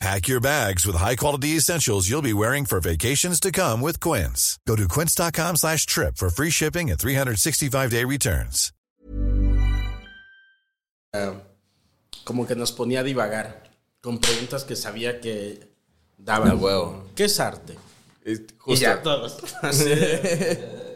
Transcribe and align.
Pack 0.00 0.28
your 0.28 0.40
bags 0.40 0.86
with 0.86 0.96
high-quality 0.96 1.56
essentials 1.58 2.08
you'll 2.08 2.22
be 2.22 2.32
wearing 2.32 2.64
for 2.64 2.80
vacations 2.80 3.38
to 3.38 3.52
come 3.52 3.82
with 3.82 4.00
Quince. 4.00 4.58
Go 4.66 4.74
to 4.74 4.88
quince.com 4.88 5.56
slash 5.56 5.84
trip 5.84 6.16
for 6.16 6.30
free 6.30 6.48
shipping 6.48 6.90
and 6.90 6.98
365-day 6.98 8.06
returns. 8.06 8.72
Ah, 11.12 11.34
como 12.24 12.46
que 12.46 12.54
nos 12.54 12.72
ponía 12.72 13.00
a 13.00 13.04
divagar 13.04 13.64
con 14.00 14.18
preguntas 14.20 14.64
que 14.64 14.74
sabía 14.74 15.20
que 15.20 15.60
daban. 16.16 16.52
A 16.52 16.54
huevo. 16.54 17.04
¿Qué 17.14 17.24
es 17.24 17.38
arte? 17.38 17.76
Es 18.24 18.40
Y 18.66 18.76
ya 18.76 19.02
todos. 19.02 19.38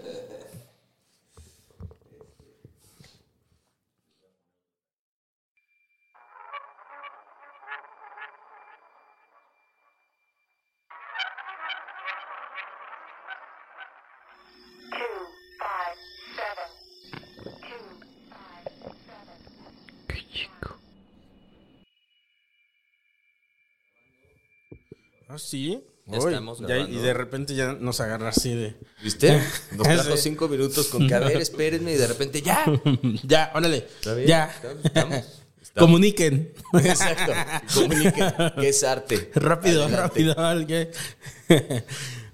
¿Ah, 25.34 25.38
sí? 25.38 25.82
Ya 26.06 26.18
Uy, 26.18 26.32
estamos 26.32 26.60
ya- 26.60 26.78
y 26.78 26.96
de 26.96 27.14
repente 27.14 27.54
ya 27.54 27.72
nos 27.72 27.98
agarra 28.00 28.28
así 28.28 28.54
de... 28.54 28.76
¿Viste? 29.02 29.40
Nos 29.72 29.88
trajo 29.88 30.16
cinco 30.18 30.48
minutos 30.48 30.88
con 30.88 31.08
que, 31.08 31.14
a 31.14 31.18
ver, 31.20 31.36
espérenme, 31.40 31.92
y 31.94 31.96
de 31.96 32.06
repente, 32.06 32.42
ya. 32.42 32.64
Ya, 33.22 33.50
órale. 33.54 33.78
¿Está 33.78 34.12
bien? 34.14 34.28
Ya. 34.28 34.54
¿Estamos? 34.84 35.16
¿Estamos? 35.62 35.88
Comuniquen. 35.88 36.52
Exacto. 36.74 37.32
Comuniquen 37.74 38.32
que 38.60 38.68
es 38.68 38.84
arte. 38.84 39.30
rápido, 39.34 39.84
Adelante. 39.84 40.34
rápido. 40.34 40.34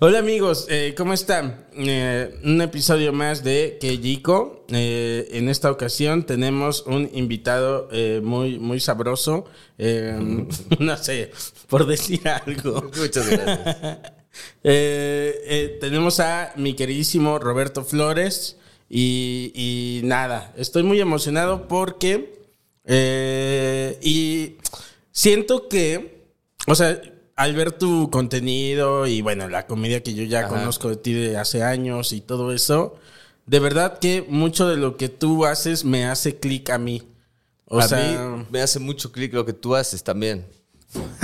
Hola 0.02 0.20
amigos, 0.20 0.66
eh, 0.70 0.94
¿cómo 0.96 1.12
están? 1.12 1.66
Eh, 1.74 2.40
un 2.42 2.62
episodio 2.62 3.12
más 3.12 3.44
de 3.44 3.76
Keyiko. 3.78 4.64
Eh, 4.70 5.28
en 5.32 5.50
esta 5.50 5.70
ocasión 5.70 6.24
tenemos 6.24 6.86
un 6.86 7.10
invitado 7.12 7.86
eh, 7.92 8.22
muy, 8.24 8.58
muy 8.58 8.80
sabroso. 8.80 9.44
No 10.78 10.96
sé, 10.96 11.32
por 11.68 11.86
decir 11.86 12.26
algo. 12.26 12.82
Muchas 12.96 13.28
gracias. 13.28 13.98
Tenemos 15.80 16.18
a 16.20 16.54
mi 16.56 16.72
queridísimo 16.72 17.38
Roberto 17.38 17.84
Flores 17.84 18.56
y, 18.88 19.52
y 19.54 20.00
nada, 20.06 20.54
estoy 20.56 20.82
muy 20.82 20.98
emocionado 21.00 21.68
porque 21.68 22.40
eh, 22.86 23.98
y 24.00 24.56
siento 25.12 25.68
que, 25.68 26.24
o 26.66 26.74
sea, 26.74 27.00
al 27.40 27.54
ver 27.54 27.72
tu 27.72 28.10
contenido 28.10 29.06
y 29.06 29.22
bueno, 29.22 29.48
la 29.48 29.66
comedia 29.66 30.02
que 30.02 30.12
yo 30.12 30.24
ya 30.24 30.40
Ajá. 30.40 30.48
conozco 30.48 30.90
de 30.90 30.96
ti 30.96 31.14
de 31.14 31.38
hace 31.38 31.62
años 31.62 32.12
y 32.12 32.20
todo 32.20 32.52
eso, 32.52 32.96
de 33.46 33.58
verdad 33.60 33.98
que 33.98 34.26
mucho 34.28 34.68
de 34.68 34.76
lo 34.76 34.98
que 34.98 35.08
tú 35.08 35.46
haces 35.46 35.82
me 35.82 36.04
hace 36.04 36.38
clic 36.38 36.68
a 36.68 36.76
mí. 36.76 37.02
O 37.64 37.78
a 37.78 37.88
sea, 37.88 38.36
mí 38.36 38.46
me 38.50 38.60
hace 38.60 38.78
mucho 38.78 39.10
clic 39.10 39.32
lo 39.32 39.46
que 39.46 39.54
tú 39.54 39.74
haces 39.74 40.04
también. 40.04 40.44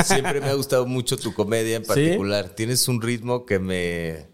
Siempre 0.03 0.41
me 0.41 0.47
ha 0.47 0.54
gustado 0.54 0.87
mucho 0.87 1.19
tu 1.19 1.34
comedia 1.34 1.77
en 1.77 1.82
¿Sí? 1.82 1.88
particular. 1.88 2.48
Tienes 2.48 2.88
un 2.88 3.03
ritmo 3.03 3.44
que 3.44 3.59
me, 3.59 4.27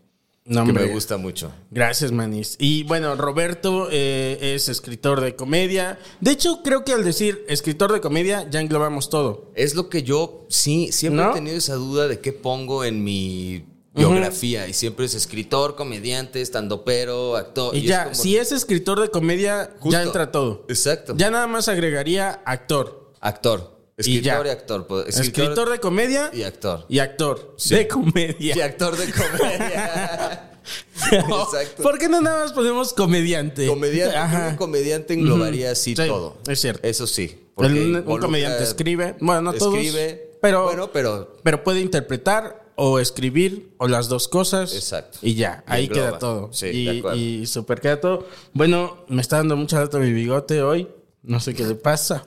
no, 0.44 0.66
que 0.66 0.72
me 0.72 0.86
gusta 0.86 1.16
mucho. 1.16 1.52
Gracias, 1.70 2.10
Manis. 2.12 2.56
Y 2.58 2.82
bueno, 2.84 3.14
Roberto 3.14 3.88
eh, 3.90 4.54
es 4.54 4.68
escritor 4.68 5.20
de 5.20 5.36
comedia. 5.36 5.98
De 6.20 6.32
hecho, 6.32 6.62
creo 6.64 6.84
que 6.84 6.92
al 6.92 7.04
decir 7.04 7.44
escritor 7.48 7.92
de 7.92 8.00
comedia 8.00 8.48
ya 8.50 8.60
englobamos 8.60 9.08
todo. 9.08 9.50
Es 9.54 9.74
lo 9.74 9.88
que 9.88 10.02
yo 10.02 10.46
sí, 10.48 10.90
siempre 10.92 11.24
¿No? 11.24 11.30
he 11.30 11.34
tenido 11.34 11.56
esa 11.56 11.74
duda 11.76 12.08
de 12.08 12.20
qué 12.20 12.32
pongo 12.32 12.84
en 12.84 13.04
mi 13.04 13.64
biografía. 13.94 14.66
Y 14.68 14.72
siempre 14.72 15.06
es 15.06 15.14
escritor, 15.14 15.76
comediante, 15.76 16.40
estandopero, 16.40 17.36
actor. 17.36 17.76
Y, 17.76 17.82
ya, 17.82 18.04
como- 18.04 18.14
si 18.16 18.36
es 18.36 18.50
escritor 18.52 19.00
de 19.00 19.10
comedia, 19.10 19.70
Justo. 19.78 19.90
ya 19.90 20.02
entra 20.02 20.32
todo. 20.32 20.64
Exacto. 20.68 21.14
Ya 21.16 21.30
nada 21.30 21.46
más 21.46 21.68
agregaría 21.68 22.42
actor. 22.44 23.12
Actor. 23.20 23.81
Y 23.98 24.00
Escritor 24.18 24.46
y, 24.46 24.48
ya. 24.48 24.52
actor. 24.52 24.86
pues, 24.86 25.18
Escritor, 25.18 25.70
de 25.70 25.78
comedia 25.78 26.30
y 26.32 26.42
actor. 26.44 26.86
y 26.88 26.98
actor 26.98 27.54
Sí. 27.58 27.74
de 27.74 27.88
comedia. 27.88 28.56
Y 28.56 28.60
actor 28.60 28.96
de 28.96 29.12
comedia. 29.12 30.48
Exacto. 31.12 31.82
¿Por 31.82 31.98
qué 31.98 32.08
no 32.08 32.20
nada 32.20 32.40
más 32.44 32.52
ponemos 32.52 32.92
comediante? 32.92 33.66
comediante. 33.66 34.16
Ajá. 34.16 34.50
que 34.52 34.56
comediante 34.56 35.14
englobaría 35.14 35.72
así 35.72 35.94
Sí, 35.96 36.06
todo. 36.06 36.38
es 36.46 36.60
cierto. 36.60 36.86
Eso 36.86 37.06
sí. 37.06 37.38
El- 37.58 37.96
un, 37.96 38.08
un 38.08 38.18
comediante 38.20 38.62
escribe, 38.64 39.14
bueno, 39.20 39.42
no 39.42 39.52
todos, 39.52 39.74
Escribe. 39.74 40.30
pero, 40.40 40.64
Bueno, 40.64 40.90
pero 40.92 41.36
pero 41.42 41.62
puede 41.62 41.80
interpretar 41.80 42.62
o 42.76 42.98
escribir 42.98 43.74
o 43.78 43.88
las 43.88 44.08
dos 44.08 44.26
cosas. 44.28 44.74
Exacto. 44.74 45.18
Y 45.20 45.34
ya, 45.34 45.62
Y 45.68 45.72
ahí 45.72 45.84
engloba. 45.84 46.08
queda 46.10 46.18
todo. 46.18 46.52
Sí, 46.52 46.66
y, 46.68 47.18
y 47.42 47.46
super 47.46 47.80
queda 47.80 48.00
todo. 48.00 48.26
Bueno, 48.54 49.04
me 49.08 49.20
está 49.20 49.36
dando 49.36 49.56
mucha 49.56 49.78
lata 49.80 49.98
mi 49.98 50.12
bigote 50.12 50.62
hoy. 50.62 50.88
No 51.22 51.38
sé 51.40 51.54
qué 51.54 51.64
le 51.66 51.74
pasa. 51.74 52.24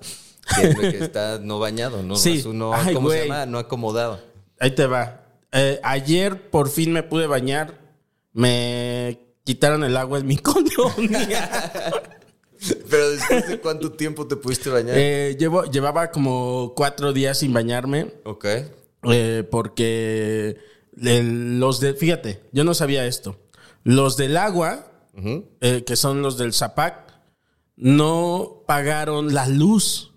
Que, 0.56 0.76
que 0.92 1.04
está 1.04 1.40
no 1.40 1.60
bañado, 1.60 2.04
no, 2.04 2.16
Sí. 2.16 2.44
Ay, 2.74 2.94
¿cómo 2.94 3.10
se 3.10 3.24
llama? 3.28 3.46
No 3.46 3.58
acomodado. 3.58 4.20
Ahí 4.60 4.72
te 4.72 4.86
va. 4.86 5.22
Eh, 5.52 5.80
ayer 5.84 6.50
por 6.50 6.70
fin 6.70 6.92
me 6.94 7.04
pude 7.04 7.28
bañar. 7.28 7.80
Me 8.34 9.20
quitaron 9.44 9.84
el 9.84 9.96
agua 9.98 10.20
en 10.20 10.28
mi 10.28 10.38
colonia. 10.40 11.50
Pero 12.90 13.10
después 13.12 13.48
de 13.48 13.60
cuánto 13.60 13.92
tiempo 13.92 14.28
te 14.28 14.36
pudiste 14.36 14.70
bañar? 14.70 14.96
Eh, 14.98 15.36
llevo, 15.40 15.64
llevaba 15.66 16.10
como 16.12 16.74
cuatro 16.76 17.14
días 17.14 17.40
sin 17.40 17.54
bañarme. 17.54 18.14
ok. 18.24 18.46
Eh, 19.12 19.44
porque 19.52 20.58
el- 21.00 21.60
los 21.60 21.80
de, 21.80 21.94
fíjate, 21.94 22.42
yo 22.52 22.64
no 22.64 22.74
sabía 22.74 23.06
esto. 23.06 23.38
Los 23.84 24.18
del 24.18 24.36
agua, 24.38 24.88
eh, 25.62 25.84
que 25.86 25.96
son 25.96 26.22
los 26.24 26.38
del 26.40 26.54
Zapac, 26.54 27.14
no 27.76 28.64
pagaron 28.66 29.34
la 29.34 29.48
luz. 29.48 30.12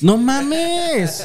No 0.00 0.16
mames, 0.16 1.24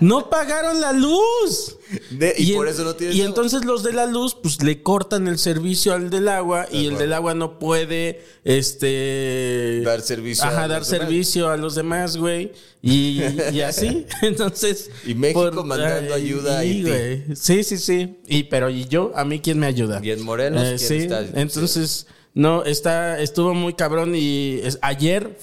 no 0.00 0.28
pagaron 0.28 0.80
la 0.80 0.92
luz. 0.92 1.76
De- 2.10 2.34
y, 2.36 2.52
por 2.52 2.68
en- 2.68 2.74
eso 2.74 2.84
no 2.84 2.94
Y 3.00 3.06
agua. 3.20 3.24
entonces 3.24 3.64
los 3.64 3.82
de 3.82 3.92
la 3.94 4.06
luz, 4.06 4.36
pues 4.40 4.62
le 4.62 4.82
cortan 4.82 5.26
el 5.28 5.38
servicio 5.38 5.92
al 5.94 6.10
del 6.10 6.28
agua 6.28 6.66
y 6.70 6.86
el 6.86 6.98
del 6.98 7.12
agua 7.14 7.34
no 7.34 7.58
puede, 7.58 8.22
este, 8.44 9.80
Dar 9.84 10.00
servicio 10.02 10.44
a 10.44 10.48
Ajá, 10.48 10.60
los 10.62 10.68
dar 10.68 10.82
demás. 10.84 10.88
servicio 10.88 11.50
a 11.50 11.56
los 11.56 11.74
demás, 11.74 12.16
güey. 12.16 12.52
Y, 12.82 13.22
y 13.52 13.60
así, 13.62 14.06
entonces. 14.22 14.90
Y 15.06 15.14
México 15.14 15.50
mandando 15.64 16.14
ayuda 16.14 16.56
a 16.56 16.58
Haití. 16.60 17.34
Sí, 17.34 17.64
sí, 17.64 17.78
sí. 17.78 18.18
Y 18.26 18.44
pero 18.44 18.70
y 18.70 18.84
yo, 18.86 19.10
a 19.16 19.24
mí 19.24 19.40
quién 19.40 19.58
me 19.58 19.66
ayuda. 19.66 20.00
¿Y 20.02 20.10
en 20.10 20.22
Morelos 20.22 20.62
quién 20.62 20.78
sí. 20.78 20.96
está? 20.96 21.24
Entonces. 21.34 22.06
No, 22.34 22.64
está, 22.64 23.20
estuvo 23.20 23.52
muy 23.54 23.74
cabrón 23.74 24.14
y 24.14 24.58
es- 24.62 24.78
ayer 24.80 25.36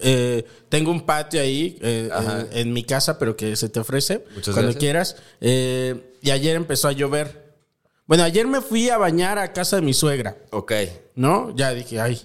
eh, 0.00 0.44
tengo 0.68 0.90
un 0.90 1.06
patio 1.06 1.40
ahí 1.40 1.78
eh, 1.80 2.10
en 2.52 2.72
mi 2.72 2.84
casa, 2.84 3.18
pero 3.18 3.34
que 3.36 3.56
se 3.56 3.68
te 3.70 3.80
ofrece 3.80 4.24
Muchas 4.34 4.54
cuando 4.54 4.72
gracias. 4.72 4.76
quieras. 4.80 5.16
Eh, 5.40 6.12
y 6.20 6.30
ayer 6.30 6.56
empezó 6.56 6.88
a 6.88 6.92
llover. 6.92 7.54
Bueno, 8.06 8.24
ayer 8.24 8.46
me 8.46 8.60
fui 8.60 8.90
a 8.90 8.98
bañar 8.98 9.38
a 9.38 9.52
casa 9.54 9.76
de 9.76 9.82
mi 9.82 9.94
suegra. 9.94 10.36
Ok. 10.50 10.72
¿no? 11.14 11.54
Ya 11.56 11.72
dije, 11.72 11.98
ay. 12.00 12.20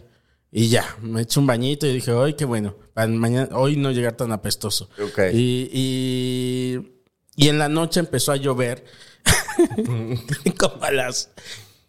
Y 0.52 0.68
ya, 0.70 0.98
me 1.02 1.22
eché 1.22 1.40
un 1.40 1.46
bañito 1.48 1.86
y 1.88 1.94
dije, 1.94 2.12
ay, 2.12 2.34
qué 2.34 2.44
bueno. 2.44 2.76
Para 2.94 3.08
mañana, 3.08 3.56
hoy 3.56 3.78
no 3.78 3.92
llegar 3.92 4.14
tan 4.18 4.32
apestoso. 4.34 4.90
Ok. 5.02 5.20
Y, 5.32 5.70
y, 5.72 7.04
y 7.36 7.48
en 7.50 7.58
la 7.60 7.70
noche 7.70 8.00
empezó 8.02 8.32
a 8.34 8.36
llover. 8.36 8.84
Como 10.58 10.84
a 10.84 10.92
las 10.92 11.30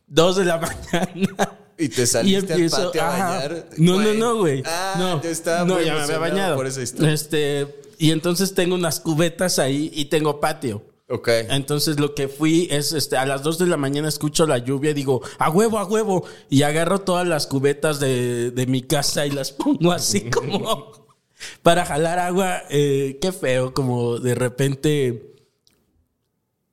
2 0.09 0.37
de 0.37 0.45
la 0.45 0.59
mañana. 0.59 1.59
Y 1.81 1.89
te 1.89 2.03
Y 2.03 2.07
saliste 2.07 2.53
empiezo, 2.53 2.77
al 2.77 2.85
patio 2.87 3.03
a 3.03 3.07
bañar. 3.07 3.67
No, 3.79 4.01
no, 4.01 4.13
no, 4.15 4.37
güey. 4.37 4.63
Ah, 4.67 4.95
no, 4.99 5.23
yo 5.23 5.31
estaba 5.31 5.65
no, 5.65 5.75
muy 5.75 5.85
ya 5.87 5.95
me 5.95 6.01
había 6.03 6.19
bañado. 6.19 6.57
por 6.57 6.67
esa 6.67 6.83
historia. 6.83 7.13
Este, 7.13 7.67
y 7.99 8.11
entonces 8.11 8.55
tengo 8.55 8.75
unas 8.75 9.01
cubetas 9.01 9.59
ahí 9.59 9.91
y 9.95 10.05
tengo 10.05 10.41
patio. 10.41 10.83
Ok. 11.09 11.29
Entonces 11.49 11.99
lo 11.99 12.15
que 12.15 12.29
fui 12.29 12.69
es, 12.71 12.93
este, 12.93 13.17
a 13.17 13.25
las 13.27 13.43
2 13.43 13.59
de 13.59 13.67
la 13.67 13.77
mañana 13.77 14.09
escucho 14.09 14.47
la 14.47 14.59
lluvia 14.59 14.91
y 14.91 14.95
digo, 14.95 15.23
a 15.39 15.51
huevo, 15.51 15.79
a 15.79 15.85
huevo. 15.87 16.25
Y 16.51 16.63
agarro 16.63 17.01
todas 17.01 17.27
las 17.27 17.47
cubetas 17.47 17.99
de, 17.99 18.51
de 18.51 18.67
mi 18.67 18.83
casa 18.83 19.27
y 19.27 19.31
las 19.31 19.51
pongo 19.53 19.91
así 19.91 20.31
como 20.31 20.93
para 21.63 21.85
jalar 21.87 22.19
agua. 22.19 22.63
Eh, 22.69 23.19
qué 23.21 23.33
feo, 23.33 23.73
como 23.75 24.19
de 24.19 24.35
repente 24.35 25.30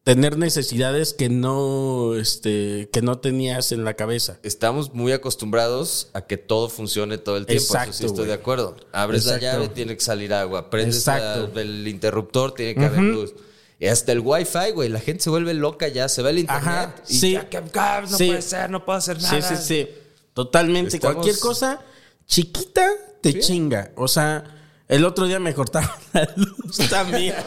tener 0.07 0.37
necesidades 0.37 1.13
que 1.13 1.27
no, 1.27 2.15
este, 2.15 2.87
que 2.93 3.01
no 3.01 3.19
tenías 3.19 3.73
en 3.73 3.83
la 3.83 3.95
cabeza. 3.95 4.37
Estamos 4.41 4.93
muy 4.93 5.11
acostumbrados 5.11 6.07
a 6.13 6.21
que 6.21 6.37
todo 6.37 6.69
funcione 6.69 7.17
todo 7.17 7.35
el 7.35 7.45
tiempo. 7.45 7.61
Exacto, 7.61 7.89
Eso 7.89 7.99
sí 7.99 8.05
estoy 8.05 8.25
de 8.27 8.33
acuerdo. 8.33 8.77
Abres 8.93 9.25
la 9.25 9.37
llave, 9.37 9.67
tiene 9.67 9.95
que 9.97 10.01
salir 10.01 10.33
agua. 10.33 10.69
Prendes 10.69 11.05
la- 11.07 11.49
el 11.55 11.85
interruptor, 11.89 12.53
tiene 12.53 12.73
que 12.75 12.85
haber 12.85 13.01
luz. 13.01 13.33
Y 13.81 13.87
hasta 13.87 14.13
el 14.13 14.21
wifi, 14.21 14.71
güey. 14.73 14.87
La 14.87 15.01
gente 15.01 15.23
se 15.25 15.29
vuelve 15.29 15.53
loca 15.53 15.89
ya. 15.89 16.07
Se 16.07 16.21
va 16.21 16.29
el 16.29 16.39
internet. 16.39 16.63
Ajá, 16.65 16.95
y 17.09 17.13
sí. 17.13 17.31
ya, 17.33 17.49
que- 17.49 17.61
ah, 17.75 18.01
no 18.09 18.17
Sí. 18.17 18.27
puede 18.27 18.41
ser, 18.43 18.69
no 18.69 18.85
puedo 18.85 18.97
hacer 18.99 19.21
nada. 19.21 19.41
Sí, 19.41 19.55
sí, 19.57 19.61
sí. 19.61 19.89
Totalmente. 20.33 20.95
Estamos- 20.95 21.15
Cualquier 21.17 21.37
cosa 21.39 21.81
chiquita 22.25 22.89
te 23.19 23.37
chinga. 23.39 23.91
O 23.97 24.07
sea, 24.07 24.45
el 24.87 25.03
otro 25.03 25.25
día 25.27 25.41
me 25.41 25.53
cortaron 25.53 25.89
la 26.13 26.29
luz 26.37 26.77
también. 26.89 27.35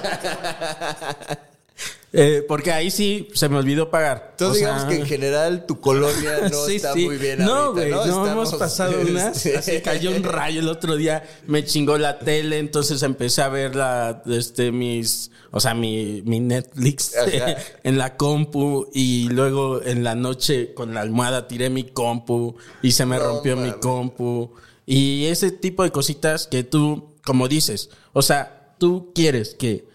Eh, 2.12 2.44
porque 2.48 2.72
ahí 2.72 2.90
sí 2.90 3.28
se 3.34 3.48
me 3.48 3.56
olvidó 3.58 3.88
pagar. 3.88 4.30
Entonces 4.32 4.56
O 4.56 4.58
digamos 4.58 4.80
sea, 4.82 4.90
que 4.90 4.96
en 4.96 5.06
general 5.06 5.64
tu 5.66 5.80
colonia 5.80 6.38
no 6.50 6.66
sí, 6.66 6.76
está 6.76 6.92
sí. 6.92 7.04
muy 7.06 7.18
bien 7.18 7.38
No, 7.38 7.72
güey, 7.72 7.88
¿no? 7.90 7.98
no, 7.98 8.02
Estamos- 8.04 8.28
hemos 8.30 8.54
pasado 8.56 9.00
unas. 9.08 9.46
este, 9.46 9.56
Así 9.76 9.80
cayó 9.80 10.10
un 10.10 10.24
rayo 10.24 10.58
el 10.60 10.68
otro 10.68 10.96
día, 10.96 11.22
me 11.46 11.64
chingó 11.64 11.98
la 11.98 12.18
tele, 12.18 12.58
entonces 12.58 13.02
empecé 13.04 13.42
a 13.42 13.48
ver 13.48 13.76
la, 13.76 14.24
este, 14.26 14.72
mis, 14.72 15.30
o 15.52 15.60
sea, 15.60 15.72
mi, 15.74 16.22
mi 16.24 16.40
Netflix 16.40 17.12
en 17.84 17.96
la 17.96 18.16
compu 18.16 18.88
y 18.92 19.28
luego 19.28 19.80
en 19.80 20.02
la 20.02 20.16
noche 20.16 20.74
con 20.74 20.94
la 20.94 21.02
almohada 21.02 21.46
tiré 21.46 21.70
mi 21.70 21.84
compu 21.84 22.56
y 22.82 22.90
se 22.90 23.06
me 23.06 23.18
No 23.18 23.22
rompió 23.24 23.56
mi 23.56 23.70
compu 23.72 24.50
y 24.84 25.26
ese 25.26 25.52
tipo 25.52 25.84
de 25.84 25.92
cositas 25.92 26.48
que 26.48 26.64
tú, 26.64 27.14
como 27.24 27.46
dices, 27.46 27.90
o 28.12 28.22
sea, 28.22 28.74
tú 28.78 29.12
quieres 29.14 29.54
que 29.54 29.88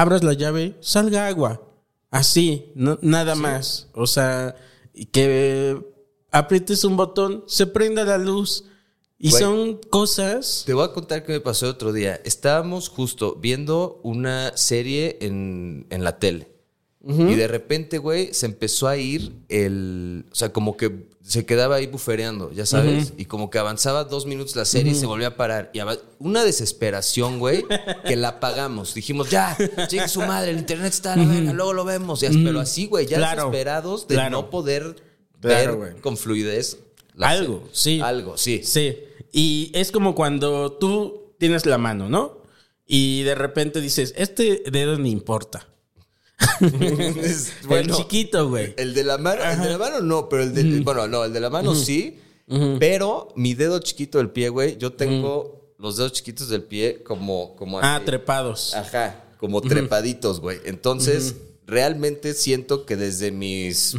abras 0.00 0.22
la 0.24 0.32
llave, 0.32 0.76
salga 0.80 1.26
agua. 1.26 1.62
Así, 2.10 2.72
no- 2.74 2.98
nada 3.02 3.34
más. 3.34 3.88
O 3.94 4.06
sea, 4.06 4.56
que 5.12 5.80
aprietes 6.30 6.84
un 6.84 6.96
botón, 6.96 7.44
se 7.46 7.66
prenda 7.66 8.04
la 8.04 8.18
luz. 8.18 8.64
Y 9.22 9.32
son 9.32 9.78
cosas. 9.90 10.62
Te 10.64 10.72
voy 10.72 10.84
a 10.84 10.92
contar 10.92 11.24
qué 11.26 11.32
me 11.32 11.40
pasó 11.40 11.66
el 11.66 11.72
otro 11.72 11.92
día. 11.92 12.18
Estábamos 12.24 12.88
justo 12.88 13.36
viendo 13.36 14.00
una 14.02 14.56
serie 14.56 15.18
en, 15.20 15.86
en 15.90 16.04
la 16.04 16.18
tele. 16.18 16.48
Y 17.06 17.34
de 17.34 17.46
repente, 17.48 17.96
güey, 17.98 18.32
se 18.34 18.44
empezó 18.46 18.86
a 18.88 18.96
ir 18.96 19.32
el... 19.48 20.26
O 20.32 20.34
sea, 20.34 20.52
como 20.52 20.76
que 20.76 21.08
se 21.30 21.46
quedaba 21.46 21.76
ahí 21.76 21.86
bufereando, 21.86 22.50
ya 22.52 22.66
sabes. 22.66 23.12
Y 23.16 23.26
como 23.26 23.50
que 23.50 23.58
avanzaba 23.58 24.02
dos 24.04 24.26
minutos 24.26 24.56
la 24.56 24.64
serie 24.64 24.92
y 24.92 24.94
se 24.96 25.06
volvía 25.06 25.28
a 25.28 25.36
parar. 25.36 25.70
Y 25.72 25.78
una 26.18 26.42
desesperación, 26.44 27.38
güey, 27.38 27.64
que 28.04 28.16
la 28.16 28.28
apagamos. 28.28 28.94
Dijimos, 28.94 29.30
ya, 29.30 29.56
llega 29.88 30.08
su 30.08 30.20
madre, 30.22 30.50
el 30.50 30.58
internet 30.58 30.92
está 30.92 31.14
verga, 31.14 31.52
luego 31.52 31.72
lo 31.72 31.84
vemos. 31.84 32.20
Ya, 32.20 32.30
Pero 32.30 32.58
así, 32.60 32.86
güey, 32.86 33.06
ya 33.06 33.18
Claro. 33.18 33.44
desesperados 33.50 34.08
de 34.08 34.14
Claro. 34.16 34.30
no 34.30 34.50
poder 34.50 34.96
Claro, 35.40 35.78
ver 35.78 36.00
con 36.00 36.16
fluidez. 36.16 36.78
la 37.14 37.28
Algo, 37.30 37.58
serie. 37.72 37.98
sí. 37.98 38.00
Algo, 38.00 38.36
sí. 38.36 38.60
Sí. 38.64 38.98
Y 39.32 39.70
es 39.74 39.92
como 39.92 40.14
cuando 40.16 40.72
tú 40.72 41.32
tienes 41.38 41.64
la 41.64 41.78
mano, 41.78 42.08
¿no? 42.08 42.40
Y 42.86 43.22
de 43.22 43.36
repente 43.36 43.80
dices, 43.80 44.12
este 44.16 44.64
dedo 44.70 44.98
ni 44.98 45.12
importa. 45.12 45.68
Es- 47.16 47.52
el 47.70 47.90
chiquito, 47.90 48.48
güey. 48.48 48.74
El 48.76 48.94
de 48.94 49.04
la 49.04 49.18
mano, 49.18 49.42
el 49.42 49.60
de 49.60 49.70
la 49.70 49.78
mano 49.78 50.00
no, 50.00 50.28
pero 50.28 50.42
el 50.42 50.54
de, 50.54 50.80
bueno, 50.80 51.06
no, 51.08 51.24
el 51.24 51.32
de 51.32 51.40
la 51.40 51.50
mano 51.50 51.74
sí, 51.74 52.18
pero 52.78 53.28
mi 53.36 53.54
dedo 53.54 53.78
chiquito 53.78 54.18
del 54.18 54.30
pie, 54.30 54.48
güey, 54.48 54.76
yo 54.76 54.92
tengo 54.92 55.74
los 55.78 55.96
dedos 55.96 56.12
chiquitos 56.12 56.48
del 56.48 56.62
pie 56.64 57.02
como, 57.02 57.54
como 57.56 57.78
así. 57.78 57.88
Ah, 57.90 58.02
trepados. 58.04 58.74
Ajá, 58.74 59.24
como 59.38 59.60
trepaditos, 59.62 60.40
güey. 60.40 60.58
Entonces, 60.64 61.36
realmente 61.66 62.34
siento 62.34 62.84
que 62.84 62.96
desde 62.96 63.30
mis 63.30 63.96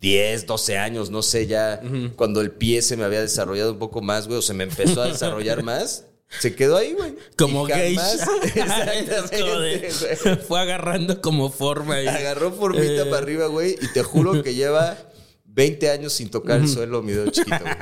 10, 0.00 0.46
12 0.46 0.78
años, 0.78 1.10
no 1.10 1.22
sé, 1.22 1.46
ya 1.46 1.80
cuando 2.16 2.40
el 2.40 2.50
pie 2.50 2.82
se 2.82 2.96
me 2.96 3.04
había 3.04 3.20
desarrollado 3.20 3.72
un 3.72 3.78
poco 3.78 4.00
más, 4.02 4.26
güey, 4.26 4.38
o 4.38 4.42
se 4.42 4.54
me 4.54 4.64
empezó 4.64 5.02
a 5.02 5.06
desarrollar 5.08 5.62
más, 5.64 6.04
se 6.28 6.54
quedó 6.54 6.76
ahí, 6.76 6.92
güey. 6.92 7.16
Como 7.38 7.66
geisha. 7.66 8.02
Exactamente, 8.44 9.42
güey. 9.42 10.36
Fue 10.46 10.60
agarrando 10.60 11.20
como 11.20 11.50
forma. 11.50 12.00
y- 12.02 12.06
Agarró 12.08 12.52
formita 12.52 13.02
Eh. 13.02 13.06
para 13.06 13.18
arriba, 13.18 13.46
güey, 13.46 13.76
y 13.80 13.88
te 13.92 14.02
juro 14.02 14.42
que 14.42 14.54
lleva 14.54 14.96
20 15.44 15.90
años 15.90 16.12
sin 16.12 16.28
tocar 16.30 16.60
el 16.60 16.68
suelo 16.68 17.02
mi 17.02 17.12
dedo 17.12 17.30
chiquito, 17.30 17.60
güey. 17.60 17.74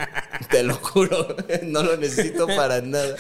Te 0.50 0.62
lo 0.62 0.74
juro, 0.76 1.36
no 1.64 1.82
lo 1.82 1.96
necesito 1.96 2.46
para 2.46 2.80
nada. 2.80 3.16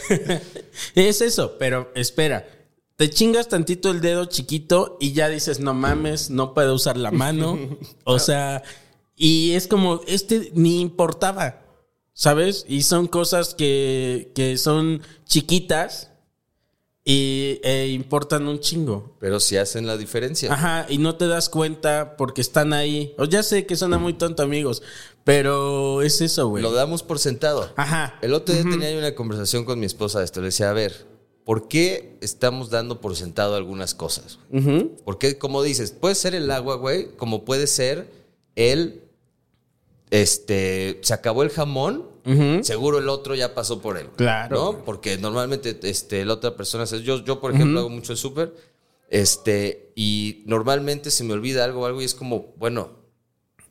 Es 0.94 1.20
eso, 1.20 1.56
pero 1.58 1.90
espera. 1.94 2.46
Te 2.96 3.10
chingas 3.10 3.48
tantito 3.48 3.90
el 3.90 4.00
dedo 4.00 4.26
chiquito 4.26 4.96
y 5.00 5.12
ya 5.12 5.28
dices, 5.28 5.58
no 5.58 5.74
mames, 5.74 6.30
no 6.30 6.54
puedo 6.54 6.74
usar 6.74 6.96
la 6.96 7.10
mano. 7.10 7.58
O 8.04 8.20
sea, 8.20 8.62
y 9.16 9.52
es 9.54 9.66
como, 9.66 10.02
este 10.06 10.52
ni 10.54 10.80
importaba, 10.80 11.63
¿sabes? 12.14 12.64
Y 12.66 12.82
son 12.82 13.06
cosas 13.06 13.54
que, 13.54 14.32
que 14.34 14.56
son 14.56 15.02
chiquitas 15.26 16.10
y 17.04 17.60
e 17.62 17.88
importan 17.88 18.48
un 18.48 18.60
chingo. 18.60 19.14
Pero 19.20 19.38
sí 19.38 19.58
hacen 19.58 19.86
la 19.86 19.98
diferencia. 19.98 20.50
Ajá, 20.50 20.86
y 20.88 20.96
no 20.96 21.16
te 21.16 21.26
das 21.28 21.50
cuenta 21.50 22.16
porque 22.16 22.40
están 22.40 22.72
ahí. 22.72 23.14
O 23.18 23.26
ya 23.26 23.42
sé 23.42 23.66
que 23.66 23.76
suena 23.76 23.98
muy 23.98 24.14
tonto, 24.14 24.42
amigos, 24.42 24.82
pero 25.22 26.00
es 26.00 26.22
eso, 26.22 26.48
güey. 26.48 26.62
Lo 26.62 26.72
damos 26.72 27.02
por 27.02 27.18
sentado. 27.18 27.70
Ajá. 27.76 28.18
El 28.22 28.32
otro 28.32 28.54
día 28.54 28.64
tenía 28.64 28.96
una 28.96 29.14
conversación 29.14 29.66
con 29.66 29.78
mi 29.78 29.86
esposa 29.86 30.20
de 30.20 30.24
esto. 30.24 30.40
Le 30.40 30.46
decía, 30.46 30.70
a 30.70 30.72
ver, 30.72 31.06
¿por 31.44 31.68
qué 31.68 32.16
estamos 32.22 32.70
dando 32.70 33.02
por 33.02 33.16
sentado 33.16 33.54
algunas 33.54 33.94
cosas? 33.94 34.38
Porque, 35.04 35.36
como 35.36 35.62
dices, 35.62 35.90
puede 35.90 36.14
ser 36.14 36.34
el 36.34 36.50
agua, 36.50 36.76
güey, 36.76 37.08
como 37.16 37.44
puede 37.44 37.66
ser 37.66 38.08
el. 38.56 39.02
Este. 40.14 41.00
Se 41.02 41.12
acabó 41.14 41.42
el 41.42 41.50
jamón. 41.50 42.12
Seguro 42.62 42.98
el 42.98 43.08
otro 43.10 43.34
ya 43.34 43.54
pasó 43.54 43.82
por 43.82 43.98
él. 43.98 44.08
Claro, 44.16 44.56
¿No? 44.56 44.84
Porque 44.84 45.18
normalmente 45.18 45.78
este, 45.82 46.24
la 46.24 46.34
otra 46.34 46.56
persona. 46.56 46.84
Yo, 46.84 47.22
yo 47.24 47.40
por 47.40 47.52
ejemplo, 47.54 47.80
hago 47.80 47.88
mucho 47.90 48.12
el 48.12 48.18
súper. 48.18 48.54
Este. 49.10 49.92
Y 49.94 50.42
normalmente 50.46 51.10
se 51.10 51.24
me 51.24 51.32
olvida 51.34 51.64
algo 51.64 51.82
o 51.82 51.86
algo 51.86 52.00
y 52.00 52.04
es 52.04 52.14
como, 52.14 52.54
bueno. 52.56 53.02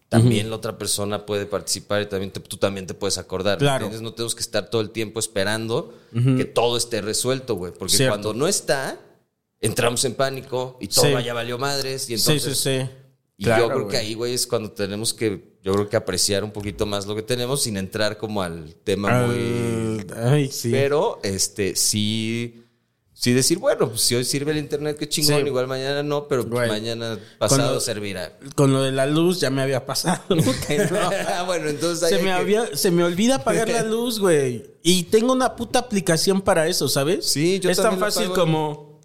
También 0.10 0.52
la 0.52 0.58
otra 0.58 0.78
persona 0.78 1.26
puede 1.26 1.48
participar 1.48 2.04
y 2.04 2.06
también 2.06 2.30
te- 2.32 2.40
tú 2.40 2.58
también 2.58 2.86
te 2.86 2.94
puedes 2.94 3.18
acordar. 3.18 3.58
¿me 3.58 3.62
Claro. 3.66 3.86
entiendes? 3.86 4.02
No 4.04 4.14
tenemos 4.14 4.36
que 4.36 4.42
estar 4.42 4.70
todo 4.70 4.82
el 4.82 4.92
tiempo 4.92 5.20
esperando 5.20 5.92
que 6.14 6.46
todo 6.46 6.78
esté 6.78 7.02
resuelto, 7.02 7.56
güey. 7.56 7.74
Porque 7.74 7.96
Cierto. 7.96 8.12
cuando 8.12 8.34
no 8.36 8.48
está, 8.48 9.00
entramos 9.60 10.06
en 10.06 10.14
pánico 10.14 10.78
y 10.80 10.88
todo 10.90 11.06
Sí. 11.18 11.24
ya 11.26 11.34
valió 11.34 11.58
madres. 11.58 12.04
Y 12.12 12.18
Sí, 12.20 12.32
entonces, 12.32 12.58
sí, 12.60 12.82
sí. 12.82 12.90
Y 13.38 13.46
Claro, 13.46 13.68
yo 13.68 13.74
creo 13.74 13.88
que 13.88 13.98
ahí, 13.98 14.14
güey, 14.14 14.34
es 14.34 14.46
cuando 14.46 14.72
tenemos 14.72 15.14
que, 15.14 15.58
yo 15.64 15.74
creo 15.74 15.90
que 15.90 15.98
apreciar 15.98 16.44
un 16.44 16.52
poquito 16.52 16.86
más 16.86 17.06
lo 17.08 17.16
que 17.16 17.24
tenemos 17.24 17.64
sin 17.64 17.78
entrar 17.78 18.18
como 18.18 18.42
al 18.44 18.76
tema 18.84 19.26
muy... 19.26 20.06
Ay, 20.16 20.52
sí. 20.52 20.70
Pero, 20.72 21.20
este, 21.24 21.76
sí... 21.76 22.60
Sí 23.16 23.32
decir, 23.32 23.58
bueno, 23.60 23.88
pues 23.90 24.02
si 24.02 24.16
hoy 24.16 24.26
sirve 24.26 24.52
el 24.52 24.58
internet, 24.58 24.98
qué 24.98 25.08
chingón, 25.08 25.42
Sí. 25.42 25.48
igual 25.48 25.68
mañana 25.68 26.04
no, 26.04 26.28
pero 26.28 26.42
pues 26.44 26.54
Güey. 26.54 26.68
mañana 26.70 27.18
pasado 27.38 27.80
servirá. 27.80 28.38
Con 28.56 28.74
lo 28.74 28.82
de 28.82 28.92
la 28.92 29.06
luz 29.06 29.40
ya 29.40 29.50
me 29.50 29.62
había 29.62 29.86
pasado. 29.86 30.22
no. 30.30 30.42
Ah, 31.30 31.44
bueno, 31.46 31.70
entonces 31.70 32.04
ahí 32.04 32.10
Se 32.10 32.18
me, 32.18 32.24
que- 32.26 32.32
había, 32.32 32.76
se 32.76 32.92
me 32.92 33.04
olvida 33.04 33.36
apagar 33.36 33.70
la 33.70 33.84
luz, 33.90 34.20
güey. 34.20 34.66
Y 34.82 35.04
tengo 35.04 35.32
una 35.32 35.56
puta 35.56 35.80
aplicación 35.80 36.42
para 36.42 36.68
eso, 36.68 36.90
¿sabes? 36.90 37.26
Sí, 37.28 37.60
yo 37.62 37.70
Es 37.70 37.78
tan 37.78 37.98
fácil 37.98 38.30
como 38.32 39.00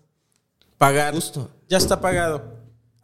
pagar. 0.79 1.15
Justo. 1.15 1.49
Ya 1.69 1.77
está 1.79 2.01
pagado. 2.01 2.58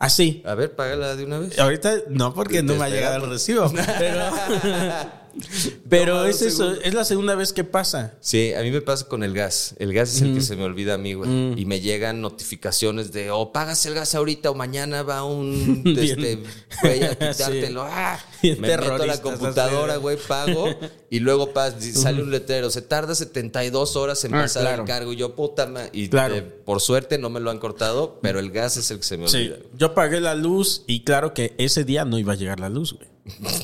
Así. 0.04 0.42
A 0.44 0.54
ver, 0.54 0.74
págala 0.74 1.16
de 1.16 1.24
una 1.24 1.38
vez. 1.38 1.58
Ahorita 1.58 1.94
no, 2.10 2.34
porque 2.34 2.62
no 2.62 2.74
me 2.74 2.84
ha 2.84 2.88
llegado 2.90 3.24
el 3.24 3.30
recibo. 3.30 3.72
Pero, 3.98 4.20
pero 5.88 6.24
es 6.24 6.42
eso. 6.42 6.58
segundos. 6.64 6.84
Es 6.84 6.94
la 6.94 7.04
segunda 7.04 7.34
vez 7.34 7.52
que 7.52 7.64
pasa. 7.64 8.14
Sí, 8.20 8.52
a 8.54 8.62
mí 8.62 8.70
me 8.70 8.80
pasa 8.80 9.06
con 9.06 9.22
el 9.22 9.34
gas. 9.34 9.74
El 9.78 9.92
gas 9.92 10.14
es 10.14 10.22
el 10.22 10.34
que 10.34 10.40
se 10.40 10.56
me 10.56 10.64
olvida 10.64 10.94
a 10.94 10.98
mí, 10.98 11.14
güey. 11.14 11.60
Y 11.60 11.64
me 11.66 11.80
llegan 11.80 12.20
notificaciones 12.20 13.12
de, 13.12 13.30
o 13.30 13.52
pagas 13.52 13.84
el 13.86 13.94
gas 13.94 14.14
ahorita 14.14 14.50
o 14.50 14.54
mañana 14.54 15.02
va 15.02 15.24
un 15.24 15.82
este, 15.98 16.42
güey 16.82 17.02
a 17.04 17.10
quitártelo. 17.18 17.82
Ah, 17.84 18.18
Me 18.42 18.56
meto 18.56 18.94
a 18.94 19.06
la 19.06 19.20
computadora, 19.22 19.96
güey, 19.96 20.16
pago. 20.28 20.66
y 21.10 21.20
luego 21.20 21.52
pas- 21.52 21.78
sale 21.92 22.22
un 22.22 22.30
letrero. 22.30 22.70
Se 22.70 22.82
tarda 22.82 23.14
72 23.14 23.96
horas 23.96 24.24
en 24.24 24.34
Ah, 24.34 24.42
pasar 24.42 24.62
claro. 24.62 24.82
el 24.82 24.88
cargo. 24.88 25.12
Y 25.12 25.16
yo, 25.16 25.34
puta 25.34 25.66
ma- 25.66 25.88
Y 25.92 26.08
Claro. 26.08 26.34
eh, 26.36 26.42
por 26.42 26.80
suerte 26.80 27.18
no 27.18 27.30
me 27.30 27.40
lo 27.40 27.50
han 27.50 27.58
cortado, 27.58 28.18
pero 28.22 28.38
el 28.38 28.50
gas 28.50 28.76
es 28.76 28.90
el 28.90 28.98
que 28.98 29.04
se 29.04 29.16
me 29.16 29.28
Sí. 29.28 29.36
olvida. 29.36 29.56
Yo 29.76 29.94
pagué 29.94 30.20
la 30.20 30.34
luz 30.34 30.82
y 30.86 31.04
claro 31.04 31.34
que 31.34 31.54
ese 31.58 31.84
día 31.84 32.04
no 32.04 32.18
iba 32.18 32.32
a 32.32 32.36
llegar 32.36 32.60
la 32.60 32.68
luz, 32.68 32.92
güey. 32.94 33.08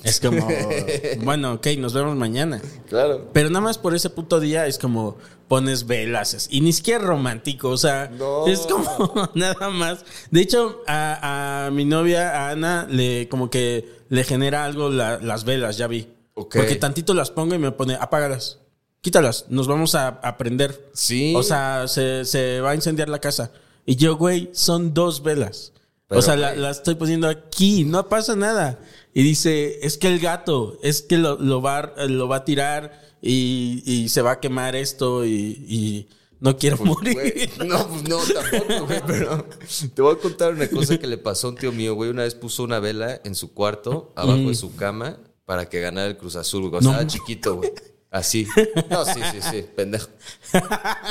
Es 0.04 0.20
como, 0.20 0.48
bueno, 1.22 1.54
ok, 1.54 1.66
nos 1.78 1.92
vemos 1.92 2.16
mañana. 2.16 2.60
Claro. 2.88 3.28
Pero 3.32 3.50
nada 3.50 3.60
más 3.60 3.78
por 3.78 3.94
ese 3.94 4.08
puto 4.10 4.40
día 4.40 4.66
es 4.66 4.78
como 4.78 5.18
pones 5.48 5.86
velas 5.86 6.46
y 6.50 6.60
ni 6.60 6.72
siquiera 6.72 7.04
romántico, 7.04 7.68
o 7.70 7.76
sea, 7.76 8.08
No. 8.08 8.46
es 8.46 8.60
como 8.60 9.28
nada 9.34 9.68
más. 9.70 10.04
De 10.30 10.40
hecho, 10.40 10.82
a, 10.86 11.66
a 11.66 11.70
mi 11.70 11.84
novia, 11.84 12.30
a 12.46 12.50
Ana, 12.50 12.86
le 12.88 13.28
como 13.28 13.50
que 13.50 14.00
le 14.08 14.24
genera 14.24 14.64
algo 14.64 14.88
la- 14.90 15.18
las 15.18 15.44
velas, 15.44 15.76
ya 15.76 15.86
vi. 15.88 16.08
Ok. 16.34 16.56
Porque 16.56 16.76
tantito 16.76 17.12
las 17.14 17.30
pongo 17.30 17.54
y 17.54 17.58
me 17.58 17.72
pone, 17.72 17.96
apágalas, 18.00 18.60
quítalas, 19.02 19.46
nos 19.50 19.66
vamos 19.66 19.94
a, 19.94 20.08
a 20.08 20.38
prender. 20.38 20.88
Sí. 20.94 21.34
O 21.36 21.42
sea, 21.42 21.86
se, 21.86 22.24
se 22.24 22.60
va 22.60 22.70
a 22.70 22.74
incendiar 22.74 23.08
la 23.08 23.18
casa. 23.18 23.50
Y 23.84 23.96
yo, 23.96 24.16
güey, 24.16 24.50
son 24.52 24.94
dos 24.94 25.22
velas. 25.22 25.72
Pero, 26.06 26.18
o 26.18 26.22
sea, 26.22 26.34
la, 26.36 26.54
la 26.56 26.70
estoy 26.70 26.94
poniendo 26.96 27.28
aquí, 27.28 27.84
no 27.84 28.08
pasa 28.08 28.34
nada. 28.36 28.78
Y 29.14 29.22
dice, 29.22 29.78
es 29.84 29.98
que 29.98 30.08
el 30.08 30.20
gato, 30.20 30.78
es 30.82 31.02
que 31.02 31.18
lo, 31.18 31.36
lo 31.38 31.60
va, 31.60 31.92
lo 32.08 32.28
va 32.28 32.36
a 32.36 32.44
tirar 32.44 33.00
y, 33.20 33.82
y 33.84 34.08
se 34.08 34.22
va 34.22 34.32
a 34.32 34.40
quemar 34.40 34.76
esto 34.76 35.24
y, 35.26 35.30
y 35.68 36.08
no 36.38 36.56
quiero 36.56 36.76
morir. 36.84 37.14
Güey, 37.14 37.68
no, 37.68 37.88
pues 37.88 38.08
no, 38.08 38.18
tampoco, 38.18 38.86
güey, 38.86 39.02
pero 39.06 39.46
te 39.94 40.02
voy 40.02 40.14
a 40.14 40.18
contar 40.18 40.54
una 40.54 40.68
cosa 40.68 40.98
que 40.98 41.06
le 41.06 41.18
pasó 41.18 41.48
a 41.48 41.50
un 41.50 41.56
tío 41.56 41.72
mío, 41.72 41.94
güey. 41.94 42.10
Una 42.10 42.22
vez 42.22 42.34
puso 42.34 42.62
una 42.62 42.78
vela 42.78 43.20
en 43.24 43.34
su 43.34 43.52
cuarto, 43.52 44.12
abajo 44.16 44.48
de 44.48 44.54
su 44.54 44.74
cama, 44.76 45.18
para 45.44 45.68
que 45.68 45.80
ganara 45.80 46.06
el 46.06 46.16
Cruz 46.16 46.36
Azul, 46.36 46.68
güey. 46.70 46.78
O 46.78 46.82
sea, 46.82 47.02
No. 47.02 47.06
chiquito, 47.08 47.56
güey. 47.56 47.72
Así. 48.10 48.46
No, 48.90 49.04
sí, 49.04 49.20
sí, 49.32 49.38
sí, 49.50 49.64
pendejo. 49.76 50.08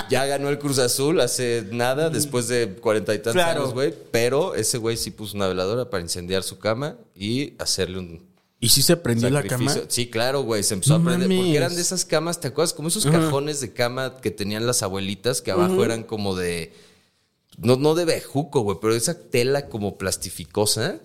Ya 0.09 0.25
ganó 0.25 0.49
el 0.49 0.59
Cruz 0.59 0.79
Azul 0.79 1.21
hace 1.21 1.65
nada, 1.71 2.09
después 2.09 2.47
de 2.49 2.75
cuarenta 2.75 3.13
y 3.13 3.17
tantos 3.19 3.33
Claro. 3.33 3.61
años, 3.61 3.73
güey. 3.73 3.93
Pero 4.11 4.53
ese 4.55 4.77
güey 4.77 4.97
sí 4.97 5.11
puso 5.11 5.37
una 5.37 5.47
veladora 5.47 5.89
para 5.89 6.01
incendiar 6.03 6.43
su 6.43 6.59
cama 6.59 6.97
y 7.15 7.53
hacerle 7.57 7.99
un 7.99 8.29
¿Y 8.61 8.67
si 8.67 8.81
se 8.81 8.97
prendió 8.97 9.29
la 9.29 9.41
cama? 9.43 9.69
sacrificio. 9.71 9.85
Sí, 9.89 10.09
claro, 10.09 10.41
güey. 10.41 10.63
Se 10.63 10.73
empezó 10.73 10.99
No 10.99 11.09
a 11.09 11.15
prender. 11.17 11.29
Porque 11.37 11.55
eran 11.55 11.73
de 11.73 11.81
esas 11.81 12.03
camas, 12.03 12.41
¿te 12.41 12.49
acuerdas? 12.49 12.73
Como 12.73 12.89
esos 12.89 13.05
cajones 13.05 13.61
de 13.61 13.71
cama 13.71 14.17
que 14.21 14.31
tenían 14.31 14.67
las 14.67 14.83
abuelitas, 14.83 15.41
que 15.41 15.51
abajo 15.51 15.85
eran 15.85 16.03
como 16.03 16.35
de. 16.35 16.73
No, 17.61 17.75
no 17.75 17.93
de 17.93 18.05
bejuco, 18.05 18.61
güey, 18.61 18.77
pero 18.81 18.95
esa 18.95 19.19
tela 19.29 19.67
como 19.67 19.97
plastificosa 19.97 20.99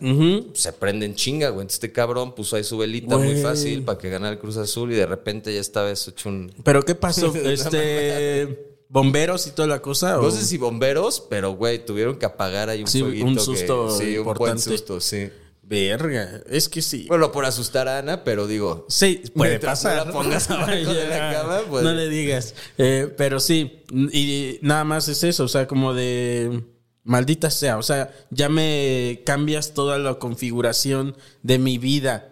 se 0.54 0.72
prende 0.72 1.04
en 1.06 1.14
chinga, 1.16 1.48
güey. 1.48 1.62
Entonces 1.62 1.76
este 1.76 1.92
cabrón 1.92 2.34
puso 2.34 2.56
ahí 2.56 2.64
su 2.64 2.78
velita 2.78 3.16
muy 3.18 3.36
fácil 3.42 3.82
para 3.82 3.98
que 3.98 4.08
ganara 4.08 4.34
el 4.34 4.38
Cruz 4.38 4.56
Azul 4.56 4.92
y 4.92 4.94
de 4.94 5.06
repente 5.06 5.52
ya 5.52 5.60
estaba 5.60 5.90
eso 5.90 6.10
hecho 6.10 6.28
un. 6.28 6.52
¿Pero 6.62 6.82
qué 6.84 6.94
pasó? 6.94 7.32
este, 7.44 8.72
¿Bomberos 8.88 9.46
y 9.48 9.50
toda 9.50 9.66
la 9.66 9.82
cosa? 9.82 10.14
No 10.16 10.22
o- 10.28 10.30
sé 10.30 10.44
si 10.44 10.56
bomberos, 10.56 11.20
pero 11.28 11.52
güey, 11.56 11.84
tuvieron 11.84 12.16
que 12.16 12.26
apagar 12.26 12.68
ahí 12.68 12.82
un 12.82 12.86
Sí, 12.86 13.00
fueguito 13.00 13.26
un 13.26 13.34
que- 13.34 13.40
susto 13.40 13.90
sí, 13.98 14.16
un 14.18 14.34
buen 14.34 14.58
susto, 14.58 15.00
sí. 15.00 15.28
Verga, 15.66 16.42
es 16.48 16.68
que 16.68 16.82
sí. 16.82 17.06
Bueno, 17.08 17.32
por 17.32 17.44
asustar 17.46 17.88
a 17.88 17.98
Ana, 17.98 18.22
pero 18.22 18.46
digo. 18.46 18.86
Sí, 18.88 19.22
puede 19.34 19.52
Mientras 19.52 19.82
no 19.84 19.90
pasar. 19.90 20.06
la 20.06 20.12
pongas 20.12 20.50
abajo 20.50 20.70
de 20.92 21.08
la 21.08 21.32
cama, 21.32 21.60
pues. 21.70 21.82
No 21.84 21.92
le 21.92 22.08
digas. 22.08 22.54
Eh, 22.78 23.12
pero 23.16 23.40
sí, 23.40 23.82
y 23.90 24.58
nada 24.62 24.84
más 24.84 25.08
es 25.08 25.24
eso, 25.24 25.44
o 25.44 25.48
sea, 25.48 25.66
como 25.66 25.94
de 25.94 26.62
maldita 27.02 27.50
sea, 27.50 27.78
o 27.78 27.82
sea, 27.82 28.10
ya 28.30 28.48
me 28.48 29.22
cambias 29.26 29.72
toda 29.74 29.98
la 29.98 30.14
configuración 30.18 31.16
de 31.42 31.58
mi 31.58 31.78
vida. 31.78 32.30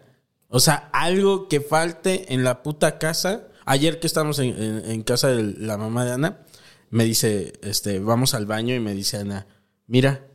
O 0.49 0.61
sea, 0.61 0.91
algo 0.93 1.49
que 1.49 1.61
falte 1.63 2.33
en 2.35 2.45
la 2.45 2.63
puta 2.63 2.99
casa. 2.99 3.49
Ayer 3.65 4.01
que 4.01 4.07
estamos 4.07 4.39
en, 4.41 4.49
en- 4.63 4.91
en 4.91 5.03
casa 5.03 5.29
de 5.29 5.43
la 5.59 5.79
mamá 5.79 6.05
de 6.05 6.13
Ana, 6.13 6.41
me 6.91 7.05
dice, 7.05 7.55
este, 7.63 7.99
vamos 8.01 8.35
al 8.35 8.45
baño 8.45 8.75
y 8.75 8.81
me 8.81 8.93
dice 8.95 9.17
Ana, 9.17 9.47
mira. 9.87 10.27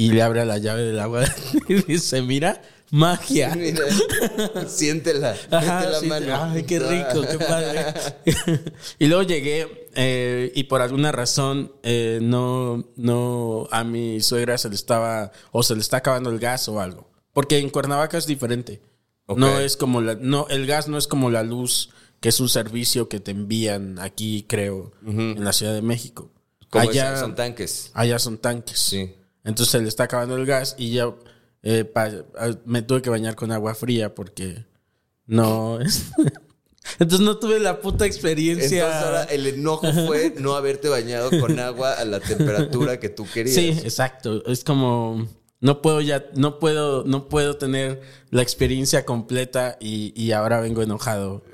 Y 0.00 0.12
le 0.12 0.22
abre 0.22 0.46
la 0.46 0.56
llave 0.56 0.80
del 0.80 0.98
agua 0.98 1.24
y 1.68 1.74
dice, 1.82 2.22
mira, 2.22 2.62
magia. 2.90 3.54
Mira, 3.54 3.84
siéntela, 4.66 5.36
Ajá, 5.50 5.90
la 5.90 6.00
mano. 6.00 6.42
Ay, 6.42 6.62
qué 6.62 6.78
rico, 6.78 7.20
qué 7.30 7.38
padre. 7.38 7.84
y 8.98 9.06
luego 9.08 9.24
llegué 9.24 9.90
eh, 9.94 10.52
y 10.54 10.64
por 10.64 10.80
alguna 10.80 11.12
razón 11.12 11.72
eh, 11.82 12.18
no, 12.22 12.88
no 12.96 13.68
a 13.70 13.84
mi 13.84 14.22
suegra 14.22 14.56
se 14.56 14.70
le 14.70 14.74
estaba 14.74 15.32
o 15.52 15.62
se 15.62 15.74
le 15.74 15.82
está 15.82 15.98
acabando 15.98 16.30
el 16.30 16.38
gas 16.38 16.66
o 16.70 16.80
algo. 16.80 17.10
Porque 17.34 17.58
en 17.58 17.68
Cuernavaca 17.68 18.16
es 18.16 18.26
diferente. 18.26 18.80
No 19.28 19.60
es 19.60 19.76
como 19.76 20.00
la, 20.00 20.14
no, 20.14 20.46
el 20.48 20.66
gas 20.66 20.88
no 20.88 20.96
es 20.96 21.08
como 21.08 21.28
la 21.28 21.42
luz, 21.42 21.90
que 22.20 22.30
es 22.30 22.40
un 22.40 22.48
servicio 22.48 23.10
que 23.10 23.20
te 23.20 23.32
envían 23.32 23.98
aquí, 23.98 24.46
creo, 24.48 24.92
en 25.06 25.44
la 25.44 25.52
Ciudad 25.52 25.74
de 25.74 25.82
México. 25.82 26.30
Como 26.70 26.88
allá, 26.88 27.18
son 27.18 27.34
tanques. 27.34 27.90
allá 27.92 28.18
son 28.18 28.38
tanques. 28.38 28.78
Sí. 28.78 29.14
Entonces 29.44 29.70
se 29.72 29.80
le 29.80 29.88
está 29.88 30.04
acabando 30.04 30.36
el 30.36 30.46
gas 30.46 30.74
y 30.78 30.92
ya 30.92 31.14
eh, 31.62 31.84
pa- 31.84 32.06
a- 32.38 32.58
me 32.64 32.82
tuve 32.82 33.02
que 33.02 33.10
bañar 33.10 33.34
con 33.36 33.52
agua 33.52 33.74
fría 33.74 34.14
porque 34.14 34.64
no. 35.26 35.78
Entonces 36.98 37.20
no 37.20 37.36
tuve 37.38 37.60
la 37.60 37.80
puta 37.80 38.06
experiencia. 38.06 38.84
Entonces 38.84 39.02
ahora 39.04 39.24
el 39.24 39.46
enojo 39.46 39.86
fue 40.06 40.34
no 40.38 40.54
haberte 40.56 40.88
bañado 40.88 41.30
con 41.40 41.58
agua 41.58 41.92
a 41.92 42.04
la 42.04 42.20
temperatura 42.20 42.98
que 42.98 43.08
tú 43.10 43.26
querías. 43.32 43.54
Sí, 43.54 43.68
exacto. 43.84 44.44
Es 44.46 44.64
como 44.64 45.28
no 45.60 45.82
puedo 45.82 46.00
ya, 46.00 46.24
no 46.34 46.58
puedo, 46.58 47.04
no 47.04 47.28
puedo 47.28 47.56
tener 47.58 48.00
la 48.30 48.40
experiencia 48.42 49.04
completa 49.04 49.76
y, 49.78 50.12
y 50.20 50.32
ahora 50.32 50.60
vengo 50.60 50.82
enojado. 50.82 51.42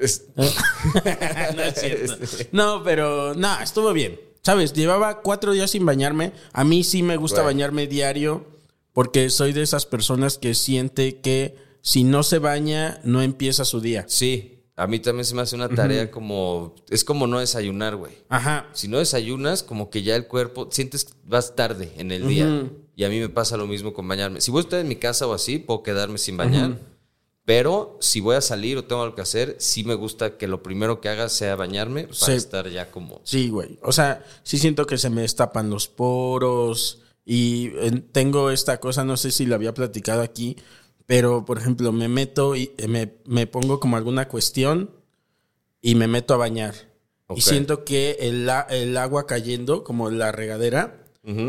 No 1.57 1.62
es 1.62 1.75
cierto. 1.75 2.14
No, 2.52 2.83
pero 2.85 3.35
no, 3.35 3.61
estuvo 3.61 3.93
bien. 3.93 4.21
Sabes, 4.47 4.75
llevaba 4.75 5.23
cuatro 5.23 5.55
días 5.55 5.73
sin 5.73 5.85
bañarme. 5.85 6.33
A 6.53 6.62
mí 6.62 6.85
sí 6.85 7.03
me 7.03 7.17
gusta 7.17 7.43
bañarme 7.43 7.88
diario 7.88 8.47
porque 8.93 9.29
soy 9.29 9.53
de 9.53 9.62
esas 9.62 9.87
personas 9.87 10.38
que 10.38 10.55
siente 10.55 11.21
que 11.21 11.57
si 11.83 12.05
no 12.05 12.23
se 12.23 12.38
baña 12.38 13.00
no 13.03 13.23
empieza 13.23 13.65
su 13.65 13.81
día. 13.81 14.05
Sí, 14.07 14.62
a 14.76 14.87
mí 14.87 15.00
también 15.00 15.25
se 15.25 15.35
me 15.35 15.43
hace 15.43 15.57
una 15.57 15.69
tarea 15.69 16.12
como... 16.12 16.76
Es 16.88 17.03
como 17.03 17.26
no 17.26 17.41
desayunar, 17.41 17.97
güey. 17.97 18.12
Ajá. 18.29 18.69
Si 18.73 18.87
no 18.87 18.99
desayunas, 18.99 19.65
como 19.65 19.91
que 19.91 20.05
ya 20.05 20.15
el 20.15 20.29
cuerpo... 20.29 20.69
Sientes 20.71 21.07
que 21.07 21.12
vas 21.25 21.57
tarde 21.57 21.91
en 21.97 22.12
el 22.12 22.29
día. 22.29 22.71
Y 22.95 23.03
a 23.03 23.09
mí 23.09 23.19
me 23.19 23.29
pasa 23.29 23.57
lo 23.57 23.67
mismo 23.67 23.95
con 23.95 24.07
bañarme. 24.07 24.41
Si 24.41 24.53
voy 24.53 24.61
a 24.61 24.62
estar 24.62 24.79
en 24.79 24.87
mi 24.87 24.95
casa 24.95 25.26
o 25.26 25.35
así, 25.35 25.59
puedo 25.59 25.83
quedarme 25.83 26.19
sin 26.19 26.37
bañar. 26.37 26.79
Pero 27.47 27.97
si 28.00 28.21
voy 28.21 28.35
a 28.37 28.41
salir 28.41 28.76
o 28.76 28.85
tengo 28.85 29.03
algo 29.03 29.15
que 29.15 29.23
hacer, 29.23 29.55
sí 29.61 29.85
me 29.85 29.95
gusta 29.95 30.37
que 30.37 30.49
lo 30.49 30.62
primero 30.65 31.00
que 31.00 31.09
haga 31.09 31.29
sea 31.29 31.55
bañarme 31.57 32.03
para 32.09 32.15
Sí. 32.15 32.33
estar 32.33 32.69
ya 32.69 32.91
como... 32.91 33.21
Sí, 33.23 33.49
güey. 33.50 33.79
O 33.83 33.93
sea, 33.93 34.25
sí 34.43 34.59
siento 34.59 34.85
que 34.85 34.99
se 34.99 35.11
me 35.11 35.23
destapan 35.23 35.71
los 35.71 35.87
poros 35.87 37.03
y 37.25 37.69
eh, 37.76 38.03
tengo 38.12 38.50
esta 38.50 38.81
cosa, 38.81 39.05
no 39.05 39.17
sé 39.17 39.31
si 39.31 39.47
la 39.47 39.55
había 39.55 39.73
platicado 39.75 40.23
aquí, 40.23 40.57
pero 41.07 41.45
por 41.45 41.59
ejemplo, 41.59 41.93
me 41.93 42.09
meto 42.09 42.57
y 42.57 42.73
eh, 42.79 42.88
me, 42.88 43.15
me 43.26 43.47
pongo 43.47 43.79
como 43.79 43.97
alguna 43.97 44.26
cuestión 44.26 44.91
y 45.81 45.95
me 45.95 46.09
meto 46.09 46.35
a 46.35 46.38
bañar. 46.38 46.75
Ok. 47.29 47.38
Y 47.38 47.41
siento 47.43 47.85
que 47.85 48.17
el, 48.21 48.50
el 48.71 48.97
agua 48.97 49.26
cayendo, 49.26 49.85
como 49.85 50.11
la 50.11 50.33
regadera, 50.33 51.06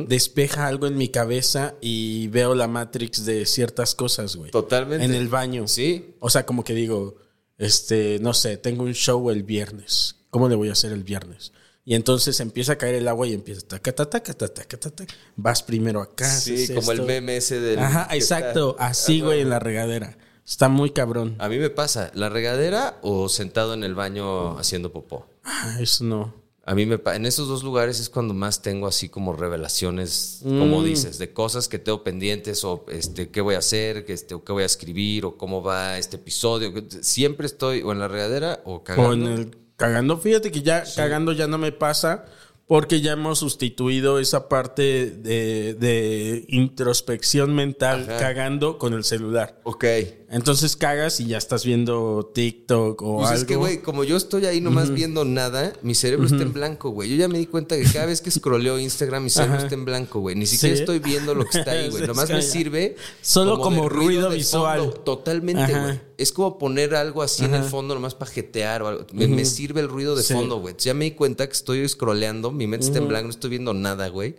despeja 0.08 0.66
algo 0.68 0.88
en 0.88 0.98
mi 0.98 1.10
cabeza 1.10 1.76
y 1.82 2.28
veo 2.30 2.56
la 2.56 2.68
Matrix 2.68 3.26
de 3.26 3.46
ciertas 3.46 3.94
cosas, 3.94 4.36
güey. 4.36 4.50
Totalmente. 4.52 5.06
En 5.06 5.14
el 5.14 5.28
baño. 5.28 5.68
Sí, 5.68 6.16
O 6.20 6.30
sea, 6.32 6.46
como 6.46 6.64
que 6.64 6.74
digo, 6.74 7.16
este, 7.58 8.18
no 8.22 8.34
sé, 8.34 8.58
tengo 8.58 8.84
un 8.84 8.94
show 8.94 9.30
el 9.30 9.44
viernes. 9.44 10.16
¿Cómo 10.30 10.50
le 10.50 10.56
voy 10.56 10.70
a 10.70 10.74
hacer 10.74 10.92
el 10.92 11.04
viernes? 11.04 11.52
Y 11.86 11.96
entonces 11.96 12.40
empieza 12.42 12.74
a 12.74 12.78
caer 12.78 12.96
el 12.96 13.08
agua 13.08 13.28
y 13.28 13.34
empieza 13.34 13.66
taca, 13.66 13.94
taca, 13.94 14.34
taca, 14.34 14.78
taca. 14.78 15.06
Vas 15.38 15.64
primero 15.64 16.02
acá. 16.02 16.28
sí, 16.30 16.68
como 16.76 16.92
el 16.92 17.04
meme 17.04 17.38
ese 17.38 17.60
del... 17.62 17.80
Ajá, 17.80 18.10
exacto. 18.14 18.72
está- 18.72 18.88
Así, 18.88 19.22
güey, 19.22 19.42
en 19.42 19.50
la 19.50 19.60
regadera. 19.60 20.18
Está 20.46 20.70
muy 20.70 20.90
cabrón. 20.92 21.36
A 21.40 21.48
mí 21.50 21.58
me 21.58 21.70
pasa, 21.70 22.12
la 22.14 22.30
regadera 22.30 22.98
o 23.04 23.30
sentado 23.30 23.74
en 23.74 23.84
el 23.84 23.96
baño 23.96 24.58
haciendo 24.58 24.92
popó. 24.92 25.28
Ah, 25.44 25.78
eso 25.80 26.04
no. 26.04 26.34
A 26.68 26.76
mí 26.76 26.86
me 26.86 27.00
en 27.16 27.26
esos 27.26 27.48
dos 27.48 27.64
lugares 27.64 28.00
es 28.02 28.10
cuando 28.10 28.34
más 28.34 28.62
tengo 28.62 28.88
así 28.88 29.08
como 29.08 29.32
revelaciones, 29.34 30.42
como 30.44 30.82
Mm. 30.82 30.84
dices, 30.84 31.18
de 31.18 31.32
cosas 31.32 31.70
que 31.70 31.80
tengo 31.80 32.04
pendientes 32.04 32.64
o 32.66 32.86
este 32.92 33.30
qué 33.30 33.40
voy 33.40 33.56
a 33.56 33.60
hacer, 33.60 34.04
que 34.06 34.12
este 34.12 34.36
o 34.36 34.44
qué 34.44 34.52
voy 34.52 34.64
a 34.64 34.66
escribir 34.66 35.24
o 35.24 35.38
cómo 35.38 35.64
va 35.64 35.98
este 35.98 36.18
episodio. 36.18 36.74
Siempre 37.02 37.48
estoy 37.48 37.82
o 37.84 37.94
en 37.94 38.00
la 38.00 38.10
regadera 38.10 38.62
o 38.66 38.84
cagando. 38.84 39.10
O 39.10 39.14
en 39.14 39.40
el 39.40 39.58
cagando. 39.78 40.18
Fíjate 40.18 40.52
que 40.52 40.62
ya 40.62 40.84
cagando 40.96 41.32
ya 41.32 41.48
no 41.48 41.58
me 41.58 41.72
pasa 41.72 42.26
porque 42.68 43.00
ya 43.00 43.14
hemos 43.14 43.40
sustituido 43.40 44.20
esa 44.20 44.50
parte 44.50 45.10
de, 45.10 45.74
de 45.74 46.44
introspección 46.50 47.56
mental 47.56 48.04
Ajá. 48.10 48.20
cagando 48.20 48.78
con 48.78 48.94
el 48.94 49.06
celular. 49.06 49.62
Ok. 49.64 49.86
Entonces 50.30 50.76
cagas 50.76 51.22
y 51.22 51.28
ya 51.28 51.38
estás 51.38 51.64
viendo 51.64 52.30
TikTok 52.34 53.02
o 53.02 53.18
Pues 53.20 53.30
algo. 53.30 53.40
es 53.42 53.48
que, 53.48 53.56
güey, 53.56 53.82
como 53.82 54.04
yo 54.04 54.18
estoy 54.18 54.46
ahí 54.46 54.60
nomás 54.60 54.90
viendo 54.92 55.24
nada, 55.24 55.72
mi 55.84 55.96
cerebro 55.96 56.26
está 56.26 56.42
en 56.42 56.52
blanco, 56.52 56.90
güey. 56.90 57.10
Yo 57.10 57.16
ya 57.16 57.30
me 57.30 57.38
di 57.38 57.46
cuenta 57.46 57.78
que 57.78 57.86
cada 57.86 58.08
vez 58.08 58.20
que 58.20 58.30
scrolleo 58.30 58.78
Instagram, 58.78 59.24
mi 59.24 59.30
cerebro 59.30 59.56
Ajá. 59.56 59.64
está 59.64 59.76
en 59.76 59.86
blanco, 59.86 60.20
güey. 60.20 60.36
Ni 60.36 60.46
siquiera 60.46 60.76
Sí. 60.76 60.82
estoy 60.82 61.00
viendo 61.00 61.34
lo 61.34 61.46
que 61.46 61.60
está 61.60 61.72
ahí, 61.72 61.88
güey. 61.90 62.06
Nomás 62.06 62.30
me 62.30 62.42
sirve. 62.42 62.98
Solo 63.22 63.58
como 63.60 63.88
ruido 63.88 64.30
visual. 64.30 64.80
fondo. 64.80 64.94
Totalmente, 64.96 65.72
güey. 65.80 66.02
Es 66.18 66.34
como 66.34 66.58
poner 66.58 66.94
algo 66.96 67.22
así 67.24 67.46
en 67.46 67.54
el 67.54 67.64
fondo 67.64 67.94
nomás 67.96 68.14
para 68.14 68.30
jetear 68.30 68.82
o 68.84 68.88
algo. 68.90 69.06
Me, 69.14 69.28
me 69.28 69.46
sirve 69.46 69.80
el 69.80 69.88
ruido 69.88 70.14
de 70.18 70.24
Sí. 70.24 70.34
fondo, 70.34 70.60
güey. 70.60 70.76
Ya 70.78 70.94
me 70.94 71.06
di 71.06 71.12
cuenta 71.12 71.48
que 71.48 71.54
estoy 71.54 71.88
scrolleando, 71.88 72.52
mi 72.52 72.68
mente 72.68 72.86
está 72.88 72.98
en 73.00 73.08
blanco, 73.08 73.26
no 73.28 73.32
estoy 73.32 73.52
viendo 73.52 73.74
nada, 73.74 74.10
güey. 74.10 74.36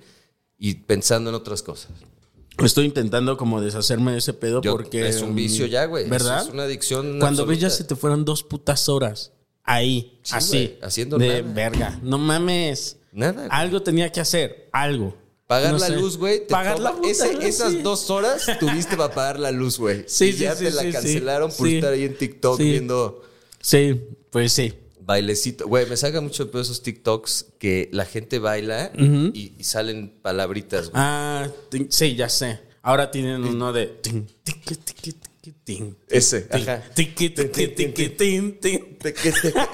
Y 0.59 0.75
pensando 0.75 1.31
en 1.31 1.37
otras 1.37 1.63
cosas. 1.63 1.89
Estoy 2.67 2.87
intentando 2.87 3.37
como 3.37 3.61
deshacerme 3.61 4.13
de 4.13 4.19
ese 4.19 4.33
pedo 4.35 4.61
Yo- 4.63 4.73
porque... 4.73 5.09
es 5.09 5.23
un 5.23 5.35
vicio 5.35 5.67
ya, 5.67 5.85
güey. 5.87 6.05
Eso 6.05 6.11
¿Verdad? 6.11 6.43
es 6.47 6.53
una 6.53 6.65
adicción 6.65 7.19
Cuando 7.21 7.47
ves 7.47 7.61
ya 7.61 7.67
absoluta. 7.69 7.85
se 7.89 7.95
te 7.95 8.01
fueron 8.01 8.25
dos 8.25 8.43
putas 8.43 8.89
horas. 8.89 9.33
Ahí, 9.65 10.19
Sí, 10.23 10.35
así. 10.35 10.51
güey, 10.57 10.79
haciendo 10.83 11.19
de 11.19 11.43
nada. 11.43 11.55
verga. 11.55 12.01
No 12.03 12.19
mames. 12.19 12.97
Nada. 13.13 13.47
Algo 13.51 13.83
tenía 13.83 14.11
que 14.11 14.21
hacer. 14.21 14.69
Algo. 14.73 15.15
Pagar 15.47 15.73
No 15.73 15.79
la 15.79 15.87
sé. 15.87 15.97
luz, 15.97 16.17
güey. 16.19 16.47
Pagar 16.47 16.77
toma- 16.77 16.91
la 16.91 16.97
puta 16.97 17.09
ese- 17.11 17.35
luz, 17.35 17.45
Esas 17.45 17.73
sí. 17.73 17.83
dos 17.83 18.11
horas 18.11 18.45
tuviste 18.61 18.97
para 18.97 19.15
pagar 19.15 19.39
la 19.41 19.51
luz, 19.51 19.79
güey. 19.79 20.05
Sí, 20.07 20.27
y 20.27 20.33
sí, 20.33 20.39
ya 20.41 20.55
te 20.55 20.71
la 20.71 20.91
cancelaron 20.91 21.51
por 21.57 21.69
estar 21.69 21.93
ahí 21.93 22.05
en 22.05 22.17
TikTok 22.19 22.59
viendo 22.59 23.23
Sí, 23.61 24.01
pues 24.31 24.53
sí. 24.53 24.73
Bailecito. 25.09 25.67
Güey, 25.67 25.87
me 25.89 25.97
saca 25.97 26.21
mucho 26.21 26.45
de 26.45 26.51
pedo 26.53 26.61
esos 26.63 26.83
TikToks 26.83 27.47
que 27.59 27.89
la 27.93 28.05
gente 28.05 28.39
baila 28.39 28.93
y, 28.95 29.55
y 29.59 29.65
salen 29.65 30.13
palabritas, 30.23 30.91
güey. 30.91 31.03
Ah, 31.03 31.49
sí, 31.89 32.15
ya 32.15 32.29
sé. 32.29 32.61
Ahora 32.83 33.11
tienen 33.11 33.43
uno 33.43 33.73
de. 33.73 33.99
Ese, 36.11 36.47
ajá. 36.51 36.83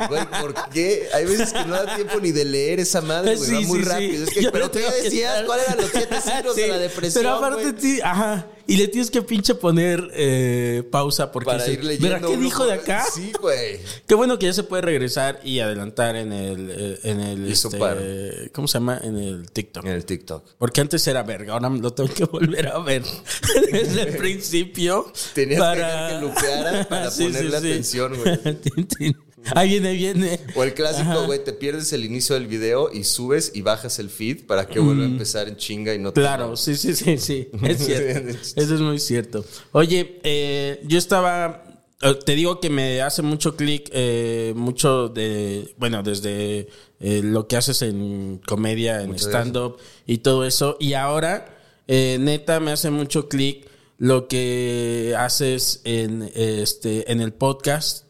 Güey, 0.08 0.26
¿por 0.40 0.54
qué? 0.70 1.08
Hay 1.14 1.24
veces 1.26 1.52
que 1.52 1.64
no 1.64 1.74
da 1.74 1.94
tiempo 1.96 2.20
ni 2.20 2.32
de 2.32 2.44
leer 2.44 2.80
esa 2.80 3.00
madre, 3.00 3.36
güey. 3.36 3.48
Sí, 3.48 3.54
va 3.54 3.60
muy 3.62 3.78
sí, 3.78 3.84
sí. 3.84 3.90
rápido. 3.90 4.24
Es 4.24 4.30
que, 4.30 4.42
Yo 4.42 4.52
pero 4.52 4.64
le 4.66 4.70
¿qué 4.70 4.78
tengo 4.80 4.92
que 4.92 5.02
decías? 5.02 5.42
¿Cuáles 5.44 5.66
eran 5.68 5.78
los 5.80 5.90
siete 5.90 6.20
signos 6.20 6.56
de 6.56 6.68
la 6.68 6.78
depresión? 6.78 7.22
Pero 7.24 7.34
aparte, 7.36 7.72
ti, 7.74 8.00
ajá. 8.02 8.48
Y 8.66 8.78
le 8.78 8.88
tienes 8.88 9.10
que 9.10 9.20
pinche 9.20 9.54
poner 9.54 10.10
eh, 10.14 10.82
pausa 10.90 11.30
porque 11.30 11.50
Para 11.50 11.66
ir 11.70 11.84
leyendo. 11.84 12.08
¿Verá 12.08 12.26
qué 12.26 12.36
dijo 12.38 12.64
de 12.64 12.72
acá? 12.72 13.04
Sí, 13.12 13.30
güey. 13.38 13.78
Qué 14.06 14.14
bueno 14.14 14.38
que 14.38 14.46
ya 14.46 14.54
se 14.54 14.62
puede 14.62 14.80
regresar 14.80 15.38
y 15.44 15.60
adelantar 15.60 16.16
en 16.16 16.32
el. 16.32 16.70
eh, 16.70 16.98
En 17.04 17.20
el 17.20 17.52
este. 17.52 18.50
¿Cómo 18.54 18.66
se 18.66 18.78
llama? 18.78 18.98
En 19.04 19.18
el 19.18 19.50
TikTok. 19.50 19.84
En 19.84 19.92
el 19.92 20.06
TikTok. 20.06 20.44
Porque 20.56 20.80
antes 20.80 21.06
era 21.06 21.22
verga, 21.22 21.52
ahora 21.52 21.68
lo 21.68 21.92
tengo 21.92 22.12
que 22.12 22.24
volver 22.32 22.68
a 22.68 22.78
ver 22.78 23.02
desde 23.70 24.02
el 24.02 24.16
principio. 24.16 25.12
Tenías 25.34 25.60
que 25.60 25.76
dejar 25.78 26.20
que 26.20 26.23
lupeara 26.28 26.84
para 26.88 27.10
ponerle 27.10 27.56
atención, 27.56 28.12
güey. 28.16 29.14
Ahí 29.54 29.68
viene, 29.68 29.88
ahí 29.90 29.98
viene. 29.98 30.40
O 30.56 30.64
el 30.64 30.72
clásico, 30.72 31.26
güey, 31.26 31.44
te 31.44 31.52
pierdes 31.52 31.92
el 31.92 32.02
inicio 32.06 32.34
del 32.34 32.46
video 32.46 32.90
y 32.90 33.04
subes 33.04 33.52
y 33.54 33.60
bajas 33.60 33.98
el 33.98 34.08
feed 34.08 34.46
para 34.46 34.66
que 34.66 34.80
vuelva 34.80 35.02
a 35.02 35.06
empezar 35.06 35.48
en 35.48 35.56
chinga 35.56 35.92
y 35.94 35.98
no 35.98 36.14
te... 36.14 36.22
Claro, 36.22 36.56
sí, 36.56 36.74
sí, 36.76 36.94
sí, 36.94 37.18
sí. 37.18 37.48
Es 37.62 37.84
cierto. 37.84 38.30
Eso 38.30 38.74
es 38.74 38.80
muy 38.80 38.98
cierto. 38.98 39.44
Oye, 39.72 40.18
eh, 40.24 40.80
yo 40.86 40.96
estaba. 40.96 41.62
eh, 42.00 42.14
Te 42.24 42.34
digo 42.36 42.58
que 42.58 42.70
me 42.70 43.02
hace 43.02 43.20
mucho 43.20 43.54
clic, 43.54 43.90
eh, 43.92 44.54
mucho 44.56 45.10
de. 45.10 45.74
Bueno, 45.76 46.02
desde 46.02 46.68
eh, 47.00 47.20
lo 47.22 47.46
que 47.46 47.58
haces 47.58 47.82
en 47.82 48.40
comedia, 48.46 49.02
en 49.02 49.14
stand-up 49.18 49.76
y 50.06 50.18
todo 50.18 50.46
eso. 50.46 50.78
Y 50.80 50.94
ahora, 50.94 51.54
eh, 51.86 52.16
neta, 52.18 52.60
me 52.60 52.72
hace 52.72 52.88
mucho 52.88 53.28
clic 53.28 53.68
lo 54.04 54.28
que 54.28 55.14
haces 55.16 55.80
en, 55.84 56.30
este, 56.34 57.10
en 57.10 57.22
el 57.22 57.32
podcast, 57.32 58.04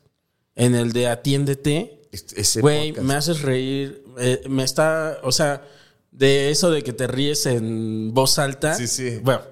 en 0.56 0.74
el 0.74 0.92
de 0.92 1.06
Atiéndete. 1.06 2.02
Güey, 2.60 2.92
me 2.94 3.14
haces 3.14 3.42
reír. 3.42 4.02
eh, 4.18 4.42
me 4.48 4.64
está, 4.64 5.20
o 5.22 5.30
sea, 5.30 5.62
de 6.10 6.50
eso 6.50 6.72
de 6.72 6.82
que 6.82 6.92
te 6.92 7.06
ríes 7.06 7.46
en 7.46 8.12
voz 8.12 8.40
alta. 8.40 8.74
Sí, 8.74 8.88
sí. 8.88 9.20
Bueno, 9.22 9.42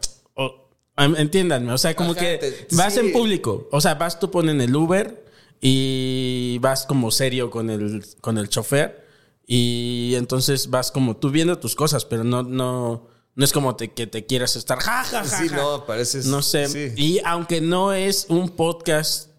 em, 0.97 1.15
entiéndanme, 1.17 1.73
o 1.73 1.79
sea, 1.79 1.95
como 1.95 2.11
Ajá, 2.13 2.21
que 2.21 2.39
te- 2.39 2.67
vas 2.77 2.95
sí. 2.95 3.01
en 3.01 3.13
público. 3.13 3.69
O 3.71 3.81
sea, 3.81 3.95
vas 3.95 4.19
tú 4.19 4.29
pones 4.33 4.61
el 4.61 4.75
Uber 4.75 5.25
y 5.61 6.59
vas 6.61 6.87
como 6.87 7.13
serio 7.13 7.51
con 7.51 7.71
el, 7.71 8.05
con 8.21 8.37
el 8.37 8.49
chofer. 8.49 9.07
Y 9.47 10.15
entonces 10.17 10.71
vas 10.71 10.91
como 10.91 11.17
tú 11.19 11.31
viendo 11.31 11.59
tus 11.59 11.77
cosas, 11.77 12.05
pero 12.05 12.25
no, 12.25 12.43
no, 12.43 13.09
no 13.35 13.45
es 13.45 13.53
como 13.53 13.77
te- 13.77 13.93
que 13.93 14.07
te 14.07 14.27
quieras 14.27 14.57
estar 14.57 14.79
ja, 14.79 15.05
ja, 15.05 15.25
ja, 15.25 15.39
Sí, 15.39 15.49
ja. 15.49 15.57
no, 15.57 15.87
pareces... 15.87 16.27
No 16.27 16.43
sé. 16.43 16.69
Sí. 16.69 16.93
Y 16.97 17.21
aunque 17.25 17.61
no 17.61 17.93
es 17.93 18.27
un 18.29 18.51
podcast 18.51 19.31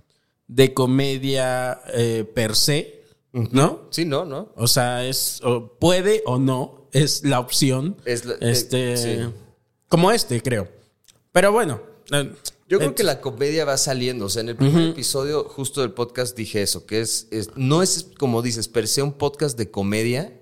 de 0.48 0.74
comedia 0.74 1.82
eh, 1.94 2.24
per 2.34 2.56
se, 2.56 3.04
¿no? 3.32 3.82
Sí, 3.92 4.06
no, 4.06 4.26
no. 4.26 4.50
O 4.56 4.68
sea, 4.68 5.06
es 5.06 5.40
o 5.44 5.78
puede 5.80 6.22
o 6.26 6.38
no, 6.40 6.88
es 6.92 7.24
la 7.24 7.40
opción. 7.40 7.98
Es 8.06 8.26
la- 8.26 8.36
este, 8.42 8.94
eh, 8.94 8.98
sí. 8.98 9.34
como 9.90 10.12
este, 10.12 10.42
creo. 10.42 10.68
Pero 11.32 11.52
bueno, 11.52 11.82
eh, 12.12 12.32
Yo 12.70 12.80
creo 12.80 12.94
que 12.96 13.04
la 13.04 13.22
comedia 13.22 13.66
va 13.66 13.78
saliendo. 13.78 14.26
O 14.26 14.30
sea, 14.30 14.42
en 14.42 14.50
el 14.50 14.56
primer 14.56 14.90
episodio 14.90 15.44
justo 15.46 15.82
del 15.82 15.92
podcast 15.92 16.36
dije 16.38 16.62
eso, 16.62 16.86
que 16.86 17.02
es, 17.02 17.28
es- 17.32 17.50
no 17.56 17.82
es 17.84 18.08
como 18.20 18.42
dices, 18.42 18.68
per 18.68 18.88
se 18.88 19.02
un 19.04 19.14
podcast 19.14 19.58
de 19.58 19.70
comedia, 19.72 20.34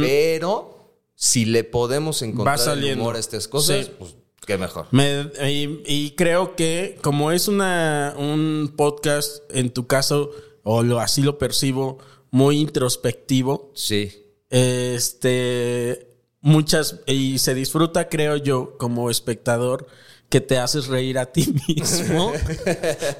pero 0.00 0.79
si 1.22 1.44
le 1.44 1.64
podemos 1.64 2.22
encontrar 2.22 2.78
el 2.78 2.98
humor 2.98 3.16
a 3.16 3.18
estas 3.18 3.46
cosas, 3.46 3.84
Sí. 3.86 3.92
pues 3.98 4.14
qué 4.46 4.56
mejor. 4.56 4.86
me- 4.90 5.30
y, 5.50 5.82
y 5.86 6.10
creo 6.16 6.56
que 6.56 6.98
como 7.02 7.30
es 7.30 7.46
una 7.46 8.14
un 8.16 8.72
podcast 8.74 9.42
en 9.50 9.68
tu 9.68 9.86
caso 9.86 10.30
o 10.62 10.82
lo 10.82 10.98
así 10.98 11.20
lo 11.22 11.36
percibo 11.36 11.98
muy 12.30 12.58
introspectivo, 12.58 13.70
Sí. 13.74 14.24
este 14.48 16.08
muchas 16.40 17.00
y 17.06 17.38
se 17.38 17.52
disfruta 17.54 18.08
creo 18.08 18.36
yo 18.36 18.78
como 18.78 19.10
espectador 19.10 19.86
que 20.30 20.40
te 20.40 20.56
haces 20.56 20.86
reír 20.86 21.18
a 21.18 21.26
ti 21.26 21.52
mismo 21.68 22.32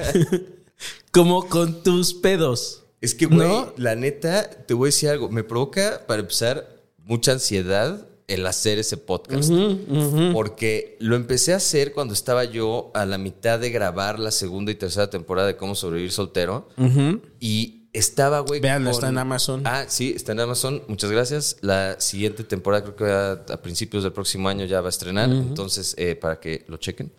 como 1.13 1.49
con 1.49 1.83
tus 1.83 2.15
pedos 2.15 2.85
Es 3.03 3.15
que, 3.15 3.27
güey, 3.27 3.47
¿No? 3.49 3.73
la 3.77 3.95
neta, 3.95 4.49
te 4.67 4.75
voy 4.75 4.87
a 4.89 4.91
decir 4.91 5.09
algo. 5.09 5.29
Me 5.31 5.43
provoca, 5.43 6.05
para 6.07 6.21
empezar, 6.21 6.80
mucha 7.05 7.33
ansiedad 7.33 8.07
el 8.29 8.47
hacer 8.47 8.79
ese 8.79 8.97
podcast. 8.97 9.51
Porque 10.33 10.97
lo 11.01 11.17
empecé 11.17 11.53
a 11.53 11.57
hacer 11.57 11.93
cuando 11.93 12.15
estaba 12.15 12.45
yo 12.45 12.91
a 12.95 13.05
la 13.05 13.19
mitad 13.19 13.59
de 13.59 13.71
grabar 13.71 14.19
la 14.21 14.31
segunda 14.31 14.71
y 14.71 14.77
tercera 14.77 15.11
temporada 15.11 15.49
de 15.49 15.57
Cómo 15.57 15.75
sobrevivir 15.75 16.13
soltero. 16.13 16.69
Y 17.41 17.89
estaba, 17.93 18.41
güey. 18.41 18.61
Véanla, 18.61 18.93
está 18.93 19.09
en 19.09 19.19
Amazon. 19.19 19.63
Ah, 19.65 19.85
sí, 19.89 20.13
está 20.15 20.33
en 20.33 20.41
Amazon. 20.41 20.83
Muchas 20.87 21.11
gracias. 21.11 21.57
La 21.61 21.99
siguiente 22.01 22.45
temporada, 22.45 22.85
creo 22.85 22.97
que 22.97 23.05
a, 23.05 23.33
a 23.53 23.63
principios 23.63 24.05
del 24.05 24.13
próximo 24.13 24.49
año 24.49 24.65
ya 24.65 24.81
va 24.81 24.87
a 24.87 24.91
estrenar. 24.91 25.29
Entonces, 25.31 25.95
eh, 25.99 26.15
para 26.15 26.39
que 26.39 26.65
lo 26.69 26.77
chequen. 26.77 27.13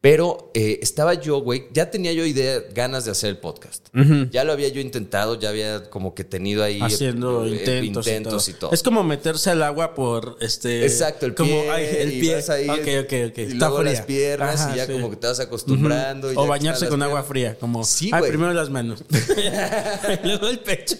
Pero 0.00 0.52
eh, 0.54 0.78
estaba 0.80 1.14
yo, 1.14 1.40
güey, 1.40 1.64
ya 1.72 1.90
tenía 1.90 2.12
yo 2.12 2.24
idea, 2.24 2.60
ganas 2.72 3.04
de 3.04 3.10
hacer 3.10 3.30
el 3.30 3.38
podcast. 3.38 3.88
Ya 4.30 4.44
lo 4.44 4.52
había 4.52 4.68
yo 4.68 4.80
intentado, 4.80 5.34
ya 5.40 5.48
había 5.48 5.90
como 5.90 6.14
que 6.14 6.22
tenido 6.22 6.62
ahí 6.62 6.80
haciendo 6.80 7.44
eh, 7.44 7.48
intentos, 7.50 8.06
intentos 8.06 8.48
y, 8.48 8.50
y, 8.52 8.54
todo. 8.54 8.70
Es 8.72 8.84
como 8.84 9.02
meterse 9.02 9.50
al 9.50 9.60
agua 9.60 9.96
por 9.96 10.36
este 10.40 10.84
Exacto, 10.84 11.26
el 11.26 11.34
como 11.34 11.50
pie. 11.50 11.70
ay, 11.70 11.86
el 11.98 12.12
y 12.12 12.20
pie. 12.20 12.34
vas 12.36 12.48
ahí, 12.48 12.68
ok, 12.68 12.78
ok, 12.78 13.12
ok. 13.30 13.38
Y 13.38 13.42
Está 13.42 13.54
luego 13.56 13.78
fría. 13.78 13.92
las 13.92 14.02
piernas 14.02 14.60
Ajá, 14.60 14.74
y 14.74 14.76
ya 14.76 14.86
sí. 14.86 14.92
como 14.92 15.10
que 15.10 15.16
te 15.16 15.26
vas 15.26 15.40
acostumbrando. 15.40 16.32
y 16.32 16.36
o 16.36 16.46
bañarse 16.46 16.86
con 16.88 17.02
agua 17.02 17.24
fría, 17.24 17.56
como 17.58 17.82
Sí, 17.84 18.12
primero 18.28 18.52
las 18.52 18.70
manos. 18.70 19.02
Luego 20.22 20.46
el 20.48 20.60
pecho. 20.60 20.96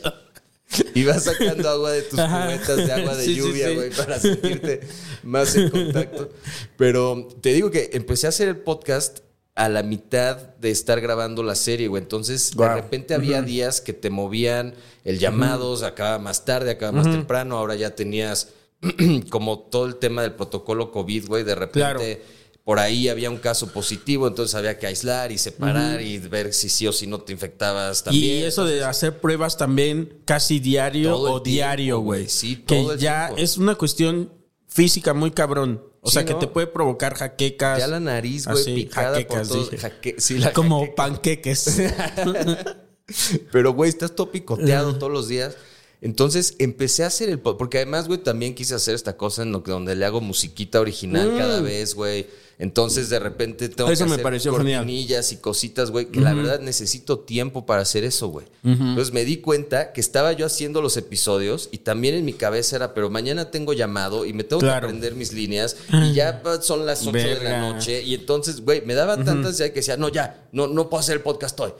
Y 0.95 1.05
vas 1.05 1.25
sacando 1.25 1.69
agua 1.69 1.93
de 1.93 2.03
tus 2.03 2.19
Ajá. 2.19 2.45
cubetas 2.47 2.77
de 2.77 2.93
agua 2.93 3.17
de 3.17 3.25
Sí, 3.25 3.35
lluvia, 3.37 3.69
sí. 3.69 3.75
güey, 3.75 3.91
para 3.91 4.19
sentirte 4.19 4.81
más 5.23 5.55
en 5.57 5.71
contacto. 5.71 6.31
Pero 6.77 7.29
te 7.41 7.53
digo 7.53 7.71
que 7.71 7.91
empecé 7.95 8.27
a 8.27 8.31
hacer 8.31 8.49
el 8.49 8.57
podcast 8.59 9.21
a 9.55 9.69
la 9.69 9.83
mitad 9.83 10.37
de 10.37 10.71
estar 10.71 11.01
grabando 11.01 11.43
la 11.43 11.55
serie, 11.55 11.89
güey. 11.89 12.03
Entonces, 12.03 12.55
de 12.57 12.75
repente 12.75 13.15
había 13.15 13.43
días 13.43 13.81
que 13.81 13.93
te 13.93 14.11
movían 14.11 14.75
el 15.05 15.19
llamado, 15.19 15.77
se 15.77 15.87
acaba 15.87 16.19
más 16.19 16.45
tarde, 16.45 16.71
acaba 16.71 16.93
más 16.93 17.11
temprano. 17.11 17.57
Ahora 17.57 17.75
ya 17.75 17.95
tenías 17.95 18.51
como 19.31 19.59
todo 19.59 19.87
el 19.87 19.97
tema 19.97 20.23
del 20.23 20.35
protocolo 20.35 20.93
COVID, 20.93 21.27
güey. 21.27 21.45
De 21.45 21.55
repente. 21.55 21.81
Claro. 21.81 22.38
Por 22.69 22.79
ahí 22.79 23.09
había 23.09 23.31
un 23.31 23.39
caso 23.39 23.69
positivo, 23.73 24.29
entonces 24.29 24.55
había 24.55 24.79
que 24.79 24.87
aislar 24.87 25.33
y 25.33 25.39
separar 25.39 26.03
y 26.03 26.19
ver 26.19 26.53
si 26.53 26.69
sí 26.69 26.87
o 26.87 26.93
si 26.93 27.07
no 27.07 27.19
te 27.19 27.33
infectabas 27.33 28.05
también. 28.05 28.43
Y 28.43 28.45
eso 28.45 28.67
de 28.67 28.85
hacer 28.85 29.21
pruebas 29.23 29.57
también 29.57 30.19
casi 30.27 30.59
diario 30.61 31.17
o 31.19 31.41
diario, 31.41 32.01
güey. 32.01 32.29
Sí, 32.29 32.57
que 32.57 32.77
todo 32.77 32.93
el 32.93 32.99
ya 32.99 33.29
tiempo. 33.29 33.43
es 33.43 33.57
una 33.57 33.75
cuestión 33.75 34.31
física 34.67 35.15
muy 35.15 35.31
cabrón. 35.31 35.83
O 36.03 36.11
Sí, 36.11 36.15
sea, 36.17 36.27
que 36.27 36.35
¿no? 36.35 36.41
te 36.41 36.47
puede 36.47 36.67
provocar 36.67 37.15
jaquecas. 37.15 37.79
Ya 37.79 37.87
la 37.87 38.01
nariz, 38.01 38.47
güey, 38.47 38.75
picada 38.75 39.13
jaquecas, 39.13 39.49
por 39.49 39.57
todos. 39.57 39.71
jaque- 39.73 40.17
sí, 40.19 40.37
la 40.37 40.53
Como 40.53 40.81
jaqueca. 40.81 40.95
panqueques. 40.95 41.81
Pero, 43.51 43.73
güey, 43.73 43.89
estás 43.89 44.15
todo 44.15 44.31
picoteado 44.31 44.97
todos 44.99 45.11
los 45.13 45.29
días. 45.29 45.57
Entonces 46.01 46.55
empecé 46.59 47.03
a 47.03 47.07
hacer 47.07 47.29
el 47.31 47.41
porque 47.41 47.79
además, 47.79 48.07
güey, 48.07 48.23
también 48.23 48.55
quise 48.55 48.75
hacer 48.75 48.95
esta 48.95 49.17
cosa 49.17 49.43
en 49.43 49.53
lo 49.53 49.63
que 49.63 49.71
donde 49.73 49.97
le 49.97 50.05
hago 50.05 50.21
musiquita 50.21 50.81
original 50.81 51.35
cada 51.39 51.61
vez, 51.61 51.95
güey. 51.95 52.27
Entonces, 52.61 53.09
de 53.09 53.21
repente 53.21 53.69
tengo. 53.69 53.89
Eso 53.91 54.05
que 54.05 54.09
me 54.09 54.15
hacer 54.15 54.23
pareció 54.25 54.57
genial. 54.57 54.81
cortinillas 54.81 55.31
y 55.33 55.37
cositas, 55.37 55.93
güey, 55.93 56.07
que 56.07 56.21
la 56.21 56.35
verdad 56.35 56.59
necesito 56.61 57.21
tiempo 57.21 57.65
para 57.67 57.83
hacer 57.83 58.03
eso, 58.03 58.29
güey. 58.29 58.47
Entonces 58.65 59.15
me 59.15 59.25
di 59.25 59.37
cuenta 59.37 59.93
que 59.93 60.01
estaba 60.01 60.33
yo 60.33 60.45
haciendo 60.45 60.83
los 60.83 60.97
episodios 60.97 61.69
y 61.71 61.79
también 61.79 62.17
en 62.17 62.25
mi 62.25 62.33
cabeza 62.33 62.75
era, 62.77 62.95
pero 62.95 63.11
mañana 63.11 63.53
tengo 63.53 63.75
llamado 63.75 64.25
y 64.27 64.33
me 64.33 64.43
tengo 64.43 64.61
Claro. 64.61 64.81
que 64.81 64.87
aprender 64.87 65.15
mis 65.15 65.33
líneas 65.33 65.77
y 65.93 66.15
ya 66.15 66.43
son 66.61 66.85
las 66.85 67.07
8 67.07 67.13
de 67.17 67.41
la 67.45 67.61
noche 67.61 68.03
y 68.03 68.15
entonces, 68.15 68.61
güey, 68.63 68.85
me 68.85 68.95
daba 68.95 69.23
tantas 69.23 69.57
ya 69.59 69.69
que 69.69 69.77
decía, 69.77 69.97
no, 69.97 70.09
ya, 70.09 70.49
no, 70.51 70.67
no 70.67 70.91
puedo 70.91 71.01
hacer 71.01 71.17
el 71.19 71.23
podcast 71.23 71.59
hoy. 71.61 71.71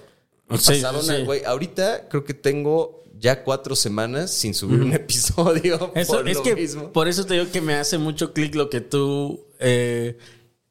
Sí, 0.59 0.81
pasaron, 0.81 1.03
sí, 1.03 1.25
güey, 1.25 1.43
ahorita 1.45 2.09
creo 2.09 2.25
que 2.25 2.35
tengo 2.35 3.03
ya 3.19 3.43
cuatro 3.43 3.75
semanas 3.75 4.31
sin 4.31 4.55
subir 4.55 4.81
un 4.81 4.93
episodio 4.95 5.91
Eso, 5.97 6.13
por 6.19 6.29
es 6.29 6.37
lo 6.37 6.43
que 6.45 6.55
mismo. 6.55 6.93
por 6.93 7.09
eso 7.09 7.27
te 7.27 7.35
digo 7.35 7.47
que 7.51 7.61
me 7.61 7.75
hace 7.75 7.99
mucho 7.99 8.33
clic 8.33 8.55
lo 8.55 8.71
que 8.71 8.81
tú 8.81 9.45
eh, 9.59 10.17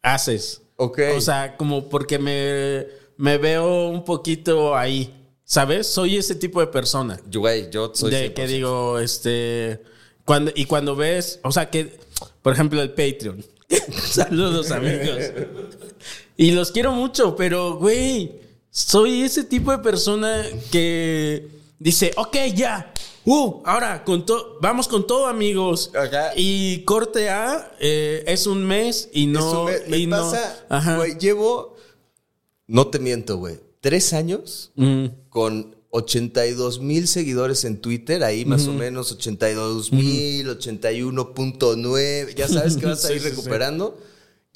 haces. 0.01 0.61
Ok. 0.75 0.99
O 1.15 1.21
sea, 1.21 1.57
como 1.57 1.89
porque 1.89 2.19
me, 2.19 2.87
me 3.17 3.37
veo 3.37 3.89
un 3.89 4.03
poquito 4.03 4.75
ahí. 4.75 5.13
¿Sabes? 5.43 5.87
Soy 5.87 6.17
ese 6.17 6.35
tipo 6.35 6.59
de 6.59 6.67
persona. 6.67 7.19
Yo, 7.29 7.39
güey, 7.39 7.69
yo 7.71 7.91
soy 7.95 8.11
de 8.11 8.31
100%. 8.31 8.33
que 8.33 8.47
digo, 8.47 8.99
este. 8.99 9.81
Cuando, 10.25 10.51
y 10.53 10.65
cuando 10.65 10.95
ves, 10.95 11.39
o 11.43 11.53
sea, 11.53 11.69
que, 11.69 11.97
por 12.41 12.51
ejemplo, 12.51 12.81
el 12.81 12.89
Patreon. 12.89 13.45
Saludos, 14.03 14.71
amigos. 14.71 15.23
Y 16.35 16.51
los 16.51 16.71
quiero 16.71 16.91
mucho, 16.91 17.35
pero, 17.37 17.77
güey, 17.77 18.41
soy 18.69 19.23
ese 19.23 19.45
tipo 19.45 19.71
de 19.71 19.79
persona 19.79 20.43
que 20.69 21.47
dice, 21.79 22.11
ok, 22.17 22.35
ya. 22.53 22.93
Uh, 23.29 23.61
ahora 23.65 24.05
con 24.05 24.25
to- 24.25 24.57
vamos 24.61 24.87
con 24.87 25.05
todo, 25.05 25.25
amigos. 25.27 25.91
Ajá. 25.93 26.31
Y 26.37 26.83
corte 26.85 27.29
A 27.29 27.73
eh, 27.79 28.23
es 28.25 28.47
un 28.47 28.63
mes 28.63 29.09
y 29.11 29.25
no. 29.27 29.39
Eso 29.39 29.65
me, 29.65 29.89
me 29.91 29.97
y 29.97 30.07
no- 30.07 30.15
pasa, 30.17 30.65
Ajá. 30.69 30.95
güey, 30.95 31.17
llevo, 31.19 31.75
no 32.67 32.87
te 32.87 32.99
miento, 32.99 33.35
güey, 33.37 33.59
tres 33.81 34.13
años 34.13 34.71
Mm. 34.75 35.07
con 35.29 35.75
82 35.89 36.79
mil 36.79 37.05
seguidores 37.07 37.65
en 37.65 37.81
Twitter, 37.81 38.23
ahí 38.23 38.45
más 38.45 38.65
o 38.67 38.73
menos 38.73 39.11
82 39.11 39.91
mil, 39.91 40.47
81.9, 40.49 42.33
ya 42.35 42.47
sabes 42.47 42.77
que 42.77 42.85
vas 42.85 43.03
a 43.03 43.07
Sí, 43.09 43.13
ir 43.15 43.21
sí, 43.21 43.29
sí. 43.29 43.35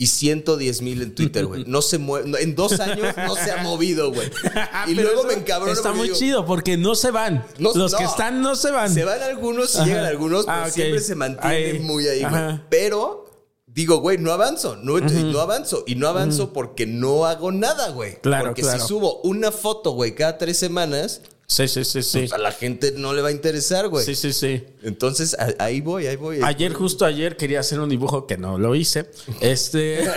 Y 0.01 0.07
110 0.07 0.81
mil 0.81 0.99
en 1.03 1.13
Twitter, 1.13 1.45
güey. 1.45 1.63
No 1.67 1.83
se 1.83 1.99
mueve, 1.99 2.41
en 2.41 2.55
dos 2.55 2.79
años 2.79 3.15
no 3.15 3.35
se 3.35 3.51
ha 3.51 3.61
movido, 3.61 4.11
güey. 4.11 4.31
Y 4.87 4.95
Pero 4.95 5.09
luego 5.11 5.25
me 5.25 5.33
encabrono. 5.35 5.71
Está 5.73 5.93
muy 5.93 6.07
digo, 6.07 6.17
chido 6.17 6.45
porque 6.47 6.75
no 6.75 6.95
se 6.95 7.11
van. 7.11 7.45
No, 7.59 7.71
Los 7.75 7.93
que 7.93 8.05
están 8.05 8.41
no 8.41 8.55
se 8.55 8.71
van. 8.71 8.91
Se 8.91 9.03
van 9.03 9.21
algunos 9.21 9.75
y 9.75 9.77
Ajá. 9.77 9.85
llegan 9.85 10.05
algunos, 10.05 10.45
pero 10.47 10.57
Ah, 10.57 10.71
siempre 10.71 11.01
se 11.01 11.13
mantienen 11.13 11.75
Ahí. 11.75 11.79
muy 11.81 12.07
ahí, 12.07 12.21
güey. 12.27 12.61
Pero 12.71 13.25
digo, 13.67 13.97
güey, 13.99 14.17
no 14.17 14.31
avanzo, 14.31 14.75
no, 14.77 14.97
no 14.99 15.39
avanzo. 15.39 15.83
Y 15.85 15.93
no 15.93 16.07
avanzo 16.07 16.51
porque 16.51 16.87
no 16.87 17.27
hago 17.27 17.51
nada, 17.51 17.89
güey. 17.91 18.19
Claro, 18.21 18.45
porque 18.45 18.63
claro. 18.63 18.79
si 18.81 18.87
subo 18.87 19.21
una 19.21 19.51
foto, 19.51 19.91
güey, 19.91 20.15
cada 20.15 20.39
tres 20.39 20.57
semanas, 20.57 21.21
Sí, 21.51 21.67
sí, 21.67 21.83
sí, 21.83 22.01
sí. 22.01 22.19
pues 22.19 22.31
a 22.31 22.37
la 22.37 22.53
gente 22.53 22.93
no 22.95 23.13
le 23.13 23.21
va 23.21 23.27
a 23.27 23.31
interesar, 23.33 23.89
güey. 23.89 24.05
Sí, 24.05 24.15
sí, 24.15 24.31
sí. 24.31 24.63
Entonces, 24.83 25.35
ahí 25.59 25.81
voy, 25.81 26.07
ahí 26.07 26.15
voy. 26.15 26.39
Ayer, 26.41 26.71
justo 26.71 27.03
ayer, 27.03 27.35
quería 27.35 27.59
hacer 27.59 27.81
un 27.81 27.89
dibujo 27.89 28.25
que 28.25 28.37
no 28.37 28.57
lo 28.57 28.73
hice. 28.73 29.11
Este. 29.41 29.99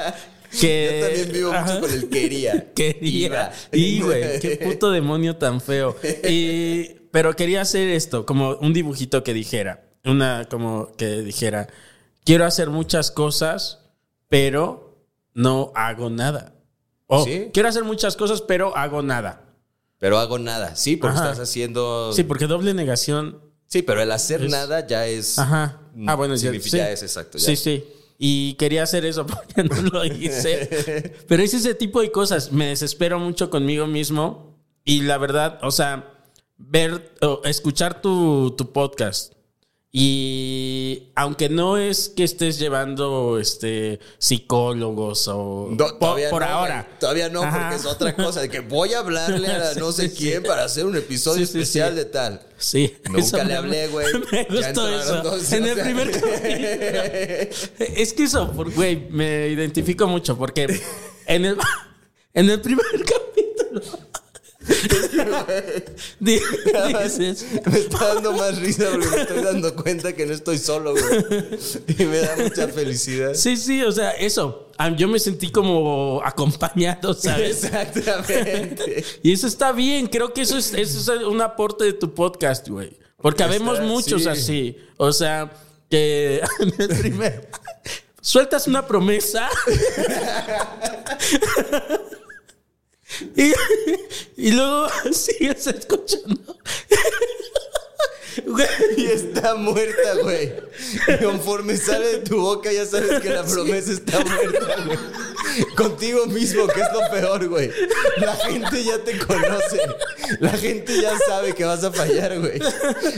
que. 0.60 1.00
Yo 1.00 1.06
también 1.08 1.32
vivo 1.32 1.50
Ajá. 1.50 1.64
mucho 1.64 1.80
con 1.80 1.92
el 1.92 2.08
quería. 2.08 2.72
Quería. 2.76 3.26
Iba. 3.26 3.52
Y, 3.72 4.00
güey, 4.02 4.38
qué 4.38 4.56
puto 4.56 4.92
demonio 4.92 5.34
tan 5.34 5.60
feo. 5.60 5.96
Y, 6.28 6.90
pero 7.10 7.34
quería 7.34 7.62
hacer 7.62 7.88
esto, 7.88 8.24
como 8.24 8.50
un 8.58 8.72
dibujito 8.72 9.24
que 9.24 9.34
dijera. 9.34 9.88
Una, 10.04 10.46
como 10.48 10.92
que 10.96 11.22
dijera. 11.22 11.66
Quiero 12.24 12.44
hacer 12.44 12.70
muchas 12.70 13.10
cosas, 13.10 13.80
pero 14.28 14.96
no 15.34 15.72
hago 15.74 16.08
nada. 16.08 16.54
O 17.08 17.24
¿Sí? 17.24 17.50
quiero 17.52 17.68
hacer 17.68 17.82
muchas 17.82 18.16
cosas, 18.16 18.42
pero 18.42 18.76
hago 18.76 19.02
nada. 19.02 19.45
Pero 19.98 20.18
hago 20.18 20.38
nada. 20.38 20.76
Sí, 20.76 20.96
porque 20.96 21.16
Ajá. 21.16 21.30
estás 21.30 21.48
haciendo. 21.48 22.12
Sí, 22.12 22.22
porque 22.24 22.46
doble 22.46 22.74
negación. 22.74 23.40
Sí, 23.66 23.82
pero 23.82 24.00
el 24.00 24.12
hacer 24.12 24.48
nada 24.48 24.86
ya 24.86 25.06
es. 25.06 25.38
Ajá. 25.38 25.80
Ah, 26.06 26.14
bueno, 26.14 26.36
ya, 26.36 26.52
sí. 26.52 26.70
ya 26.70 26.90
es 26.90 27.02
exacto. 27.02 27.38
ya. 27.38 27.44
Sí, 27.46 27.56
sí. 27.56 27.84
Y 28.18 28.54
quería 28.54 28.82
hacer 28.82 29.04
eso, 29.04 29.26
porque 29.26 29.64
no 29.64 29.82
lo 29.82 30.04
hice. 30.04 31.14
Pero 31.28 31.42
es 31.42 31.52
ese 31.54 31.74
tipo 31.74 32.00
de 32.00 32.10
cosas. 32.10 32.52
Me 32.52 32.68
desespero 32.68 33.18
mucho 33.18 33.50
conmigo 33.50 33.86
mismo. 33.86 34.56
Y 34.84 35.02
la 35.02 35.18
verdad, 35.18 35.58
o 35.62 35.70
sea, 35.70 36.14
ver 36.56 37.14
o 37.20 37.42
escuchar 37.44 38.00
tu, 38.00 38.54
tu 38.56 38.72
podcast. 38.72 39.34
Y 39.98 41.04
aunque 41.14 41.48
no 41.48 41.78
es 41.78 42.10
que 42.10 42.22
estés 42.22 42.58
llevando 42.58 43.38
este 43.40 43.98
psicólogos 44.18 45.26
o 45.28 45.68
No, 45.70 45.86
por, 45.86 45.98
todavía 45.98 46.28
por 46.28 46.42
no, 46.42 46.48
ahora. 46.48 46.86
Todavía 47.00 47.30
no, 47.30 47.42
Ajá. 47.42 47.60
porque 47.60 47.76
es 47.76 47.86
otra 47.86 48.14
cosa. 48.14 48.42
De 48.42 48.50
que 48.50 48.60
voy 48.60 48.92
a 48.92 48.98
hablarle 48.98 49.48
a 49.48 49.72
no 49.78 49.92
sé 49.92 50.10
sí, 50.10 50.14
quién 50.18 50.42
sí. 50.42 50.48
para 50.48 50.64
hacer 50.64 50.84
un 50.84 50.96
episodio 50.96 51.46
Sí, 51.46 51.58
especial 51.58 51.96
de 51.96 52.04
tal. 52.04 52.42
Sí, 52.58 52.94
Nunca 53.08 53.42
le 53.42 53.54
hablé, 53.54 53.88
güey. 53.88 54.06
Me 54.32 54.44
gustó 54.44 54.86
eso. 54.86 55.22
dos, 55.22 55.50
en 55.50 55.64
o 55.64 55.66
el 55.68 55.78
primer 55.80 56.10
capítulo. 56.10 56.32
Es 57.96 58.12
que 58.12 58.24
eso, 58.24 58.52
güey, 58.74 59.08
me 59.08 59.48
identifico 59.48 60.06
mucho 60.06 60.36
porque 60.36 60.78
en 61.24 61.44
el, 61.46 61.56
en 62.34 62.50
el 62.50 62.60
primer 62.60 62.84
capítulo. 62.84 63.25
Di- 66.20 66.40
dices, 67.02 67.46
Me 67.66 67.78
está 67.78 68.14
dando 68.14 68.32
más 68.32 68.58
risa 68.58 68.88
porque 68.90 69.06
me 69.08 69.22
estoy 69.22 69.42
dando 69.42 69.74
cuenta 69.76 70.12
que 70.14 70.26
no 70.26 70.32
estoy 70.32 70.58
solo, 70.58 70.92
güey. 70.92 71.24
Y 71.98 72.04
me 72.04 72.18
da 72.18 72.36
mucha 72.36 72.68
felicidad. 72.68 73.34
sí, 73.34 73.56
sí, 73.56 73.82
o 73.82 73.92
sea, 73.92 74.10
eso. 74.12 74.70
Ah, 74.78 74.90
Yo 74.94 75.08
me 75.08 75.18
sentí 75.18 75.50
como 75.50 76.20
acompañado, 76.24 77.14
¿sabes? 77.14 77.64
Exactamente. 77.64 79.04
Y 79.22 79.32
eso 79.32 79.46
está 79.46 79.72
bien, 79.72 80.06
creo 80.06 80.32
que 80.34 80.42
eso 80.42 80.58
es, 80.58 80.74
eso 80.74 81.14
es 81.14 81.22
un 81.24 81.40
aporte 81.40 81.84
de 81.84 81.92
tu 81.94 82.12
podcast, 82.14 82.68
güey. 82.68 82.96
Porque 83.20 83.42
habemos 83.42 83.74
Está- 83.78 83.86
muchos 83.86 84.22
sí. 84.24 84.28
así. 84.28 84.76
O 84.98 85.12
sea, 85.12 85.50
que 85.90 86.40
en 86.60 86.74
el 86.78 86.98
primer. 86.98 87.48
Sueltas 88.20 88.66
una 88.66 88.84
promesa. 88.86 89.48
y, 93.36 93.52
y 94.48 94.50
luego 94.52 94.88
sigues 95.12 95.66
escuchando. 95.66 96.56
Güey, 98.44 98.66
Y 98.98 99.06
está 99.06 99.54
muerta, 99.54 100.14
güey. 100.22 100.52
Y 101.08 101.24
conforme 101.24 101.76
sale 101.76 102.06
de 102.06 102.18
tu 102.18 102.38
boca, 102.38 102.70
ya 102.70 102.84
sabes 102.84 103.20
que 103.22 103.30
la 103.30 103.44
promesa 103.44 103.92
está 103.92 104.20
muerta, 104.20 104.76
güey. 104.84 104.98
Contigo 105.74 106.26
mismo, 106.26 106.66
que 106.66 106.80
es 106.80 106.86
lo 106.92 107.10
peor, 107.10 107.48
güey. 107.48 107.70
La 108.18 108.36
gente 108.36 108.84
ya 108.84 108.98
te 109.02 109.16
conoce. 109.18 109.80
La 110.40 110.50
gente 110.50 111.00
ya 111.00 111.18
sabe 111.18 111.54
que 111.54 111.64
vas 111.64 111.82
a 111.82 111.90
fallar, 111.92 112.38
güey. 112.38 112.58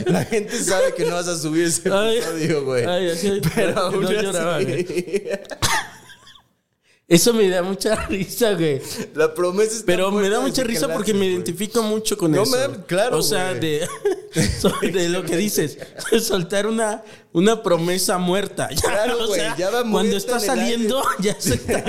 La 0.05 0.23
gente 0.23 0.57
sabe 0.63 0.93
que 0.93 1.03
no 1.03 1.15
vas 1.15 1.27
a 1.27 1.37
subir 1.37 1.65
ese 1.65 1.89
episodio, 1.89 2.63
güey. 2.63 2.85
Pero 3.55 3.73
no 3.73 3.81
aún 3.81 4.07
lloraba, 4.07 4.55
así, 4.55 4.65
güey. 4.65 5.29
Eso 7.09 7.33
me 7.33 7.49
da 7.49 7.63
mucha 7.63 7.95
risa, 8.07 8.53
güey. 8.53 8.79
La 9.15 9.33
promesa 9.33 9.71
está 9.73 9.85
Pero 9.87 10.11
me 10.11 10.29
da 10.29 10.39
mucha 10.41 10.63
risa 10.63 10.87
porque 10.93 11.11
me 11.13 11.21
güey. 11.21 11.31
identifico 11.33 11.81
mucho 11.81 12.15
con 12.17 12.31
No, 12.31 12.43
eso. 12.43 12.51
me- 12.69 12.85
claro, 12.85 13.17
O 13.17 13.23
sea, 13.23 13.49
güey. 13.55 13.81
de, 14.91 15.09
lo 15.09 15.23
que 15.23 15.35
dices, 15.35 15.79
soltar 16.21 16.67
una, 16.67 17.03
una 17.33 17.63
promesa 17.63 18.19
muerta. 18.19 18.69
Ya, 18.69 18.81
Claro, 18.81 19.23
o 19.23 19.27
güey, 19.27 19.39
sea, 19.41 19.57
ya 19.57 19.71
va 19.71 19.89
cuando 19.89 20.15
está 20.17 20.39
saliendo, 20.39 21.01
ya 21.19 21.35
se 21.39 21.55
está, 21.55 21.83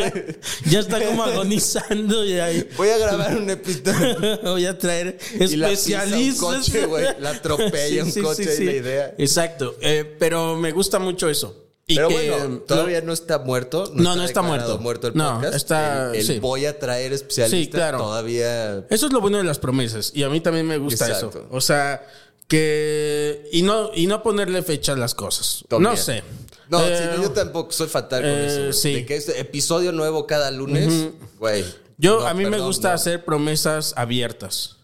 ya 0.71 0.81
está 0.81 1.05
como 1.05 1.23
agonizando 1.23 2.25
y 2.25 2.39
ahí. 2.41 2.67
Voy 2.79 2.89
a 2.89 2.97
grabar 2.97 3.37
un 3.37 3.51
episodio. 3.51 4.41
Voy 4.43 4.65
a 4.65 4.79
traer 4.79 5.19
Y 5.39 5.57
la 5.57 5.67
un 5.69 5.73
especialistas. 5.75 6.41
coche, 6.41 6.87
güey. 6.87 7.05
La 7.21 7.31
atropella 7.31 8.05
un 8.05 8.13
coche, 8.23 8.45
es 8.45 8.59
la 8.61 8.73
idea. 8.73 9.15
Exacto. 9.19 9.77
Eh, 9.83 10.17
pero 10.19 10.57
me 10.57 10.73
gusta 10.73 10.99
mucho 10.99 11.29
eso. 11.29 11.67
Y 11.91 11.97
Pero 11.97 12.09
que, 12.09 12.31
bueno, 12.31 12.59
todavía 12.61 13.01
no 13.01 13.13
está 13.13 13.39
muerto. 13.41 13.91
No, 13.95 14.15
no 14.15 14.23
está 14.23 14.43
muerto. 14.43 14.79
muerto 14.79 15.09
el 15.09 15.17
No, 15.17 15.43
está- 15.43 16.11
El, 16.11 16.17
el 16.21 16.25
sí. 16.27 16.39
voy 16.39 16.65
a 16.67 16.79
traer 16.79 17.13
especialista. 17.13 17.57
Sí, 17.57 17.69
claro. 17.69 17.99
Todavía. 17.99 18.87
Eso 18.89 19.07
es 19.09 19.13
lo 19.13 19.21
bueno 19.21 19.39
de 19.39 19.45
las 19.45 19.59
promesas. 19.59 20.13
Y 20.15 20.23
a 20.23 20.29
mí 20.29 20.41
también 20.41 20.67
me 20.67 20.79
gusta 20.79 21.07
Exacto. 21.09 21.31
eso. 21.31 21.49
O 21.51 21.61
sea, 21.61 22.07
que. 22.47 23.49
Y 23.53 23.63
no, 23.63 23.91
y 23.93 24.07
no 24.07 24.23
ponerle 24.23 24.63
fecha 24.63 24.93
a 24.93 24.97
las 24.97 25.17
cosas. 25.17 25.65
También. 25.69 25.91
No 25.91 25.97
sé. 25.97 26.23
No, 26.69 26.81
Eh, 26.87 27.11
sí, 27.17 27.23
yo 27.23 27.31
tampoco 27.33 27.73
soy 27.73 27.89
fatal 27.89 28.21
con 28.23 28.31
eh, 28.31 28.69
eso. 28.69 28.73
sí. 28.81 28.95
De 28.95 29.07
que 29.07 29.17
este 29.17 29.41
episodio 29.41 29.91
nuevo 29.91 30.29
cada 30.29 30.53
lunes, 30.53 31.09
güey. 31.41 31.65
Yo, 31.99 32.21
no, 32.21 32.27
a 32.29 32.35
mí 32.35 32.47
me 32.47 32.61
gusta 32.61 32.91
no. 32.91 32.95
hacer 32.95 33.25
promesas 33.25 33.95
abiertas. 33.97 34.77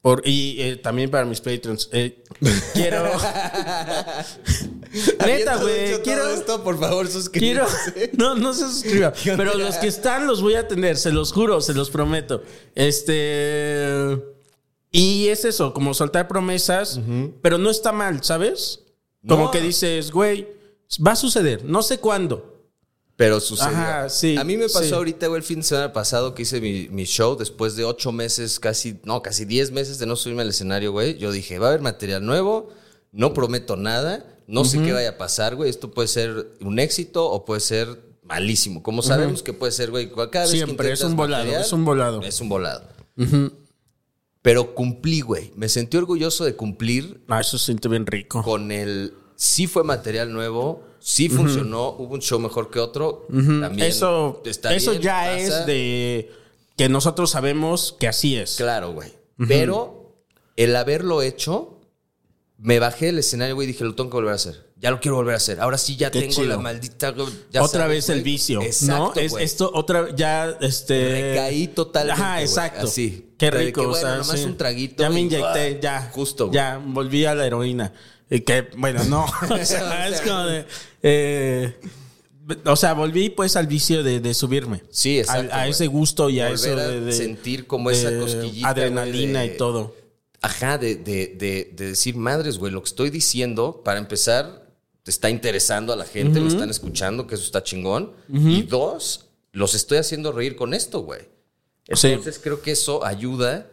Por, 0.00 0.22
y 0.26 0.56
eh, 0.62 0.76
también 0.76 1.10
para 1.10 1.24
mis 1.24 1.40
patrons. 1.40 1.88
Eh, 1.92 2.22
quiero. 2.72 3.10
Neta, 5.26 5.56
güey. 5.56 6.00
Quiero. 6.02 6.28
esto, 6.30 6.62
por 6.62 6.78
favor, 6.78 7.06
Quiero. 7.32 7.66
suscríbete. 7.68 8.10
No, 8.16 8.34
no 8.34 8.52
se 8.54 8.66
suscriban. 8.66 9.12
Pero 9.24 9.54
los 9.54 9.76
que 9.76 9.86
están 9.88 10.26
los 10.26 10.42
voy 10.42 10.54
a 10.54 10.66
tener, 10.68 10.96
se 10.96 11.12
los 11.12 11.32
juro, 11.32 11.60
se 11.60 11.74
los 11.74 11.90
prometo. 11.90 12.42
Este. 12.74 14.18
Y 14.92 15.28
es 15.28 15.44
eso, 15.44 15.74
como 15.74 15.92
soltar 15.94 16.26
promesas, 16.28 17.00
pero 17.42 17.58
no 17.58 17.70
está 17.70 17.92
mal, 17.92 18.22
¿sabes? 18.24 18.80
Como 19.28 19.44
No. 19.46 19.50
que 19.50 19.60
dices, 19.60 20.10
güey, 20.10 20.48
va 21.04 21.12
a 21.12 21.16
suceder, 21.16 21.64
no 21.64 21.82
sé 21.82 21.98
cuándo. 21.98 22.54
Pero 23.16 23.40
sucedió. 23.40 23.70
Ajá, 23.76 24.08
sí, 24.10 24.36
A 24.36 24.44
mí 24.44 24.56
me 24.58 24.64
pasó 24.68 24.84
sí. 24.84 24.92
ahorita, 24.92 25.26
güey, 25.26 25.38
el 25.38 25.42
fin 25.44 25.60
de 25.60 25.64
semana 25.64 25.92
pasado 25.92 26.34
que 26.34 26.42
hice 26.42 26.60
mi, 26.60 26.88
mi 26.90 27.04
show 27.04 27.34
después 27.36 27.74
de 27.74 27.84
ocho 27.84 28.12
meses, 28.12 28.60
casi, 28.60 29.00
no, 29.04 29.22
casi 29.22 29.44
diez 29.46 29.70
meses 29.70 29.98
de 29.98 30.04
no 30.06 30.16
subirme 30.16 30.42
al 30.42 30.50
escenario, 30.50 30.92
güey. 30.92 31.16
Yo 31.18 31.32
dije, 31.32 31.58
va 31.58 31.66
a 31.66 31.70
haber 31.70 31.80
material 31.80 32.24
nuevo, 32.24 32.68
no 33.12 33.32
prometo 33.34 33.76
nada, 33.76 34.35
no 34.46 34.64
sé 34.64 34.80
qué 34.82 34.92
vaya 34.92 35.10
a 35.10 35.18
pasar, 35.18 35.54
güey. 35.56 35.70
Esto 35.70 35.90
puede 35.90 36.08
ser 36.08 36.48
un 36.60 36.78
éxito 36.78 37.28
o 37.30 37.44
puede 37.44 37.60
ser 37.60 37.88
malísimo. 38.22 38.82
Como 38.82 39.02
sabemos 39.02 39.42
que 39.42 39.52
puede 39.52 39.72
ser, 39.72 39.90
güey, 39.90 40.10
cada 40.10 40.44
vez 40.44 40.50
que 40.50 40.56
Siempre, 40.56 40.92
es 40.92 41.02
un 41.02 41.16
volado, 41.16 41.44
material, 41.44 41.62
es 41.62 41.72
un 41.72 41.84
volado. 41.84 42.22
Es 42.22 42.40
un 42.40 42.48
volado. 42.48 42.88
Pero 44.42 44.74
cumplí, 44.74 45.20
güey. 45.20 45.52
Me 45.56 45.68
sentí 45.68 45.96
orgulloso 45.96 46.44
de 46.44 46.54
cumplir 46.54 47.20
Ah, 47.28 47.40
eso 47.40 47.58
se 47.58 47.66
siente 47.66 47.88
bien 47.88 48.06
rico. 48.06 48.42
con 48.42 48.70
el 48.70 49.14
sí 49.34 49.66
fue 49.66 49.82
material 49.84 50.32
nuevo, 50.32 50.84
sí 51.00 51.28
funcionó, 51.28 51.90
hubo 51.90 52.14
un 52.14 52.20
show 52.22 52.38
mejor 52.38 52.70
que 52.70 52.78
otro. 52.78 53.26
También 53.28 53.88
Eso, 53.88 54.40
está 54.44 54.74
eso 54.74 54.92
bien, 54.92 55.02
ya 55.02 55.20
pasa. 55.24 55.36
es 55.60 55.66
de 55.66 56.30
que 56.76 56.88
nosotros 56.88 57.30
sabemos 57.30 57.96
que 57.98 58.06
así 58.08 58.36
es. 58.36 58.56
Claro, 58.56 58.92
güey. 58.92 59.12
Pero 59.48 60.14
el 60.56 60.74
haberlo 60.76 61.22
hecho, 61.22 61.75
me 62.58 62.78
bajé 62.78 63.06
del 63.06 63.18
escenario, 63.18 63.54
güey, 63.54 63.68
y 63.68 63.72
dije, 63.72 63.84
lo 63.84 63.94
tengo 63.94 64.10
que 64.10 64.14
volver 64.16 64.32
a 64.32 64.36
hacer. 64.36 64.66
Ya 64.78 64.90
lo 64.90 65.00
quiero 65.00 65.16
volver 65.16 65.34
a 65.34 65.36
hacer. 65.38 65.58
Ahora 65.60 65.78
sí 65.78 65.96
ya 65.96 66.10
Qué 66.10 66.20
tengo 66.20 66.32
chido. 66.34 66.48
la 66.48 66.58
maldita. 66.58 67.14
ya 67.50 67.62
otra 67.62 67.82
sabes, 67.82 67.96
vez 67.96 68.08
el 68.10 68.20
güey. 68.20 68.32
vicio, 68.32 68.62
Exacto, 68.62 69.12
¿no? 69.14 69.20
Es, 69.20 69.32
güey. 69.32 69.44
esto 69.44 69.70
otra 69.74 70.14
ya 70.14 70.56
este 70.60 71.30
Recaí 71.32 71.68
totalmente, 71.68 72.20
Ajá, 72.22 72.32
güey, 72.34 72.44
exacto. 72.44 72.86
así. 72.86 73.30
Qué 73.38 73.50
rico, 73.50 73.80
que, 73.80 73.86
o 73.86 73.90
bueno, 73.90 74.06
sea, 74.06 74.16
nomás 74.18 74.38
sí. 74.38 74.44
un 74.44 74.56
traguito 74.56 75.02
Ya 75.02 75.10
me 75.10 75.20
inyecté, 75.20 75.78
ya. 75.82 76.10
justo, 76.12 76.46
güey. 76.46 76.54
Ya 76.56 76.78
volví 76.84 77.24
a 77.24 77.34
la 77.34 77.46
heroína. 77.46 77.92
Y 78.30 78.40
que 78.40 78.68
bueno, 78.76 79.02
no, 79.04 79.24
o 79.50 79.64
sea, 79.64 80.08
es 80.08 80.20
como 80.20 80.44
de 80.44 80.66
eh, 81.02 81.74
o 82.64 82.76
sea, 82.76 82.92
volví 82.92 83.30
pues 83.30 83.56
al 83.56 83.66
vicio 83.66 84.02
de, 84.02 84.20
de 84.20 84.34
subirme. 84.34 84.82
Sí, 84.90 85.18
exacto, 85.18 85.52
A, 85.52 85.56
a 85.56 85.60
güey. 85.60 85.70
ese 85.70 85.86
gusto 85.88 86.28
y 86.30 86.40
a 86.40 86.48
Volver 86.50 86.54
eso 86.54 86.76
de, 86.76 87.00
de- 87.00 87.12
sentir 87.12 87.66
como 87.66 87.90
esa 87.90 88.16
cosquillita, 88.18 88.68
Adrenalina 88.68 89.40
güey, 89.40 89.48
de- 89.48 89.54
y 89.54 89.58
todo. 89.58 89.94
Ajá, 90.42 90.78
de, 90.78 90.96
de, 90.96 91.34
de, 91.38 91.72
de 91.74 91.86
decir, 91.88 92.16
madres, 92.16 92.58
güey, 92.58 92.72
lo 92.72 92.82
que 92.82 92.88
estoy 92.88 93.10
diciendo, 93.10 93.80
para 93.84 93.98
empezar, 93.98 94.66
te 95.02 95.10
está 95.10 95.30
interesando 95.30 95.92
a 95.92 95.96
la 95.96 96.04
gente, 96.04 96.40
lo 96.40 96.48
están 96.48 96.70
escuchando, 96.70 97.26
que 97.26 97.34
eso 97.36 97.44
está 97.44 97.62
chingón. 97.62 98.12
Y 98.32 98.62
dos, 98.62 99.26
los 99.52 99.74
estoy 99.74 99.98
haciendo 99.98 100.32
reír 100.32 100.56
con 100.56 100.74
esto, 100.74 101.00
güey. 101.00 101.20
Sí. 101.94 102.08
Entonces 102.08 102.40
creo 102.42 102.60
que 102.62 102.72
eso 102.72 103.04
ayuda 103.04 103.68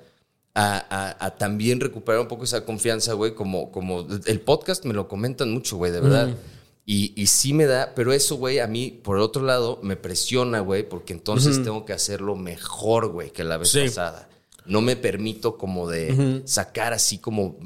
a, 0.55 0.77
a- 1.17 1.25
a 1.25 1.35
también 1.35 1.79
recuperar 1.79 2.21
un 2.21 2.27
poco 2.27 2.43
esa 2.43 2.63
confianza, 2.63 3.13
güey, 3.13 3.33
como, 3.33 3.71
como 3.71 4.07
el 4.25 4.39
podcast 4.41 4.85
me 4.85 4.93
lo 4.93 5.07
comentan 5.07 5.51
mucho, 5.51 5.77
güey, 5.77 5.91
de 5.91 5.99
verdad. 5.99 6.29
Y, 6.85 7.13
y 7.19 7.27
sí 7.27 7.53
me 7.53 7.65
da, 7.65 7.93
pero 7.95 8.13
eso, 8.13 8.35
güey, 8.35 8.59
a 8.59 8.67
mí, 8.67 8.91
por 9.03 9.17
otro 9.17 9.41
lado, 9.43 9.79
me 9.81 9.95
presiona, 9.95 10.59
güey, 10.59 10.87
porque 10.87 11.13
entonces 11.13 11.63
tengo 11.63 11.85
que 11.85 11.93
hacerlo 11.93 12.35
mejor, 12.35 13.07
güey, 13.07 13.31
que 13.31 13.43
la 13.43 13.57
vez 13.57 13.69
Sí. 13.69 13.85
pasada. 13.85 14.29
No 14.65 14.81
me 14.81 14.95
permito 14.95 15.57
como 15.57 15.89
de 15.89 16.41
sacar 16.45 16.93
así 16.93 17.17
como 17.17 17.57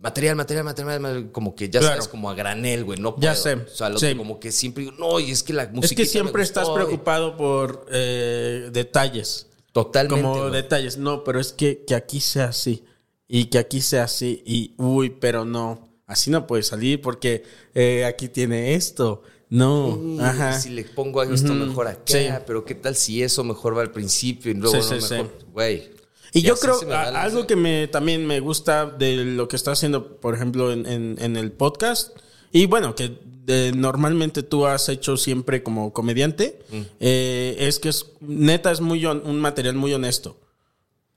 material, 0.00 0.34
material, 0.36 0.64
material, 0.64 1.00
material, 1.00 1.30
como 1.32 1.54
que 1.54 1.68
ya 1.68 1.80
Claro. 1.80 1.94
sabes, 1.96 2.08
como 2.08 2.30
a 2.30 2.34
granel, 2.34 2.84
güey, 2.84 2.98
no 2.98 3.14
Ya 3.18 3.32
puedo. 3.32 3.42
sé, 3.42 3.54
O 3.54 3.68
sea, 3.68 3.88
lo 3.90 3.98
sí. 3.98 4.06
que 4.08 4.16
como 4.16 4.40
que 4.40 4.50
siempre 4.50 4.84
digo, 4.84 4.96
no, 4.98 5.20
y 5.20 5.30
es 5.30 5.42
que 5.42 5.52
la 5.52 5.66
música 5.68 5.86
Es 6.02 6.08
que 6.08 6.12
siempre 6.12 6.42
estás 6.42 6.68
preocupado 6.70 7.36
por 7.36 7.86
eh, 7.92 8.70
detalles. 8.72 9.46
Totalmente. 9.72 10.22
como 10.22 10.38
güey. 10.40 10.52
detalles. 10.52 10.96
No, 10.98 11.22
pero 11.22 11.38
es 11.38 11.52
que, 11.52 11.84
que 11.86 11.94
aquí 11.94 12.18
sea 12.20 12.46
así. 12.46 12.84
Y 13.28 13.44
que 13.46 13.58
aquí 13.58 13.80
sea 13.80 14.04
así. 14.04 14.42
Y 14.44 14.74
uy, 14.78 15.10
pero 15.10 15.44
no. 15.44 15.88
Así 16.06 16.30
no 16.30 16.44
puede 16.48 16.64
salir 16.64 17.00
porque 17.00 17.44
eh, 17.74 18.04
aquí 18.04 18.28
tiene 18.28 18.74
esto. 18.74 19.22
No. 19.48 19.96
Mm, 19.96 20.20
Ajá. 20.20 20.58
Si 20.60 20.70
le 20.70 20.82
pongo 20.84 21.22
esto 21.22 21.54
mejor 21.54 21.86
acá, 21.86 22.02
Sí. 22.06 22.26
pero 22.46 22.64
qué 22.64 22.74
tal 22.74 22.96
si 22.96 23.22
eso 23.22 23.44
mejor 23.44 23.76
va 23.76 23.82
al 23.82 23.92
principio 23.92 24.50
y 24.50 24.54
luego 24.54 24.82
Sí, 24.82 24.94
no 24.94 25.00
sí, 25.00 25.12
mejor. 25.14 25.30
sí. 25.38 25.46
Güey. 25.52 25.90
Y 26.32 26.42
yo 26.42 26.56
creo 26.56 26.78
a- 26.92 27.22
algo 27.22 27.46
que 27.46 27.56
me 27.56 27.88
también 27.88 28.26
me 28.26 28.40
gusta 28.40 28.86
de 28.86 29.24
lo 29.24 29.48
que 29.48 29.56
está 29.56 29.72
haciendo, 29.72 30.16
por 30.18 30.34
ejemplo, 30.34 30.72
en, 30.72 30.86
en- 30.86 31.16
en 31.20 31.36
el 31.36 31.50
podcast, 31.52 32.16
y 32.52 32.66
bueno, 32.66 32.94
que 32.94 33.18
de- 33.44 33.72
normalmente 33.72 34.42
tú 34.42 34.66
has 34.66 34.88
hecho 34.88 35.16
siempre 35.16 35.62
como 35.62 35.92
comediante, 35.92 36.60
Mm. 36.70 36.80
eh, 37.00 37.56
es 37.58 37.78
que 37.80 37.88
es 37.88 38.06
neta 38.20 38.70
es 38.70 38.80
muy 38.80 39.04
un 39.06 39.40
material 39.40 39.74
muy 39.74 39.92
honesto. 39.92 40.38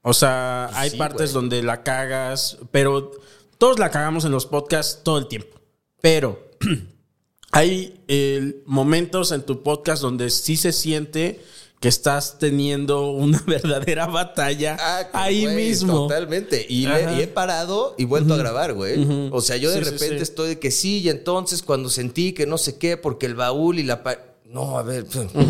O 0.01 0.13
sea, 0.13 0.69
hay 0.73 0.89
Sí, 0.91 0.97
partes 0.97 1.31
güey. 1.31 1.33
donde 1.33 1.63
la 1.63 1.83
cagas, 1.83 2.57
pero 2.71 3.11
todos 3.57 3.79
la 3.79 3.89
cagamos 3.91 4.25
en 4.25 4.31
los 4.31 4.45
podcasts 4.45 5.01
todo 5.03 5.17
el 5.17 5.27
tiempo. 5.27 5.59
Pero 6.01 6.49
hay 7.51 8.01
eh, 8.07 8.61
momentos 8.65 9.31
en 9.31 9.43
tu 9.43 9.61
podcast 9.63 10.01
donde 10.01 10.29
sí 10.29 10.57
se 10.57 10.71
siente 10.71 11.39
que 11.83 11.89
estás 11.89 12.39
teniendo 12.39 13.11
una 13.11 13.43
verdadera 13.45 14.05
batalla 14.07 14.77
Ah, 14.79 15.09
ahí 15.11 15.45
mismo. 15.47 15.93
Totalmente. 16.07 16.65
Y, 16.69 16.87
le- 16.87 16.93
Ajá. 17.03 17.19
y 17.19 17.23
he 17.23 17.27
parado 17.27 17.93
y 17.97 18.05
vuelto 18.05 18.35
a 18.35 18.37
grabar, 18.37 18.73
güey. 18.73 19.05
O 19.33 19.41
sea, 19.41 19.57
yo 19.57 19.69
de 19.69 19.79
Sí, 19.79 19.83
repente 19.91 20.15
sí. 20.15 20.23
estoy 20.23 20.47
de 20.47 20.59
que 20.59 20.71
sí, 20.71 20.99
y 21.01 21.09
entonces 21.09 21.61
cuando 21.61 21.89
sentí 21.89 22.31
que 22.31 22.45
no 22.47 22.57
sé 22.57 22.77
qué, 22.77 22.95
porque 22.95 23.25
el 23.25 23.35
baúl 23.35 23.79
y 23.79 23.83
la. 23.83 24.01
No, 24.45 24.77
a 24.77 24.83
ver. 24.83 25.05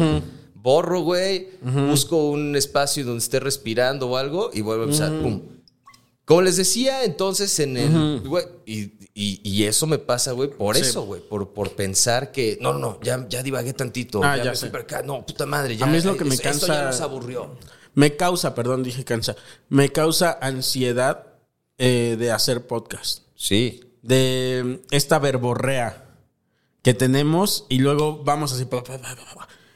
Borro, 0.55 1.01
güey. 1.01 1.49
Busco 1.61 2.29
un 2.31 2.55
espacio 2.55 3.05
donde 3.05 3.19
esté 3.19 3.39
respirando 3.39 4.09
o 4.09 4.17
algo 4.17 4.49
y 4.53 4.61
vuelvo 4.61 4.83
a 4.83 4.85
empezar. 4.85 5.11
Pum. 5.21 5.39
Como 6.25 6.41
les 6.41 6.57
decía, 6.57 7.03
entonces 7.03 7.59
en 7.59 7.77
el. 7.77 8.21
güey, 8.27 8.45
y, 8.65 8.91
y- 9.15 9.39
y 9.43 9.63
eso 9.65 9.85
me 9.87 9.99
pasa, 9.99 10.31
güey, 10.31 10.49
por 10.49 10.75
Sí. 10.75 10.81
eso, 10.81 11.03
güey. 11.03 11.21
Por, 11.21 11.53
por 11.53 11.75
pensar 11.75 12.31
que. 12.31 12.57
No, 12.61 12.73
no, 12.73 12.99
ya, 13.01 13.25
ya 13.29 13.43
divagué 13.43 13.73
tantito. 13.73 14.23
Ah, 14.23 14.37
ya 14.37 14.43
ya 14.45 14.49
me 14.51 14.55
sé. 14.55 14.61
fui 14.61 14.69
para 14.71 14.83
acá. 14.83 15.01
No, 15.03 15.25
puta 15.25 15.45
madre. 15.45 15.77
Ya, 15.77 15.85
A 15.85 15.89
mí 15.89 15.97
es 15.97 16.05
lo 16.05 16.17
que 16.17 16.25
me 16.25 16.33
esto- 16.35 16.49
Esto 16.49 16.67
ya 16.67 16.73
cansa- 16.73 16.85
nos 16.87 17.01
aburrió. 17.01 17.55
Me 17.95 18.15
causa, 18.15 18.55
perdón, 18.55 18.81
dije 18.83 19.03
cansa. 19.05 19.35
Me 19.69 19.89
causa 19.91 20.37
ansiedad 20.41 21.27
eh, 21.77 22.15
de 22.19 22.31
hacer 22.31 22.65
podcast. 22.67 23.23
Sí. 23.35 23.81
De 24.01 24.81
esta 24.91 25.17
verborrea 25.19 26.05
que 26.81 26.93
tenemos 26.93 27.65
y 27.69 27.79
luego 27.79 28.23
vamos 28.23 28.51
así. 28.53 28.67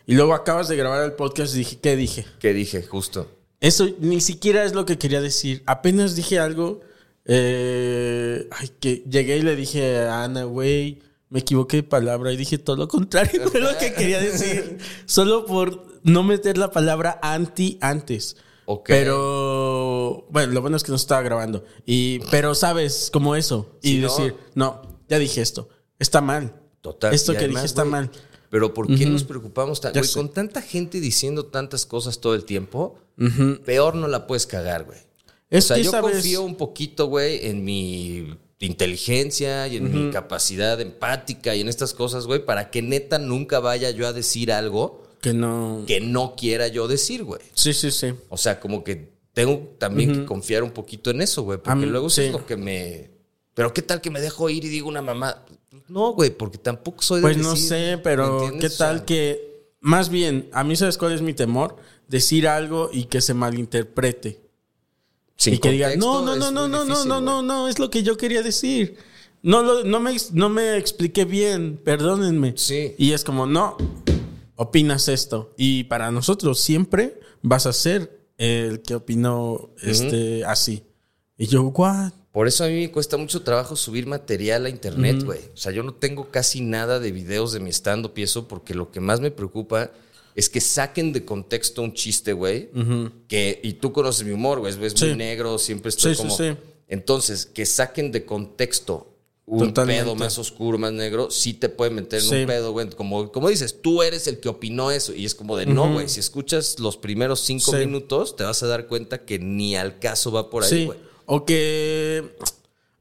Y 0.05 0.15
luego 0.15 0.33
acabas 0.33 0.67
de 0.67 0.75
grabar 0.77 1.03
el 1.03 1.13
podcast 1.13 1.53
y 1.55 1.59
dije, 1.59 1.79
¿qué 1.79 1.95
dije? 1.95 2.25
Que 2.39 2.53
dije, 2.53 2.83
justo. 2.83 3.29
Eso 3.59 3.87
ni 3.99 4.21
siquiera 4.21 4.63
es 4.63 4.73
lo 4.73 4.85
que 4.85 4.97
quería 4.97 5.21
decir. 5.21 5.63
Apenas 5.65 6.15
dije 6.15 6.39
algo. 6.39 6.81
Eh, 7.27 8.47
ay, 8.51 8.71
que 8.79 9.03
llegué 9.09 9.37
y 9.37 9.41
le 9.41 9.55
dije 9.55 9.99
a 9.99 10.23
Ana, 10.23 10.45
güey, 10.45 10.99
me 11.29 11.39
equivoqué 11.39 11.77
de 11.77 11.83
palabra 11.83 12.31
y 12.31 12.37
dije 12.37 12.57
todo 12.57 12.77
lo 12.77 12.87
contrario 12.87 13.49
de 13.53 13.59
lo 13.59 13.77
que 13.77 13.93
quería 13.93 14.19
decir. 14.19 14.77
Solo 15.05 15.45
por 15.45 15.85
no 16.03 16.23
meter 16.23 16.57
la 16.57 16.71
palabra 16.71 17.19
anti 17.21 17.77
antes. 17.81 18.37
Ok. 18.65 18.85
Pero 18.87 20.25
bueno, 20.29 20.53
lo 20.53 20.61
bueno 20.61 20.77
es 20.77 20.83
que 20.83 20.91
no 20.91 20.95
estaba 20.95 21.21
grabando. 21.21 21.65
Y, 21.85 22.19
pero 22.31 22.55
sabes, 22.55 23.09
como 23.11 23.35
eso. 23.35 23.77
Y 23.81 23.97
¿no? 23.97 24.07
decir, 24.07 24.35
no, 24.55 24.81
ya 25.09 25.19
dije 25.19 25.41
esto. 25.41 25.69
Está 25.99 26.21
mal. 26.21 26.53
Total. 26.81 27.13
Esto 27.13 27.33
que 27.33 27.39
además, 27.39 27.63
dije 27.63 27.65
está 27.65 27.83
mal. 27.83 28.09
Pero 28.49 28.73
¿por 28.73 28.87
qué 28.87 29.05
nos 29.05 29.25
preocupamos 29.25 29.81
tanto? 29.81 29.99
Con 30.13 30.31
tanta 30.31 30.61
gente 30.61 31.01
diciendo 31.01 31.47
tantas 31.47 31.85
cosas 31.85 32.19
todo 32.19 32.33
el 32.33 32.45
tiempo, 32.45 32.97
peor 33.65 33.95
no 33.95 34.07
la 34.07 34.27
puedes 34.27 34.47
cagar, 34.47 34.85
güey. 34.85 34.99
Es 35.49 35.65
o 35.65 35.67
sea, 35.69 35.77
que, 35.77 35.83
yo 35.83 35.91
¿sabes? 35.91 36.11
confío 36.13 36.41
un 36.43 36.55
poquito, 36.55 37.07
güey, 37.07 37.45
en 37.47 37.63
mi 37.63 38.37
inteligencia 38.59 39.67
y 39.67 39.77
en 39.77 39.91
mi 39.93 40.11
capacidad 40.11 40.79
empática 40.81 41.55
y 41.55 41.61
en 41.61 41.69
estas 41.69 41.93
cosas, 41.93 42.25
güey, 42.25 42.43
para 42.45 42.69
que 42.69 42.81
neta 42.81 43.17
nunca 43.19 43.59
vaya 43.59 43.89
yo 43.91 44.07
a 44.07 44.13
decir 44.13 44.51
algo 44.51 45.03
Que 45.21 45.33
no. 45.33 45.83
que 45.87 45.99
no 46.01 46.35
quiera 46.35 46.67
yo 46.67 46.87
decir, 46.87 47.23
güey. 47.23 47.41
Sí, 47.53 47.73
sí, 47.73 47.91
sí. 47.91 48.13
O 48.29 48.37
sea, 48.37 48.59
como 48.59 48.83
que 48.83 49.09
tengo 49.33 49.75
también 49.77 50.13
que 50.13 50.25
confiar 50.25 50.63
un 50.63 50.71
poquito 50.71 51.11
en 51.11 51.21
eso, 51.21 51.43
güey. 51.43 51.59
Porque 51.59 51.85
mí- 51.85 51.91
luego 51.91 52.09
sí. 52.09 52.23
es 52.23 52.31
lo 52.31 52.45
que 52.45 52.57
me. 52.57 53.11
Pero 53.53 53.73
qué 53.73 53.81
tal 53.81 54.01
que 54.01 54.09
me 54.11 54.19
dejo 54.21 54.49
ir 54.49 54.65
y 54.65 54.69
digo 54.69 54.87
una 54.89 55.01
mamá. 55.01 55.43
No, 55.87 56.13
güey, 56.13 56.29
porque 56.31 56.57
tampoco 56.57 57.01
soy 57.03 57.17
de 57.17 57.21
Pues 57.21 57.37
no 57.37 57.55
sé, 57.55 57.95
¿me 57.95 57.97
pero? 57.99 58.51
¿qué 58.59 58.65
O 58.67 58.69
sea, 58.69 58.87
tal 58.89 59.05
que... 59.05 59.47
Más 59.79 60.09
bien, 60.09 60.49
a 60.51 60.63
mí 60.63 60.75
sabes 60.75 60.97
cuál 60.97 61.13
es 61.13 61.21
mi 61.21 61.33
temor? 61.33 61.75
Decir 62.07 62.47
algo 62.47 62.89
y 62.91 63.05
que 63.05 63.21
se 63.21 63.33
malinterprete. 63.33 64.39
Sin 65.37 65.53
y 65.55 65.57
que 65.59 65.71
diga, 65.71 65.87
contexto 65.87 66.21
no, 66.21 66.35
no, 66.35 66.35
no, 66.35 66.51
no, 66.51 66.67
no, 66.67 66.67
no, 66.67 66.85
difícil, 66.85 67.09
no, 67.09 67.21
no, 67.21 67.41
no, 67.41 67.67
es 67.67 67.79
lo 67.79 67.89
que 67.89 68.03
yo 68.03 68.17
quería 68.17 68.41
decir. 68.41 68.97
No, 69.43 69.61
lo- 69.61 69.83
no, 69.83 69.99
me, 69.99 70.15
no 70.33 70.49
me 70.49 70.77
expliqué 70.77 71.23
bien, 71.25 71.79
perdónenme. 71.83 72.53
Sí. 72.57 72.95
Y 72.97 73.11
es 73.13 73.23
como, 73.23 73.45
no, 73.45 73.77
opinas 74.55 75.07
esto. 75.07 75.53
Y 75.57 75.85
para 75.85 76.11
nosotros 76.11 76.59
siempre 76.59 77.19
vas 77.41 77.65
a 77.65 77.73
ser 77.73 78.25
el 78.37 78.81
que 78.81 78.95
opinó 78.95 79.69
este, 79.81 80.43
así. 80.45 80.83
Y 81.37 81.47
yo, 81.47 81.63
what? 81.63 82.11
Por 82.31 82.47
eso 82.47 82.63
a 82.63 82.67
mí 82.67 82.73
me 82.81 82.91
cuesta 82.91 83.17
mucho 83.17 83.41
trabajo 83.41 83.75
subir 83.75 84.05
material 84.05 84.65
a 84.65 84.69
internet, 84.69 85.23
güey. 85.23 85.39
O 85.53 85.57
sea, 85.57 85.71
yo 85.71 85.81
no 85.83 85.93
tengo 85.93 86.29
casi 86.29 86.61
nada 86.61 86.99
de 86.99 87.11
videos 87.11 87.51
de 87.51 87.59
mi 87.59 87.71
stand-up 87.71 88.13
y 88.15 88.23
eso 88.23 88.47
porque 88.47 88.73
lo 88.75 88.91
que 88.91 88.99
más 88.99 89.21
me 89.21 89.31
preocupa 89.31 89.91
es 90.37 90.49
que 90.49 90.61
saquen 90.61 91.11
de 91.11 91.25
contexto 91.25 91.81
un 91.81 91.93
chiste, 91.93 92.31
güey. 92.31 92.69
que 93.27 93.59
Y 93.63 93.73
tú 93.73 93.91
conoces 93.91 94.25
mi 94.25 94.31
humor, 94.31 94.59
güey. 94.59 94.71
Es 94.73 94.93
Sí. 94.93 95.05
muy 95.07 95.15
negro, 95.17 95.57
siempre 95.57 95.89
estoy 95.89 96.13
Sí, 96.15 96.21
como... 96.21 96.37
sí. 96.37 96.55
Entonces, 96.87 97.45
que 97.45 97.65
saquen 97.65 98.11
de 98.13 98.23
contexto 98.25 99.13
un 99.45 99.59
Totalmente. 99.69 100.03
pedo 100.03 100.15
más 100.15 100.37
oscuro, 100.37 100.77
más 100.77 100.91
negro, 100.91 101.31
sí 101.31 101.53
te 101.53 101.69
puede 101.69 101.89
meter 101.91 102.21
en 102.21 102.41
un 102.41 102.47
pedo, 102.47 102.71
güey. 102.73 102.89
Como, 102.89 103.31
como 103.31 103.47
dices, 103.49 103.81
tú 103.81 104.03
eres 104.03 104.27
el 104.27 104.39
que 104.39 104.49
opinó 104.49 104.91
eso. 104.91 105.13
Y 105.13 105.25
es 105.25 105.35
como 105.35 105.55
de, 105.57 105.65
no, 105.65 105.91
güey, 105.93 106.09
si 106.09 106.19
escuchas 106.19 106.79
los 106.79 106.97
primeros 106.97 107.39
cinco 107.41 107.71
minutos, 107.73 108.35
te 108.35 108.43
vas 108.43 108.61
a 108.63 108.67
dar 108.67 108.87
cuenta 108.87 109.25
que 109.25 109.39
ni 109.39 109.75
al 109.77 109.99
caso 109.99 110.31
va 110.31 110.49
por 110.49 110.63
ahí, 110.63 110.69
Sí. 110.69 110.85
güey. 110.85 110.99
O 111.25 111.45
que. 111.45 112.35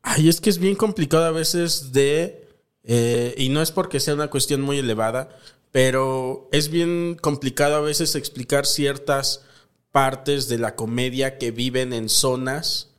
Ay, 0.03 0.29
es 0.29 0.41
que 0.41 0.51
es 0.51 0.59
bien 0.59 0.77
complicado 0.77 1.25
a 1.25 1.33
veces 1.33 1.93
de. 1.93 2.45
eh, 2.85 3.35
y 3.37 3.49
no 3.49 3.61
es 3.61 3.73
porque 3.73 3.99
sea 3.99 4.15
una 4.15 4.31
cuestión 4.31 4.61
muy 4.63 4.79
elevada, 4.79 5.37
pero 5.77 6.49
es 6.53 6.71
bien 6.71 7.19
complicado 7.21 7.77
a 7.77 7.83
veces 7.83 8.15
explicar 8.15 8.65
ciertas 8.65 9.45
partes 9.93 10.49
de 10.49 10.57
la 10.57 10.75
comedia 10.75 11.37
que 11.37 11.51
viven 11.51 11.93
en 11.93 12.09
zonas 12.09 12.97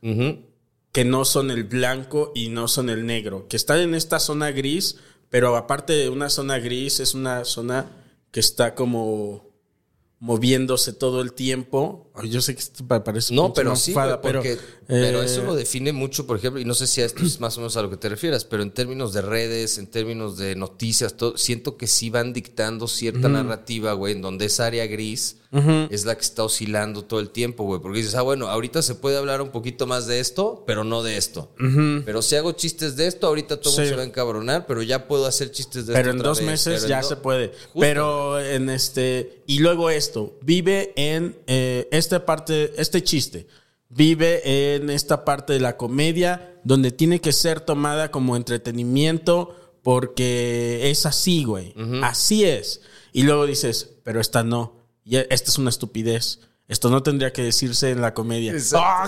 que 0.92 1.04
no 1.04 1.24
son 1.24 1.50
el 1.50 1.64
blanco 1.64 2.30
y 2.36 2.50
no 2.50 2.68
son 2.68 2.88
el 2.88 3.04
negro, 3.04 3.48
que 3.48 3.56
están 3.56 3.80
en 3.80 3.96
esta 3.96 4.20
zona 4.20 4.52
gris, 4.52 4.94
pero 5.28 5.56
aparte 5.56 5.92
de 5.94 6.08
una 6.08 6.30
zona 6.30 6.60
gris, 6.60 7.00
es 7.00 7.14
una 7.14 7.44
zona 7.44 7.90
que 8.30 8.38
está 8.38 8.76
como 8.76 9.47
moviéndose 10.20 10.92
todo 10.92 11.20
el 11.20 11.32
tiempo. 11.32 12.10
Yo 12.24 12.40
sé 12.40 12.54
que 12.54 12.60
esto 12.60 12.84
pa- 12.86 13.04
parece 13.04 13.32
No, 13.34 13.52
pero 13.54 13.70
sí, 13.76 13.92
porque, 14.38 14.52
eh, 14.54 14.58
pero 14.88 15.22
eso 15.22 15.44
lo 15.44 15.54
define 15.54 15.92
mucho, 15.92 16.26
por 16.26 16.36
ejemplo, 16.38 16.60
y 16.60 16.64
no 16.64 16.74
sé 16.74 16.88
si 16.88 17.00
a 17.00 17.04
esto 17.04 17.22
es 17.24 17.38
más 17.38 17.56
o 17.56 17.60
menos 17.60 17.76
a 17.76 17.82
lo 17.82 17.90
que 17.90 17.96
te 17.96 18.08
refieras, 18.08 18.44
pero 18.44 18.64
en 18.64 18.72
términos 18.72 19.12
de 19.12 19.22
redes, 19.22 19.78
en 19.78 19.86
términos 19.86 20.36
de 20.36 20.56
noticias, 20.56 21.16
todo, 21.16 21.36
siento 21.38 21.76
que 21.76 21.86
sí 21.86 22.10
van 22.10 22.32
dictando 22.32 22.88
cierta 22.88 23.28
narrativa, 23.28 23.92
güey, 23.92 24.14
en 24.14 24.22
donde 24.22 24.46
esa 24.46 24.66
área 24.66 24.86
gris 24.86 25.36
es 25.50 26.04
la 26.04 26.14
que 26.14 26.20
está 26.20 26.44
oscilando 26.44 27.04
todo 27.04 27.20
el 27.20 27.30
tiempo, 27.30 27.64
güey, 27.64 27.80
porque 27.80 27.98
dices, 27.98 28.14
ah, 28.14 28.22
bueno, 28.22 28.48
ahorita 28.48 28.82
se 28.82 28.94
puede 28.94 29.16
hablar 29.16 29.40
un 29.40 29.48
poquito 29.48 29.86
más 29.86 30.06
de 30.06 30.20
esto, 30.20 30.62
pero 30.66 30.84
no 30.84 31.02
de 31.02 31.16
esto. 31.16 31.52
Pero 32.04 32.20
si 32.20 32.36
hago 32.36 32.52
chistes 32.52 32.96
de 32.96 33.06
esto, 33.06 33.26
ahorita 33.26 33.58
todo 33.60 33.72
Sí. 33.72 33.86
se 33.86 33.96
va 33.96 34.02
a 34.02 34.04
encabronar, 34.04 34.66
pero 34.66 34.82
ya 34.82 35.08
puedo 35.08 35.24
hacer 35.26 35.50
chistes 35.50 35.86
de 35.86 35.94
Pero 35.94 36.10
esto 36.10 36.14
en 36.14 36.20
otra 36.20 36.28
dos 36.28 36.38
vez, 36.40 36.46
meses 36.46 36.74
pero 36.74 36.84
en 36.84 36.88
ya 36.90 37.02
se 37.02 37.16
puede. 37.16 37.48
Justo. 37.48 37.80
Pero 37.80 38.40
en 38.40 38.68
este. 38.68 39.42
Y 39.46 39.60
luego 39.60 39.88
esto. 39.88 40.38
Vive 40.42 40.92
en 40.96 41.36
eh, 41.46 41.88
esta 41.92 42.26
parte. 42.26 42.74
Este 42.76 43.02
chiste. 43.02 43.46
Vive 43.88 44.74
en 44.74 44.90
esta 44.90 45.24
parte 45.24 45.54
de 45.54 45.60
la 45.60 45.76
comedia. 45.78 46.60
Donde 46.64 46.90
tiene 46.90 47.20
que 47.22 47.32
ser 47.32 47.60
tomada 47.60 48.10
como 48.10 48.36
entretenimiento. 48.36 49.54
Porque 49.82 50.90
es 50.90 51.06
así, 51.06 51.44
güey. 51.44 51.74
Así 52.02 52.44
es. 52.44 52.82
Y 53.12 53.22
luego 53.22 53.46
dices, 53.46 53.94
pero 54.04 54.20
esta 54.20 54.42
no. 54.44 54.77
Y 55.08 55.16
esta 55.16 55.50
es 55.50 55.56
una 55.56 55.70
estupidez. 55.70 56.40
Esto 56.68 56.90
no 56.90 57.02
tendría 57.02 57.32
que 57.32 57.42
decirse 57.42 57.90
en 57.90 58.02
la 58.02 58.12
comedia. 58.12 58.54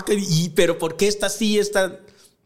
Y, 0.09 0.49
pero 0.49 0.79
¿por 0.79 0.97
qué 0.97 1.07
está 1.07 1.27
así? 1.27 1.59
Está... 1.59 1.99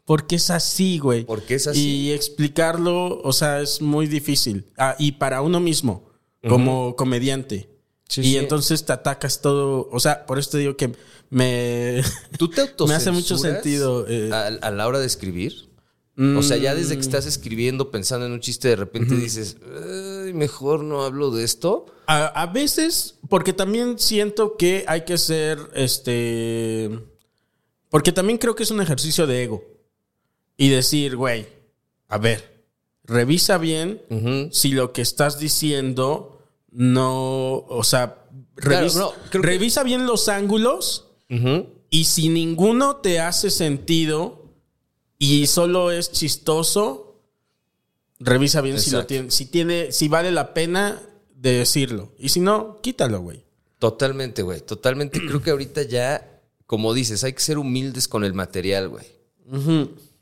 Porque 0.04 0.36
es 0.36 0.50
así, 0.50 0.98
güey. 0.98 1.24
Porque 1.24 1.54
es 1.54 1.66
así. 1.66 1.80
Y 1.80 2.12
explicarlo, 2.12 3.18
o 3.22 3.32
sea, 3.32 3.62
es 3.62 3.80
muy 3.80 4.06
difícil. 4.06 4.66
Ah, 4.76 4.94
y 4.98 5.12
para 5.12 5.40
uno 5.40 5.58
mismo, 5.58 6.10
como 6.46 6.94
comediante. 6.96 7.70
Sí, 8.08 8.20
y 8.20 8.24
sí. 8.24 8.36
entonces 8.36 8.84
te 8.84 8.92
atacas 8.92 9.40
todo. 9.40 9.88
O 9.90 10.00
sea, 10.00 10.26
por 10.26 10.38
eso 10.38 10.50
te 10.50 10.58
digo 10.58 10.76
que 10.76 10.92
me. 11.30 12.02
¿Tú 12.38 12.50
te 12.50 12.70
Me 12.86 12.94
hace 12.94 13.10
mucho 13.10 13.38
sentido, 13.38 14.06
eh. 14.06 14.30
a, 14.32 14.46
a 14.46 14.70
la 14.70 14.86
hora 14.86 15.00
de 15.00 15.06
escribir? 15.06 15.66
O 16.18 16.42
sea, 16.42 16.56
ya 16.56 16.74
desde 16.74 16.94
que 16.94 17.02
estás 17.02 17.26
escribiendo, 17.26 17.90
pensando 17.90 18.24
en 18.24 18.32
un 18.32 18.40
chiste, 18.40 18.68
de 18.68 18.76
repente 18.76 19.14
dices, 19.14 19.58
"Ay, 20.26 20.32
mejor 20.34 20.82
no 20.84 21.02
hablo 21.02 21.30
de 21.30 21.44
esto. 21.44 21.86
A, 22.06 22.26
a 22.26 22.46
veces, 22.46 23.18
porque 23.28 23.52
también 23.52 23.98
siento 23.98 24.56
que 24.56 24.84
hay 24.86 25.04
que 25.04 25.18
ser 25.18 25.58
este. 25.74 26.90
Porque 27.88 28.12
también 28.12 28.38
creo 28.38 28.54
que 28.54 28.62
es 28.64 28.70
un 28.70 28.80
ejercicio 28.80 29.26
de 29.26 29.42
ego. 29.44 29.64
Y 30.56 30.68
decir, 30.70 31.16
güey, 31.16 31.46
a 32.08 32.18
ver, 32.18 32.64
revisa 33.04 33.58
bien 33.58 34.02
si 34.52 34.72
lo 34.72 34.92
que 34.92 35.02
estás 35.02 35.38
diciendo 35.38 36.42
no. 36.70 37.64
O 37.68 37.82
sea, 37.84 38.22
Claro, 38.54 38.78
revisa, 38.80 38.98
no, 39.00 39.10
creo 39.30 39.42
que- 39.42 39.48
revisa 39.48 39.82
bien 39.82 40.06
los 40.06 40.28
ángulos 40.28 41.08
y 41.90 42.04
si 42.04 42.28
ninguno 42.28 42.96
te 42.96 43.20
hace 43.20 43.50
sentido 43.50 44.44
y 45.18 45.46
solo 45.46 45.90
es 45.90 46.10
chistoso, 46.12 47.05
revisa 48.18 48.60
bien 48.60 48.80
si 48.80 48.90
lo 48.90 49.06
tiene, 49.06 49.30
si 49.30 49.46
tiene, 49.46 49.92
si 49.92 50.08
vale 50.08 50.30
la 50.30 50.54
pena 50.54 51.02
de 51.34 51.52
decirlo. 51.52 52.12
Y 52.18 52.30
si 52.30 52.40
no, 52.40 52.80
quítalo, 52.82 53.20
güey. 53.20 53.44
Totalmente, 53.78 54.42
güey. 54.42 54.60
Totalmente. 54.60 55.20
Creo 55.20 55.42
que 55.42 55.50
ahorita 55.50 55.82
ya, 55.82 56.40
como 56.66 56.94
dices, 56.94 57.24
hay 57.24 57.34
que 57.34 57.40
ser 57.40 57.58
humildes 57.58 58.08
con 58.08 58.24
el 58.24 58.34
material, 58.34 58.88
güey. 58.88 59.04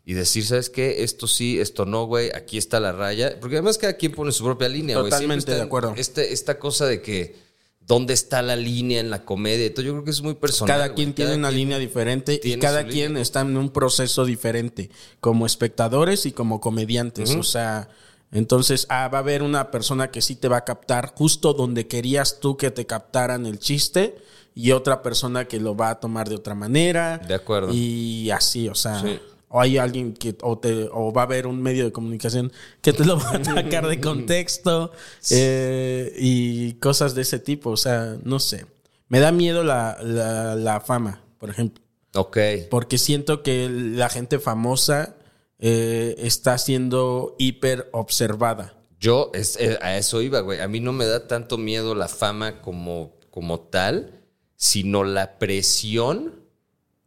Y 0.05 0.13
decir, 0.13 0.45
¿sabes 0.45 0.69
qué? 0.69 1.03
Esto 1.03 1.27
sí, 1.27 1.61
esto 1.61 1.87
no, 1.87 2.05
güey. 2.07 2.31
Aquí 2.35 2.59
está 2.59 2.81
la 2.81 2.93
raya. 2.93 3.39
Porque 3.41 3.57
además 3.57 3.79
cada 3.79 3.95
quien 3.95 4.13
pone 4.13 4.33
su 4.33 4.45
propia 4.45 4.69
línea, 4.69 4.97
güey. 4.99 5.11
Siempre 5.11 5.17
Totalmente 5.17 5.51
está 5.53 5.55
de 5.55 5.63
acuerdo. 5.63 5.95
Este, 5.97 6.33
esta 6.33 6.59
cosa 6.59 6.87
de 6.87 7.01
que, 7.01 7.37
¿dónde 7.87 8.15
está 8.15 8.41
la 8.43 8.57
línea 8.57 9.01
en 9.01 9.11
la 9.11 9.25
comedia? 9.25 9.67
Entonces 9.67 9.87
yo 9.87 9.93
creo 9.93 10.05
que 10.05 10.11
es 10.11 10.23
muy 10.23 10.35
personal. 10.35 10.75
Cada 10.77 10.95
quien 10.95 11.13
tiene 11.15 11.31
Cada 11.33 11.39
una 11.39 11.49
quien- 11.49 11.59
línea 11.59 11.79
diferente 11.79 12.41
y 12.43 12.57
cada 12.59 12.85
quien 12.87 13.09
línea. 13.09 13.23
está 13.23 13.41
en 13.43 13.57
un 13.57 13.71
proceso 13.71 14.25
diferente, 14.25 14.91
como 15.21 15.47
espectadores 15.47 16.27
y 16.27 16.33
como 16.33 16.61
comediantes. 16.61 17.35
O 17.35 17.43
sea, 17.43 17.89
entonces 18.33 18.87
ah, 18.89 19.09
va 19.09 19.19
a 19.19 19.21
haber 19.21 19.43
una 19.43 19.71
persona 19.71 20.11
que 20.11 20.21
sí 20.23 20.35
te 20.37 20.49
va 20.49 20.59
a 20.59 20.65
captar 20.65 21.13
justo 21.15 21.53
donde 21.55 21.87
querías 21.87 22.41
tú 22.41 22.57
que 22.57 22.71
te 22.71 22.87
captaran 22.87 23.47
el 23.47 23.59
chiste 23.59 24.17
y 24.57 24.71
otra 24.73 25.03
persona 25.03 25.47
que 25.47 25.61
lo 25.61 25.77
va 25.77 25.91
a 25.91 26.01
tomar 26.01 26.29
de 26.29 26.37
otra 26.37 26.55
manera. 26.55 27.19
De 27.19 27.35
acuerdo. 27.35 27.73
Y 27.73 28.31
así, 28.31 28.69
o 28.69 28.75
sea. 28.75 29.01
Sí. 29.01 29.19
O 29.57 29.61
hay 29.61 29.79
alguien 29.79 30.15
que, 30.15 30.37
o, 30.43 30.59
te, 30.59 30.89
o 30.93 31.13
va 31.13 31.23
a 31.23 31.25
haber 31.27 31.47
un 31.47 31.63
medio 31.63 31.85
de 31.85 31.93
comunicación 31.93 32.51
que 32.83 32.93
te 32.93 33.05
lo 33.05 33.19
va 33.21 33.31
a 33.31 33.45
sacar 33.45 33.87
de 33.87 34.01
contexto 34.01 34.91
eh, 35.31 36.13
y 36.19 36.73
cosas 36.75 37.15
de 37.15 37.23
ese 37.23 37.39
tipo. 37.39 37.71
O 37.71 37.77
sea, 37.77 38.17
no 38.25 38.41
sé. 38.41 38.67
Me 39.09 39.21
da 39.21 39.31
miedo 39.31 39.63
la, 39.63 39.97
la, 40.03 40.57
la 40.57 40.81
fama, 40.81 41.23
por 41.39 41.51
ejemplo. 41.51 41.85
Ok. 42.17 42.37
Porque 42.69 42.99
siento 42.99 43.45
que 43.45 43.69
la 43.71 44.09
gente 44.09 44.41
famosa 44.41 45.15
eh, 45.61 46.17
está 46.19 46.59
siendo 46.59 47.37
hiper 47.39 47.89
observada. 47.93 48.75
Yo 48.99 49.31
es- 49.35 49.57
eh, 49.61 49.79
a 49.83 49.97
eso 49.99 50.21
iba, 50.21 50.41
güey. 50.41 50.61
A 50.61 50.67
mí 50.69 50.81
no 50.81 50.93
me 50.93 51.05
da 51.07 51.29
tanto 51.29 51.59
miedo 51.59 51.95
la 51.95 52.09
fama 52.09 52.61
como, 52.61 53.17
como 53.31 53.61
tal, 53.61 54.21
sino 54.57 55.05
la 55.05 55.39
presión 55.39 56.43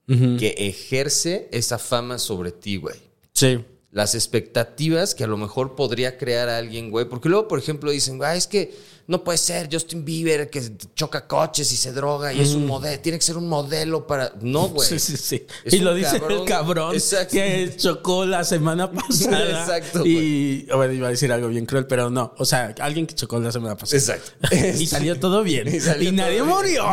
que 0.07 0.55
ejerce 0.57 1.49
esa 1.51 1.77
fama 1.77 2.17
sobre 2.17 2.51
ti, 2.51 2.77
güey. 2.77 2.95
Sí. 3.33 3.65
Las 3.91 4.15
expectativas 4.15 5.13
que 5.15 5.23
a 5.23 5.27
lo 5.27 5.37
mejor 5.37 5.75
podría 5.75 6.17
crear 6.17 6.49
a 6.49 6.57
alguien, 6.57 6.91
güey. 6.91 7.05
Porque 7.05 7.29
luego, 7.29 7.47
por 7.47 7.59
ejemplo, 7.59 7.91
dicen, 7.91 8.19
ah, 8.23 8.35
es 8.35 8.47
que 8.47 8.73
no 9.07 9.23
puede 9.23 9.37
ser 9.37 9.69
Justin 9.71 10.03
Bieber 10.03 10.49
que 10.49 10.61
choca 10.93 11.25
coches 11.27 11.71
y 11.71 11.77
se 11.77 11.93
droga 11.93 12.33
y 12.33 12.41
es 12.41 12.49
un 12.49 12.65
modelo. 12.67 12.99
Tiene 12.99 13.17
que 13.17 13.23
ser 13.23 13.37
un 13.37 13.47
modelo 13.47 14.05
para. 14.05 14.33
No, 14.41 14.67
güey. 14.67 14.87
Sí, 14.87 14.99
sí, 14.99 15.15
sí. 15.15 15.45
Es 15.63 15.73
y 15.73 15.79
lo 15.79 15.95
dice 15.95 16.19
cabrón. 16.19 16.41
el 16.41 16.45
cabrón 16.45 16.93
Exacto. 16.93 17.31
que 17.31 17.73
chocó 17.77 18.25
la 18.25 18.43
semana 18.43 18.91
pasada. 18.91 19.61
Exacto, 19.61 20.05
Y 20.05 20.67
bueno, 20.75 20.91
iba 20.91 21.07
a 21.07 21.11
decir 21.11 21.31
algo 21.31 21.47
bien 21.47 21.65
cruel, 21.65 21.87
pero 21.87 22.09
no. 22.09 22.33
O 22.37 22.43
sea, 22.43 22.75
alguien 22.79 23.07
que 23.07 23.15
chocó 23.15 23.39
la 23.39 23.53
semana 23.53 23.77
pasada. 23.77 23.97
Exacto. 23.97 24.55
y 24.77 24.85
salió 24.85 25.17
todo 25.19 25.41
bien. 25.41 25.67
Y 25.99 26.07
Y, 26.07 26.11
nadie 26.11 26.39
todo 26.39 26.47
murió. 26.47 26.85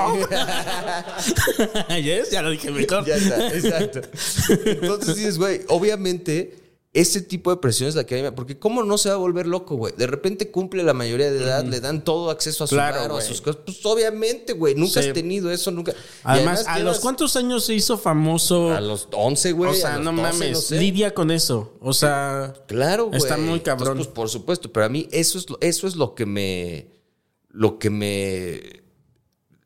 ¿Yes? 2.00 2.30
Ya 2.30 2.42
lo 2.42 2.50
dije 2.50 2.70
mejor. 2.70 3.04
Ya 3.04 3.16
está, 3.16 3.48
exacto. 3.48 4.00
Entonces 4.64 5.16
dices, 5.16 5.38
güey, 5.38 5.62
obviamente 5.68 6.63
ese 6.94 7.20
tipo 7.20 7.50
de 7.50 7.56
presión 7.56 7.88
es 7.88 7.96
la 7.96 8.04
que 8.04 8.14
hay. 8.14 8.30
Porque 8.30 8.58
¿cómo 8.58 8.82
no 8.84 8.96
se 8.96 9.08
va 9.08 9.16
a 9.16 9.18
volver 9.18 9.46
loco, 9.46 9.74
güey? 9.76 9.92
De 9.96 10.06
repente 10.06 10.50
cumple 10.50 10.82
la 10.84 10.94
mayoría 10.94 11.30
de 11.30 11.42
edad, 11.42 11.64
le 11.64 11.80
dan 11.80 12.04
todo 12.04 12.30
acceso 12.30 12.64
a 12.64 12.66
su 12.68 12.76
Claro, 12.76 13.00
varo, 13.00 13.16
a 13.16 13.20
sus 13.20 13.40
cosas. 13.40 13.60
Pues 13.66 13.84
obviamente, 13.84 14.52
güey, 14.52 14.76
nunca 14.76 15.02
Sí. 15.02 15.08
has 15.08 15.12
tenido 15.14 15.50
eso, 15.50 15.70
nunca. 15.72 15.92
Además, 16.22 16.64
¿a 16.68 16.78
los 16.78 17.00
cuántos 17.00 17.34
años 17.36 17.64
se 17.64 17.74
hizo 17.74 17.98
famoso? 17.98 18.70
A 18.72 18.80
los 18.80 19.08
11, 19.12 19.52
güey. 19.52 19.72
o 19.72 19.74
sea, 19.74 19.98
no 19.98 20.12
12, 20.12 20.22
mames. 20.22 20.52
no 20.52 20.60
sé. 20.60 20.78
Lidia 20.78 21.12
con 21.12 21.30
eso. 21.32 21.74
O 21.80 21.92
sea, 21.92 22.54
Claro, 22.68 23.06
güey. 23.06 23.18
Está 23.18 23.36
muy 23.36 23.58
cabrón. 23.60 23.88
Entonces, 23.88 24.06
pues, 24.06 24.14
por 24.14 24.28
supuesto, 24.30 24.72
pero 24.72 24.86
a 24.86 24.88
mí 24.88 25.08
eso 25.10 25.36
es 25.38 25.50
lo, 25.50 25.58
eso 25.60 25.86
es 25.88 25.96
lo 25.96 26.14
que 26.14 26.26
me. 26.26 26.88
Lo 27.50 27.78
que 27.78 27.90
me, 27.90 28.83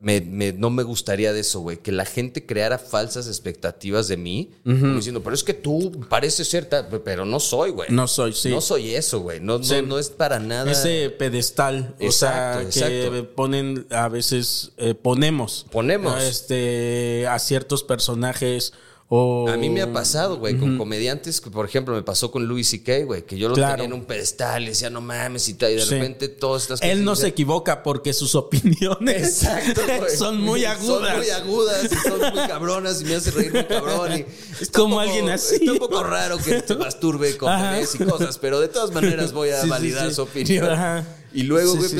me- 0.00 0.20
me- 0.20 0.52
No 0.52 0.70
me 0.70 0.82
gustaría 0.84 1.32
de 1.32 1.40
eso, 1.40 1.61
güey. 1.61 1.78
Que 1.78 1.90
la 1.90 2.04
gente 2.04 2.46
creara 2.46 2.78
falsas 2.78 3.26
expectativas 3.26 4.06
de 4.08 4.16
mí. 4.16 4.50
diciendo, 4.64 5.22
pero 5.22 5.34
es 5.34 5.42
que 5.42 5.54
tú 5.54 6.06
pareces 6.08 6.48
ser. 6.48 6.68
Pero 7.04 7.24
no 7.24 7.40
soy, 7.40 7.70
güey. 7.70 7.88
no 7.90 8.06
soy, 8.06 8.32
sí. 8.32 8.48
No 8.50 8.61
soy 8.61 8.94
eso, 8.94 9.20
güey. 9.20 9.40
No, 9.40 9.58
no- 9.58 9.64
Sí. 9.64 9.76
no 9.84 9.98
es 9.98 10.08
para 10.11 10.38
nada. 10.38 10.70
Ese 10.70 11.11
pedestal, 11.11 11.96
o 12.00 12.04
Exacto, 12.04 12.70
sea, 12.72 12.88
que 12.88 13.06
exacto. 13.06 13.34
ponen 13.34 13.87
a 13.90 14.08
veces, 14.08 14.72
eh, 14.76 14.94
ponemos. 14.94 15.66
Ponemos. 15.72 16.22
Este, 16.22 17.26
a 17.26 17.38
ciertos 17.38 17.82
personajes 17.82 18.72
o... 19.11 19.49
A 19.49 19.57
mí 19.57 19.71
me 19.71 19.81
ha 19.81 19.90
pasado, 19.92 20.37
güey, 20.38 20.59
con 20.59 20.77
comediantes, 20.77 21.40
por 21.40 21.64
ejemplo 21.64 21.94
me 21.94 22.03
pasó 22.03 22.31
con 22.31 22.47
Louis 22.47 22.68
C.K., 22.68 23.05
güey, 23.05 23.23
que 23.25 23.38
yo 23.38 23.49
lo 23.49 23.55
Claro. 23.55 23.77
tenía 23.77 23.87
en 23.87 23.92
un 23.94 24.05
pedestal 24.05 24.64
y 24.64 24.66
decía, 24.68 24.90
no 24.90 25.01
mames 25.01 25.49
y 25.49 25.55
tal, 25.55 25.73
y 25.73 25.77
de 25.77 25.83
Sí. 25.83 25.94
repente 25.94 26.29
todas 26.29 26.62
estas 26.62 26.81
cosas. 26.81 26.92
Él 26.92 27.05
no 27.05 27.14
y 27.14 27.16
se 27.16 27.29
equivoca 27.29 27.83
porque 27.83 28.12
sus 28.12 28.35
opiniones 28.35 29.42
Exacto, 29.42 29.81
son 30.16 30.40
muy 30.42 30.64
agudas. 30.66 30.87
Son 31.09 31.18
muy 31.18 31.30
agudas 31.30 31.85
y 31.85 32.09
son 32.09 32.18
muy 32.20 32.47
cabronas 32.49 33.01
y 33.01 33.05
me 33.07 33.14
hace 33.14 33.30
reír 33.30 33.53
muy 33.53 33.64
cabrón. 33.64 34.12
Y 34.18 34.66
Como 34.72 34.97
poco- 34.97 35.01
alguien 35.01 35.28
así. 35.30 35.55
Está 35.57 35.72
un 35.72 35.78
poco 35.78 36.03
raro 36.05 36.37
que 36.39 36.61
te 36.62 36.74
masturbe 36.76 37.37
con 37.37 37.51
y 37.51 38.05
cosas, 38.05 38.39
pero 38.39 38.61
de 38.61 38.68
todas 38.68 38.93
maneras 38.93 39.32
voy 39.32 39.51
a 39.51 39.62
Sí, 39.62 39.68
validar 39.68 40.09
sí. 40.11 40.14
su 40.16 40.22
opinión. 40.22 40.68
Ajá. 40.68 41.07
Y 41.32 41.43
luego, 41.45 41.76
güey, 41.76 41.91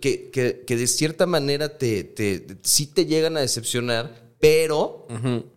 que, 0.00 0.30
que, 0.30 0.64
que 0.66 0.76
de 0.76 0.86
cierta 0.86 1.26
manera 1.26 1.76
te, 1.78 2.04
te, 2.04 2.40
te- 2.40 2.56
sí 2.62 2.86
te 2.86 3.06
llegan 3.06 3.36
a 3.36 3.40
decepcionar, 3.40 4.32
pero 4.40 5.06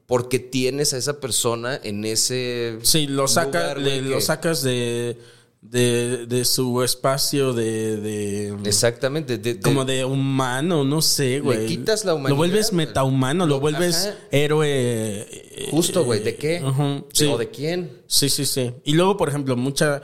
porque 0.08 0.40
tienes 0.40 0.94
a 0.94 0.98
esa 0.98 1.20
persona 1.20 1.80
en 1.84 2.04
ese. 2.06 2.80
Sí, 2.82 3.06
lo, 3.06 3.28
saca, 3.28 3.76
lugar, 3.76 3.78
le- 3.80 4.02
lo 4.02 4.20
sacas 4.22 4.64
de, 4.64 5.18
de, 5.62 6.26
de 6.28 6.46
su 6.46 6.82
espacio 6.82 7.52
de, 7.54 7.98
de 7.98 8.48
Exactamente. 8.64 9.38
de- 9.38 9.60
como 9.60 9.84
de 9.84 10.06
humano, 10.06 10.86
no 10.86 11.02
sé, 11.02 11.42
güey. 11.42 11.66
quitas 11.68 12.06
la 12.06 12.12
Lo 12.14 12.18
humanidad, 12.20 12.38
vuelves 12.38 12.72
güey. 12.72 12.88
metahumano, 12.88 13.46
lo 13.46 13.56
Lo- 13.56 13.60
vuelves 13.60 14.06
ajá. 14.08 14.18
héroe. 14.32 14.70
eh, 14.70 15.68
Justo, 15.72 16.06
güey. 16.06 16.24
¿De 16.24 16.36
qué? 16.38 16.64
Ujú, 16.64 17.06
sí. 17.12 17.26
¿O 17.26 17.38
de 17.38 17.50
quién? 17.50 17.92
Sí, 18.08 18.30
sí, 18.30 18.46
sí. 18.46 18.72
Y 18.86 18.94
luego, 18.94 19.18
por 19.18 19.28
ejemplo, 19.30 19.58
mucha. 19.58 20.02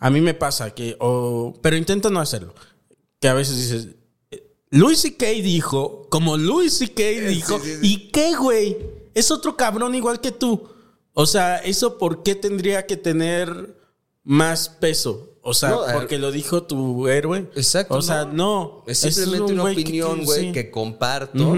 A 0.00 0.10
mí 0.10 0.20
me 0.20 0.34
pasa 0.34 0.74
que. 0.74 0.96
o- 0.98 1.54
pero 1.62 1.76
intento 1.76 2.10
no 2.10 2.18
hacerlo. 2.20 2.54
Que 3.20 3.28
a 3.28 3.34
veces 3.34 3.56
dices. 3.56 3.88
Luis 4.70 5.00
C.K. 5.00 5.26
dijo. 5.42 6.06
Como 6.10 6.36
Luis 6.36 6.78
C.K. 6.78 7.02
dijo. 7.28 7.58
sí, 7.60 7.74
sí. 7.74 7.78
¿Y 7.82 8.08
qué, 8.10 8.34
güey? 8.36 8.76
Es 9.14 9.30
otro 9.30 9.56
cabrón 9.56 9.94
igual 9.94 10.20
que 10.20 10.32
tú. 10.32 10.68
O 11.14 11.24
sea, 11.26 11.58
¿eso 11.58 11.98
por 11.98 12.22
qué 12.22 12.34
tendría 12.34 12.84
que 12.86 12.96
tener 12.96 13.76
más 14.24 14.68
peso? 14.68 15.30
O 15.42 15.54
sea, 15.54 15.70
No, 15.70 15.80
porque 15.94 16.18
lo 16.18 16.30
dijo 16.32 16.64
tu 16.64 17.06
héroe. 17.08 17.48
Exacto, 17.54 17.94
O 17.94 18.02
sea, 18.02 18.24
no. 18.24 18.32
no. 18.34 18.84
Es 18.86 19.04
Es 19.04 19.14
simplemente 19.14 19.52
un 19.52 19.60
una 19.60 19.70
opinión, 19.70 20.24
güey, 20.24 20.52
que 20.52 20.70
comparto 20.70 21.54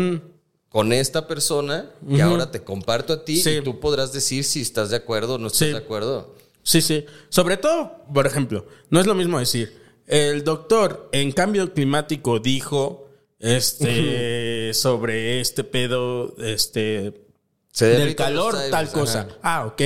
con 0.69 0.93
esta 0.93 1.27
persona 1.27 1.91
y 2.07 2.21
ahora 2.21 2.51
te 2.51 2.63
comparto 2.63 3.15
a 3.15 3.25
ti 3.25 3.39
Sí. 3.41 3.51
y 3.51 3.63
tú 3.63 3.81
podrás 3.81 4.13
decir 4.13 4.45
si 4.45 4.61
estás 4.61 4.91
de 4.91 4.97
acuerdo 4.97 5.35
o 5.35 5.39
no 5.39 5.47
estás 5.47 5.59
Sí. 5.61 5.67
de 5.73 5.79
acuerdo. 5.79 6.35
Sí, 6.63 6.83
sí. 6.83 7.07
Sobre 7.31 7.57
todo, 7.57 8.05
por 8.13 8.27
ejemplo, 8.27 8.67
no 8.91 9.01
es 9.01 9.07
lo 9.07 9.15
mismo 9.15 9.39
decir, 9.39 9.75
el 10.09 10.43
doctor 10.43 11.09
en 11.13 11.33
cambio 11.33 11.73
climático 11.73 12.41
dijo 12.41 13.09
este 13.39 14.73
sobre 14.75 15.41
este 15.41 15.63
pedo 15.65 16.35
este 16.39 17.13
Se 17.71 17.87
del 17.87 18.17
calor 18.17 18.55
los 18.55 18.71
tal 18.71 18.87
ajá. 18.87 18.93
cosa. 18.93 19.29
Ah, 19.43 19.67
ok. 19.67 19.83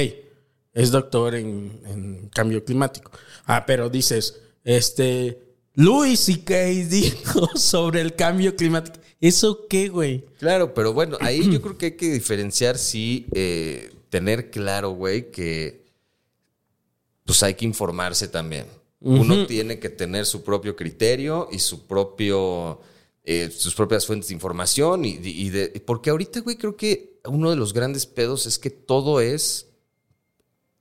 Es 0.72 0.90
doctor 0.90 1.34
en, 1.34 1.80
en 1.84 2.28
cambio 2.30 2.64
climático. 2.64 3.10
Ah, 3.44 3.66
pero 3.66 3.90
dices, 3.90 4.40
este 4.64 5.38
Louis 5.74 6.18
C.K. 6.18 6.54
dijo 6.88 7.48
sobre 7.56 8.00
el 8.00 8.14
cambio 8.14 8.54
climático. 8.56 8.98
¿Eso 9.20 9.66
qué, 9.68 9.88
güey? 9.88 10.24
Claro, 10.38 10.74
pero 10.74 10.92
bueno, 10.92 11.16
ahí 11.20 11.50
yo 11.50 11.60
creo 11.62 11.78
que 11.78 11.86
hay 11.86 11.96
que 11.96 12.12
diferenciar, 12.12 12.78
sí, 12.78 13.26
eh, 13.34 13.92
tener 14.08 14.50
claro, 14.50 14.90
güey, 14.90 15.30
que 15.30 15.82
pues 17.24 17.42
hay 17.42 17.54
que 17.54 17.64
informarse 17.64 18.28
también. 18.28 18.66
Uno 19.02 19.46
tiene 19.46 19.78
que 19.78 19.88
tener 19.88 20.26
su 20.26 20.42
propio 20.42 20.76
criterio 20.76 21.48
y 21.50 21.58
su 21.58 21.86
propio, 21.86 22.80
eh, 23.24 23.50
sus 23.50 23.74
propias 23.74 24.06
fuentes 24.06 24.28
de 24.28 24.34
información. 24.34 25.04
Y, 25.04 25.18
y 25.22 25.50
de, 25.50 25.68
porque 25.84 26.10
ahorita, 26.10 26.40
güey, 26.40 26.56
creo 26.56 26.76
que 26.76 27.20
uno 27.24 27.50
de 27.50 27.56
los 27.56 27.72
grandes 27.72 28.06
pedos 28.06 28.46
es 28.46 28.58
que 28.58 28.70
todo 28.70 29.20
es, 29.20 29.68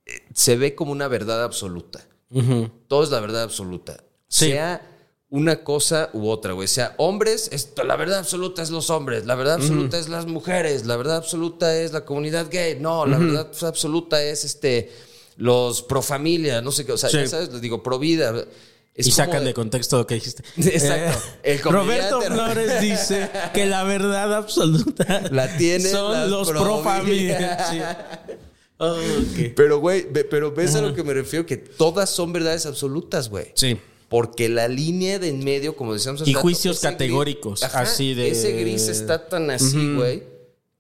eh, 0.06 0.12
se 0.34 0.56
ve 0.56 0.76
como 0.76 0.92
una 0.92 1.08
verdad 1.08 1.44
absoluta. 1.44 2.08
Todo 2.88 3.04
es 3.04 3.10
la 3.10 3.20
verdad 3.20 3.44
absoluta. 3.44 4.04
Sí. 4.30 4.46
Sea 4.46 4.88
una 5.30 5.64
cosa 5.64 6.10
u 6.14 6.30
otra, 6.30 6.54
güey. 6.54 6.68
Sea 6.68 6.94
hombres, 6.98 7.50
esto, 7.52 7.84
la 7.84 7.96
verdad 7.96 8.20
absoluta 8.20 8.62
es 8.62 8.70
los 8.70 8.90
hombres, 8.90 9.26
la 9.26 9.36
verdad 9.36 9.56
absoluta 9.56 9.98
es 9.98 10.10
las 10.10 10.28
mujeres, 10.28 10.86
la 10.86 10.96
verdad 10.96 11.18
absoluta 11.18 11.76
es 11.78 11.92
la 11.92 12.06
comunidad 12.06 12.48
gay. 12.52 12.78
No, 12.80 13.06
la 13.06 13.18
verdad 13.18 13.52
absoluta 13.64 14.24
es 14.24 14.46
este 14.46 14.92
los 15.42 15.82
pro 15.82 16.02
familia, 16.02 16.62
no 16.62 16.72
sé 16.72 16.86
qué. 16.86 16.92
O 16.92 16.98
sea, 16.98 17.10
Sí. 17.10 17.18
ya 17.18 17.28
sabes, 17.28 17.52
les 17.52 17.62
digo, 17.62 17.82
pro 17.82 17.98
vida. 18.00 18.46
Es 18.94 19.08
y 19.08 19.12
sacan 19.12 19.46
de 19.46 19.54
contexto 19.54 19.98
lo 19.98 20.06
que 20.06 20.16
dijiste. 20.16 20.44
Exacto. 20.58 21.18
Eh, 21.44 21.54
El 21.54 21.60
Roberto 21.62 22.22
Flores 22.22 22.82
dice 22.82 23.30
que 23.54 23.66
la 23.66 23.84
verdad 23.84 24.34
absoluta 24.36 25.24
La 25.32 25.56
tienen 25.58 25.90
son 25.92 26.30
los 26.30 26.50
pro 26.50 26.62
pro 26.62 26.84
familia. 26.84 27.66
Sí. 27.70 27.80
Oh. 28.84 28.98
Pero, 29.56 29.78
güey, 29.80 30.08
pero 30.12 30.52
ves 30.54 30.74
a 30.74 30.82
lo 30.82 30.96
que 30.96 31.04
me 31.04 31.14
refiero, 31.14 31.46
que 31.46 31.56
todas 31.56 32.10
son 32.10 32.34
verdades 32.34 32.66
absolutas, 32.66 33.30
güey. 33.30 33.52
Sí. 33.54 33.78
Porque 34.10 34.50
la 34.50 34.68
línea 34.68 35.20
de 35.20 35.30
en 35.30 35.44
medio, 35.44 35.76
como 35.76 35.94
decíamos 35.94 36.24
hace 36.24 36.32
Y 36.32 36.34
rato, 36.34 36.42
juicios 36.42 36.78
gris- 36.82 36.90
categóricos, 36.92 37.62
así 37.62 38.16
de- 38.16 38.32
Ese 38.32 38.54
gris 38.54 38.88
está 38.88 39.30
tan 39.30 39.52
así, 39.52 39.94
güey, 39.94 40.24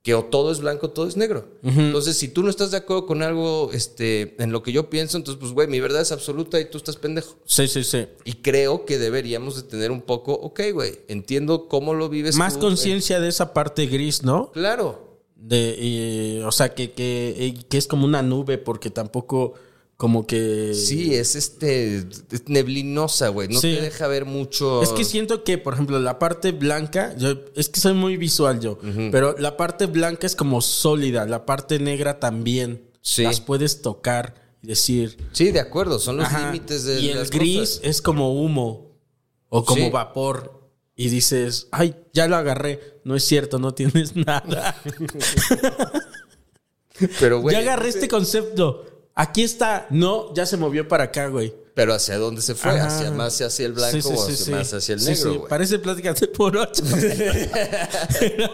que 0.01 0.15
o 0.15 0.25
todo 0.25 0.51
es 0.51 0.59
blanco 0.59 0.87
o 0.87 0.89
todo 0.89 1.07
es 1.07 1.15
negro. 1.15 1.47
Entonces, 1.63 2.17
si 2.17 2.27
tú 2.27 2.41
no 2.41 2.49
estás 2.49 2.71
de 2.71 2.77
acuerdo 2.77 3.05
con 3.05 3.21
algo 3.21 3.69
este, 3.71 4.35
en 4.41 4.51
lo 4.51 4.63
que 4.63 4.71
yo 4.71 4.89
pienso, 4.89 5.17
entonces, 5.17 5.39
pues, 5.39 5.51
güey, 5.51 5.67
mi 5.67 5.79
verdad 5.79 6.01
es 6.01 6.11
absoluta 6.11 6.59
y 6.59 6.65
tú 6.65 6.77
estás 6.79 6.95
pendejo. 6.97 7.35
Sí, 7.45 7.67
sí, 7.67 7.83
sí. 7.83 8.07
Y 8.25 8.33
creo 8.35 8.85
que 8.85 8.97
deberíamos 8.97 9.55
de 9.55 9.63
tener 9.63 9.91
un 9.91 10.01
poco, 10.01 10.33
ok, 10.33 10.61
güey, 10.73 10.99
entiendo 11.07 11.67
cómo 11.67 11.93
lo 11.93 12.09
vives 12.09 12.35
Más 12.35 12.57
conciencia 12.57 13.19
de 13.19 13.27
esa 13.27 13.53
parte 13.53 13.85
gris, 13.85 14.23
¿no? 14.23 14.45
eh, 14.45 14.49
claro. 14.53 15.19
De, 15.35 15.75
y, 15.79 16.41
o 16.43 16.51
sea, 16.51 16.73
que, 16.73 16.91
que, 16.91 17.55
que 17.67 17.77
es 17.77 17.87
como 17.87 18.05
una 18.05 18.21
nube, 18.21 18.57
porque 18.57 18.89
tampoco 18.89 19.53
como 20.01 20.25
que... 20.25 20.73
Sí, 20.73 21.13
es 21.13 21.35
este 21.35 21.97
es 21.97 22.47
neblinosa, 22.47 23.27
güey. 23.27 23.49
No 23.49 23.59
Sí. 23.61 23.75
te 23.75 23.81
deja 23.83 24.07
ver 24.07 24.25
mucho. 24.25 24.81
Es 24.81 24.89
que 24.89 25.03
siento 25.05 25.43
que, 25.43 25.59
por 25.59 25.75
ejemplo, 25.75 25.99
la 25.99 26.17
parte 26.17 26.53
blanca, 26.53 27.15
yo, 27.19 27.35
es 27.55 27.69
que 27.69 27.79
soy 27.79 27.93
muy 27.93 28.17
visual 28.17 28.59
yo, 28.59 28.79
pero 29.11 29.35
la 29.37 29.57
parte 29.57 29.85
blanca 29.85 30.25
es 30.25 30.35
como 30.35 30.59
sólida, 30.61 31.27
la 31.27 31.45
parte 31.45 31.77
negra 31.77 32.19
también. 32.19 32.89
Sí. 33.01 33.21
Las 33.21 33.41
puedes 33.41 33.83
tocar 33.83 34.33
y 34.63 34.67
decir... 34.69 35.17
Sí, 35.33 35.51
de 35.51 35.59
acuerdo, 35.59 35.99
son 35.99 36.17
los 36.17 36.25
Ajá. 36.25 36.47
límites 36.51 36.83
de 36.83 36.99
Y 36.99 37.09
el 37.11 37.19
las 37.19 37.29
gris 37.29 37.59
cosas. 37.59 37.79
es 37.83 38.01
como 38.01 38.41
humo 38.41 38.97
o 39.49 39.63
como 39.65 39.83
Sí. 39.85 39.89
vapor. 39.91 40.67
Y 40.95 41.09
dices, 41.09 41.67
ay, 41.71 41.95
ya 42.11 42.27
lo 42.27 42.37
agarré. 42.37 42.99
No 43.03 43.15
es 43.15 43.23
cierto, 43.23 43.59
no 43.59 43.75
tienes 43.75 44.15
nada. 44.15 44.75
Pero, 47.19 47.39
güey. 47.41 47.53
ya 47.55 47.59
agarré 47.59 47.89
este 47.89 48.07
concepto. 48.07 48.85
Aquí 49.15 49.43
está. 49.43 49.87
No, 49.89 50.33
ya 50.33 50.45
se 50.45 50.57
movió 50.57 50.87
para 50.87 51.05
acá, 51.05 51.27
güey. 51.27 51.53
Pero 51.73 51.93
¿hacia 51.93 52.17
dónde 52.17 52.41
se 52.41 52.53
fue? 52.53 52.71
Ajá. 52.71 52.87
¿Hacia 52.87 53.11
más 53.11 53.39
hacia 53.41 53.65
el 53.65 53.71
blanco 53.73 53.95
Sí, 53.95 54.01
sí, 54.01 54.09
o 54.13 54.23
hacia 54.23 54.35
sí. 54.35 54.51
más 54.51 54.73
hacia 54.73 54.95
el 54.95 55.03
negro, 55.05 55.33
güey? 55.35 55.49
Parece 55.49 55.79
plática 55.79 56.13
de 56.13 56.27
por 56.27 56.57
ocho. 56.57 56.83
pero, 58.19 58.49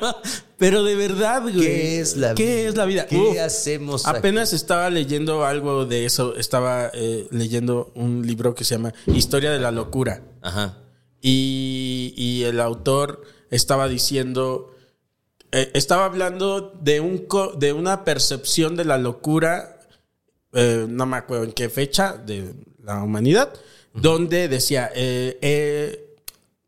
pero 0.58 0.84
de 0.84 0.96
verdad, 0.96 1.42
güey. 1.42 1.56
¿Qué 1.56 2.00
es 2.00 2.16
la 2.18 2.36
¿Qué 2.36 2.58
vida? 2.58 2.70
es 2.70 2.76
la 2.76 2.86
vida? 2.86 3.06
¿Qué 3.08 3.18
Uf. 3.18 3.40
hacemos 3.40 4.06
aquí? 4.08 4.18
Apenas 4.20 4.54
estaba 4.54 4.90
leyendo 4.90 5.46
algo 5.46 5.86
de 5.86 6.06
eso. 6.06 6.36
Estaba 6.36 6.92
eh, 6.94 7.28
leyendo 7.32 7.92
un 7.96 8.26
libro 8.26 8.54
que 8.56 8.64
se 8.64 8.76
llama 8.76 8.94
Historia 9.08 9.52
de 9.52 9.60
la 9.60 9.72
Locura. 9.72 10.22
Ajá. 10.42 10.78
Y, 11.22 12.14
y 12.16 12.44
el 12.44 12.60
autor 12.60 13.24
estaba 13.50 13.88
diciendo, 13.88 14.76
eh, 15.52 15.72
estaba 15.74 16.06
hablando 16.06 16.72
de, 16.82 17.00
un 17.00 17.18
co- 17.20 17.54
de 17.54 17.74
una 17.74 18.04
percepción 18.06 18.76
de 18.76 18.86
la 18.86 18.98
locura, 19.00 19.77
eh, 20.54 20.86
no 20.88 21.06
me 21.06 21.18
acuerdo 21.18 21.44
en 21.46 21.52
qué 21.52 21.70
fecha 21.70 22.14
de 22.14 22.54
la 22.84 23.04
humanidad, 23.04 23.54
donde 23.94 24.48
decía, 24.48 24.92
eh, 24.96 25.38
eh, 25.42 26.16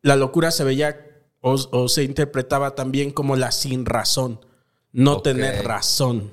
la 0.02 0.16
locura 0.16 0.52
se 0.52 0.64
veía 0.64 1.06
o, 1.42 1.54
o 1.54 1.88
se 1.88 2.04
interpretaba 2.04 2.76
también 2.76 3.12
como 3.12 3.36
la 3.36 3.52
sin 3.52 3.86
razón, 3.86 4.46
no 4.92 5.22
tener 5.22 5.64
razón 5.66 6.32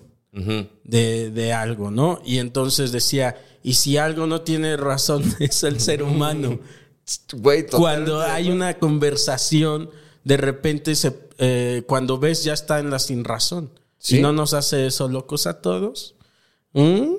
de, 0.85 1.31
de 1.31 1.53
algo, 1.53 1.91
¿no? 1.91 2.21
Y 2.25 2.39
entonces 2.39 2.93
decía, 2.93 3.37
y 3.63 3.75
si 3.75 3.97
algo 3.97 4.27
no 4.27 4.43
tiene 4.43 4.77
razón 4.77 5.23
es 5.41 5.63
el 5.63 5.81
ser 5.81 6.03
humano. 6.03 6.59
Cuando 7.71 8.21
hay 8.21 8.51
una 8.51 8.79
conversación, 8.79 9.91
de 10.25 10.37
repente 10.37 10.95
se, 10.97 11.17
eh, 11.39 11.85
cuando 11.87 12.19
ves 12.19 12.45
ya 12.45 12.53
está 12.53 12.81
en 12.81 12.91
la 12.91 12.99
sin 12.99 13.25
razón. 13.25 13.71
Sí. 13.99 14.19
¿Y 14.19 14.23
no 14.23 14.33
nos 14.33 14.55
hace 14.55 14.87
eso 14.87 15.09
locos 15.09 15.47
a 15.47 15.63
todos? 15.63 16.16
¿Mm? 16.77 17.17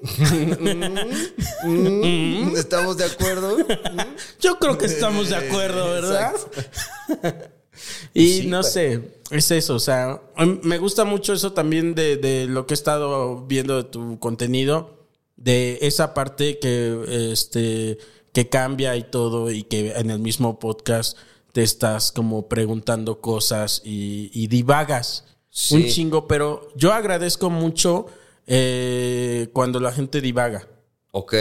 ¿Estamos 2.55 2.97
de 2.97 3.05
acuerdo? 3.05 3.57
Yo 4.39 4.59
creo 4.59 4.77
que 4.77 4.85
estamos 4.85 5.29
de 5.29 5.35
acuerdo, 5.35 5.89
¿verdad? 5.91 6.33
y 8.13 8.41
Sí, 8.41 8.47
no 8.47 8.61
güey. 8.61 8.71
sé, 8.71 9.01
es 9.31 9.49
eso, 9.51 9.75
o 9.75 9.79
sea, 9.79 10.21
mí 10.37 10.59
me 10.61 10.77
gusta 10.77 11.05
mucho 11.05 11.33
eso 11.33 11.53
también 11.53 11.95
de, 11.95 12.17
de 12.17 12.45
lo 12.45 12.67
que 12.67 12.73
he 12.73 12.75
estado 12.75 13.45
viendo 13.47 13.77
de 13.77 13.83
tu 13.85 14.19
contenido, 14.19 15.07
de 15.37 15.79
esa 15.81 16.13
parte 16.13 16.59
que, 16.59 17.31
este, 17.31 17.97
que 18.33 18.49
cambia 18.49 18.95
y 18.95 19.03
todo, 19.09 19.49
y 19.51 19.63
que 19.63 19.93
en 19.93 20.11
el 20.11 20.19
mismo 20.19 20.59
podcast 20.59 21.17
te 21.51 21.63
estás 21.63 22.11
como 22.11 22.47
preguntando 22.47 23.21
cosas 23.21 23.81
y, 23.83 24.29
y 24.33 24.47
divagas 24.47 25.23
Sí. 25.49 25.73
un 25.75 25.85
chingo, 25.87 26.27
pero 26.27 26.67
yo 26.75 26.93
agradezco 26.93 27.49
mucho 27.49 28.05
eh, 28.47 29.49
cuando 29.53 29.79
la 29.79 29.91
gente 29.91 30.21
divaga. 30.21 30.67
ok. 31.11 31.33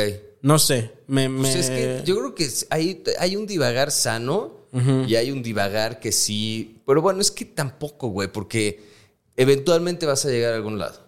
No 0.42 0.58
sé, 0.60 0.92
me... 1.08 1.28
Pues 1.28 1.56
es 1.56 1.70
que 1.70 2.02
yo 2.04 2.16
creo 2.18 2.34
que 2.36 2.48
hay, 2.70 3.02
hay 3.18 3.34
un 3.34 3.46
divagar 3.48 3.90
sano 3.90 4.68
y 5.06 5.14
hay 5.16 5.30
un 5.32 5.42
divagar 5.42 5.98
que 5.98 6.12
sí. 6.12 6.82
Pero 6.86 7.02
bueno, 7.02 7.20
es 7.20 7.30
que 7.32 7.44
tampoco, 7.46 8.08
güey, 8.08 8.28
porque 8.30 8.84
eventualmente 9.36 10.06
vas 10.06 10.24
a 10.24 10.28
llegar 10.28 10.52
a 10.52 10.56
algún 10.56 10.78
lado. 10.78 11.00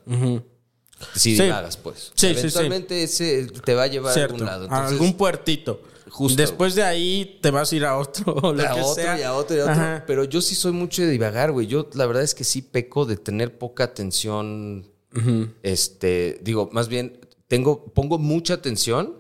Si 1.15 1.37
Sí. 1.37 1.43
divagas, 1.43 1.77
pues. 1.77 2.11
Sí, 2.17 2.29
sí, 2.29 2.35
sí. 2.35 2.41
eventualmente 2.41 3.03
ese 3.05 3.47
te 3.65 3.75
va 3.75 3.85
a 3.85 3.87
llevar 3.87 4.19
a 4.19 4.25
algún 4.25 4.45
lado. 4.45 4.63
a 4.63 4.65
Entonces, 4.65 4.93
algún 4.93 5.17
puertito. 5.17 5.83
Justo. 6.11 6.41
Después 6.41 6.75
de 6.75 6.83
ahí 6.83 7.39
te 7.41 7.51
vas 7.53 7.71
a 7.71 7.77
ir 7.77 7.85
a 7.85 7.97
otro. 7.97 8.33
o 8.43 8.53
lo 8.55 8.63
a 8.63 8.75
que 8.75 8.81
otro 8.81 8.95
sea. 8.95 9.21
y 9.21 9.23
a 9.23 9.35
otro 9.35 9.57
y 9.57 9.61
a 9.61 9.65
otro. 9.65 9.73
Ajá. 9.75 10.05
Pero 10.07 10.25
yo 10.25 10.41
sí 10.41 10.57
soy 10.57 10.73
mucho 10.73 11.03
de 11.03 11.11
divagar, 11.11 11.53
güey. 11.53 11.69
Yo 11.69 11.89
la 11.95 12.07
verdad 12.07 12.25
es 12.25 12.35
que 12.35 12.43
sí 12.43 12.63
peco 12.63 13.05
de 13.05 13.17
tener 13.19 13.57
poca 13.57 13.85
atención. 13.85 14.91
Este, 15.63 16.39
digo, 16.43 16.69
más 16.73 16.89
bien, 16.89 17.19
tengo, 17.49 17.87
pongo 17.95 18.19
mucha 18.19 18.55
atención, 18.55 19.17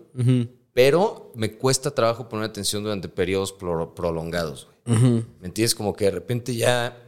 pero 0.74 1.32
me 1.34 1.52
cuesta 1.56 1.90
trabajo 1.92 2.28
poner 2.28 2.44
atención 2.46 2.82
durante 2.82 3.08
periodos 3.08 3.52
pro- 3.52 3.94
prolongados. 3.94 4.68
¿Me 4.84 5.46
entiendes? 5.48 5.74
Como 5.74 5.94
que 5.94 6.06
de 6.06 6.10
repente 6.12 6.54
ya 6.54 7.04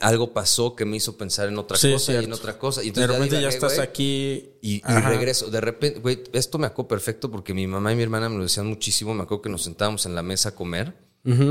algo 0.00 0.32
pasó 0.32 0.74
que 0.74 0.84
me 0.84 0.96
hizo 0.96 1.16
pensar 1.16 1.48
en 1.48 1.56
otra 1.58 1.76
Sí, 1.76 1.92
cosa 1.92 2.12
y 2.12 2.24
en 2.24 2.32
otra 2.32 2.58
cosa. 2.58 2.82
Y 2.82 2.90
De 2.90 3.06
repente 3.06 3.34
ya 3.36 3.38
divagué, 3.50 3.54
estás 3.54 3.78
aquí. 3.84 4.50
Y, 4.60 4.82
regreso. 4.82 5.50
De 5.50 5.60
repente, 5.60 6.00
güey, 6.00 6.24
esto 6.32 6.58
me 6.58 6.66
acuerdo 6.66 6.88
perfecto 6.88 7.30
porque 7.30 7.54
mi 7.54 7.66
mamá 7.68 7.92
y 7.92 7.96
mi 7.96 8.02
hermana 8.02 8.28
me 8.28 8.36
lo 8.36 8.42
decían 8.42 8.66
muchísimo. 8.66 9.14
Me 9.14 9.22
acuerdo 9.22 9.42
que 9.42 9.50
nos 9.50 9.62
sentábamos 9.62 10.04
en 10.06 10.14
la 10.16 10.22
mesa 10.24 10.48
a 10.50 10.54
comer 10.54 10.94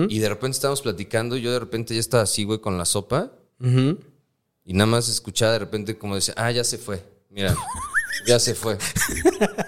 y 0.09 0.20
de 0.20 0.30
repente 0.30 0.55
estábamos 0.55 0.82
platicando. 0.82 1.38
Y 1.38 1.41
yo 1.41 1.51
de 1.53 1.59
repente 1.59 1.93
ya 1.93 1.99
estaba 2.01 2.24
así, 2.24 2.43
güey, 2.43 2.59
con 2.59 2.78
la 2.78 2.86
sopa. 2.86 3.32
Y 4.66 4.74
nada 4.74 4.86
más 4.86 5.09
escuchaba 5.09 5.53
de 5.53 5.59
repente 5.59 5.97
como 5.97 6.16
decía, 6.16 6.34
ah, 6.38 6.51
ya 6.51 6.64
se 6.64 6.78
fue. 6.78 7.03
Mira, 7.30 7.55
ya 8.28 8.39
se 8.39 8.53
fue. 8.55 8.78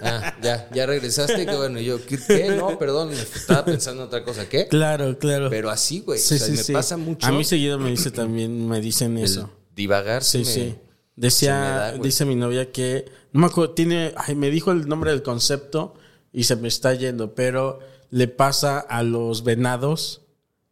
Ah, 0.02 0.34
ya, 0.42 0.68
ya 0.72 0.86
regresaste. 0.86 1.44
Que 1.46 1.56
bueno, 1.56 1.78
y 1.80 1.84
yo, 1.84 2.04
¿qué? 2.06 2.18
qué? 2.26 2.50
No, 2.50 2.78
perdón, 2.78 3.12
estaba 3.12 3.64
pensando 3.64 4.02
en 4.02 4.08
otra 4.08 4.22
cosa. 4.24 4.48
¿Qué? 4.48 4.68
Claro, 4.68 5.18
claro. 5.18 5.50
Pero 5.50 5.68
así, 5.70 6.00
güey. 6.00 6.18
Sí, 6.18 6.36
o 6.36 6.38
sea, 6.38 6.46
sí, 6.46 6.52
me 6.52 6.62
sí. 6.62 6.72
pasa 6.72 6.96
mucho. 6.96 7.26
A 7.26 7.32
mí 7.32 7.44
seguido 7.44 7.78
me 7.78 7.90
dice 7.90 8.10
también, 8.10 8.66
me 8.68 8.80
dicen 8.80 9.18
eso. 9.18 9.50
divagar. 9.74 10.22
Sí, 10.24 10.38
me- 10.38 10.44
sí. 10.44 10.60
me 10.60 10.86
Decía, 11.16 11.54
da, 11.58 11.92
dice 11.92 12.24
mi 12.26 12.34
novia 12.36 12.70
que, 12.72 13.06
no 13.32 13.40
me 13.40 13.46
acuerdo, 13.46 13.72
tiene, 13.74 14.12
ay, 14.16 14.34
me 14.34 14.50
dijo 14.50 14.70
el 14.70 14.86
nombre 14.86 15.10
del 15.10 15.22
concepto 15.22 15.94
y 16.32 16.44
se 16.44 16.56
me 16.56 16.68
está 16.68 16.92
yendo, 16.94 17.34
pero 17.34 17.78
le 18.10 18.28
pasa 18.28 18.78
a 18.78 19.02
los 19.02 19.42
venados 19.42 20.22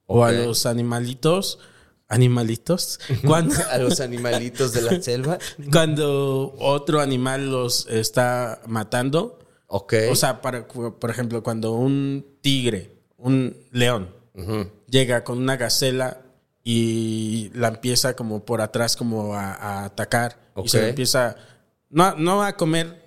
o 0.06 0.24
a 0.24 0.32
los 0.32 0.66
animalitos, 0.66 1.58
animalitos, 2.08 3.00
cuando, 3.24 3.54
A 3.70 3.78
los 3.78 4.00
animalitos 4.00 4.72
de 4.72 4.82
la 4.82 5.00
selva. 5.02 5.38
cuando 5.72 6.54
otro 6.58 7.00
animal 7.00 7.50
los 7.50 7.86
está 7.88 8.60
matando. 8.66 9.38
Ok. 9.66 9.94
O 10.10 10.16
sea, 10.16 10.40
para, 10.40 10.66
por 10.68 11.10
ejemplo, 11.10 11.42
cuando 11.42 11.72
un 11.72 12.24
tigre, 12.40 12.98
un 13.16 13.56
león, 13.72 14.10
llega 14.88 15.24
con 15.24 15.38
una 15.38 15.56
gacela 15.56 16.20
y 16.62 17.50
la 17.54 17.68
empieza 17.68 18.16
como 18.16 18.44
por 18.44 18.60
atrás 18.60 18.96
como 18.96 19.34
a, 19.34 19.52
a 19.54 19.84
atacar 19.84 20.38
y 20.62 20.68
se 20.68 20.80
la 20.80 20.88
empieza 20.88 21.36
no, 21.90 22.16
no 22.16 22.42
a 22.42 22.56
comer 22.56 23.03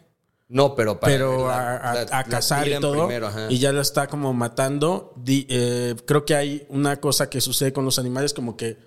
No, 0.49 0.75
pero 0.75 0.99
para 0.99 1.11
pero 1.13 1.47
la- 1.47 1.55
a, 1.75 1.75
a- 1.91 1.93
la- 1.95 2.01
a 2.01 2.05
la 2.05 2.23
cazar 2.23 2.67
y 2.67 2.79
todo 2.79 3.07
primero, 3.07 3.29
y 3.49 3.59
ya 3.59 3.71
lo 3.73 3.81
está 3.81 4.07
como 4.07 4.33
matando 4.33 5.13
Di- 5.17 5.45
eh, 5.49 5.95
creo 6.05 6.23
que 6.25 6.35
hay 6.35 6.65
una 6.69 7.01
cosa 7.01 7.29
que 7.29 7.41
sucede 7.41 7.73
con 7.73 7.83
los 7.83 7.99
animales 7.99 8.33
como 8.33 8.55
que 8.55 8.77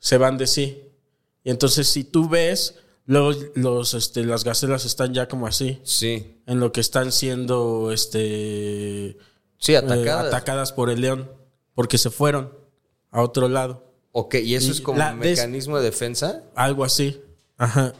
se 0.00 0.18
van 0.18 0.36
de 0.36 0.46
sí 0.48 0.82
y 1.44 1.50
entonces 1.50 1.86
si 1.86 2.02
tú 2.04 2.28
ves 2.28 2.74
luego 3.06 3.32
los 3.54 3.94
este, 3.94 4.24
las 4.24 4.42
gacelas 4.44 4.84
están 4.84 5.14
ya 5.14 5.28
como 5.28 5.46
así 5.46 5.80
Sí. 5.84 6.42
en 6.46 6.58
lo 6.58 6.72
que 6.72 6.80
están 6.80 7.12
siendo 7.12 7.92
este 7.92 9.16
Sí, 9.58 9.72
eh, 9.74 9.76
atacadas. 9.76 10.26
atacadas 10.26 10.72
por 10.72 10.90
el 10.90 11.00
león 11.02 11.30
porque 11.74 11.98
se 11.98 12.10
fueron 12.10 12.52
a 13.12 13.22
otro 13.22 13.48
lado 13.48 13.84
ok, 14.12 14.34
y 14.42 14.56
eso 14.56 14.68
Y 14.68 14.70
es 14.72 14.80
como 14.80 14.98
la- 14.98 15.12
un 15.12 15.20
mecanismo 15.20 15.76
de 15.78 15.84
defensa. 15.84 16.42
algo 16.56 16.82
así 16.84 17.20
ajá 17.58 17.92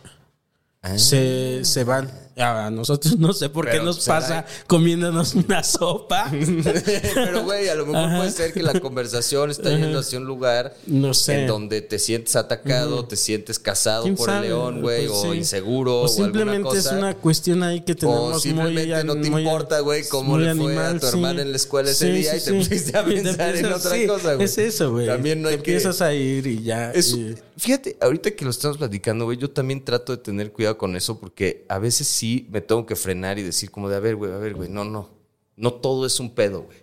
Ah. 0.82 0.96
se, 0.98 1.60
se 1.64 1.84
van 1.84 2.10
a 2.36 2.70
nosotros 2.70 3.18
no 3.18 3.32
sé 3.32 3.48
por 3.50 3.66
qué 3.66 3.72
Pero 3.72 3.84
nos 3.84 4.02
será- 4.02 4.20
pasa 4.20 4.46
comiéndonos 4.66 5.34
una 5.34 5.62
sopa 5.62 6.30
Pero, 7.14 7.44
güey, 7.44 7.68
a 7.68 7.74
lo 7.74 7.86
mejor 7.86 8.16
puede 8.16 8.30
ser 8.30 8.52
que 8.52 8.62
la 8.62 8.78
conversación 8.80 9.50
está 9.50 9.70
yendo 9.70 9.98
hacia 9.98 10.18
un 10.18 10.24
lugar 10.24 10.74
No 10.86 11.12
sé. 11.14 11.40
en 11.42 11.46
donde 11.46 11.82
te 11.82 11.98
sientes 11.98 12.36
atacado, 12.36 13.04
te 13.06 13.16
sientes 13.16 13.58
¿Quién 13.58 14.14
por 14.16 14.26
sabe? 14.26 14.46
el 14.46 14.52
león, 14.52 14.80
güey, 14.80 15.06
Pues 15.06 15.18
o 15.18 15.32
sí. 15.32 15.38
inseguro, 15.38 16.00
o 16.00 16.04
o, 16.04 16.08
simplemente 16.08 16.56
alguna 16.56 16.70
cosa. 16.76 16.90
es 16.90 16.96
una 16.96 17.14
cuestión 17.14 17.62
ahí 17.62 17.80
que 17.82 17.94
tenemos 17.94 18.36
o 18.36 18.40
simplemente 18.40 18.94
muy 18.94 19.04
no 19.04 19.20
te 19.20 19.30
muy- 19.30 19.42
importa, 19.42 19.80
güey, 19.80 20.06
cómo 20.08 20.38
le 20.38 20.54
fue 20.54 20.76
a 20.76 20.88
animal, 20.88 21.00
tu 21.00 21.06
sí. 21.06 21.12
hermana 21.16 21.42
en 21.42 21.50
la 21.50 21.56
escuela 21.56 21.90
ese 21.90 22.06
Sí, 22.06 22.12
día 22.12 22.36
y 22.36 22.40
te 22.40 22.52
pusiste 22.54 22.96
a 22.96 23.04
pensar 23.04 23.56
en 23.56 23.66
otra 23.66 24.06
cosa, 24.06 24.34
güey. 24.34 24.44
Es 24.44 24.58
eso, 24.58 24.92
güey. 24.92 25.06
También 25.06 25.42
no 25.42 25.48
Te 25.48 25.54
hay 25.56 25.60
que- 25.62 25.72
empiezas 25.72 26.00
a 26.02 26.12
ir 26.14 26.46
y 26.46 26.62
ya. 26.62 26.90
Eso- 26.92 27.16
y- 27.16 27.36
fíjate, 27.56 27.96
ahorita 28.00 28.30
que 28.32 28.44
lo 28.44 28.50
estamos 28.50 28.78
platicando, 28.78 29.24
güey, 29.24 29.36
yo 29.38 29.50
también 29.50 29.84
trato 29.84 30.12
de 30.16 30.18
tener 30.22 30.52
cuidado 30.52 30.78
con 30.78 30.96
eso 30.96 31.18
porque 31.20 31.64
a 31.68 31.78
veces 31.78 32.06
sí 32.06 32.29
me 32.50 32.60
tengo 32.60 32.84
que 32.86 32.96
frenar 32.96 33.38
y 33.38 33.42
decir 33.42 33.70
como 33.70 33.88
de, 33.88 33.96
a 33.96 34.00
ver, 34.00 34.16
güey, 34.16 34.32
a 34.32 34.36
ver, 34.38 34.54
güey, 34.54 34.68
no, 34.68 34.84
no. 34.84 35.08
No 35.56 35.74
todo 35.74 36.06
es 36.06 36.18
un 36.20 36.34
pedo, 36.34 36.62
güey. 36.62 36.78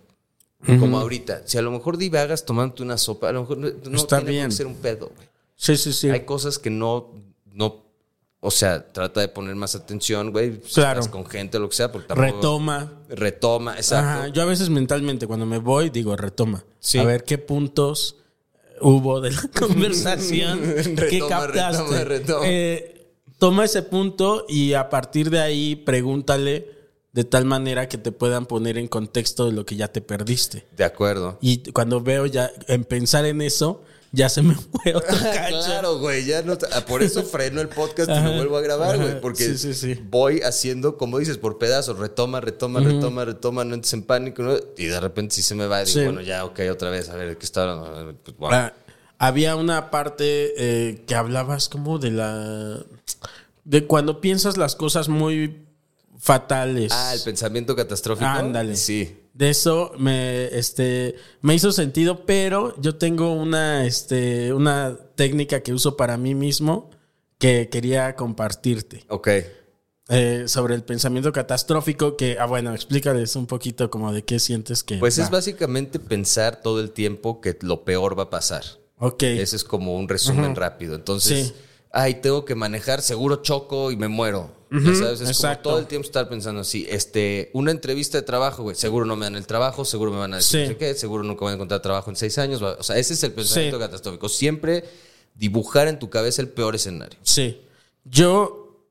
Como 0.80 0.98
ahorita. 0.98 1.42
Si 1.46 1.56
a 1.58 1.62
lo 1.62 1.70
mejor 1.70 1.96
divagas 1.98 2.44
tomándote 2.44 2.82
una 2.82 2.98
sopa, 2.98 3.28
a 3.28 3.32
lo 3.32 3.42
mejor 3.42 3.58
no, 3.58 3.68
no 3.90 3.96
Está 3.96 4.16
tiene 4.18 4.32
bien. 4.32 4.46
qué 4.46 4.52
ser 4.56 4.66
un 4.66 4.74
pedo, 4.74 5.10
güey. 5.14 5.28
Sí, 5.56 5.76
sí, 5.76 5.92
sí. 5.92 6.10
Hay 6.10 6.20
cosas 6.24 6.58
que 6.58 6.68
no, 6.70 7.12
no, 7.52 7.84
o 8.40 8.50
sea, 8.50 8.86
trata 8.92 9.20
de 9.20 9.28
poner 9.28 9.54
más 9.56 9.74
atención, 9.76 10.30
güey. 10.32 10.60
Si 10.64 10.74
Claro. 10.74 11.00
estás 11.00 11.12
con 11.12 11.24
gente 11.26 11.58
o 11.58 11.60
lo 11.60 11.68
que 11.68 11.76
sea, 11.76 11.90
porque 11.92 12.08
tampoco- 12.08 12.32
Retoma. 12.36 12.92
Retoma, 13.08 13.76
exacto. 13.76 14.08
Ajá, 14.20 14.28
yo 14.28 14.42
a 14.42 14.46
veces 14.46 14.68
mentalmente 14.68 15.26
cuando 15.26 15.46
me 15.46 15.58
voy 15.58 15.90
digo 15.90 16.16
retoma. 16.16 16.64
Sí. 16.80 16.98
A 16.98 17.04
ver 17.04 17.22
qué 17.24 17.38
puntos 17.38 18.16
hubo 18.80 19.20
de 19.20 19.30
la 19.32 19.42
conversación. 19.58 20.60
¿Qué 20.62 20.94
Retoma, 20.96 21.28
captaste? 21.28 21.82
retoma, 21.82 22.04
retoma. 22.04 22.46
Eh, 22.46 22.97
toma 23.38 23.64
ese 23.64 23.82
punto 23.82 24.44
y 24.48 24.74
a 24.74 24.88
partir 24.90 25.30
de 25.30 25.40
ahí 25.40 25.76
pregúntale 25.76 26.78
de 27.12 27.24
tal 27.24 27.44
manera 27.44 27.88
que 27.88 27.98
te 27.98 28.12
puedan 28.12 28.46
poner 28.46 28.78
en 28.78 28.86
contexto 28.86 29.46
de 29.46 29.52
lo 29.52 29.64
que 29.64 29.76
ya 29.76 29.88
te 29.88 30.00
perdiste. 30.00 30.66
De 30.76 30.84
acuerdo. 30.84 31.38
Y 31.40 31.70
cuando 31.72 32.00
veo 32.00 32.26
ya 32.26 32.50
en 32.68 32.84
pensar 32.84 33.24
en 33.24 33.40
eso, 33.40 33.82
ya 34.12 34.28
se 34.28 34.42
me 34.42 34.54
fue 34.82 34.94
otro 34.94 35.16
cacho. 35.16 35.60
Claro, 35.64 35.98
güey, 35.98 36.24
ya 36.24 36.42
no. 36.42 36.56
ah, 36.72 36.84
Por 36.86 37.02
eso 37.02 37.22
freno 37.24 37.60
el 37.60 37.68
podcast 37.68 38.10
y 38.10 38.24
lo 38.24 38.34
vuelvo 38.34 38.56
a 38.56 38.60
grabar, 38.60 38.94
ajá, 38.94 39.02
güey. 39.04 39.20
Porque 39.20 39.44
sí, 39.44 39.58
sí, 39.58 39.74
sí. 39.74 40.00
voy 40.08 40.40
haciendo, 40.42 40.96
como 40.96 41.18
dices, 41.18 41.38
por 41.38 41.58
pedazos, 41.58 41.98
retoma, 41.98 42.40
retoma, 42.40 42.80
retoma, 42.80 43.24
retoma, 43.24 43.64
no 43.64 43.74
entres 43.74 43.92
en 43.94 44.02
pánico. 44.02 44.42
¿no? 44.42 44.56
Y 44.76 44.86
de 44.86 45.00
repente 45.00 45.34
sí 45.34 45.42
se 45.42 45.54
me 45.54 45.66
va 45.66 45.82
y 45.82 45.86
digo, 45.86 46.04
bueno, 46.04 46.20
ya, 46.20 46.44
ok, 46.44 46.60
otra 46.70 46.90
vez, 46.90 47.08
a 47.08 47.16
ver, 47.16 47.36
¿qué 47.36 47.46
está 47.46 47.62
hablando? 47.62 48.14
Pues. 48.22 48.52
Ah, 48.52 48.72
había 49.18 49.56
una 49.56 49.90
parte 49.90 50.52
eh, 50.56 51.04
que 51.06 51.14
hablabas 51.14 51.68
como 51.68 51.98
de 51.98 52.10
la... 52.12 52.84
De 53.64 53.86
cuando 53.86 54.20
piensas 54.20 54.56
las 54.56 54.76
cosas 54.76 55.08
muy 55.08 55.66
fatales. 56.18 56.92
Ah, 56.94 57.14
el 57.14 57.20
pensamiento 57.22 57.76
catastrófico. 57.76 58.28
Ándale. 58.28 58.76
Sí. 58.76 59.16
De 59.34 59.50
eso 59.50 59.92
me, 59.98 60.46
este, 60.46 61.14
me 61.42 61.54
hizo 61.54 61.70
sentido, 61.70 62.26
pero 62.26 62.74
yo 62.80 62.96
tengo 62.96 63.32
una, 63.32 63.86
este, 63.86 64.52
una 64.52 64.96
técnica 65.14 65.60
que 65.60 65.72
uso 65.72 65.96
para 65.96 66.16
mí 66.16 66.34
mismo 66.34 66.90
que 67.38 67.68
quería 67.68 68.16
compartirte. 68.16 69.04
Ok. 69.08 69.28
Eh, 70.10 70.44
sobre 70.46 70.74
el 70.74 70.82
pensamiento 70.82 71.32
catastrófico, 71.32 72.16
que, 72.16 72.38
ah, 72.40 72.46
bueno, 72.46 72.74
explícales 72.74 73.36
un 73.36 73.46
poquito 73.46 73.90
como 73.90 74.12
de 74.12 74.24
qué 74.24 74.40
sientes 74.40 74.82
que... 74.82 74.96
Pues 74.96 75.18
es 75.18 75.30
básicamente 75.30 76.00
pensar 76.00 76.62
todo 76.62 76.80
el 76.80 76.90
tiempo 76.90 77.40
que 77.40 77.56
lo 77.60 77.84
peor 77.84 78.18
va 78.18 78.24
a 78.24 78.30
pasar. 78.30 78.64
Ok. 78.96 79.22
Ese 79.22 79.54
es 79.54 79.64
como 79.64 79.96
un 79.96 80.08
resumen 80.08 80.56
rápido. 80.56 80.94
Entonces, 80.96 81.48
Sí. 81.48 81.54
Ay, 81.90 82.14
tengo 82.20 82.44
que 82.44 82.54
manejar, 82.54 83.02
seguro 83.02 83.36
choco 83.42 83.90
y 83.90 83.96
me 83.96 84.08
muero. 84.08 84.56
Ya 84.70 84.94
sabes, 84.94 85.22
es 85.22 85.28
exacto. 85.30 85.62
como 85.62 85.72
todo 85.76 85.78
el 85.80 85.86
tiempo 85.86 86.04
estar 86.06 86.28
pensando 86.28 86.60
así. 86.60 86.86
Este, 86.90 87.50
una 87.54 87.70
entrevista 87.70 88.18
de 88.18 88.22
trabajo, 88.22 88.62
güey, 88.64 88.76
seguro 88.76 89.06
no 89.06 89.16
me 89.16 89.24
dan 89.24 89.34
el 89.36 89.46
trabajo, 89.46 89.86
seguro 89.86 90.10
me 90.12 90.18
van 90.18 90.34
a 90.34 90.36
decir 90.36 90.60
Sí. 90.60 90.66
no 90.66 90.72
sé 90.72 90.76
qué, 90.76 90.94
seguro 90.94 91.22
nunca 91.24 91.40
voy 91.40 91.52
a 91.52 91.54
encontrar 91.54 91.80
trabajo 91.80 92.10
en 92.10 92.16
seis 92.16 92.36
años. 92.36 92.60
O 92.60 92.82
sea, 92.82 92.98
ese 92.98 93.14
es 93.14 93.22
el 93.24 93.32
pensamiento 93.32 93.78
Sí. 93.78 93.82
catastrófico. 93.82 94.28
Siempre 94.28 94.84
dibujar 95.34 95.88
en 95.88 95.98
tu 95.98 96.10
cabeza 96.10 96.42
el 96.42 96.48
peor 96.50 96.74
escenario. 96.74 97.18
Sí. 97.22 97.62
Yo 98.04 98.84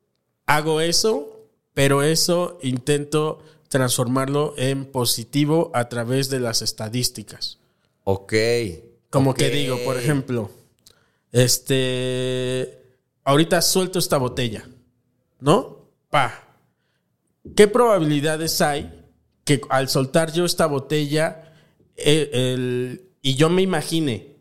hago 0.47 0.81
eso, 0.81 1.45
pero 1.75 2.01
eso 2.01 2.57
intento 2.63 3.37
transformarlo 3.67 4.55
en 4.57 4.85
positivo 4.85 5.69
a 5.75 5.89
través 5.89 6.29
de 6.29 6.39
las 6.39 6.63
estadísticas. 6.63 7.59
Ok. 8.03 8.33
Como 9.11 9.31
Ok. 9.31 9.37
que 9.37 9.49
digo, 9.51 9.77
por 9.85 9.97
ejemplo, 9.99 10.49
este, 11.31 12.81
ahorita 13.27 13.61
suelto 13.61 13.99
esta 13.99 14.17
botella, 14.17 14.65
¿no? 15.41 15.89
Pa. 16.09 16.47
¿Qué 17.57 17.67
probabilidades 17.67 18.61
hay 18.61 19.03
que 19.43 19.59
al 19.69 19.89
soltar 19.89 20.31
yo 20.31 20.45
esta 20.45 20.65
botella, 20.65 21.53
el- 21.97 22.29
el- 22.33 23.01
y 23.21 23.35
yo 23.35 23.49
me 23.49 23.61
imagine, 23.61 24.37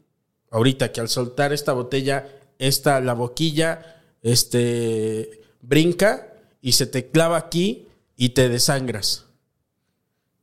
ahorita 0.52 0.92
que 0.92 1.00
al 1.00 1.08
soltar 1.08 1.52
esta 1.52 1.72
botella, 1.72 2.28
esta, 2.58 3.00
la 3.00 3.14
boquilla, 3.14 4.02
este, 4.22 5.40
brinca 5.62 6.32
y 6.62 6.72
se 6.72 6.86
te 6.86 7.08
clava 7.10 7.36
aquí 7.38 7.88
y 8.16 8.30
te 8.30 8.48
desangras? 8.48 9.24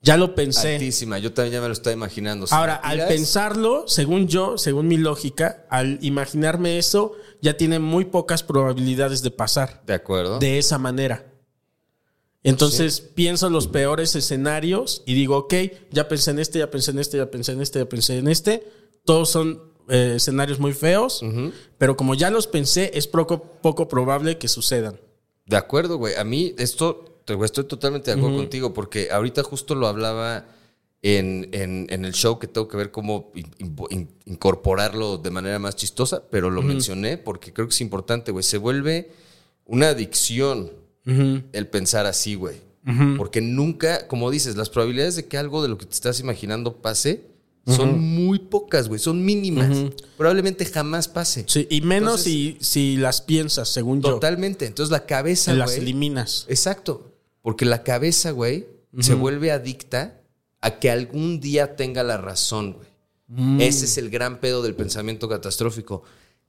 Ya 0.01 0.17
lo 0.17 0.35
pensé. 0.35 0.73
Altísima. 0.73 1.17
Yo 1.17 1.31
también 1.31 1.53
ya 1.53 1.61
me 1.61 1.67
lo 1.67 1.73
estaba 1.73 1.93
imaginando. 1.93 2.45
Ahora, 2.51 2.75
al 2.75 3.07
pensarlo, 3.07 3.87
según 3.87 4.27
yo, 4.27 4.57
según 4.57 4.89
mi 4.89 4.97
lógica, 4.97 5.65
al 5.69 5.97
imaginarme 6.01 6.77
eso, 6.77 7.13
ya 7.43 7.57
tiene 7.57 7.77
muy 7.77 8.05
pocas 8.05 8.41
probabilidades 8.41 9.21
de 9.21 9.29
pasar 9.29 9.83
De 9.85 9.93
acuerdo. 9.93 10.39
de 10.39 10.57
esa 10.57 10.77
manera. 10.77 11.29
Entonces 12.41 13.01
pienso 13.01 13.49
los 13.49 13.67
peores 13.67 14.15
escenarios 14.15 15.03
y 15.05 15.13
digo, 15.13 15.37
ok, 15.37 15.53
ya 15.91 16.07
pensé 16.07 16.31
en 16.31 16.39
este, 16.39 16.59
ya 16.59 16.71
pensé 16.71 16.91
en 16.91 16.99
este, 16.99 17.17
ya 17.17 17.29
pensé 17.29 17.51
en 17.51 17.61
este, 17.61 17.79
ya 17.79 17.85
pensé 17.85 18.17
en 18.17 18.27
este. 18.29 18.67
Todos 19.05 19.29
son 19.29 19.61
eh, 19.89 20.13
escenarios 20.15 20.59
muy 20.59 20.73
feos, 20.73 21.21
pero 21.77 21.97
como 21.97 22.15
ya 22.15 22.29
los 22.29 22.47
pensé, 22.47 22.91
es 22.95 23.07
poco, 23.07 23.43
poco 23.61 23.87
probable 23.89 24.37
que 24.37 24.47
sucedan. 24.47 24.99
De 25.45 25.57
acuerdo, 25.57 25.97
güey. 25.97 26.15
A 26.15 26.23
mí 26.23 26.55
esto 26.57 27.21
estoy 27.43 27.65
totalmente 27.65 28.11
de 28.11 28.17
acuerdo 28.17 28.37
contigo, 28.37 28.73
porque 28.73 29.09
ahorita 29.11 29.43
justo 29.43 29.75
lo 29.75 29.87
hablaba 29.87 30.45
en, 31.03 31.49
en- 31.51 31.85
en 31.89 32.05
el 32.05 32.13
show 32.13 32.39
que 32.39 32.47
tengo 32.47 32.67
que 32.67 32.77
ver 32.77 32.89
cómo 32.89 33.31
in- 33.35 33.51
in- 33.59 33.75
in- 33.91 34.09
incorporarlo 34.25 35.17
de 35.17 35.29
manera 35.31 35.59
más 35.59 35.75
chistosa, 35.75 36.23
pero 36.31 36.49
lo 36.49 36.61
mencioné 36.61 37.17
porque 37.17 37.51
creo 37.53 37.67
que 37.67 37.73
es 37.73 37.81
importante, 37.81 38.31
güey. 38.31 38.43
Se 38.43 38.57
vuelve 38.57 39.11
una 39.65 39.89
adicción 39.89 40.71
el 41.05 41.67
pensar 41.67 42.05
así, 42.05 42.35
güey. 42.35 42.55
Porque 43.17 43.41
nunca, 43.41 44.07
como 44.07 44.31
dices, 44.31 44.55
las 44.55 44.69
probabilidades 44.69 45.15
de 45.17 45.25
que 45.27 45.37
algo 45.37 45.61
de 45.61 45.67
lo 45.69 45.77
que 45.77 45.85
te 45.85 45.93
estás 45.93 46.19
imaginando 46.21 46.77
pase 46.81 47.25
son 47.65 47.99
muy 47.99 48.39
pocas, 48.39 48.87
güey. 48.89 48.99
Son 48.99 49.23
mínimas. 49.23 49.77
Probablemente 50.17 50.65
jamás 50.65 51.07
pase. 51.09 51.43
Sí, 51.47 51.67
y 51.69 51.79
menos 51.81 52.25
Entonces- 52.25 52.67
si, 52.69 52.93
si 52.93 52.97
las 52.97 53.21
piensas, 53.21 53.67
según 53.69 53.99
Totalmente. 54.01 54.65
Entonces 54.65 54.91
la 54.91 55.05
cabeza, 55.05 55.51
yo. 55.51 55.57
Las 55.59 55.71
güey, 55.71 55.81
eliminas. 55.81 56.45
Exacto. 56.49 57.11
Porque 57.41 57.65
la 57.65 57.83
cabeza, 57.83 58.31
güey, 58.31 58.67
se 58.99 59.13
vuelve 59.15 59.51
adicta 59.51 60.21
a 60.63 60.79
que 60.79 60.89
algún 60.89 61.39
día 61.39 61.75
tenga 61.75 62.03
la 62.03 62.17
razón, 62.17 62.73
güey. 62.73 62.87
Mm. 63.27 63.61
Ese 63.61 63.85
es 63.85 63.97
el 63.97 64.09
gran 64.09 64.39
pedo 64.39 64.61
del 64.61 64.75
pensamiento 64.75 65.27
catastrófico. 65.29 66.03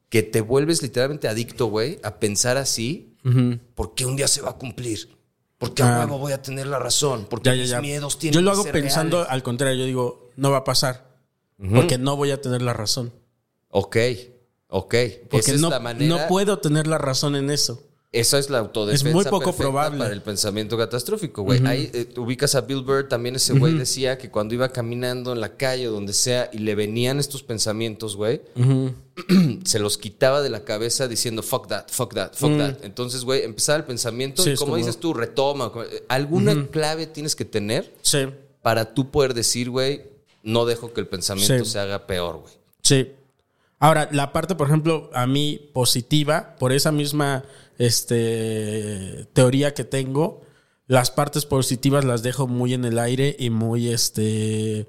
Que 0.09 0.23
te 0.23 0.41
vuelves 0.41 0.83
literalmente 0.83 1.29
adicto, 1.29 1.67
güey, 1.67 1.99
a 2.03 2.19
pensar 2.21 2.57
así, 2.57 3.17
porque 3.75 4.07
un 4.07 4.17
día 4.17 4.29
se 4.29 4.41
va 4.43 4.51
a 4.51 4.57
cumplir. 4.59 5.09
Porque 5.59 5.83
a 5.83 5.97
Ah. 5.97 6.01
huevo 6.05 6.19
voy 6.19 6.33
a 6.33 6.43
tener 6.43 6.67
la 6.67 6.79
razón. 6.79 7.27
Porque 7.29 7.49
Ya, 7.49 7.55
ya, 7.55 7.61
mis 7.63 7.71
ya. 7.71 7.81
miedos 7.81 8.19
tienen 8.19 8.35
Yo 8.35 8.41
lo 8.43 8.51
que 8.51 8.55
hago 8.55 8.63
ser 8.65 8.73
pensando 8.73 9.17
reales. 9.19 9.33
al 9.33 9.43
contrario. 9.43 9.77
Yo 9.79 9.87
digo, 9.87 10.31
no 10.37 10.51
va 10.51 10.59
a 10.59 10.65
pasar. 10.65 11.15
Porque 11.75 11.97
no 11.99 12.17
voy 12.17 12.33
a 12.33 12.41
tener 12.41 12.61
la 12.63 12.73
razón. 12.75 13.13
Ok, 13.71 13.97
ok. 14.69 14.95
Porque 15.31 15.39
Esa 15.39 15.53
es 15.55 15.61
no, 15.61 15.71
la 15.71 15.81
manera. 15.81 16.15
no 16.17 16.29
puedo 16.29 16.59
tener 16.59 16.87
la 16.87 16.99
razón 16.99 17.35
en 17.37 17.51
eso. 17.51 17.83
Esa 18.15 18.39
es 18.39 18.49
la 18.49 18.59
autodefensa. 18.61 19.09
Es 19.09 19.15
muy 19.15 19.25
poco 19.25 19.53
probable. 19.53 19.99
Para 19.99 20.13
el 20.13 20.23
pensamiento 20.23 20.79
catastrófico, 20.79 21.43
güey. 21.43 21.67
Ahí 21.67 21.91
eh, 21.93 22.09
ubicas 22.17 22.55
a 22.55 22.61
Bill 22.61 22.83
Burr, 22.83 23.09
también 23.09 23.35
ese 23.35 23.55
güey 23.59 23.75
decía 23.77 24.19
que 24.19 24.31
cuando 24.31 24.55
iba 24.55 24.69
caminando 24.69 25.33
en 25.33 25.41
la 25.41 25.57
calle 25.57 25.89
o 25.89 25.93
donde 25.93 26.13
sea 26.13 26.49
y 26.53 26.59
le 26.59 26.77
venían 26.77 27.19
estos 27.19 27.43
pensamientos, 27.43 28.15
güey, 28.15 28.41
se 29.65 29.79
los 29.79 29.99
quitaba 29.99 30.43
de 30.43 30.51
la 30.51 30.65
cabeza 30.65 31.09
diciendo 31.09 31.43
fuck 31.43 31.67
that, 31.69 31.87
fuck 31.91 32.15
that, 32.15 32.33
fuck 32.35 32.57
that. 32.59 32.77
Entonces, 32.85 33.25
güey, 33.25 33.43
empezaba 33.43 33.79
el 33.79 33.85
pensamiento 33.85 34.43
Sí, 34.43 34.51
y 34.51 34.57
como, 34.57 34.77
dices 34.77 34.99
tú, 34.99 35.13
retoma. 35.15 35.73
eh, 35.91 36.05
Alguna 36.09 36.69
clave 36.69 37.07
tienes 37.07 37.35
que 37.35 37.45
tener 37.45 37.93
Sí, 38.03 38.27
para 38.63 38.95
tú 38.95 39.11
poder 39.11 39.35
decir, 39.35 39.71
güey, 39.71 40.03
no 40.43 40.67
dejo 40.67 40.93
que 40.93 41.01
el 41.01 41.09
pensamiento 41.09 41.65
Sí. 41.65 41.71
se 41.73 41.79
haga 41.79 42.07
peor, 42.07 42.39
güey. 42.43 42.55
sí. 42.83 43.13
Ahora, 43.81 44.09
la 44.13 44.33
parte, 44.33 44.55
por 44.55 44.69
ejemplo, 44.69 45.11
a 45.13 45.27
mí 45.27 45.61
positiva, 45.75 46.55
por 46.59 46.73
esa 46.73 46.91
misma 46.91 47.45
este, 47.79 49.27
teoría 49.33 49.75
que 49.75 49.85
tengo, 49.85 50.43
las 50.87 51.11
partes 51.11 51.47
positivas 51.47 52.05
las 52.05 52.23
dejo 52.23 52.47
muy 52.47 52.75
en 52.75 52.85
el 52.85 52.99
aire 52.99 53.35
y 53.39 53.51
muy, 53.51 53.89
este, 53.89 54.87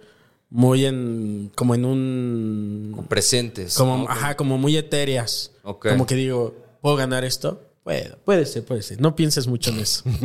muy 0.50 0.86
en, 0.86 1.52
como 1.56 1.76
en 1.76 1.86
un, 1.86 3.06
Presentes. 3.10 3.76
como, 3.76 4.00
¿no? 4.00 4.10
ajá, 4.10 4.36
como 4.36 4.58
muy 4.58 4.78
etéreas. 4.78 5.52
Como 5.62 6.06
que 6.06 6.16
digo, 6.16 6.56
¿puedo 6.82 6.96
ganar 6.96 7.24
esto? 7.24 7.62
Puedo, 7.84 8.18
puede 8.26 8.46
ser, 8.46 8.66
puede 8.66 8.82
ser. 8.82 9.00
No 9.00 9.16
pienses 9.16 9.48
mucho 9.48 9.72
en 9.72 9.80
eso. 9.80 10.04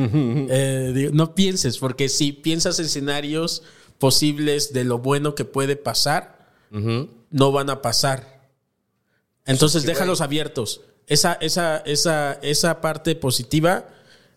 Eh, 0.53 0.93
digo, 0.95 1.11
no 1.13 1.35
pienses, 1.35 1.79
porque 1.79 2.09
si 2.09 2.33
piensas 2.33 2.79
escenarios 2.79 3.63
posibles 3.99 4.73
de 4.73 4.85
lo 4.85 4.99
bueno 4.99 5.35
que 5.35 5.45
puede 5.45 5.77
pasar, 5.77 6.49
no 6.71 7.53
van 7.53 7.71
a 7.71 7.83
pasar. 7.83 8.49
Entonces 9.45 9.83
Sí, 9.83 9.89
déjalos 9.89 10.21
abiertos. 10.21 10.83
Esa, 11.11 11.35
esa, 11.35 11.79
esa, 11.85 12.35
esa 12.41 12.81
parte 12.81 13.15
positiva, 13.17 13.87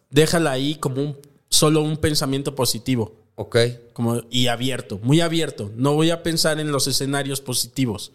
déjala 0.10 0.52
ahí 0.52 0.76
como 0.76 1.02
un, 1.02 1.18
solo 1.48 1.82
un 1.82 1.96
pensamiento 1.98 2.56
positivo. 2.56 3.14
Ok. 3.36 3.58
Como, 3.94 4.22
y 4.30 4.48
abierto, 4.48 5.00
muy 5.02 5.22
abierto. 5.22 5.72
No 5.76 5.94
voy 5.96 6.10
a 6.12 6.22
pensar 6.24 6.60
en 6.60 6.72
los 6.72 6.88
escenarios 6.88 7.40
positivos 7.42 8.12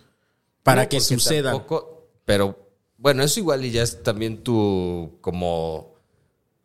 para 0.63 0.83
No, 0.83 0.89
que 0.91 1.01
sucedan. 1.01 1.55
tampoco- 1.55 2.09
pero 2.25 2.59
bueno, 2.99 3.23
eso 3.23 3.41
igual 3.41 3.65
y 3.65 3.71
ya 3.71 3.83
es 3.83 4.03
también 4.03 4.39
tu 4.43 5.13
como, 5.21 5.95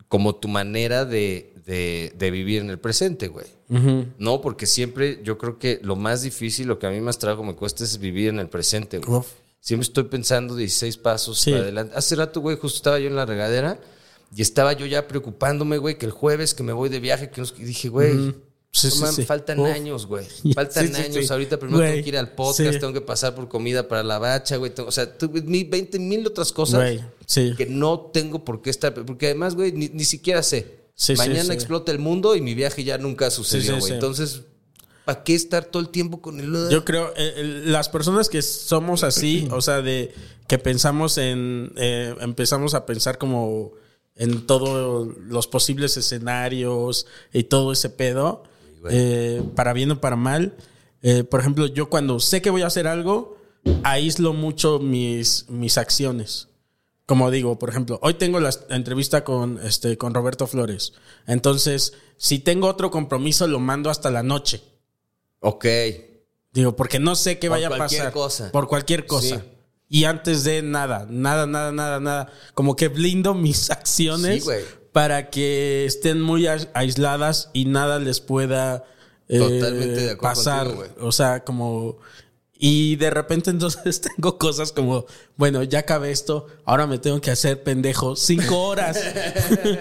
como 0.08 0.36
tu 0.36 0.48
manera 0.48 1.06
de, 1.06 1.54
de- 1.66 2.12
de 2.18 2.32
vivir 2.32 2.62
en 2.62 2.70
el 2.70 2.80
presente, 2.80 3.28
güey. 3.28 3.46
No, 4.20 4.39
porque 4.41 4.68
siempre 4.68 5.20
yo 5.24 5.39
creo 5.39 5.58
que 5.58 5.80
lo 5.82 5.96
más 5.96 6.22
difícil, 6.22 6.68
lo 6.68 6.78
que 6.78 6.86
a 6.86 6.91
mí 6.91 7.02
más 7.02 7.18
trabajo 7.18 7.44
me 7.44 7.56
cuesta 7.56 7.84
es 7.84 7.98
vivir 7.98 8.30
en 8.30 8.38
el 8.39 8.48
presente, 8.50 9.00
güey. 9.00 9.20
Uf. 9.20 9.28
Siempre 9.66 9.88
estoy 9.88 10.03
pensando 10.03 10.57
16 10.57 10.97
pasos 10.97 11.39
Sí. 11.39 11.51
para 11.51 11.64
adelante. 11.64 11.93
Hace 11.95 12.18
rato, 12.18 12.41
güey, 12.41 12.57
justo 12.57 12.76
estaba 12.76 12.99
yo 12.99 13.07
en 13.07 13.16
la 13.16 13.26
regadera 13.26 13.80
y 14.36 14.41
estaba 14.41 14.74
yo 14.74 14.86
ya 14.86 15.07
preocupándome, 15.07 15.78
güey, 15.78 15.97
que 15.97 16.05
el 16.05 16.11
jueves 16.11 16.53
que 16.53 16.64
me 16.64 16.74
voy 16.74 16.89
de 16.89 16.99
viaje, 16.99 17.30
que 17.30 17.39
nos- 17.39 17.53
y 17.57 17.64
dije, 17.64 17.88
güey, 17.88 18.11
Sí, 18.72 18.88
no 18.88 18.91
sí, 18.91 18.99
mames, 18.99 19.16
sí. 19.16 19.24
faltan 19.24 19.59
Uf. 19.59 19.68
años, 19.70 20.05
güey. 20.05 20.26
Faltan 20.53 20.93
años. 20.97 21.32
Ahorita 21.32 21.57
primero 21.57 21.78
Güey, 21.78 21.91
tengo 21.91 22.03
que 22.03 22.09
ir 22.09 22.18
al 22.18 22.32
podcast, 22.34 22.78
tengo 22.80 22.91
que 22.91 22.99
pasar 23.01 23.36
por 23.36 23.47
comida 23.47 23.88
para 23.88 24.03
la 24.03 24.20
bacha, 24.20 24.57
güey. 24.57 24.74
tengo- 24.74 24.89
o 24.89 24.91
sea, 24.91 25.16
mil, 25.45 25.70
20 25.70 25.97
mil 25.97 26.28
otras 26.28 26.51
cosas 26.51 26.99
que 27.26 27.66
no 27.70 28.09
tengo 28.14 28.43
por 28.43 28.61
qué 28.61 28.70
estar. 28.70 28.93
Porque 28.93 29.28
además, 29.28 29.55
güey, 29.55 29.72
ni, 29.72 29.88
ni 29.89 30.03
siquiera 30.03 30.43
sé. 30.43 30.84
Mañana 31.16 31.53
explota 31.53 31.91
el 31.93 31.99
mundo 31.99 32.36
y 32.36 32.41
mi 32.41 32.53
viaje 32.53 32.84
ya 32.84 32.97
nunca 32.97 33.30
sucedió, 33.32 33.80
güey. 33.80 33.93
Entonces, 33.93 34.41
¿para 35.06 35.24
qué 35.24 35.36
estar 35.36 35.66
todo 35.66 35.82
el 35.82 35.89
tiempo 35.89 36.22
con 36.22 36.39
el... 36.39 36.70
Yo 36.70 36.86
creo, 36.86 37.14
eh, 37.16 37.64
las 37.66 37.89
personas 37.89 38.30
que 38.30 38.41
somos 38.41 39.04
así, 39.04 39.47
o 39.51 39.62
sea, 39.62 39.82
de 39.82 40.14
que 40.47 40.60
pensamos 40.60 41.18
en, 41.18 41.74
eh, 41.78 42.16
empezamos 42.22 42.74
a 42.74 42.86
pensar 42.86 43.18
como 43.18 43.74
en 44.16 44.45
todos 44.45 45.18
los 45.18 45.47
posibles 45.47 45.97
escenarios 45.97 47.08
y 47.32 47.43
todo 47.43 47.72
ese 47.72 47.89
pedo, 47.89 48.43
eh, 48.89 49.43
para 49.56 49.74
bien 49.74 49.91
o 49.91 50.01
para 50.01 50.16
mal. 50.16 50.56
Eh, 51.01 51.24
por 51.24 51.39
ejemplo, 51.39 51.68
yo 51.68 51.89
cuando 51.89 52.20
sé 52.20 52.41
que 52.41 52.49
voy 52.49 52.62
a 52.62 52.68
hacer 52.68 52.88
algo, 52.88 53.38
aíslo 53.84 54.34
mucho 54.34 54.80
mis, 54.80 55.49
mis 55.49 55.78
acciones. 55.78 56.49
Como 57.06 57.32
digo, 57.32 57.60
por 57.60 57.70
ejemplo, 57.70 57.99
hoy 58.01 58.14
tengo 58.14 58.39
la 58.39 58.51
entrevista 58.70 59.24
con, 59.24 59.60
este, 59.64 59.97
con 59.97 60.14
Roberto 60.14 60.47
Flores. 60.47 60.93
Entonces, 61.28 61.93
si 62.18 62.39
tengo 62.39 62.68
otro 62.68 62.91
compromiso, 62.91 63.45
lo 63.47 63.60
mando 63.60 63.89
hasta 63.89 64.10
la 64.10 64.24
noche. 64.24 64.64
Ok. 65.44 65.66
Digo, 66.52 66.76
porque 66.76 67.00
no 67.00 67.16
sé 67.16 67.39
qué 67.39 67.48
Por 67.48 67.58
vaya 67.58 67.68
a 67.68 67.76
cualquier 67.78 68.02
pasar. 68.02 68.14
cosa. 68.14 68.52
Por 68.52 68.68
cualquier 68.68 69.06
cosa. 69.06 69.38
Sí. 69.38 69.44
Y 69.89 70.06
antes 70.06 70.44
de 70.44 70.62
nada, 70.64 71.06
nada, 71.10 71.46
nada, 71.46 71.72
nada, 71.72 72.00
nada. 72.00 72.32
Como 72.54 72.76
que 72.76 72.88
blindo 72.88 73.34
mis 73.36 73.70
acciones 73.70 74.44
Sí, 74.46 74.52
para 74.91 75.30
que 75.30 75.86
estén 75.86 76.22
muy 76.22 76.44
ais- 76.46 76.70
aisladas 76.74 77.50
y 77.54 77.66
nada 77.66 78.00
les 78.00 78.20
pueda 78.22 78.86
eh, 79.28 79.39
Totalmente 79.39 80.02
de 80.02 80.12
acuerdo 80.12 80.36
pasar. 80.36 80.68
contigo, 80.68 80.96
o 81.08 81.12
sea, 81.12 81.44
como... 81.44 81.98
Y 82.66 82.95
de 82.95 83.09
repente 83.09 83.49
entonces 83.49 83.99
tengo 84.16 84.38
cosas 84.38 84.72
como, 84.72 85.05
bueno, 85.36 85.64
ya 85.64 85.80
acabé 85.80 86.11
esto, 86.11 86.47
ahora 86.64 86.88
me 86.88 86.97
tengo 86.97 87.20
que 87.20 87.30
hacer 87.30 87.61
pendejo 87.61 88.16
cinco 88.16 88.68
horas. 88.70 88.97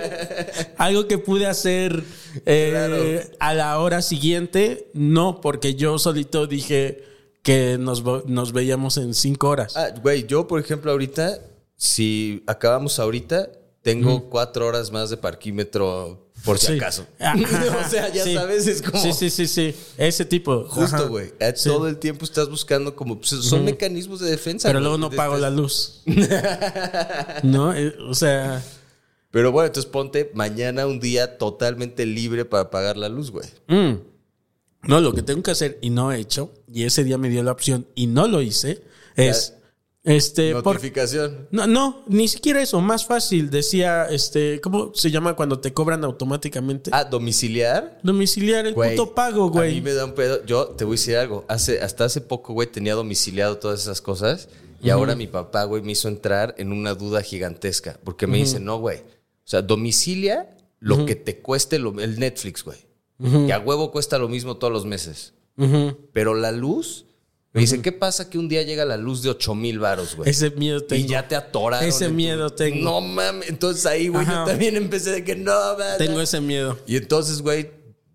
Algo 0.78 1.06
que 1.06 1.16
pude 1.16 1.46
hacer 1.46 2.02
eh, 2.44 3.30
a 3.38 3.54
la 3.54 3.78
hora 3.78 4.02
siguiente, 4.02 4.90
no, 4.94 5.40
porque 5.40 5.76
yo 5.76 5.96
solito 6.00 6.48
dije 6.48 7.04
que 7.44 7.78
nos, 7.78 8.02
nos 8.26 8.52
veíamos 8.52 8.96
en 8.96 9.14
cinco 9.14 9.50
horas. 9.50 9.76
Ah, 9.76 9.90
güey, 10.02 10.26
yo, 10.26 10.48
por 10.48 10.58
ejemplo, 10.58 10.90
ahorita, 10.90 11.38
si 11.76 12.42
acabamos 12.48 12.98
ahorita, 12.98 13.48
tengo 13.82 14.28
cuatro 14.28 14.66
horas 14.66 14.90
más 14.90 15.08
de 15.08 15.18
parquímetro 15.18 16.31
por 16.44 16.58
si 16.58 16.66
Sí. 16.68 16.72
acaso. 16.74 17.06
O 17.86 17.88
sea, 17.90 18.08
ya 18.12 18.24
sí. 18.24 18.34
sabes, 18.34 18.66
es 18.66 18.82
como... 18.82 19.02
Sí, 19.02 19.12
sí, 19.12 19.30
sí, 19.30 19.46
sí. 19.46 19.74
Ese 19.96 20.24
tipo. 20.24 20.64
Justo, 20.68 21.08
güey. 21.08 21.32
Eh, 21.38 21.52
Sí. 21.56 21.68
Todo 21.68 21.88
el 21.88 21.98
tiempo 21.98 22.24
estás 22.24 22.48
buscando 22.48 22.94
como... 22.96 23.16
pues, 23.18 23.30
son 23.30 23.64
mecanismos 23.64 24.20
de 24.20 24.30
defensa. 24.30 24.68
Pero 24.68 24.80
luego 24.80 24.98
no 24.98 25.10
pago 25.10 25.36
la 25.38 25.50
luz. 25.50 26.02
¿No? 27.42 27.74
Eh, 27.74 27.94
O 28.08 28.14
sea. 28.14 28.62
Pero 29.30 29.50
bueno, 29.50 29.68
entonces 29.68 29.90
ponte 29.90 30.30
mañana 30.34 30.86
un 30.86 31.00
día 31.00 31.38
totalmente 31.38 32.04
libre 32.04 32.44
para 32.44 32.70
pagar 32.70 32.96
la 32.96 33.08
luz, 33.08 33.30
güey. 33.30 33.48
mm. 33.68 33.94
No, 34.84 35.00
lo 35.00 35.14
que 35.14 35.22
tengo 35.22 35.42
que 35.44 35.52
hacer 35.52 35.78
y 35.80 35.90
no 35.90 36.10
he 36.12 36.18
hecho, 36.18 36.52
y 36.70 36.82
ese 36.82 37.04
día 37.04 37.16
me 37.16 37.28
dio 37.28 37.42
la 37.44 37.52
opción 37.52 37.86
y 37.94 38.08
no 38.08 38.26
lo 38.26 38.42
hice, 38.42 38.82
es. 39.14 39.54
Este. 40.04 40.52
por- 40.54 40.74
Notificación. 40.74 41.46
no, 41.52 41.66
no, 41.68 42.02
ni 42.08 42.26
siquiera 42.26 42.60
eso. 42.60 42.80
Más 42.80 43.06
fácil. 43.06 43.50
Decía, 43.50 44.06
este. 44.10 44.60
¿Cómo 44.60 44.92
se 44.94 45.10
llama 45.12 45.36
cuando 45.36 45.60
te 45.60 45.72
cobran 45.72 46.02
automáticamente? 46.04 46.90
Ah, 46.92 47.04
domiciliar. 47.04 48.00
Domiciliar 48.02 48.66
el 48.66 48.74
Güey, 48.74 48.96
puto 48.96 49.14
pago, 49.14 49.44
A 49.44 49.46
mí 49.46 49.52
güey. 49.52 49.80
me 49.80 49.92
da 49.92 50.04
un 50.04 50.14
pedo. 50.14 50.44
Yo 50.44 50.66
te 50.68 50.84
voy 50.84 50.94
a 50.94 50.98
decir 50.98 51.16
algo. 51.16 51.44
Hace, 51.48 51.80
hasta 51.80 52.04
hace 52.06 52.20
poco, 52.20 52.52
güey, 52.52 52.66
tenía 52.70 52.94
domiciliado 52.94 53.58
todas 53.58 53.80
esas 53.82 54.00
cosas. 54.00 54.48
Y 54.82 54.90
ahora 54.90 55.14
mi 55.14 55.28
papá, 55.28 55.62
güey, 55.62 55.80
me 55.82 55.92
hizo 55.92 56.08
entrar 56.08 56.56
en 56.58 56.72
una 56.72 56.94
duda 56.94 57.22
gigantesca. 57.22 58.00
Porque 58.02 58.26
me 58.26 58.38
dice, 58.38 58.58
no, 58.58 58.80
güey. 58.80 58.98
O 58.98 59.02
sea, 59.44 59.62
domicilia 59.62 60.56
lo 60.80 61.06
que 61.06 61.14
te 61.14 61.38
cueste 61.38 61.78
lo- 61.78 62.00
el 62.00 62.18
Netflix, 62.18 62.64
güey. 62.64 62.78
Que 63.46 63.52
a 63.52 63.60
huevo 63.60 63.92
cuesta 63.92 64.18
lo 64.18 64.28
mismo 64.28 64.56
todos 64.56 64.72
los 64.72 64.84
meses. 64.84 65.34
Pero 66.12 66.34
la 66.34 66.50
luz 66.50 67.04
Me 67.52 67.60
dice, 67.60 67.82
¿qué 67.82 67.92
pasa 67.92 68.30
que 68.30 68.38
un 68.38 68.48
día 68.48 68.62
llega 68.62 68.84
la 68.86 68.96
luz 68.96 69.22
de 69.22 69.28
8 69.28 69.54
mil 69.54 69.78
varos, 69.78 70.16
güey? 70.16 70.30
Ese 70.30 70.50
miedo 70.52 70.82
tengo. 70.84 71.04
Y 71.04 71.06
ya 71.06 71.28
te 71.28 71.36
atoraron. 71.36 71.86
Ese 71.86 72.06
tu- 72.08 72.14
miedo 72.14 72.48
tengo. 72.50 72.82
No 72.82 73.00
mames. 73.02 73.50
Entonces 73.50 73.84
ahí, 73.84 74.08
güey, 74.08 74.24
yo 74.24 74.44
también 74.44 74.74
empecé 74.76 75.10
de 75.10 75.22
que 75.24 75.36
no, 75.36 75.52
man. 75.76 75.98
Tengo 75.98 76.20
ese 76.22 76.40
miedo. 76.40 76.78
Y 76.86 76.96
entonces, 76.96 77.42
güey, 77.42 77.70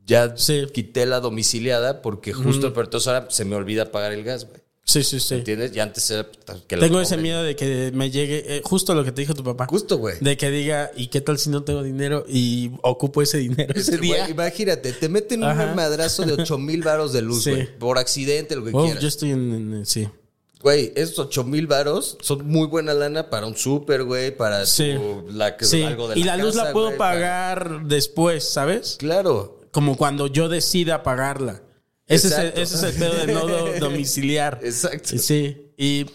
ya 0.06 0.36
Sí. 0.38 0.66
quité 0.74 1.06
la 1.06 1.20
domiciliada 1.20 2.02
porque 2.02 2.34
justo 2.34 2.74
pero 2.74 2.86
entonces 2.86 3.08
ahora 3.08 3.28
se 3.30 3.46
me 3.46 3.56
olvida 3.56 3.92
pagar 3.92 4.12
el 4.14 4.24
gas, 4.24 4.46
güey. 4.48 4.60
Sí, 4.90 5.04
sí, 5.04 5.20
sí. 5.20 5.36
¿Entiendes? 5.36 5.76
Y 5.76 5.82
antes 5.82 6.10
era 6.10 6.26
que 6.66 6.78
lo 6.78 6.82
Tengo 6.82 7.02
ese 7.02 7.18
miedo 7.18 7.44
de 7.44 7.58
que 7.58 7.92
me 7.94 8.10
llegue 8.10 8.44
eh, 8.58 8.62
justo 8.64 8.96
lo 8.96 9.04
que 9.04 9.12
te 9.12 9.20
dijo 9.20 9.34
tu 9.36 9.44
papá. 9.44 9.68
Justo, 9.68 9.98
güey. 9.98 10.16
De 10.22 10.38
que 10.38 10.50
diga, 10.50 10.92
¿y 10.96 11.08
qué 11.08 11.20
tal 11.20 11.38
si 11.38 11.50
no 11.50 11.64
tengo 11.64 11.84
dinero 11.84 12.24
y 12.26 12.72
ocupo 12.84 13.22
ese 13.22 13.38
dinero 13.40 13.74
ese 13.76 13.98
Güey, 13.98 14.12
día? 14.12 14.30
imagínate, 14.30 14.94
te 14.94 15.10
meten 15.10 15.44
Ajá. 15.44 15.66
un 15.66 15.76
madrazo 15.76 16.24
de 16.24 16.34
8 16.42 16.58
mil 16.58 16.84
varos 16.84 17.12
de 17.12 17.22
luz, 17.22 17.44
Sí. 17.44 17.50
güey. 17.52 17.78
Por 17.78 17.98
accidente, 17.98 18.56
lo 18.56 18.64
que 18.64 18.72
Oh, 18.74 18.86
quieras. 18.86 19.02
yo 19.02 19.10
estoy 19.10 19.32
en, 19.32 19.74
en- 19.74 19.86
sí. 19.86 20.08
Güey, 20.62 20.94
esos 20.96 21.20
8 21.20 21.44
mil 21.44 21.68
varos 21.68 22.18
son 22.22 22.48
muy 22.48 22.68
buena 22.68 22.94
lana 22.94 23.30
para 23.30 23.46
un 23.46 23.58
súper, 23.58 24.06
güey, 24.06 24.36
para 24.36 24.66
Sí. 24.66 24.94
tu- 24.96 25.26
la, 25.34 25.58
que- 25.58 25.66
Sí. 25.66 25.84
algo 25.84 26.08
de 26.08 26.18
Y 26.18 26.24
la 26.24 26.38
luz 26.38 26.56
la 26.56 26.72
puedo 26.72 26.96
para- 26.96 26.98
pagar 26.98 27.82
después, 27.88 28.46
¿sabes? 28.46 28.96
Claro. 28.98 29.60
Como 29.72 29.98
cuando 29.98 30.28
yo 30.28 30.48
decida 30.48 31.04
pagarla. 31.04 31.62
Ese, 32.08 32.28
es 32.30 32.34
el, 32.38 32.48
ese 32.56 32.76
es 32.76 32.84
el 32.84 32.94
pedo 32.94 33.14
de 33.26 33.34
no 33.34 33.48
do- 33.48 33.74
domiciliar. 33.80 34.60
Exacto. 34.64 35.18
Sí. 35.18 35.58
Y, 35.78 36.06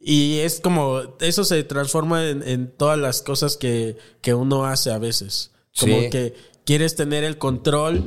y 0.00 0.38
es 0.38 0.60
como, 0.60 1.16
eso 1.20 1.44
se 1.44 1.62
transforma 1.64 2.26
en, 2.28 2.42
en 2.42 2.70
todas 2.74 2.98
las 2.98 3.22
cosas 3.22 3.56
que, 3.56 3.96
que 4.22 4.34
uno 4.34 4.64
hace 4.66 4.90
a 4.90 4.98
veces. 4.98 5.50
Como 5.78 6.00
Sí. 6.00 6.10
que 6.10 6.34
quieres 6.64 6.94
tener 6.96 7.22
el 7.24 7.36
control 7.38 8.02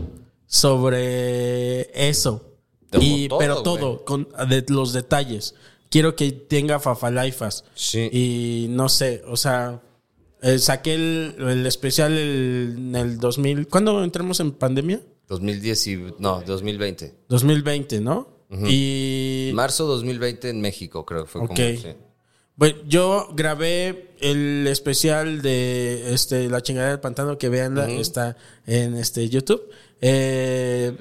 sobre 0.48 2.10
eso. 2.10 2.46
Y, 3.00 3.28
todo, 3.28 3.40
pero 3.40 3.62
todo, 3.62 4.04
con 4.06 4.28
de 4.50 4.66
los 4.70 4.94
detalles. 4.94 5.54
Quiero 5.92 6.16
que 6.16 6.32
tenga 6.32 6.80
fafalaifas. 6.80 7.64
Sí. 7.76 8.10
Y 8.12 8.68
no 8.70 8.90
sé, 8.90 9.22
o 9.28 9.38
sea, 9.38 9.82
eh, 10.42 10.58
saqué 10.58 10.96
el, 10.96 11.36
el 11.40 11.66
especial 11.68 12.14
el- 12.18 12.74
en 12.78 12.96
el 12.96 13.20
2000. 13.20 13.68
¿Cuándo 13.68 14.04
entramos 14.04 14.40
en 14.40 14.52
pandemia? 14.54 15.02
2010 15.30 15.88
y... 15.88 15.98
No, 16.20 16.42
2020. 16.46 17.16
2020, 17.30 18.02
¿no? 18.02 18.40
Y. 18.68 19.52
Marzo 19.54 19.86
2020 19.86 20.50
en 20.50 20.60
México, 20.60 21.06
creo 21.06 21.26
que 21.26 21.30
fue 21.30 21.42
como... 21.42 21.56
sí. 21.56 21.80
Bueno, 22.56 22.78
yo 22.90 23.30
grabé 23.36 24.16
el 24.20 24.68
especial 24.68 25.42
de 25.42 26.14
este 26.14 26.50
La 26.50 26.62
chingadera 26.62 26.92
del 26.92 27.00
pantano 27.00 27.38
que 27.38 27.48
vean 27.48 27.78
está 27.78 28.36
en 28.68 28.98
este 28.98 29.30
YouTube. 29.30 29.62
eh, 30.02 30.92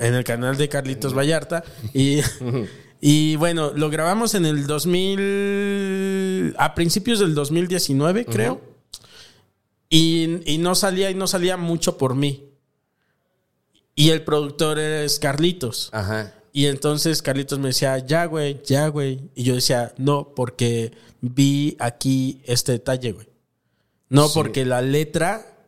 en 0.00 0.14
el 0.14 0.24
canal 0.24 0.56
de 0.56 0.68
Carlitos 0.68 1.14
Vallarta. 1.16 1.62
Y, 1.94 2.20
y 3.00 3.36
bueno, 3.36 3.72
lo 3.72 3.88
grabamos 3.88 4.34
en 4.34 4.46
el 4.46 4.66
2000. 4.66 6.54
A 6.58 6.74
principios 6.74 7.20
del 7.20 7.34
2019, 7.34 8.24
creo. 8.24 8.60
Y, 9.88 10.40
y 10.52 10.58
no 10.58 10.74
salía 10.74 11.10
y 11.10 11.14
no 11.14 11.28
salía 11.28 11.56
mucho 11.56 11.96
por 11.98 12.16
mí. 12.16 12.45
Y 13.96 14.10
el 14.10 14.22
productor 14.22 14.78
es 14.78 15.18
Carlitos. 15.18 15.88
Ajá. 15.92 16.32
Y 16.52 16.66
entonces 16.66 17.20
Carlitos 17.22 17.58
me 17.58 17.68
decía, 17.68 17.98
ya, 17.98 18.26
güey, 18.26 18.60
ya, 18.64 18.86
güey. 18.88 19.20
Y 19.34 19.42
yo 19.42 19.54
decía, 19.56 19.92
no, 19.98 20.32
porque 20.36 20.92
vi 21.20 21.76
aquí 21.80 22.40
este 22.44 22.72
detalle, 22.72 23.12
güey. 23.12 23.26
No, 24.08 24.28
porque 24.32 24.64
la 24.64 24.80
letra, 24.82 25.58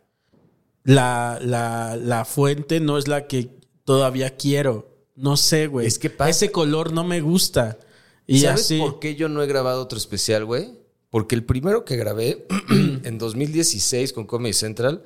la, 0.85 1.39
la, 1.43 1.97
la 2.01 2.25
fuente 2.25 2.81
no 2.81 2.97
es 2.99 3.09
la 3.09 3.27
que 3.27 3.51
todavía 3.85 4.37
quiero. 4.37 4.89
No 5.17 5.37
sé, 5.37 5.67
güey. 5.67 5.87
Es 5.87 5.99
que 5.99 6.11
pasa- 6.11 6.31
Ese 6.31 6.53
color 6.53 6.93
no 6.93 7.05
me 7.05 7.21
gusta. 7.21 7.79
Y 8.27 8.41
¿Sabes 8.41 8.61
así. 8.63 8.79
por 8.79 9.01
qué 9.01 9.15
yo 9.17 9.29
no 9.29 9.43
he 9.43 9.47
grabado 9.47 9.83
otro 9.83 9.99
especial, 9.99 10.45
güey? 10.45 10.71
Porque 11.11 11.35
el 11.35 11.45
primero 11.45 11.85
que 11.85 11.97
grabé 11.97 12.47
en 12.71 13.19
2016 13.19 14.13
con 14.13 14.27
Comedy 14.27 14.53
Central, 14.53 15.03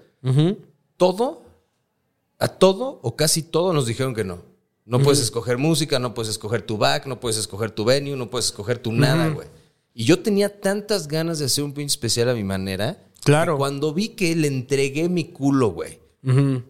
todo, 0.97 1.45
a 2.43 2.49
todo 2.49 2.99
o 3.03 3.15
casi 3.15 3.45
todo 3.45 3.73
nos 3.73 3.87
dijeron 3.87 4.17
que 4.17 4.25
no. 4.25 4.43
No 4.85 4.99
puedes 4.99 5.21
escoger 5.21 5.59
música, 5.59 6.01
no 6.01 6.13
puedes 6.13 6.29
escoger 6.29 6.63
tu 6.63 6.77
back, 6.77 7.07
no 7.07 7.21
puedes 7.21 7.39
escoger 7.39 7.71
tu 7.71 7.85
venue, 7.85 8.17
no 8.17 8.31
puedes 8.31 8.47
escoger 8.47 8.79
tu 8.79 8.91
nada, 8.91 9.29
güey. 9.29 9.47
Y 9.95 10.05
yo 10.05 10.19
tenía 10.19 10.61
tantas 10.61 11.07
ganas 11.07 11.39
de 11.39 11.45
hacer 11.45 11.63
un 11.63 11.73
pinche 11.73 11.93
especial 11.93 12.29
a 12.29 12.35
mi 12.35 12.43
manera. 12.43 12.99
Claro. 13.23 13.55
que 13.55 13.59
Cuando 13.59 13.95
vi 13.95 14.09
que 14.09 14.35
le 14.35 14.49
entregué 14.49 15.09
mi 15.09 15.27
culo, 15.27 15.69
güey. 15.69 16.01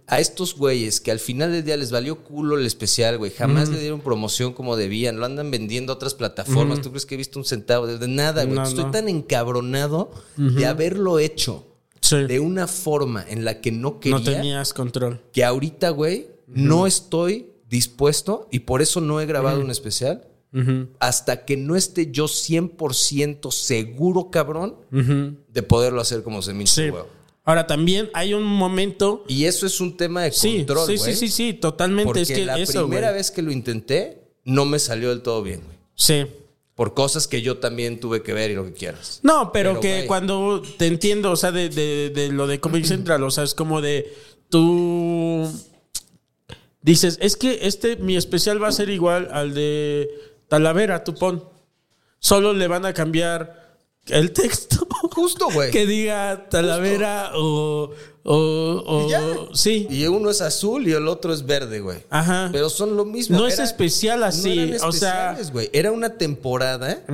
A 0.07 0.20
estos 0.20 0.55
güeyes 0.57 1.01
que 1.01 1.11
al 1.11 1.18
final 1.18 1.53
del 1.53 1.64
día 1.64 1.79
les 1.79 1.91
valió 1.91 2.23
culo 2.23 2.59
el 2.59 2.66
especial, 2.66 3.16
güey. 3.16 3.31
Jamás 3.31 3.70
le 3.70 3.81
dieron 3.81 4.03
promoción 4.03 4.53
como 4.53 4.77
debían. 4.77 5.18
Lo 5.20 5.25
andan 5.25 5.51
vendiendo 5.51 5.95
a 5.95 5.97
otras 5.97 6.12
plataformas. 6.12 6.83
¿Tú 6.83 6.91
crees 6.91 7.07
que 7.07 7.14
he 7.14 7.18
visto 7.18 7.39
un 7.39 7.47
centavo? 7.47 7.87
De 7.87 8.09
nada, 8.09 8.45
güey. 8.45 8.57
No, 8.57 8.62
Estoy 8.62 8.91
tan 8.91 9.09
encabronado 9.09 10.11
de 10.37 10.66
haberlo 10.66 11.18
hecho 11.18 11.72
Sí. 12.03 12.24
de 12.24 12.40
una 12.40 12.66
forma 12.66 13.24
en 13.28 13.44
la 13.46 13.61
que 13.62 13.72
no 13.72 13.98
quería 14.00 14.18
no 14.18 14.24
tenías 14.24 14.74
control. 14.74 15.20
que 15.32 15.44
ahorita, 15.44 15.88
güey, 15.90 16.26
no 16.46 16.86
estoy 16.86 17.46
dispuesto 17.70 18.48
y 18.50 18.59
por 18.61 18.82
eso 18.82 19.00
no 19.00 19.20
he 19.20 19.26
grabado 19.26 19.61
un 19.61 19.70
especial. 19.70 20.28
Hasta 20.98 21.46
que 21.46 21.57
no 21.57 21.76
esté 21.76 22.11
yo 22.12 22.26
100% 22.28 23.50
seguro, 23.50 24.30
cabrón, 24.30 24.76
de 24.90 25.62
poderlo 25.62 26.00
hacer 26.03 26.22
como 26.22 26.42
se 26.42 26.53
me 26.53 26.61
hincha 26.61 26.74
Sí. 26.74 26.90
Ahora 27.44 27.66
también 27.66 28.09
hay 28.14 28.34
un 28.34 28.44
momento. 28.44 29.24
Y 29.26 29.46
eso 29.46 29.66
es 29.66 29.80
un 29.80 29.96
tema 29.96 30.22
de 30.22 30.30
Sí, 30.30 30.59
control, 30.59 30.86
sí, 30.86 30.96
güey. 30.96 31.14
sí, 31.14 31.26
sí, 31.26 31.28
sí, 31.28 31.53
totalmente. 31.55 32.05
Porque 32.05 32.20
es 32.22 32.30
que 32.30 32.44
la 32.44 32.59
eso, 32.59 32.82
primera 32.86 33.09
güey. 33.09 33.18
vez 33.18 33.30
que 33.32 33.42
lo 33.42 33.50
intenté, 33.50 34.28
no 34.44 34.64
me 34.64 34.78
salió 34.78 35.09
del 35.09 35.22
todo 35.22 35.42
bien, 35.42 35.61
güey. 35.64 35.76
Sí. 35.96 36.26
Por 36.75 36.95
cosas 36.95 37.29
que 37.29 37.43
yo 37.43 37.59
también 37.59 38.01
tuve 38.01 38.23
que 38.23 38.33
ver 38.33 38.51
y 38.51 38.55
lo 38.55 38.64
que 38.64 38.73
quieras. 38.73 39.20
No, 39.23 39.53
pero, 39.53 39.70
Pero, 39.70 39.81
que 39.81 40.07
cuando 40.07 40.62
te 40.79 40.87
entiendo, 40.87 41.31
o 41.31 41.37
sea, 41.37 41.53
de, 41.53 41.68
de- 41.68 42.11
de 42.11 42.29
lo 42.33 42.47
de 42.47 42.61
Comic 42.61 42.85
Central, 42.87 43.23
o 43.25 43.31
sea, 43.31 43.45
es 43.45 43.55
como 43.55 43.81
de 43.83 44.12
tú 44.49 45.51
dices, 46.81 47.18
es 47.20 47.37
que 47.37 47.61
este, 47.62 47.97
mi 47.97 48.16
especial 48.16 48.62
va 48.62 48.68
a 48.68 48.73
ser 48.73 48.89
igual 48.91 49.29
al 49.33 49.55
de 49.55 50.09
Talavera, 50.49 51.05
tú 51.05 51.14
pon. 51.14 51.45
Solo 52.18 52.53
le 52.53 52.68
van 52.68 52.87
a 52.87 52.93
cambiar 52.95 53.62
el 54.09 54.32
texto. 54.32 54.86
Justo, 55.12 55.48
güey. 55.53 55.70
que 55.70 55.84
diga 55.86 56.48
Talavera 56.48 57.32
o, 57.34 57.90
o, 58.24 58.34
o- 58.34 59.07
Y 59.07 59.11
ya. 59.11 59.22
sí. 59.53 59.86
Y 59.90 60.07
uno 60.07 60.30
es 60.30 60.40
azul 60.40 60.86
y 60.88 60.92
el 60.92 61.07
otro 61.09 61.32
es 61.34 61.44
verde, 61.44 61.80
güey. 61.80 61.98
Ajá. 62.09 62.48
Pero 62.53 62.70
son 62.70 62.96
lo 62.96 63.05
mismo. 63.05 63.36
No 63.38 63.46
es 63.46 63.59
especial 63.59 64.22
así, 64.22 64.55
No 64.57 64.62
eran 64.62 64.88
o 64.88 64.92
sea- 64.92 65.30
especiales, 65.32 65.53
güey. 65.53 65.70
Era 65.72 65.92
una 65.92 66.16
temporada. 66.18 67.05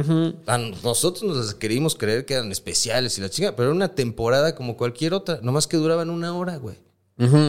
a 0.47 0.59
nosotros 0.59 1.23
nos 1.25 1.55
queríamos 1.55 1.95
creer 1.95 2.25
que 2.25 2.35
eran 2.35 2.53
especiales 2.53 3.19
y 3.19 3.21
la 3.21 3.31
chica, 3.31 3.57
pero 3.57 3.69
era 3.69 3.75
una 3.75 3.95
temporada 3.95 4.55
como 4.55 4.77
cualquier 4.77 5.15
otra. 5.15 5.41
Nomás 5.43 5.67
que 5.67 5.77
duraban 5.77 6.11
una 6.11 6.35
hora, 6.37 6.57
güey. 6.57 6.77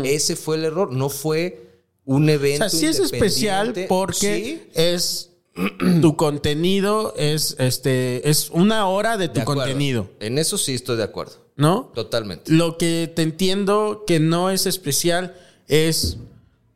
Ese 0.03 0.35
fue 0.35 0.55
el 0.57 0.65
error. 0.65 0.91
No 0.91 1.09
fue 1.09 1.67
un 2.05 2.27
O 2.27 2.31
evento. 2.31 2.67
sea, 2.69 2.79
sí 2.79 2.85
es 2.87 2.99
especial 2.99 3.73
porque 3.87 4.15
Sí, 4.17 4.69
es 4.73 5.28
tu 6.01 6.15
contenido 6.15 7.13
es 7.17 7.55
este 7.59 8.29
es 8.29 8.49
una 8.49 8.87
hora 8.87 9.17
de 9.17 9.27
tu 9.29 9.39
de 9.41 9.45
contenido, 9.45 10.09
En 10.19 10.37
eso 10.37 10.57
sí 10.57 10.73
estoy 10.73 10.97
de 10.97 11.03
acuerdo. 11.03 11.33
¿no? 11.55 11.91
Totalmente. 11.93 12.51
Lo 12.53 12.77
que 12.77 13.11
te 13.13 13.21
entiendo 13.21 14.03
que 14.07 14.19
no 14.21 14.49
es 14.49 14.65
especial 14.65 15.35
es 15.67 16.17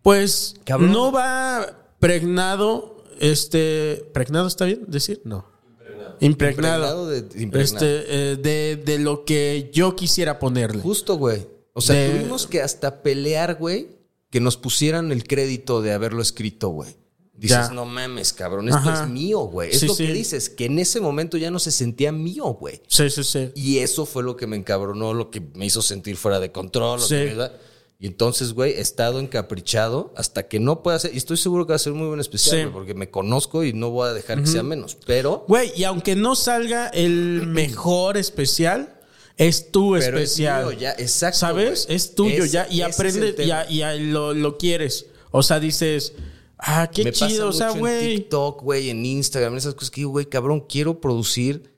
pues 0.01 0.55
Cabrón. 0.65 0.91
no 0.91 1.11
va 1.11 1.77
pregnado 1.99 3.03
este 3.19 4.05
pregnado 4.13 4.47
está 4.47 4.65
bien 4.65 4.81
decir 4.87 5.21
no 5.23 5.45
impregnado, 6.19 7.05
Impregnado 7.05 7.07
de- 7.09 7.41
impregnado. 7.41 7.85
este 7.85 8.31
eh, 8.31 8.35
de, 8.35 8.75
de 8.83 8.99
lo 8.99 9.23
que 9.25 9.69
yo 9.73 9.95
quisiera 9.95 10.39
ponerle 10.39 10.81
Justo, 10.81 11.17
güey. 11.17 11.47
O 11.73 11.81
sea, 11.81 11.95
De- 11.95 12.09
tuvimos 12.11 12.45
que 12.47 12.61
hasta 12.61 13.01
pelear, 13.01 13.55
güey, 13.55 13.87
que 14.29 14.39
nos 14.39 14.57
pusieran 14.57 15.11
el 15.11 15.23
crédito 15.25 15.81
de 15.81 15.91
haberlo 15.93 16.21
escrito, 16.21 16.69
güey. 16.69 16.95
Dices, 17.35 17.69
Ya. 17.69 17.73
no 17.73 17.85
mames, 17.85 18.31
cabrón, 18.31 18.67
esto 18.69 18.77
Ajá. 18.77 19.03
es 19.05 19.09
mío, 19.09 19.39
güey. 19.39 19.71
Es 19.71 19.79
Sí, 19.79 19.87
lo 19.87 19.95
sí. 19.95 20.05
que 20.05 20.13
dices, 20.13 20.49
que 20.49 20.65
en 20.65 20.77
ese 20.77 21.01
momento 21.01 21.35
ya 21.37 21.49
no 21.49 21.57
se 21.59 21.71
sentía 21.71 22.11
mío, 22.11 22.45
güey. 22.45 22.81
sí 22.87 23.09
sí 23.09 23.23
sí 23.23 23.51
Y 23.55 23.79
eso 23.79 24.05
fue 24.05 24.21
lo 24.23 24.35
que 24.37 24.45
me 24.45 24.55
encabronó, 24.55 25.13
lo 25.15 25.31
que 25.31 25.41
me 25.55 25.65
hizo 25.65 25.81
sentir 25.81 26.15
fuera 26.15 26.39
de 26.39 26.51
control. 26.51 26.99
lo 26.99 27.05
Sí. 27.07 27.15
que 27.15 27.25
me 27.25 27.35
da- 27.35 27.53
Y 27.99 28.07
entonces, 28.07 28.51
güey, 28.53 28.73
he 28.73 28.81
estado 28.81 29.19
encaprichado 29.19 30.13
hasta 30.17 30.47
que 30.49 30.59
no 30.59 30.83
pueda 30.83 30.99
ser. 30.99 31.13
Y 31.13 31.17
estoy 31.17 31.37
seguro 31.37 31.65
que 31.65 31.71
va 31.71 31.75
a 31.77 31.79
ser 31.79 31.93
muy 31.93 32.07
buen 32.07 32.19
especial, 32.19 32.69
porque 32.71 32.93
me 32.93 33.09
conozco 33.09 33.63
y 33.63 33.71
no 33.73 33.91
voy 33.91 34.09
a 34.09 34.13
dejar 34.13 34.41
que 34.41 34.47
sea 34.47 34.61
menos. 34.63 34.97
Pero, 35.05 35.45
Güey, 35.47 35.71
y 35.75 35.85
aunque 35.85 36.15
no 36.15 36.35
salga 36.35 36.87
el 36.89 37.47
mejor 37.47 38.17
especial, 38.17 38.99
es 39.37 39.71
tu 39.71 39.93
pero 39.93 40.17
es 40.17 40.31
especial. 40.31 40.65
mío 40.67 40.71
ya, 40.77 40.91
exacto. 40.99 41.39
¿Sabes? 41.39 41.85
Es 41.89 42.13
tuyo 42.13 42.43
ya. 42.45 42.67
Y 42.69 42.81
ese 42.81 42.89
es 42.89 42.95
aprende, 42.95 43.27
el 43.29 43.35
tema. 43.35 43.47
y, 43.47 43.51
a- 43.51 43.71
y 43.71 43.81
a- 43.83 43.95
lo, 43.95 44.33
lo 44.33 44.57
quieres. 44.57 45.05
O 45.31 45.41
sea, 45.41 45.59
dices, 45.61 46.11
ah, 46.65 46.89
qué 46.91 47.03
me 47.03 47.11
pasa 47.11 47.27
chido. 47.27 47.49
O 47.49 47.53
sea, 47.53 47.67
mucho 47.67 47.75
en 47.77 47.81
güey. 47.81 48.15
TikTok, 48.17 48.61
güey, 48.63 48.89
en 48.89 49.05
Instagram, 49.05 49.55
esas 49.57 49.73
cosas 49.75 49.91
que 49.91 50.01
digo, 50.01 50.11
güey, 50.11 50.25
cabrón, 50.25 50.65
quiero 50.67 50.99
producir 50.99 51.71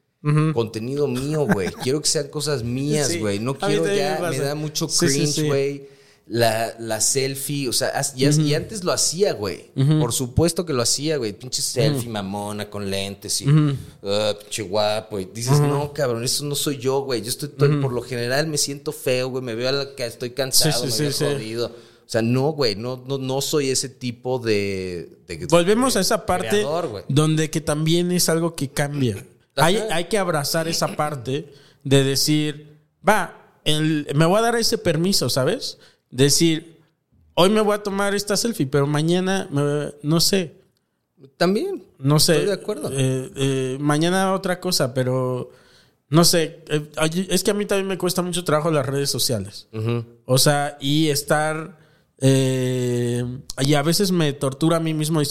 contenido 0.53 1.07
mío, 1.07 1.45
güey. 1.45 1.71
quiero 1.83 2.01
que 2.01 2.07
sean 2.07 2.29
cosas 2.29 2.63
mías, 2.63 3.09
Sí, 3.09 3.19
güey. 3.19 3.39
No 3.39 3.55
quiero 3.57 3.85
ya, 3.85 4.15
me 4.15 4.29
me 4.29 4.31
pasa. 4.31 4.43
da 4.43 4.55
mucho 4.55 4.89
sí, 4.89 5.05
cringe, 5.05 5.27
sí. 5.33 5.47
güey. 5.47 5.87
la, 6.27 6.75
la 6.79 6.99
selfie, 6.99 7.69
o 7.69 7.73
sea, 7.73 7.91
y, 8.15 8.53
antes 8.55 8.83
lo 8.83 8.91
hacía, 8.91 9.33
güey. 9.33 9.69
Por 9.99 10.11
supuesto 10.11 10.65
que 10.65 10.73
lo 10.73 10.81
hacía, 10.81 11.17
güey. 11.17 11.33
Pinche 11.33 11.61
selfie 11.61 12.09
mamona 12.09 12.71
con 12.71 12.89
lentes 12.89 13.39
y 13.41 13.45
ah, 14.03 14.33
pinche 14.39 14.63
guapo. 14.63 15.19
Y 15.19 15.25
dices, 15.25 15.59
no, 15.59 15.93
cabrón, 15.93 16.23
eso 16.23 16.43
no 16.45 16.55
soy 16.55 16.77
yo, 16.79 17.01
güey. 17.01 17.21
Yo 17.21 17.29
estoy, 17.29 17.49
todo- 17.49 17.79
por 17.79 17.93
lo 17.93 18.01
general 18.01 18.47
me 18.47 18.57
siento 18.57 18.91
feo, 18.91 19.29
güey. 19.29 19.43
Me 19.43 19.53
veo 19.53 19.69
a 19.69 19.73
la 19.73 19.95
que 19.95 20.05
estoy 20.07 20.31
cansado, 20.31 20.85
me 20.87 20.97
veo 20.97 21.11
jodido. 21.11 21.71
O 22.05 22.09
sea, 22.09 22.21
no, 22.21 22.49
güey, 22.51 22.75
no, 22.75 23.03
no, 23.07 23.17
no 23.17 23.41
soy 23.41 23.69
ese 23.69 23.89
tipo 23.89 24.37
de. 24.39 25.17
de- 25.27 25.47
Volvemos 25.47 25.95
a 25.95 26.01
esa 26.01 26.25
parte 26.25 26.49
creador, 26.49 27.03
donde 27.09 27.49
que 27.49 27.61
también 27.61 28.11
es 28.11 28.29
algo 28.29 28.55
que 28.55 28.69
cambia. 28.69 29.25
Hay, 29.55 29.77
hay 29.91 30.05
que 30.05 30.17
abrazar 30.17 30.67
esa 30.67 30.95
parte 30.95 31.51
de 31.83 32.03
decir, 32.03 32.77
va, 33.07 33.59
el- 33.63 34.07
me 34.13 34.25
voy 34.25 34.37
a 34.37 34.41
dar 34.41 34.55
ese 34.55 34.77
permiso, 34.77 35.29
¿sabes? 35.29 35.77
Decir, 36.11 36.79
hoy 37.33 37.49
me 37.49 37.61
voy 37.61 37.75
a 37.75 37.81
tomar 37.83 38.13
esta 38.13 38.37
selfie, 38.37 38.67
pero 38.67 38.85
mañana, 38.85 39.47
me- 39.51 39.93
no 40.03 40.19
sé, 40.19 40.55
También. 41.37 41.83
no 41.97 42.19
sé. 42.19 42.33
Estoy 42.33 42.47
de 42.47 42.53
acuerdo. 42.53 42.89
eh, 42.93 43.31
eh, 43.35 43.77
mañana 43.79 44.33
otra 44.33 44.59
cosa, 44.59 44.93
pero 44.93 45.49
no 46.09 46.23
sé. 46.23 46.59
eh, 46.67 46.87
es 47.29 47.43
que 47.43 47.51
a 47.51 47.55
mí 47.55 47.65
también 47.65 47.87
me 47.87 47.97
cuesta 47.97 48.21
mucho 48.21 48.43
trabajo 48.43 48.69
las 48.71 48.85
redes 48.85 49.09
sociales. 49.09 49.67
O 50.25 50.37
sea, 50.37 50.77
y 50.79 51.07
estar. 51.09 51.83
Eh, 52.19 53.23
y 53.59 53.73
a 53.73 53.81
veces 53.81 54.11
me 54.11 54.31
tortura 54.33 54.77
a 54.77 54.79
mí 54.79 54.93
mismo 54.93 55.21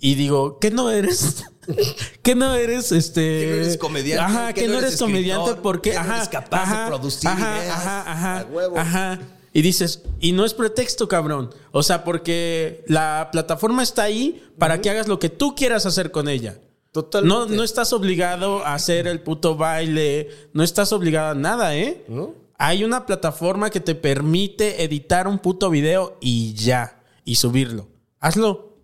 y 0.00 0.14
digo, 0.14 0.58
¿qué 0.58 0.70
no 0.70 0.90
eres? 0.90 1.44
¿Qué 2.22 2.34
no 2.34 2.54
eres 2.54 2.92
este? 2.92 3.20
¿Qué 3.20 3.46
no 3.50 3.56
eres 3.56 3.76
comediante? 3.76 4.24
Ajá, 4.24 4.52
¿Qué 4.52 4.66
no 4.66 4.74
no 4.74 4.78
eres 4.80 4.96
comediante 4.96 5.54
porque 5.62 5.90
¿Qué 5.90 5.96
no 5.96 6.02
ajá, 6.02 6.16
eres 6.16 6.28
capaz 6.28 6.66
de 6.68 6.74
ajá, 6.76 6.86
producir 6.88 7.28
ajá, 7.28 7.58
ideas? 7.58 7.76
Ajá, 7.76 8.12
ajá, 8.12 8.40
A 8.40 8.44
huevo. 8.46 8.78
ajá. 8.78 9.18
Y 9.52 9.62
dices, 9.62 10.02
y 10.20 10.32
no 10.32 10.44
es 10.44 10.54
pretexto, 10.54 11.08
cabrón. 11.08 11.50
O 11.72 11.82
sea, 11.82 12.04
porque 12.04 12.84
la 12.86 13.28
plataforma 13.32 13.82
está 13.82 14.02
ahí 14.02 14.44
para 14.58 14.80
que 14.80 14.90
hagas 14.90 15.08
lo 15.08 15.18
que 15.18 15.30
tú 15.30 15.54
quieras 15.54 15.86
hacer 15.86 16.10
con 16.10 16.28
ella. 16.28 16.58
Totalmente. 16.92 17.34
No, 17.34 17.46
no 17.46 17.62
estás 17.64 17.92
obligado 17.92 18.64
a 18.64 18.74
hacer 18.74 19.06
el 19.06 19.20
puto 19.20 19.56
baile, 19.56 20.28
no 20.52 20.62
estás 20.62 20.92
obligado 20.92 21.30
a 21.30 21.34
nada, 21.34 21.76
¿eh? 21.76 22.04
¿No? 22.08 22.34
Hay 22.58 22.82
una 22.84 23.06
plataforma 23.06 23.70
que 23.70 23.80
te 23.80 23.94
permite 23.94 24.82
editar 24.82 25.26
un 25.28 25.38
puto 25.38 25.70
video 25.70 26.18
y 26.20 26.54
ya, 26.54 27.00
y 27.24 27.36
subirlo. 27.36 27.88
Hazlo. 28.20 28.76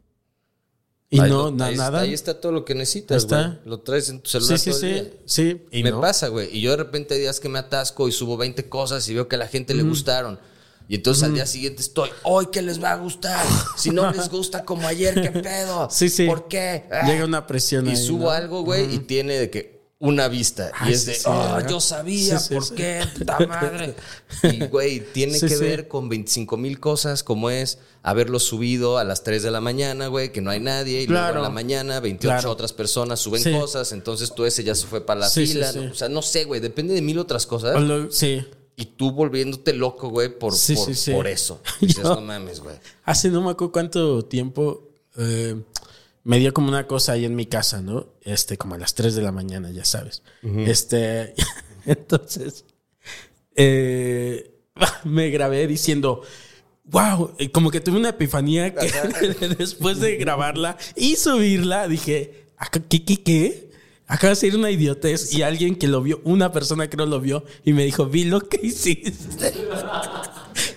Y 1.11 1.21
Ahí 1.21 1.31
no, 1.31 1.45
lo- 1.45 1.51
na- 1.51 1.67
ahí 1.67 1.77
nada. 1.77 2.01
Ahí 2.01 2.13
está 2.15 2.41
todo 2.41 2.53
lo 2.53 2.65
que 2.65 2.75
necesitas, 2.75 3.23
está. 3.25 3.47
güey. 3.49 3.59
Lo 3.67 3.81
traes 3.81 4.09
en 4.09 4.21
tu 4.21 4.31
sí, 4.31 4.39
celular 4.39 4.59
sí, 4.59 4.71
todo 4.71 4.81
el 4.81 4.81
sí, 4.81 4.89
día. 5.01 5.13
sí. 5.27 5.63
Y 5.71 5.83
me 5.83 5.91
no. 5.91 6.01
pasa, 6.01 6.29
güey. 6.29 6.57
Y 6.57 6.61
yo 6.61 6.71
de 6.71 6.77
repente 6.79 7.15
hay 7.15 7.21
días 7.21 7.41
que 7.41 7.49
me 7.49 7.59
atasco 7.59 8.09
y 8.09 8.13
subo 8.13 8.37
20 8.37 8.69
cosas 8.69 9.09
y 9.09 9.15
veo 9.15 9.29
que 9.29 9.37
a 9.37 9.39
la 9.41 9.49
gente 9.49 9.75
le 9.75 9.83
gustaron. 9.83 10.39
Y 10.89 10.97
entonces 10.97 11.23
al 11.25 11.35
día 11.35 11.47
siguiente 11.47 11.81
estoy, 11.83 12.11
hoy 12.25 12.47
que 12.53 12.63
les 12.63 12.83
va 12.83 12.93
a 12.93 12.97
gustar. 12.97 13.45
Si 13.77 13.91
no 13.91 14.11
les 14.13 14.29
gusta 14.29 14.65
como 14.65 14.87
ayer, 14.87 15.15
¿qué 15.15 15.31
pedo? 15.41 15.89
Sí, 15.91 16.09
sí. 16.11 16.27
¿Por 16.27 16.47
qué? 16.49 16.85
Ah. 16.93 17.07
Llega 17.07 17.25
una 17.25 17.47
presión 17.47 17.87
Y 17.87 17.91
ahí, 17.91 17.97
subo 17.97 18.25
¿no? 18.25 18.31
algo, 18.31 18.63
güey, 18.65 18.95
y 18.95 18.99
tiene 18.99 19.35
de 19.39 19.51
que 19.51 19.74
una 20.05 20.29
vista. 20.29 20.71
Ay, 20.75 20.91
y 20.91 20.95
es 20.95 21.07
de, 21.07 21.15
sí, 21.15 21.23
oh, 21.27 21.59
yo 21.69 21.81
sabía, 21.81 22.39
Sí, 22.39 22.55
¿por 22.55 22.65
sí. 22.65 22.75
qué? 22.77 23.01
Puta 23.19 23.39
madre. 23.47 23.95
Y, 24.43 24.67
güey, 24.67 25.01
tiene 25.13 25.39
que 25.41 25.57
ver 25.57 25.89
con 25.89 26.09
25 26.09 26.57
mil 26.57 26.79
cosas, 26.81 27.23
como 27.23 27.51
es 27.51 27.79
haberlo 28.03 28.39
subido 28.39 28.99
a 28.99 29.05
las 29.05 29.23
3 29.23 29.43
de 29.43 29.51
la 29.51 29.61
mañana, 29.61 30.09
güey, 30.09 30.31
que 30.33 30.41
no 30.41 30.51
hay 30.51 30.61
nadie, 30.61 31.03
y 31.03 31.07
luego 31.07 31.23
Claro. 31.25 31.37
en 31.39 31.43
la 31.45 31.51
mañana 31.51 32.01
28 32.01 32.35
Claro. 32.41 32.51
otras 32.51 32.73
personas 32.73 33.21
suben 33.21 33.43
cosas, 33.59 33.93
entonces 33.93 34.35
tú 34.35 34.45
ese 34.45 34.63
ya 34.65 34.75
se 34.75 34.87
fue 34.87 35.01
para 35.07 35.21
la 35.21 35.31
fila. 35.31 35.73
O 35.91 35.95
sea, 35.95 36.09
no 36.09 36.21
sé, 36.23 36.45
güey, 36.45 36.61
depende 36.61 36.93
de 36.95 37.01
mil 37.03 37.19
otras 37.19 37.47
cosas. 37.47 37.81
Lo- 37.81 38.11
sí. 38.11 38.45
Y 38.77 38.87
tú 38.87 39.13
volviéndote 39.13 39.73
loco, 39.73 40.09
güey, 40.09 40.29
por, 40.29 40.53
por, 40.53 41.13
por 41.15 41.27
eso. 41.29 41.61
Dices, 41.81 42.03
no 42.05 42.21
mames, 42.21 42.59
güey. 42.61 42.75
Hace 43.05 43.29
no 43.31 43.41
me 43.41 43.51
acuerdo 43.53 43.71
cuánto 43.73 44.25
tiempo 44.25 44.91
eh, 45.17 45.55
me 46.25 46.39
dio 46.39 46.53
como 46.55 46.69
una 46.69 46.87
cosa 46.87 47.13
ahí 47.13 47.25
en 47.25 47.37
mi 47.37 47.47
casa, 47.47 47.81
¿no? 47.83 48.07
Este, 48.23 48.57
como 48.59 48.75
a 48.75 48.79
las 48.79 48.95
3 48.95 49.15
de 49.15 49.23
la 49.23 49.31
mañana, 49.33 49.71
ya 49.71 49.85
sabes. 49.85 50.23
Este, 50.43 51.35
entonces, 51.87 52.65
eh, 53.57 54.51
me 55.05 55.31
grabé 55.31 55.67
diciendo, 55.67 56.23
wow, 56.85 57.37
como 57.53 57.71
que 57.71 57.81
tuve 57.81 57.99
una 57.99 58.11
epifanía 58.11 58.75
que 58.75 58.91
después 59.59 60.01
de 60.01 60.17
grabarla 60.17 60.77
y 60.97 61.17
subirla, 61.17 61.89
dije, 61.89 62.47
"Acá- 62.57 62.83
¿qué, 62.89 63.05
qué, 63.05 63.23
qué? 63.23 63.71
Acaba 64.07 64.31
de 64.31 64.37
ser 64.37 64.55
una 64.55 64.71
idiotez 64.71 65.33
y 65.33 65.41
alguien 65.43 65.77
que 65.77 65.89
lo 65.89 66.03
vio, 66.03 66.21
una 66.25 66.53
persona 66.53 66.91
que 66.91 66.97
no 66.99 67.07
lo 67.07 67.21
vio 67.21 67.45
y 67.65 67.73
me 67.73 67.85
dijo, 67.85 68.05
vi 68.07 68.25
lo 68.25 68.41
que 68.41 68.61
hiciste. 68.63 69.11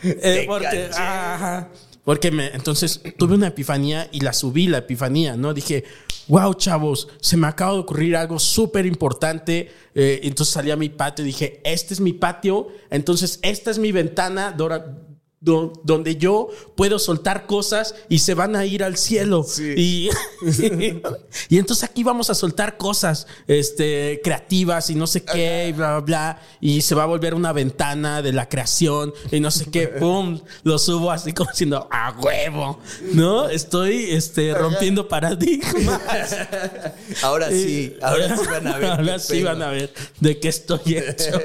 Eh, 0.04 0.45
porque, 0.48 0.89
ajá, 0.93 1.70
porque 2.08 2.32
me, 2.32 2.47
entonces 2.55 3.01
tuve 3.18 3.36
una 3.36 3.47
epifanía 3.47 4.08
y 4.14 4.22
la 4.22 4.32
subí, 4.32 4.68
la 4.68 4.78
epifanía, 4.78 5.36
¿no? 5.36 5.53
Dije, 5.53 5.84
wow, 6.30 6.53
chavos, 6.53 7.10
se 7.20 7.36
me 7.36 7.47
acaba 7.47 7.74
de 7.74 7.80
ocurrir 7.80 8.16
algo 8.16 8.39
súper 8.39 8.86
importante. 8.86 9.70
Eh, 9.93 10.22
entonces 10.24 10.53
salí 10.53 10.72
a 10.72 10.78
mi 10.78 10.88
patio 10.88 11.26
y 11.26 11.28
dije, 11.28 11.60
este 11.66 11.93
es 11.93 11.99
mi 11.99 12.14
patio, 12.14 12.70
entonces 12.89 13.39
esta 13.41 13.72
es 13.72 13.78
mi 13.78 13.91
ventana 13.91 14.53
dora- 14.55 14.80
do- 14.80 15.07
donde 15.40 16.16
yo 16.16 16.50
puedo 16.76 16.98
soltar 16.98 17.46
cosas 17.46 17.94
y 18.10 18.20
se 18.20 18.34
van 18.34 18.56
a 18.56 18.66
ir 18.66 18.84
al 18.84 18.98
cielo. 18.98 19.46
Y, 19.60 20.10
y 21.50 21.58
entonces 21.58 21.84
aquí 21.84 22.04
vamos 22.04 22.30
a 22.30 22.36
soltar 22.36 22.78
cosas 22.78 23.28
este, 23.48 24.20
creativas 24.24 24.90
y 24.90 24.96
no 24.96 25.06
sé 25.06 25.24
qué, 25.24 25.68
y 25.70 25.72
bla, 25.74 25.92
bla, 25.92 26.00
bla. 26.00 26.42
Y 26.60 26.82
se 26.82 26.96
va 26.96 27.04
a 27.04 27.06
volver 27.06 27.36
una 27.36 27.54
ventana 27.54 28.22
de 28.22 28.34
la 28.34 28.50
creación 28.50 29.14
y 29.32 29.40
no 29.40 29.52
sé 29.52 29.70
qué, 29.70 29.88
pum, 30.00 30.40
lo 30.64 30.80
subo 30.80 31.12
así 31.12 31.34
como 31.34 31.52
diciendo, 31.52 31.88
a 31.92 32.16
huevo, 32.20 32.80
¿no? 33.14 33.48
Estoy 33.48 34.12
este, 34.12 34.54
rompiendo 34.56 35.08
paradigmas. 35.08 36.02
Ahora 37.22 37.50
sí, 37.50 37.96
ahora 38.02 38.38
sí 38.38 38.46
van 38.50 38.68
a 38.68 38.78
ver. 38.78 38.88
Ahora 38.98 39.20
sí 39.20 39.44
van 39.44 39.62
a 39.62 39.70
ver 39.70 39.94
de 40.20 40.40
qué 40.40 40.48
estoy 40.48 40.98
hecho. 40.98 41.40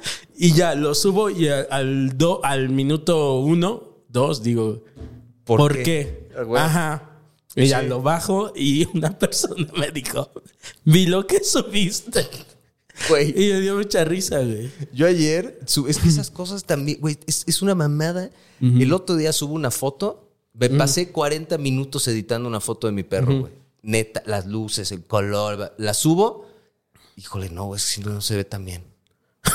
y 0.36 0.52
ya 0.52 0.74
lo 0.74 0.94
subo 0.94 1.30
y 1.30 1.48
al, 1.48 2.16
do- 2.16 2.40
al 2.44 2.68
minuto 2.68 3.38
uno, 3.40 4.02
dos, 4.08 4.42
digo, 4.42 4.82
¿por, 5.44 5.58
¿Por 5.58 5.76
qué? 5.76 5.82
qué? 5.82 6.28
Ah. 6.56 6.64
Ajá. 6.64 7.04
Y 7.56 7.66
ya 7.66 7.82
lo 7.82 8.02
bajo 8.02 8.52
y 8.54 8.86
una 8.96 9.18
persona 9.18 9.66
me 9.76 9.90
dijo, 9.90 10.30
vi 10.84 11.06
lo 11.06 11.26
que 11.26 11.42
subiste. 11.42 12.26
Güey. 13.08 13.30
Y 13.30 13.52
me 13.52 13.60
dio 13.60 13.76
mucha 13.76 14.04
risa, 14.04 14.38
güey. 14.40 14.70
Yo 14.92 15.06
ayer, 15.06 15.58
su- 15.66 15.88
es 15.88 15.98
que 15.98 16.08
esas 16.08 16.30
cosas 16.30 16.64
también, 16.64 16.98
güey, 17.00 17.16
es, 17.26 17.44
es 17.46 17.62
una 17.62 17.74
mamada. 17.74 18.30
El 18.60 18.92
otro 18.92 19.14
día 19.16 19.32
subo 19.32 19.54
una 19.54 19.70
foto, 19.70 20.30
me 20.52 20.68
pasé 20.68 21.10
40 21.12 21.58
minutos 21.58 22.08
editando 22.08 22.48
una 22.48 22.60
foto 22.60 22.88
de 22.88 22.92
mi 22.92 23.04
perro, 23.04 23.40
güey. 23.40 23.52
Neta, 23.82 24.22
las 24.26 24.46
luces, 24.46 24.90
el 24.90 25.04
color, 25.04 25.74
la 25.78 25.94
subo. 25.94 26.46
Híjole, 27.16 27.50
no, 27.50 27.66
güey, 27.66 27.78
es 27.78 27.84
que 27.86 27.90
si 27.92 28.00
no, 28.02 28.10
no 28.14 28.20
se 28.20 28.34
ve 28.36 28.44
tan 28.44 28.64
bien. 28.64 28.82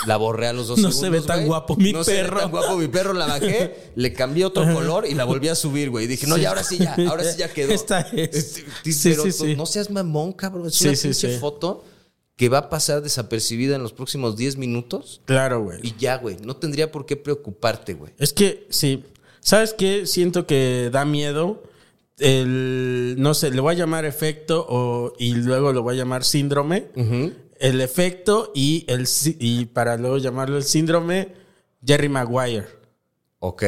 La 0.08 0.18
borré 0.18 0.48
a 0.48 0.54
los 0.54 0.68
dos 0.68 0.80
No 0.80 0.92
se 0.92 1.00
segundos, 1.02 1.22
ve 1.22 1.28
tan 1.28 1.46
guapo 1.46 1.76
mi 1.76 1.94
no 1.94 2.04
se 2.04 2.14
ve 2.14 2.22
perro. 2.24 2.40
tan 2.40 2.52
guapo 2.52 2.78
mi 2.78 2.88
perro, 2.88 3.14
la 3.14 3.28
bajé, 3.28 3.76
le 3.96 4.14
cambié 4.14 4.46
otro 4.46 4.72
color 4.74 5.06
y 5.08 5.14
la 5.14 5.24
volví 5.26 5.48
a 5.48 5.56
subir, 5.56 5.90
güey. 5.90 6.08
Dije, 6.08 6.28
no, 6.28 6.36
Sí. 6.36 6.42
ya 6.42 6.50
ahora 6.50 6.64
sí 6.64 6.78
ya, 6.78 6.96
ahora 7.10 7.24
sí 7.24 7.38
ya 7.38 7.48
quedó. 7.54 7.72
Esta 7.72 8.02
es. 8.02 8.36
Este, 8.36 8.92
Sí, 8.92 9.10
pero 9.10 9.24
sí, 9.24 9.32
sí. 9.32 9.56
no 9.56 9.66
seas 9.66 9.90
mamón, 9.90 10.34
cabrón. 10.34 10.68
Es 10.68 10.82
una 10.82 10.92
pinche 10.94 11.40
foto 11.40 11.84
que 12.36 12.50
va 12.50 12.58
a 12.58 12.70
pasar 12.70 13.02
desapercibida 13.04 13.76
en 13.76 13.84
los 13.84 13.94
próximos 13.94 14.36
10 14.36 14.58
minutos. 14.58 15.22
Claro, 15.26 15.62
güey. 15.64 15.80
Y 15.84 15.94
ya, 16.00 16.18
güey, 16.18 16.38
no 16.44 16.56
tendría 16.56 16.92
por 16.92 17.06
qué 17.06 17.16
preocuparte, 17.16 17.94
güey. 17.94 18.12
Es 18.18 18.34
que, 18.34 18.66
sí. 18.70 19.04
¿Sabes 19.40 19.74
qué? 19.74 20.08
Siento 20.08 20.48
que 20.48 20.90
da 20.92 21.06
miedo. 21.06 21.62
El, 22.20 23.16
no 23.18 23.34
sé, 23.34 23.52
le 23.52 23.60
voy 23.60 23.74
a 23.74 23.78
llamar 23.78 24.06
efecto 24.06 24.66
o, 24.70 25.14
y 25.20 25.34
luego 25.34 25.74
lo 25.74 25.84
voy 25.84 25.96
a 25.96 25.98
llamar 25.98 26.24
síndrome. 26.24 26.88
El 27.60 27.82
efecto 27.82 28.52
y, 28.56 28.86
el, 28.88 29.08
y 29.40 29.66
para 29.66 29.98
luego 29.98 30.18
llamarlo 30.18 30.58
el 30.58 30.64
síndrome, 30.64 31.34
Jerry 31.86 32.10
Maguire. 32.10 32.68
Ok. 33.40 33.64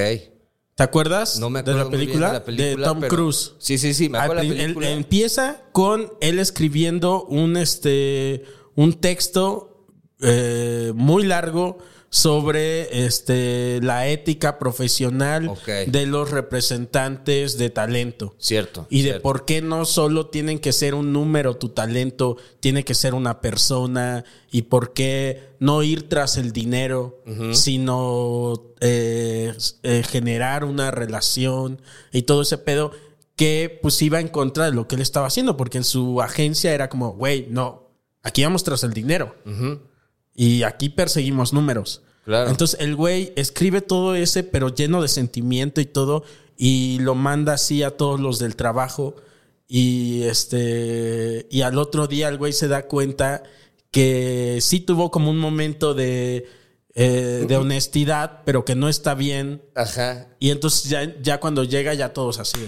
¿Te 0.75 0.83
acuerdas 0.83 1.39
No 1.39 1.49
me 1.49 1.63
de, 1.63 1.71
acuerdo 1.71 1.89
la 1.89 1.97
película? 1.97 2.27
de 2.27 2.33
la 2.33 2.43
película, 2.43 2.88
Tom 2.88 2.99
pero- 2.99 3.15
Cruise. 3.15 3.53
Sí, 3.59 3.77
sí, 3.77 3.93
sí, 3.93 4.09
me 4.09 4.17
acuerdo 4.17 4.41
Al 4.41 4.49
de 4.49 4.55
la 4.55 4.59
él- 4.61 4.65
película. 4.73 4.89
empieza 4.89 5.61
con 5.71 6.11
él 6.19 6.39
escribiendo 6.39 7.23
un, 7.25 7.55
este, 7.55 8.43
un 8.75 8.93
texto 8.99 9.88
eh, 10.21 10.91
muy 10.95 11.23
largo 11.25 11.77
sobre 12.16 13.05
este, 13.05 13.82
la 13.84 14.07
ética 14.07 14.57
profesional 14.57 15.51
de 15.66 16.05
los 16.05 16.32
representantes 16.32 17.57
de 17.57 17.70
talento. 17.70 18.36
Cierto. 18.38 18.88
Y 18.89 19.01
de 19.01 19.20
por 19.20 19.43
qué 19.43 19.61
no 19.61 19.84
solo 19.84 20.28
tienen 20.28 20.59
que 20.59 20.72
ser 20.72 20.95
un 20.95 21.11
número 21.11 21.57
tu 21.57 21.70
talento, 21.70 22.38
tiene 22.61 22.86
que 22.86 22.95
ser 22.95 23.16
una 23.16 23.41
persona 23.41 24.24
y 24.49 24.61
por 24.61 24.93
qué 24.93 25.55
no 25.59 25.84
ir 25.84 26.07
tras 26.07 26.38
el 26.38 26.53
dinero, 26.53 27.22
sino 27.51 28.63
eh, 28.80 29.53
eh, 29.84 30.03
generar 30.09 30.63
una 30.63 30.91
relación 30.91 31.82
y 32.13 32.22
todo 32.22 32.43
ese 32.43 32.57
pedo 32.57 32.93
que 33.36 33.78
pues 33.82 34.01
iba 34.01 34.22
en 34.22 34.30
contra 34.30 34.63
de 34.63 34.72
lo 34.72 34.88
que 34.88 34.95
él 34.95 35.01
estaba 35.01 35.28
haciendo, 35.28 35.57
porque 35.57 35.80
en 35.80 35.84
su 35.84 36.22
agencia 36.22 36.74
era 36.74 36.88
como, 36.88 37.11
güey, 37.11 37.47
no, 37.49 37.89
aquí 38.24 38.41
vamos 38.41 38.63
tras 38.63 38.86
el 38.86 38.93
dinero 38.93 39.36
y 40.34 40.63
aquí 40.63 40.88
perseguimos 40.88 41.51
números. 41.51 42.03
Claro. 42.26 42.49
Entonces 42.49 42.80
el 42.80 42.95
güey 42.95 43.32
escribe 43.36 43.82
todo 43.82 44.15
ese, 44.15 44.43
pero 44.43 44.69
lleno 44.69 45.01
de 45.01 45.07
sentimiento 45.07 45.80
y 45.80 45.86
todo, 45.86 46.23
y 46.57 46.97
lo 46.99 47.15
manda 47.15 47.53
así 47.53 47.84
a 47.84 47.91
todos 47.91 48.19
los 48.19 48.39
del 48.39 48.55
trabajo. 48.55 49.15
Y 49.67 50.23
este. 50.23 51.47
Y 51.49 51.61
al 51.61 51.78
otro 51.78 52.07
día 52.07 52.28
el 52.28 52.38
güey 52.38 52.53
se 52.53 52.67
da 52.67 52.88
cuenta 52.88 53.43
que 53.91 54.59
sí 54.61 54.80
tuvo 54.80 55.09
como 55.11 55.32
un 55.32 55.38
momento 55.38 55.93
de. 55.93 56.47
eh, 56.93 57.45
de 57.47 57.57
honestidad, 57.57 58.41
pero 58.45 58.63
que 58.63 58.73
no 58.76 58.89
está 58.89 59.15
bien. 59.15 59.61
Ajá. 59.76 60.28
Y 60.39 60.51
entonces 60.51 60.89
ya, 60.89 61.15
ya 61.21 61.39
cuando 61.39 61.63
llega, 61.63 61.93
ya 61.93 62.13
todos 62.13 62.39
así. 62.39 62.59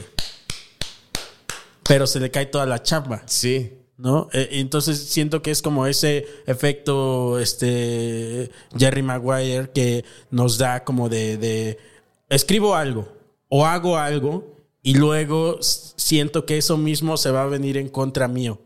Pero 1.83 2.05
se 2.07 2.19
le 2.19 2.29
cae 2.31 2.47
toda 2.47 2.65
la 2.65 2.83
chamba. 2.83 3.23
Sí. 3.25 3.73
¿No? 3.97 4.29
Eh, 4.31 4.49
entonces 4.53 4.99
siento 4.99 5.41
que 5.41 5.51
es 5.51 5.61
como 5.61 5.87
ese 5.87 6.25
efecto, 6.45 7.39
este, 7.39 8.51
Jerry 8.77 9.01
Maguire 9.01 9.71
que 9.71 10.05
nos 10.29 10.57
da 10.57 10.83
como 10.83 11.09
de, 11.09 11.37
de 11.37 11.77
escribo 12.29 12.75
algo 12.75 13.07
o 13.49 13.65
hago 13.65 13.97
algo 13.97 14.55
y 14.83 14.93
luego 14.93 15.57
siento 15.61 16.45
que 16.45 16.57
eso 16.57 16.77
mismo 16.77 17.17
se 17.17 17.31
va 17.31 17.43
a 17.43 17.47
venir 17.47 17.77
en 17.77 17.89
contra 17.89 18.27
mío. 18.27 18.61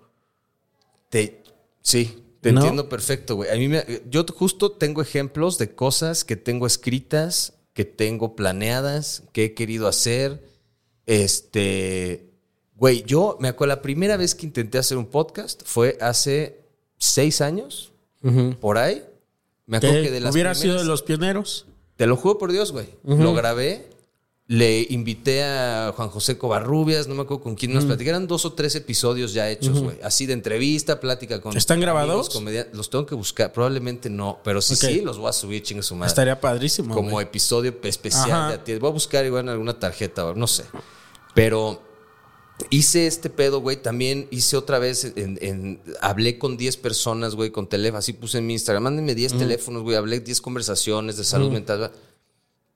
Te, 1.09 1.43
sí, 1.82 2.23
te 2.41 2.51
¿No? 2.51 2.59
entiendo 2.59 2.89
perfecto, 2.89 3.36
güey. 3.36 3.49
A 3.49 3.55
mí 3.55 3.67
me, 3.67 3.84
yo 4.09 4.25
justo 4.36 4.71
tengo 4.73 5.01
ejemplos 5.01 5.57
de 5.57 5.73
cosas 5.73 6.23
que 6.23 6.36
tengo 6.36 6.67
escritas, 6.67 7.53
que 7.73 7.86
tengo 7.86 8.36
planeadas, 8.36 9.23
que 9.32 9.45
he 9.45 9.53
querido 9.53 9.88
hacer. 9.88 10.43
Este, 11.07 12.30
güey, 12.82 13.03
yo 13.03 13.38
me 13.39 13.47
acuerdo 13.47 13.75
la 13.75 13.82
primera 13.84 14.17
vez 14.17 14.34
que 14.34 14.43
intenté 14.43 14.79
hacer 14.79 14.97
un 14.97 15.05
podcast 15.05 15.61
fue 15.63 15.99
hace 16.01 16.61
seis 16.97 17.39
años, 17.39 17.91
por 18.59 18.79
ahí. 18.79 19.05
Me 19.67 19.77
acuerdo 19.77 20.01
¿Que 20.01 20.09
de 20.09 20.19
las 20.19 20.34
hubiera 20.34 20.55
sido 20.55 20.79
de 20.79 20.86
los 20.86 21.03
pioneros? 21.03 21.67
Te 21.95 22.07
lo 22.07 22.17
juro 22.17 22.39
por 22.39 22.51
Dios, 22.51 22.71
güey. 22.71 22.88
Lo 23.03 23.36
grabé. 23.36 23.88
Le 24.47 24.86
invité 24.89 25.43
a 25.43 25.93
Juan 25.95 26.09
José 26.09 26.39
Covarrubias, 26.39 27.07
no 27.07 27.13
me 27.13 27.21
acuerdo 27.21 27.43
con 27.43 27.55
quién 27.55 27.71
nos 27.71 27.86
platicaron, 27.86 28.27
dos 28.27 28.45
o 28.45 28.53
tres 28.53 28.75
episodios 28.75 29.32
ya 29.32 29.47
hechos, 29.47 29.79
güey. 29.79 29.99
Así 30.01 30.25
de 30.25 30.34
entrevista, 30.34 30.99
plática 30.99 31.39
con. 31.39 31.55
¿Están 31.55 31.79
grabados? 31.79 32.11
amigos, 32.11 32.29
comediantes. 32.34 32.75
Los 32.75 32.89
tengo 32.89 33.05
que 33.05 33.13
buscar, 33.13 33.53
probablemente 33.53 34.09
no, 34.09 34.39
pero 34.43 34.59
sí, 34.59 34.75
sí, 34.75 35.01
los 35.01 35.19
voy 35.19 35.29
a 35.29 35.34
subir, 35.34 35.61
chingue 35.61 35.84
su 35.84 35.95
madre. 35.95 36.09
Estaría 36.09 36.41
padrísimo. 36.41 36.95
Como 36.95 37.21
episodio 37.21 37.73
especial 37.84 38.32
Ajá. 38.32 38.47
de 38.49 38.53
a 38.55 38.63
ti. 38.63 38.75
Voy 38.75 38.89
a 38.89 38.93
buscar 38.93 39.23
igual 39.23 39.43
en 39.43 39.49
alguna 39.49 39.77
tarjeta, 39.77 40.34
no 40.36 40.47
sé. 40.47 40.65
Pero 41.36 41.90
hice 42.70 43.07
este 43.07 43.30
pedo, 43.30 43.59
güey. 43.62 43.82
También 43.82 44.28
hice 44.32 44.55
otra 44.57 44.80
vez, 44.80 45.03
en, 45.16 45.38
en- 45.41 45.82
hablé 46.01 46.38
con 46.38 46.57
10 46.57 46.78
personas, 46.78 47.36
güey, 47.36 47.49
con 47.51 47.68
teléfono. 47.68 47.99
Así 47.99 48.14
puse 48.14 48.38
en 48.38 48.47
mi 48.47 48.53
Instagram. 48.53 48.84
Mándenme 48.84 49.16
10 49.16 49.34
teléfonos, 49.39 49.84
güey. 49.84 49.95
Hablé 49.97 50.20
10 50.20 50.41
conversaciones 50.41 51.18
de 51.18 51.24
salud 51.24 51.49
mental. 51.51 51.91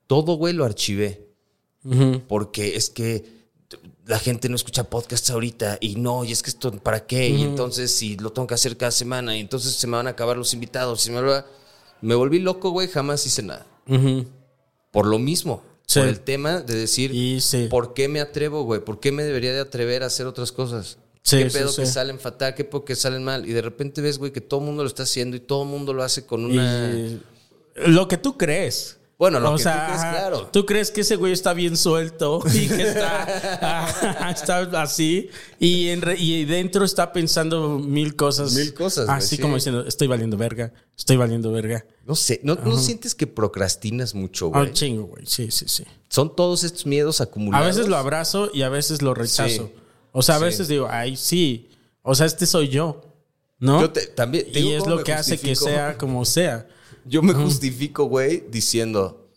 Todo, 0.06 0.34
güey, 0.34 0.52
lo 0.54 0.64
archivé. 0.64 1.26
Porque 2.28 2.76
es 2.76 2.90
que 2.90 3.24
la 4.06 4.18
gente 4.18 4.48
no 4.48 4.56
escucha 4.56 4.84
podcasts 4.84 5.30
ahorita 5.30 5.78
y 5.80 5.96
no, 5.96 6.24
y 6.24 6.30
es 6.32 6.42
que 6.42 6.50
esto, 6.50 6.70
¿para 6.72 7.06
qué? 7.06 7.28
Y 7.28 7.42
entonces, 7.42 7.90
si 7.92 8.16
lo 8.16 8.32
tengo 8.32 8.46
que 8.46 8.54
hacer 8.54 8.76
cada 8.76 8.92
semana, 8.92 9.36
y 9.36 9.40
entonces 9.40 9.74
se 9.74 9.86
me 9.86 9.96
van 9.96 10.06
a 10.06 10.10
acabar 10.10 10.36
los 10.36 10.52
invitados. 10.54 11.06
y 11.06 11.10
me, 11.10 11.20
me 12.02 12.14
volví 12.14 12.38
loco, 12.38 12.70
güey, 12.70 12.88
jamás 12.88 13.24
hice 13.26 13.42
nada. 13.42 13.66
Por 14.92 15.06
lo 15.06 15.18
mismo. 15.18 15.62
Sí. 15.86 16.00
Por 16.00 16.08
el 16.08 16.20
tema 16.20 16.60
de 16.60 16.74
decir, 16.74 17.14
Y 17.14 17.40
sí. 17.40 17.68
¿por 17.70 17.94
qué 17.94 18.08
me 18.08 18.20
atrevo, 18.20 18.64
güey? 18.64 18.80
¿Por 18.80 19.00
qué 19.00 19.12
me 19.12 19.22
debería 19.22 19.52
de 19.52 19.60
atrever 19.60 20.02
a 20.02 20.06
hacer 20.06 20.26
otras 20.26 20.52
cosas? 20.52 20.98
Sí, 21.22 21.38
¿Qué 21.38 21.46
pedo 21.46 21.74
que 21.74 21.86
salen 21.86 22.20
fatal? 22.20 22.54
¿Qué 22.54 22.64
pedo 22.64 22.84
que 22.84 22.94
salen 22.94 23.24
mal? 23.24 23.48
Y 23.48 23.52
de 23.52 23.62
repente 23.62 24.00
ves, 24.00 24.18
güey, 24.18 24.32
que 24.32 24.40
todo 24.40 24.60
el 24.60 24.66
mundo 24.66 24.82
lo 24.82 24.88
está 24.88 25.04
haciendo 25.04 25.36
y 25.36 25.40
todo 25.40 25.62
el 25.62 25.68
mundo 25.68 25.92
lo 25.92 26.02
hace 26.02 26.24
con 26.26 26.44
una... 26.44 26.90
Y 26.92 27.20
lo 27.86 28.08
que 28.08 28.16
tú 28.16 28.36
crees. 28.36 28.98
Bueno, 29.18 29.40
lo 29.40 29.52
O 29.52 29.56
que 29.56 29.62
sea, 29.62 29.72
tú 29.86 29.86
crees, 29.86 30.00
claro. 30.02 30.46
Tú 30.52 30.66
crees 30.66 30.90
que 30.90 31.00
ese 31.00 31.16
güey 31.16 31.32
está 31.32 31.54
bien 31.54 31.76
suelto 31.78 32.42
y 32.52 32.68
que 32.68 32.82
está, 32.82 34.30
está 34.30 34.82
así 34.82 35.30
y, 35.58 35.88
en 35.88 36.02
re- 36.02 36.18
y 36.18 36.44
dentro 36.44 36.84
está 36.84 37.12
pensando 37.14 37.78
mil 37.78 38.14
cosas. 38.14 38.52
Mil 38.52 38.74
cosas, 38.74 39.08
Así 39.08 39.36
sí. 39.36 39.42
como 39.42 39.54
diciendo, 39.54 39.86
estoy 39.86 40.06
valiendo 40.06 40.36
verga, 40.36 40.72
estoy 40.98 41.16
valiendo 41.16 41.50
verga. 41.50 41.86
No 42.04 42.14
sé, 42.14 42.40
¿no, 42.42 42.56
no 42.56 42.76
sientes 42.76 43.14
que 43.14 43.26
procrastinas 43.26 44.14
mucho, 44.14 44.46
Ah, 44.52 44.58
güey? 44.58 44.68
Un 44.68 44.72
chingo, 44.74 45.04
güey. 45.06 45.24
Sí, 45.26 45.50
sí, 45.50 45.64
sí. 45.66 45.84
Son 46.10 46.36
todos 46.36 46.62
estos 46.62 46.84
miedos 46.86 47.20
A 47.20 47.24
acumulados. 47.24 47.66
veces 47.68 47.88
lo 47.88 47.96
abrazo 47.96 48.50
y 48.52 48.62
a 48.62 48.68
veces 48.68 49.00
lo 49.00 49.14
rechazo. 49.14 49.70
Sí. 49.74 49.80
O 50.12 50.22
sea, 50.22 50.36
a 50.36 50.38
Sí. 50.40 50.44
veces 50.44 50.68
digo, 50.68 50.88
ay, 50.90 51.16
sí. 51.16 51.70
O 52.02 52.14
sea, 52.14 52.26
este 52.26 52.44
soy 52.46 52.68
yo. 52.68 53.02
¿no? 53.58 53.80
Yo 53.80 53.90
te- 53.90 54.06
también- 54.08 54.52
te 54.52 54.60
y 54.60 54.72
es 54.72 54.86
lo 54.86 55.02
que 55.02 55.14
hace 55.14 55.38
que 55.40 55.56
sea 55.56 55.96
como 55.96 56.26
sea. 56.26 56.68
Yo 57.08 57.22
me 57.22 57.32
justifico, 57.34 58.04
güey, 58.06 58.44
diciendo, 58.50 59.28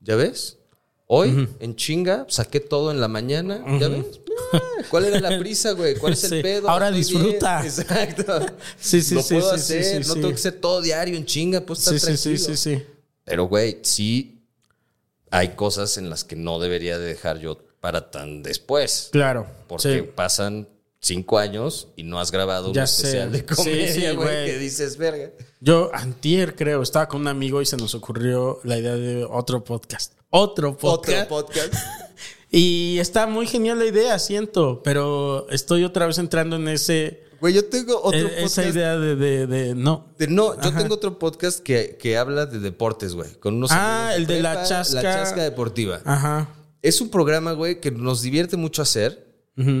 ¿ya 0.00 0.16
ves? 0.16 0.58
Hoy, 1.06 1.48
en 1.60 1.74
chinga, 1.74 2.26
saqué 2.28 2.60
todo 2.60 2.90
en 2.90 3.00
la 3.00 3.08
mañana. 3.08 3.64
¿Ya 3.80 3.88
ves? 3.88 4.04
Ah, 4.52 4.60
¿Cuál 4.90 5.06
era 5.06 5.20
la 5.20 5.38
prisa, 5.38 5.72
güey? 5.72 5.96
¿Cuál 5.96 6.12
es 6.12 6.24
el 6.24 6.30
Sí. 6.36 6.42
pedo? 6.42 6.68
Ahora 6.68 6.90
Estoy 6.90 7.14
bien. 7.14 7.24
disfruta. 7.32 7.60
Exacto. 7.64 8.46
Sí, 8.78 9.00
sí, 9.00 9.14
Lo 9.14 9.22
sí, 9.22 9.34
puedo 9.34 9.48
sí, 9.50 9.54
hacer. 9.54 9.84
sí, 9.84 10.08
no 10.08 10.14
sí. 10.14 10.20
tengo 10.20 10.30
que 10.30 10.36
ser 10.38 10.60
todo 10.60 10.82
diario 10.82 11.16
en 11.16 11.24
chinga. 11.24 11.62
Pues 11.62 11.78
estar 11.80 11.94
Sí, 11.94 12.00
sí, 12.00 12.22
tranquilo. 12.24 12.38
sí, 12.38 12.56
sí, 12.56 12.76
sí. 12.76 12.82
Pero, 13.24 13.44
güey, 13.48 13.78
sí 13.82 14.42
hay 15.30 15.48
cosas 15.56 15.96
en 15.96 16.10
las 16.10 16.24
que 16.24 16.36
no 16.36 16.58
debería 16.58 16.98
de 16.98 17.06
dejar 17.06 17.38
yo 17.38 17.58
para 17.80 18.10
tan 18.10 18.42
después. 18.42 19.08
Claro. 19.10 19.46
Porque 19.66 20.00
sí. 20.00 20.08
pasan 20.14 20.68
cinco 21.00 21.38
años 21.38 21.88
y 21.96 22.02
no 22.02 22.18
has 22.20 22.30
grabado 22.32 22.68
un 22.68 22.74
sé. 22.74 22.82
especial 22.82 23.32
de 23.32 23.44
comedia, 23.44 23.92
sí, 23.92 24.00
güey, 24.00 24.14
güey. 24.16 24.46
que 24.46 24.58
dices, 24.58 24.96
verga. 24.96 25.30
Yo, 25.60 25.90
antier, 25.94 26.54
creo, 26.56 26.82
estaba 26.82 27.08
con 27.08 27.20
un 27.22 27.28
amigo 27.28 27.62
y 27.62 27.66
se 27.66 27.76
nos 27.76 27.94
ocurrió 27.94 28.60
la 28.64 28.78
idea 28.78 28.94
de 28.94 29.24
otro 29.24 29.62
podcast. 29.64 30.14
Otro 30.30 30.76
podcast. 30.76 31.30
Otro 31.30 31.46
podcast. 31.46 31.74
y 32.50 32.98
está 32.98 33.26
muy 33.26 33.46
genial 33.46 33.78
la 33.78 33.86
idea, 33.86 34.18
siento, 34.18 34.82
pero 34.82 35.48
estoy 35.50 35.84
otra 35.84 36.06
vez 36.06 36.18
entrando 36.18 36.56
en 36.56 36.68
ese 36.68 37.26
Güey, 37.40 37.54
yo 37.54 37.64
tengo 37.66 38.00
otro 38.02 38.18
e- 38.18 38.22
podcast. 38.24 38.58
esa 38.58 38.66
idea 38.66 38.98
de, 38.98 39.14
de, 39.14 39.46
de- 39.46 39.74
no. 39.76 40.08
de- 40.18 40.26
no, 40.26 40.54
yo 40.60 40.70
Ajá. 40.70 40.78
tengo 40.78 40.96
otro 40.96 41.20
podcast 41.20 41.60
que, 41.60 41.96
que 41.96 42.16
habla 42.18 42.46
de 42.46 42.58
deportes, 42.58 43.14
güey. 43.14 43.30
Con 43.36 43.54
unos 43.54 43.70
Ah, 43.72 44.12
el 44.16 44.26
de 44.26 44.42
la 44.42 44.64
chasca. 44.64 44.94
La 45.00 45.02
chasca 45.02 45.42
deportiva. 45.44 46.00
Ajá. 46.04 46.48
Es 46.82 47.00
un 47.00 47.10
programa, 47.10 47.52
güey, 47.52 47.80
que 47.80 47.92
nos 47.92 48.22
divierte 48.22 48.56
mucho 48.56 48.82
hacer. 48.82 49.27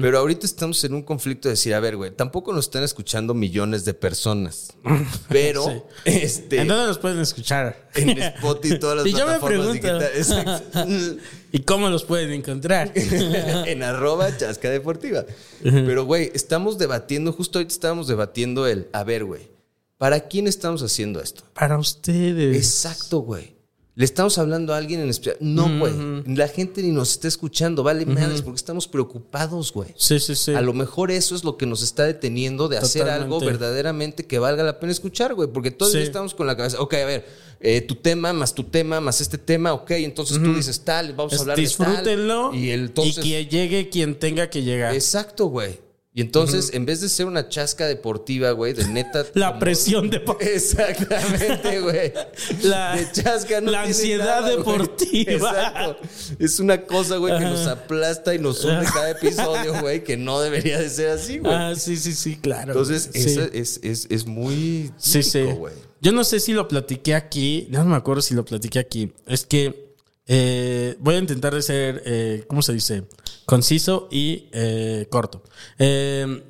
Pero 0.00 0.18
ahorita 0.18 0.44
estamos 0.44 0.82
en 0.82 0.92
un 0.94 1.02
conflicto 1.02 1.46
de 1.48 1.52
decir, 1.52 1.72
a 1.72 1.78
ver, 1.78 1.96
güey, 1.96 2.10
tampoco 2.10 2.52
nos 2.52 2.64
están 2.64 2.82
escuchando 2.82 3.32
millones 3.32 3.84
de 3.84 3.94
personas. 3.94 4.72
Pero, 5.28 5.64
Sí. 5.64 5.72
este, 6.04 6.62
¿En 6.62 6.68
dónde 6.68 6.86
nos 6.86 6.98
pueden 6.98 7.20
escuchar? 7.20 7.88
en 7.94 8.18
Spotify 8.20 8.74
y 8.74 8.78
todas 8.80 8.96
las 8.96 9.06
Y 9.06 9.12
yo 9.12 9.18
me 9.18 9.38
plataformas 9.38 9.78
pregunto. 9.78 9.98
digitales. 10.00 11.18
¿Y 11.52 11.60
cómo 11.60 11.88
los 11.90 12.02
pueden 12.04 12.32
encontrar? 12.32 12.90
en 12.94 13.82
arroba 13.84 14.36
chasca 14.36 14.68
deportiva. 14.68 15.24
Pero, 15.62 16.04
güey, 16.04 16.32
estamos 16.34 16.76
debatiendo, 16.78 17.32
justo 17.32 17.58
ahorita 17.60 17.72
estábamos 17.72 18.08
debatiendo 18.08 18.66
el, 18.66 18.88
a 18.92 19.04
ver, 19.04 19.24
güey, 19.24 19.48
¿para 19.96 20.26
quién 20.26 20.48
estamos 20.48 20.82
haciendo 20.82 21.20
esto? 21.20 21.44
Para 21.54 21.78
ustedes. 21.78 22.56
Exacto, 22.56 23.20
güey. 23.20 23.57
Le 23.98 24.04
estamos 24.04 24.38
hablando 24.38 24.72
a 24.72 24.76
alguien 24.76 25.00
en 25.00 25.08
especial. 25.08 25.38
No, 25.40 25.80
güey. 25.80 25.92
La 26.36 26.46
gente 26.46 26.84
ni 26.84 26.92
nos 26.92 27.10
está 27.10 27.26
escuchando. 27.26 27.82
Vale 27.82 28.06
madres 28.06 28.42
porque 28.42 28.54
estamos 28.54 28.86
preocupados, 28.86 29.72
güey. 29.72 29.88
Sí, 29.96 30.20
sí, 30.20 30.36
sí. 30.36 30.54
A 30.54 30.60
lo 30.60 30.72
mejor 30.72 31.10
eso 31.10 31.34
es 31.34 31.42
lo 31.42 31.56
que 31.56 31.66
nos 31.66 31.82
está 31.82 32.04
deteniendo 32.04 32.68
de 32.68 32.78
hacer 32.78 33.08
algo 33.10 33.40
verdaderamente 33.40 34.24
que 34.24 34.38
valga 34.38 34.62
la 34.62 34.78
pena 34.78 34.92
escuchar, 34.92 35.34
güey. 35.34 35.48
Porque 35.48 35.72
todos 35.72 35.90
Sí. 35.90 35.98
estamos 35.98 36.32
con 36.32 36.46
la 36.46 36.56
cabeza, 36.56 36.80
ok, 36.80 36.94
a 36.94 37.04
ver, 37.06 37.26
eh, 37.58 37.80
tu 37.80 37.96
tema 37.96 38.32
más 38.32 38.54
tu 38.54 38.62
tema 38.62 39.00
más 39.00 39.20
este 39.20 39.36
tema, 39.36 39.72
ok, 39.72 39.90
entonces 39.90 40.40
tú 40.40 40.54
dices 40.54 40.80
tal, 40.84 41.12
vamos 41.14 41.32
a 41.32 41.40
hablar 41.40 41.56
de 41.56 41.62
disfrútenlo 41.62 42.50
tal. 42.50 42.58
Y 42.60 42.70
el, 42.70 42.80
entonces, 42.82 43.18
y 43.26 43.28
que 43.32 43.46
llegue 43.46 43.88
quien 43.88 44.16
tenga 44.16 44.48
que 44.48 44.62
llegar. 44.62 44.94
Exacto, 44.94 45.46
güey. 45.46 45.80
Y 46.18 46.20
entonces, 46.20 46.70
en 46.74 46.84
vez 46.84 47.00
de 47.00 47.08
ser 47.08 47.26
una 47.26 47.48
chasca 47.48 47.86
deportiva, 47.86 48.50
güey, 48.50 48.72
de 48.72 48.88
neta. 48.88 49.24
La 49.34 49.50
como- 49.50 49.60
presión 49.60 50.10
de 50.10 50.20
Exactamente, 50.40 51.80
güey. 51.80 52.12
La- 52.62 52.96
de 52.96 53.06
chasca 53.12 53.60
no 53.60 53.70
la 53.70 53.84
tiene 53.84 53.94
ansiedad 53.94 54.42
güey. 54.42 54.56
deportiva. 54.56 55.32
Exacto. 55.32 55.96
Es 56.40 56.58
una 56.58 56.82
cosa, 56.82 57.18
güey, 57.18 57.38
que 57.38 57.44
nos 57.44 57.68
aplasta 57.68 58.34
y 58.34 58.40
nos 58.40 58.64
hunde 58.64 58.84
cada 58.92 59.10
episodio, 59.10 59.74
güey, 59.80 60.02
que 60.02 60.16
no 60.16 60.40
debería 60.40 60.80
de 60.80 60.90
ser 60.90 61.10
así, 61.10 61.38
güey. 61.38 61.54
Ah, 61.54 61.74
sí, 61.76 61.96
sí, 61.96 62.12
sí, 62.12 62.36
claro. 62.36 62.72
Entonces, 62.72 63.10
Sí. 63.14 63.38
es, 63.52 63.78
es, 63.84 64.06
es 64.10 64.26
muy 64.26 64.90
Sí, 64.96 65.22
sí. 65.22 65.38
típico, 65.38 65.54
güey. 65.56 65.74
Yo 66.00 66.10
no 66.10 66.24
sé 66.24 66.40
si 66.40 66.52
lo 66.52 66.66
platiqué 66.66 67.14
aquí. 67.14 67.68
No 67.70 67.84
me 67.84 67.94
acuerdo 67.94 68.22
si 68.22 68.34
lo 68.34 68.44
platiqué 68.44 68.80
aquí. 68.80 69.12
Es 69.26 69.46
que 69.46 69.87
eh, 70.28 70.96
voy 71.00 71.14
a 71.14 71.18
intentar 71.18 71.54
de 71.54 71.62
ser, 71.62 72.02
eh, 72.04 72.44
¿cómo 72.46 72.60
se 72.60 72.74
dice? 72.74 73.04
Conciso 73.46 74.08
y 74.10 74.48
eh, 74.52 75.06
corto. 75.10 75.42
Eh, 75.78 76.44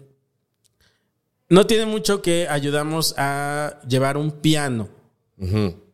no 1.49 1.66
tiene 1.66 1.87
mucho 1.87 2.20
que 2.20 2.49
ayudamos 2.49 3.14
a 3.16 3.81
llevar 3.89 4.16
un 4.16 4.33
piano 4.33 4.89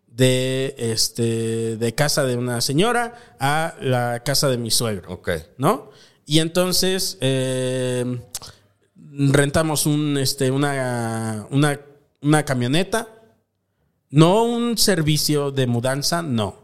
de, 0.06 0.74
este, 0.78 1.76
de 1.76 1.94
casa 1.94 2.24
de 2.24 2.36
una 2.36 2.62
señora 2.62 3.36
a 3.38 3.76
la 3.80 4.22
casa 4.24 4.48
de 4.48 4.56
mi 4.56 4.70
suegro. 4.70 5.12
Ok. 5.12 5.30
¿no? 5.58 5.90
Y 6.24 6.38
entonces 6.38 7.18
eh, 7.20 8.18
rentamos 8.96 9.84
un, 9.84 10.16
este, 10.16 10.50
una, 10.50 11.46
una, 11.50 11.80
una 12.22 12.44
camioneta 12.44 13.08
No 14.08 14.44
un 14.44 14.78
servicio 14.78 15.50
de 15.50 15.66
mudanza, 15.66 16.22
no. 16.22 16.63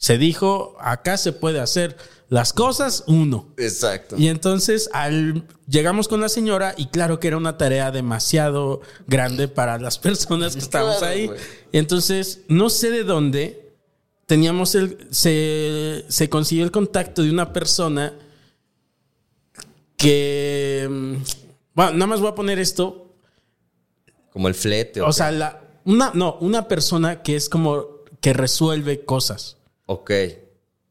Se 0.00 0.16
dijo, 0.16 0.76
acá 0.80 1.18
se 1.18 1.34
puede 1.34 1.60
hacer 1.60 1.94
las 2.30 2.54
cosas 2.54 3.04
uno. 3.06 3.52
Exacto. 3.58 4.16
Y 4.16 4.28
entonces 4.28 4.88
al, 4.94 5.44
llegamos 5.68 6.08
con 6.08 6.22
la 6.22 6.30
señora 6.30 6.72
y 6.74 6.86
claro 6.86 7.20
que 7.20 7.28
era 7.28 7.36
una 7.36 7.58
tarea 7.58 7.90
demasiado 7.90 8.80
grande 9.06 9.46
para 9.46 9.78
las 9.78 9.98
personas 9.98 10.54
que 10.54 10.60
estábamos 10.62 10.98
Claro, 11.00 11.12
ahí. 11.12 11.30
Y 11.70 11.76
entonces 11.76 12.40
no 12.48 12.70
sé 12.70 12.90
de 12.90 13.04
dónde 13.04 13.74
teníamos 14.24 14.74
el, 14.74 15.06
se, 15.10 16.06
se 16.08 16.30
consiguió 16.30 16.64
el 16.64 16.70
contacto 16.70 17.22
de 17.22 17.30
una 17.30 17.52
persona 17.52 18.14
que, 19.98 20.88
mm, 20.90 21.14
bueno, 21.74 21.92
nada 21.92 22.06
más 22.06 22.20
voy 22.20 22.30
a 22.30 22.34
poner 22.34 22.58
esto, 22.58 23.12
Como 24.32 24.48
el 24.48 24.54
flete. 24.54 25.02
o 25.02 25.12
sea, 25.12 25.30
la, 25.30 25.60
una, 25.84 26.12
no, 26.14 26.38
una 26.40 26.68
persona 26.68 27.22
que 27.22 27.36
es 27.36 27.50
como 27.50 27.86
que 28.22 28.32
resuelve 28.32 29.04
cosas. 29.04 29.58
Ok. 29.92 30.10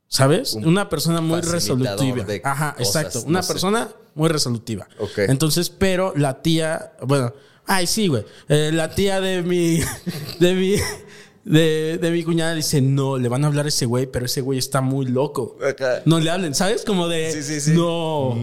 ¿Sabes? 0.10 0.56
Un 0.56 0.66
Una 0.68 0.90
persona 0.90 1.22
muy 1.22 1.40
resolutiva. 1.40 2.26
Ajá, 2.44 2.76
cosas, 2.78 3.04
exacto. 3.06 3.20
no 3.22 3.28
Una 3.30 3.44
sé. 3.44 3.54
persona 3.54 3.90
muy 4.14 4.28
resolutiva. 4.28 4.90
Ok. 4.98 5.20
Entonces, 5.20 5.70
pero 5.70 6.12
la 6.18 6.42
tía, 6.42 6.92
bueno, 7.04 7.34
ay, 7.66 7.88
sí, 7.88 8.08
güey. 8.08 8.26
Eh, 8.50 8.72
la 8.74 8.94
tía 8.94 9.22
de 9.22 9.42
mi, 9.42 9.80
de 10.40 10.54
mi, 10.54 10.76
de, 11.46 11.98
de 12.02 12.12
mi 12.12 12.24
cuñada 12.24 12.56
dice, 12.56 12.82
no, 12.82 13.18
le 13.18 13.30
van 13.30 13.46
a 13.46 13.48
hablar 13.48 13.68
a 13.68 13.70
ese 13.70 13.86
güey, 13.86 14.06
pero 14.08 14.26
ese 14.26 14.42
güey 14.42 14.60
está 14.60 14.82
muy 14.82 15.06
loco. 15.06 15.58
No 16.04 16.20
le 16.20 16.30
hablen, 16.30 16.54
¿sabes? 16.54 16.84
Como 16.84 17.08
de, 17.08 17.32
Sí, 17.32 17.44
sí, 17.44 17.62
sí. 17.62 17.72
no. 17.72 18.36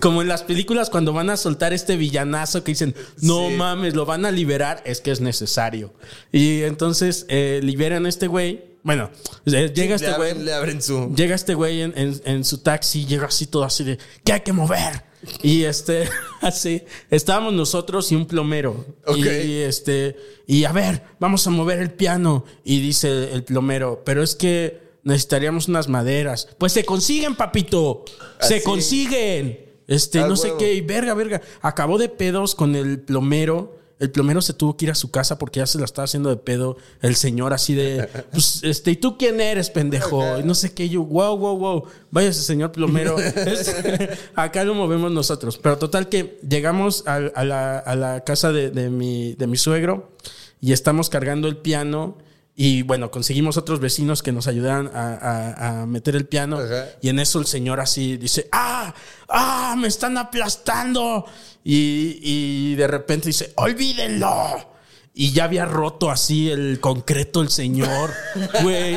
Como 0.00 0.22
en 0.22 0.28
las 0.28 0.44
películas 0.44 0.88
cuando 0.88 1.12
van 1.12 1.30
a 1.30 1.36
soltar 1.36 1.72
este 1.72 1.96
villanazo 1.96 2.62
que 2.62 2.70
dicen, 2.72 2.94
no 3.22 3.50
mames, 3.50 3.96
lo 3.96 4.04
van 4.06 4.24
a 4.24 4.30
liberar, 4.30 4.82
es 4.86 5.00
que 5.00 5.10
es 5.10 5.20
necesario. 5.20 5.94
Y 6.30 6.62
entonces 6.62 7.26
eh, 7.28 7.58
liberan 7.64 8.06
a 8.06 8.08
este 8.08 8.28
güey. 8.28 8.75
Bueno, 8.86 9.10
eh, 9.46 9.72
llega 9.74 9.96
este 9.96 10.12
güey. 10.12 10.30
abren, 10.30 10.44
le 10.44 10.52
abren 10.54 10.80
su. 10.80 11.12
Llega 11.16 11.34
este 11.34 11.54
güey 11.54 11.82
en, 11.82 11.92
en- 11.96 12.22
en 12.24 12.44
su 12.44 12.58
taxi, 12.58 13.04
llega 13.04 13.26
así 13.26 13.46
todo 13.48 13.64
así 13.64 13.82
de, 13.82 13.98
¿qué 14.24 14.32
hay 14.34 14.40
que 14.42 14.52
mover? 14.52 15.02
Y 15.42 15.64
este, 15.64 16.08
así, 16.40 16.84
estábamos 17.10 17.52
nosotros 17.52 18.12
y 18.12 18.14
un 18.14 18.26
plomero. 18.26 18.86
Y 19.16 19.54
este, 19.62 20.16
y 20.46 20.62
a 20.64 20.70
ver, 20.72 21.02
vamos 21.18 21.44
a 21.48 21.50
mover 21.50 21.80
el 21.80 21.90
piano. 21.90 22.44
Y 22.62 22.80
dice 22.80 23.32
el 23.32 23.42
plomero, 23.42 24.02
pero 24.06 24.22
es 24.22 24.36
que 24.36 24.80
necesitaríamos 25.02 25.66
unas 25.66 25.88
maderas. 25.88 26.46
Pues 26.56 26.72
se 26.72 26.84
consiguen, 26.84 27.34
papito. 27.34 28.04
Se 28.40 28.62
consiguen. 28.62 29.66
Este, 29.88 30.20
Ah, 30.20 30.28
no 30.28 30.36
sé 30.36 30.52
qué, 30.58 30.74
y 30.74 30.80
verga, 30.80 31.14
verga. 31.14 31.40
Acabó 31.60 31.98
de 31.98 32.08
pedos 32.08 32.54
con 32.54 32.76
el 32.76 33.00
plomero. 33.00 33.75
El 33.98 34.10
plomero 34.10 34.42
se 34.42 34.52
tuvo 34.52 34.76
que 34.76 34.84
ir 34.84 34.90
a 34.90 34.94
su 34.94 35.10
casa 35.10 35.38
porque 35.38 35.60
ya 35.60 35.66
se 35.66 35.78
la 35.78 35.86
estaba 35.86 36.04
haciendo 36.04 36.28
de 36.28 36.36
pedo 36.36 36.76
el 37.00 37.16
señor 37.16 37.54
así 37.54 37.74
de, 37.74 38.08
pues, 38.30 38.60
este, 38.62 38.90
¿y 38.90 38.96
tú 38.96 39.16
quién 39.16 39.40
eres, 39.40 39.70
pendejo? 39.70 40.38
Y 40.38 40.42
no 40.42 40.54
sé 40.54 40.74
qué, 40.74 40.88
yo, 40.88 41.02
wow, 41.02 41.36
wow, 41.36 41.56
wow, 41.56 41.84
váyase, 42.10 42.42
señor 42.42 42.72
plomero. 42.72 43.16
Este, 43.46 44.10
acá 44.34 44.64
lo 44.64 44.74
movemos 44.74 45.10
nosotros. 45.12 45.58
Pero 45.58 45.78
total 45.78 46.08
que 46.08 46.38
llegamos 46.46 47.04
a, 47.06 47.16
a 47.16 47.44
la, 47.44 47.78
a 47.78 47.96
la 47.96 48.24
casa 48.24 48.52
de, 48.52 48.70
de 48.70 48.90
mi, 48.90 49.34
de 49.34 49.46
mi 49.46 49.56
suegro 49.56 50.10
y 50.60 50.72
estamos 50.72 51.08
cargando 51.08 51.48
el 51.48 51.56
piano. 51.56 52.18
Y 52.58 52.80
bueno, 52.82 53.10
conseguimos 53.10 53.58
otros 53.58 53.80
vecinos 53.80 54.22
que 54.22 54.32
nos 54.32 54.46
ayudaran 54.46 54.90
a, 54.94 55.12
a- 55.14 55.80
a 55.82 55.86
meter 55.86 56.16
el 56.16 56.26
piano. 56.26 56.58
Ajá. 56.58 56.86
Y 57.02 57.10
en 57.10 57.18
eso 57.18 57.38
el 57.38 57.46
señor 57.46 57.80
así 57.80 58.16
dice, 58.16 58.48
¡ah! 58.50 58.94
¡ah! 59.28 59.74
¡me 59.78 59.88
están 59.88 60.16
aplastando! 60.16 61.26
Y, 61.62 62.18
y 62.22 62.74
de 62.76 62.86
repente 62.86 63.26
dice, 63.28 63.52
¡olvídenlo! 63.56 64.74
Y 65.12 65.32
ya 65.32 65.44
había 65.44 65.64
roto 65.66 66.10
así 66.10 66.50
el 66.50 66.78
concreto 66.80 67.42
el 67.42 67.50
señor, 67.50 68.10
güey. 68.62 68.96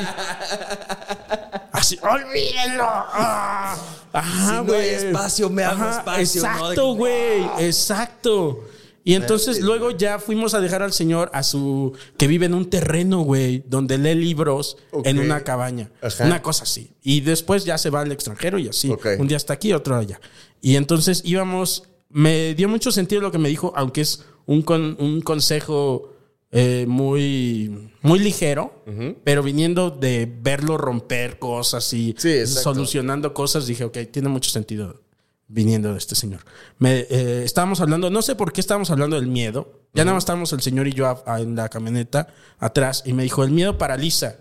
Así, 1.71 1.97
¡olvídenlo! 2.01 2.85
¡Ah! 2.87 3.77
Ajá, 4.11 4.45
Si 4.49 4.55
no 4.55 4.63
güey. 4.65 4.79
hay 4.81 4.89
espacio, 4.89 5.49
me 5.49 5.63
hago 5.63 5.87
espacio, 5.89 6.41
¿no? 6.43 6.49
Exacto, 6.49 6.91
De- 6.93 6.97
güey. 6.97 7.43
Exacto. 7.59 8.63
Y 9.03 9.13
entonces 9.15 9.61
luego 9.61 9.91
ya 9.91 10.19
fuimos 10.19 10.53
a 10.53 10.59
dejar 10.61 10.81
al 10.83 10.93
señor 10.93 11.29
a 11.33 11.43
su. 11.43 11.93
que 12.17 12.27
vive 12.27 12.45
en 12.47 12.53
un 12.53 12.69
terreno, 12.69 13.21
güey, 13.21 13.63
donde 13.67 13.97
lee 13.97 14.15
libros 14.15 14.77
en 15.03 15.19
una 15.19 15.43
cabaña. 15.43 15.91
Ajá. 16.01 16.25
Una 16.25 16.41
cosa 16.41 16.63
así. 16.63 16.91
Y 17.01 17.21
después 17.21 17.65
ya 17.65 17.77
se 17.77 17.89
va 17.89 18.01
al 18.01 18.11
extranjero 18.11 18.59
y 18.59 18.67
así. 18.67 18.89
Un 19.19 19.27
día 19.27 19.37
está 19.37 19.53
aquí, 19.53 19.73
otro 19.73 19.95
allá. 19.95 20.19
Y 20.61 20.75
entonces 20.75 21.21
íbamos. 21.25 21.83
Me 22.09 22.55
dio 22.55 22.67
mucho 22.67 22.91
sentido 22.91 23.21
lo 23.21 23.31
que 23.31 23.37
me 23.37 23.49
dijo, 23.49 23.71
aunque 23.75 24.01
es 24.01 24.25
un, 24.47 24.63
con- 24.63 24.97
un 24.99 25.21
consejo 25.21 26.13
eh, 26.51 26.85
muy, 26.87 27.91
muy 28.01 28.17
ligero, 28.19 28.83
pero 29.23 29.43
viniendo 29.43 29.91
de 29.91 30.25
verlo 30.41 30.77
romper 30.77 31.37
cosas 31.37 31.93
y 31.93 32.15
Sí, 32.17 32.47
solucionando 32.47 33.33
cosas, 33.35 33.67
dije, 33.67 33.83
ok, 33.83 33.97
tiene 34.11 34.29
mucho 34.29 34.49
sentido 34.49 34.99
viniendo 35.51 35.91
de 35.91 35.97
este 35.97 36.15
señor. 36.15 36.41
Me, 36.77 36.99
eh, 37.09 37.41
estábamos 37.43 37.81
hablando, 37.81 38.09
no 38.09 38.21
sé 38.21 38.35
por 38.35 38.53
qué 38.53 38.61
estábamos 38.61 38.89
hablando 38.91 39.15
del 39.19 39.27
miedo. 39.27 39.81
Ya 39.93 40.05
nada 40.05 40.13
más 40.15 40.21
estábamos 40.21 40.53
el 40.53 40.61
señor 40.61 40.87
y 40.87 40.93
yo 40.93 41.07
a- 41.07 41.23
a- 41.25 41.41
en 41.41 41.55
la 41.55 41.67
camioneta 41.69 42.27
atrás 42.59 43.01
y 43.05 43.13
me 43.13 43.23
dijo, 43.23 43.43
el 43.43 43.49
miedo 43.51 43.77
paraliza. 43.77 44.35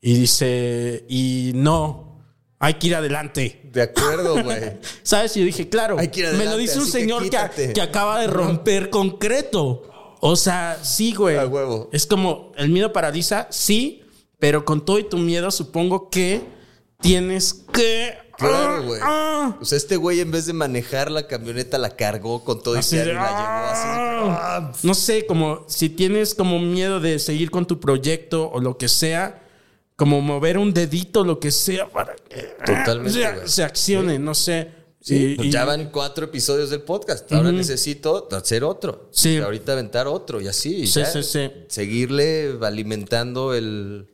Y 0.00 0.14
dice, 0.14 1.04
y 1.08 1.52
no, 1.54 2.22
hay 2.58 2.74
que 2.74 2.88
ir 2.88 2.96
adelante. 2.96 3.70
De 3.72 3.82
acuerdo, 3.82 4.42
güey. 4.42 4.78
¿Sabes? 5.04 5.36
Y 5.36 5.40
yo 5.40 5.46
dije, 5.46 5.68
claro, 5.68 5.96
Hay 5.98 6.08
que 6.08 6.20
ir 6.20 6.26
me 6.26 6.32
lo 6.32 6.38
adelante, 6.38 6.62
dice 6.62 6.78
un 6.80 6.84
que 6.86 6.90
señor 6.90 7.18
que, 7.22 7.24
quítate. 7.30 7.72
que 7.72 7.80
acaba 7.80 8.20
de 8.20 8.26
romper 8.26 8.90
concreto. 8.90 10.16
O 10.20 10.36
sea, 10.36 10.78
sí, 10.82 11.14
güey. 11.14 11.36
A 11.36 11.46
huevo. 11.46 11.88
Es 11.92 12.06
como, 12.06 12.50
el 12.56 12.68
miedo 12.70 12.92
paraliza, 12.92 13.46
sí, 13.50 14.02
pero 14.38 14.64
con 14.64 14.84
todo 14.84 14.98
y 14.98 15.04
tu 15.08 15.18
miedo 15.18 15.50
supongo 15.50 16.10
que 16.10 16.42
tienes 17.00 17.54
que... 17.72 18.18
Claro, 18.48 18.82
güey. 18.84 19.00
Ah, 19.02 19.56
O 19.60 19.64
sea, 19.64 19.76
este 19.76 19.96
güey 19.96 20.20
en 20.20 20.30
vez 20.30 20.46
de 20.46 20.52
manejar 20.52 21.10
la 21.10 21.26
camioneta 21.26 21.78
la 21.78 21.90
cargó 21.90 22.44
con 22.44 22.62
todo 22.62 22.76
y 22.76 22.78
así 22.80 22.96
piano 22.96 23.08
de, 23.10 23.12
y 23.12 23.16
la 23.16 23.28
llevó 23.28 23.70
así. 23.70 23.86
ah. 23.88 24.72
No 24.82 24.94
sé, 24.94 25.26
como 25.26 25.64
si 25.68 25.88
tienes 25.88 26.34
como 26.34 26.58
miedo 26.58 27.00
de 27.00 27.18
seguir 27.18 27.50
con 27.50 27.66
tu 27.66 27.78
proyecto 27.80 28.50
o 28.50 28.60
lo 28.60 28.76
que 28.78 28.88
sea, 28.88 29.42
como 29.96 30.20
mover 30.20 30.58
un 30.58 30.72
dedito, 30.72 31.24
lo 31.24 31.38
que 31.40 31.50
sea, 31.50 31.88
para 31.88 32.14
que 32.16 32.54
Totalmente, 32.64 33.12
se, 33.12 33.48
se 33.48 33.62
accione, 33.64 34.18
no 34.18 34.34
sé. 34.34 34.78
Sí, 35.02 35.14
Y- 35.32 35.34
pues 35.36 35.48
y- 35.48 35.50
ya 35.50 35.64
van 35.64 35.90
cuatro 35.90 36.26
episodios 36.26 36.68
del 36.68 36.82
podcast. 36.82 37.30
Ahora 37.32 37.50
necesito 37.52 38.28
hacer 38.32 38.64
otro. 38.64 39.08
Sí. 39.12 39.30
Y 39.30 39.36
ahorita 39.38 39.72
aventar 39.72 40.06
otro 40.06 40.42
y 40.42 40.48
así. 40.48 40.80
y 40.82 40.86
Sí, 40.86 41.00
ya 41.00 41.06
sí, 41.06 41.22
sí. 41.22 41.50
Seguirle 41.68 42.58
alimentando 42.60 43.54
el. 43.54 44.09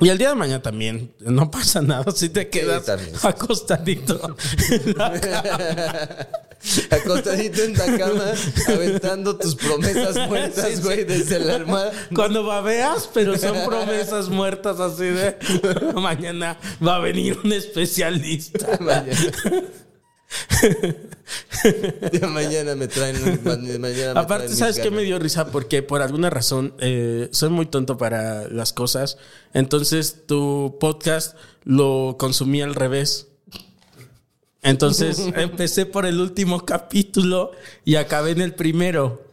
Y 0.00 0.08
el 0.08 0.18
día 0.18 0.30
de 0.30 0.34
mañana 0.34 0.62
también, 0.62 1.12
no 1.20 1.50
pasa 1.50 1.82
nada 1.82 2.10
si 2.12 2.28
te 2.28 2.48
quedas 2.48 2.84
también. 2.84 3.10
acostadito. 3.22 4.36
en 4.70 4.94
la 4.98 5.20
cama. 5.20 5.58
Acostadito 6.90 7.62
en 7.62 7.72
la 7.72 7.86
cama, 7.96 8.24
aventando 8.68 9.36
tus 9.38 9.54
promesas 9.56 10.28
muertas, 10.28 10.68
Sí, 10.68 10.76
sí. 10.76 10.82
güey, 10.82 11.04
desde 11.04 11.38
la 11.38 11.54
almohada. 11.56 11.90
Cuando 12.14 12.44
babeas, 12.44 13.08
pero 13.14 13.38
son 13.38 13.56
promesas 13.66 14.28
muertas 14.28 14.78
así 14.78 15.04
de 15.04 15.36
mañana 15.94 16.58
va 16.86 16.96
a 16.96 16.98
venir 16.98 17.38
un 17.42 17.52
especialista. 17.52 18.76
Mañana. 18.80 19.14
Ya 22.12 22.26
mañana 22.26 22.74
me 22.74 22.88
traen. 22.88 23.16
ma- 23.44 23.56
Mañana 23.56 24.14
me 24.14 24.20
Aparte, 24.20 24.46
traen 24.46 24.56
¿sabes 24.58 24.78
qué 24.80 24.90
me 24.90 25.02
dio 25.02 25.18
risa? 25.18 25.46
Porque 25.50 25.82
por 25.82 26.02
alguna 26.02 26.30
razón 26.30 26.74
eh, 26.80 27.28
soy 27.32 27.50
muy 27.50 27.66
tonto 27.66 27.96
para 27.96 28.48
las 28.48 28.72
cosas. 28.72 29.18
Entonces 29.54 30.26
tu 30.26 30.76
podcast 30.80 31.36
lo 31.64 32.16
consumí 32.18 32.62
al 32.62 32.74
revés. 32.74 33.28
Entonces 34.62 35.18
empecé 35.36 35.86
por 35.86 36.06
el 36.06 36.20
último 36.20 36.64
capítulo 36.64 37.52
y 37.84 37.96
acabé 37.96 38.30
en 38.32 38.40
el 38.40 38.54
primero. 38.54 39.24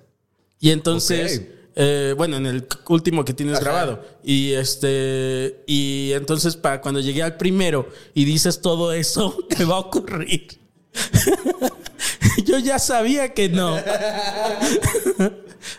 Y 0.60 0.72
entonces, 0.72 1.44
eh, 1.76 2.14
bueno, 2.18 2.38
en 2.38 2.46
el 2.48 2.68
último 2.90 3.24
que 3.26 3.34
tienes 3.34 3.56
Ajá. 3.56 3.64
grabado. 3.64 4.04
Y 4.24 4.54
este, 4.54 5.64
y 5.68 6.12
entonces 6.14 6.56
para 6.56 6.82
cuando 6.82 7.00
llegué 7.00 7.24
al 7.24 7.38
primero 7.38 7.90
y 8.14 8.26
dices 8.26 8.62
todo 8.62 8.92
eso, 8.94 9.38
te 9.50 9.66
va 9.66 9.76
a 9.76 9.80
ocurrir. 9.80 10.60
Yo 12.46 12.60
ya 12.60 12.80
sabía 12.80 13.34
que 13.34 13.50
no. 13.50 13.78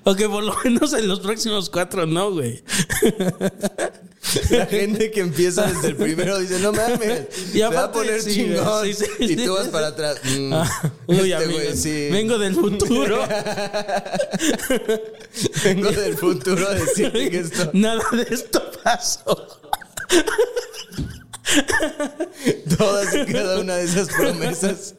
o 0.04 0.14
que 0.14 0.28
por 0.28 0.42
lo 0.42 0.54
menos 0.64 0.92
en 0.92 1.08
los 1.08 1.20
próximos 1.20 1.70
cuatro 1.70 2.04
no, 2.06 2.32
güey. 2.32 2.62
La 4.50 4.66
gente 4.66 5.10
que 5.10 5.20
empieza 5.20 5.66
desde 5.66 5.88
el 5.88 5.96
primero 5.96 6.38
dice, 6.38 6.58
no 6.58 6.72
mames, 6.72 7.22
Y 7.54 7.58
se 7.58 7.66
va 7.68 7.84
a 7.84 7.92
poner 7.92 8.20
sí, 8.20 8.34
chingón. 8.34 8.84
sí, 8.84 8.92
sí, 8.94 9.06
y 9.20 9.36
tú 9.36 9.54
vas 9.54 9.68
para 9.68 9.86
atrás. 9.88 10.18
mm, 10.24 10.52
Ah, 10.52 10.92
Uy, 11.06 11.32
este 11.32 12.10
vengo 12.10 12.36
del 12.38 12.54
futuro. 12.54 13.26
Vengo 15.64 15.90
del 15.90 16.16
futuro 16.16 16.68
a 16.68 16.74
decirte 16.74 17.30
que 17.30 17.38
esto. 17.38 17.70
Nada 17.72 18.02
de 18.12 18.26
esto 18.34 18.70
pasó. 18.82 19.46
Todas 22.76 23.14
y 23.14 23.32
cada 23.32 23.60
una 23.60 23.76
de 23.76 23.84
esas 23.84 24.08
promesas 24.08 24.94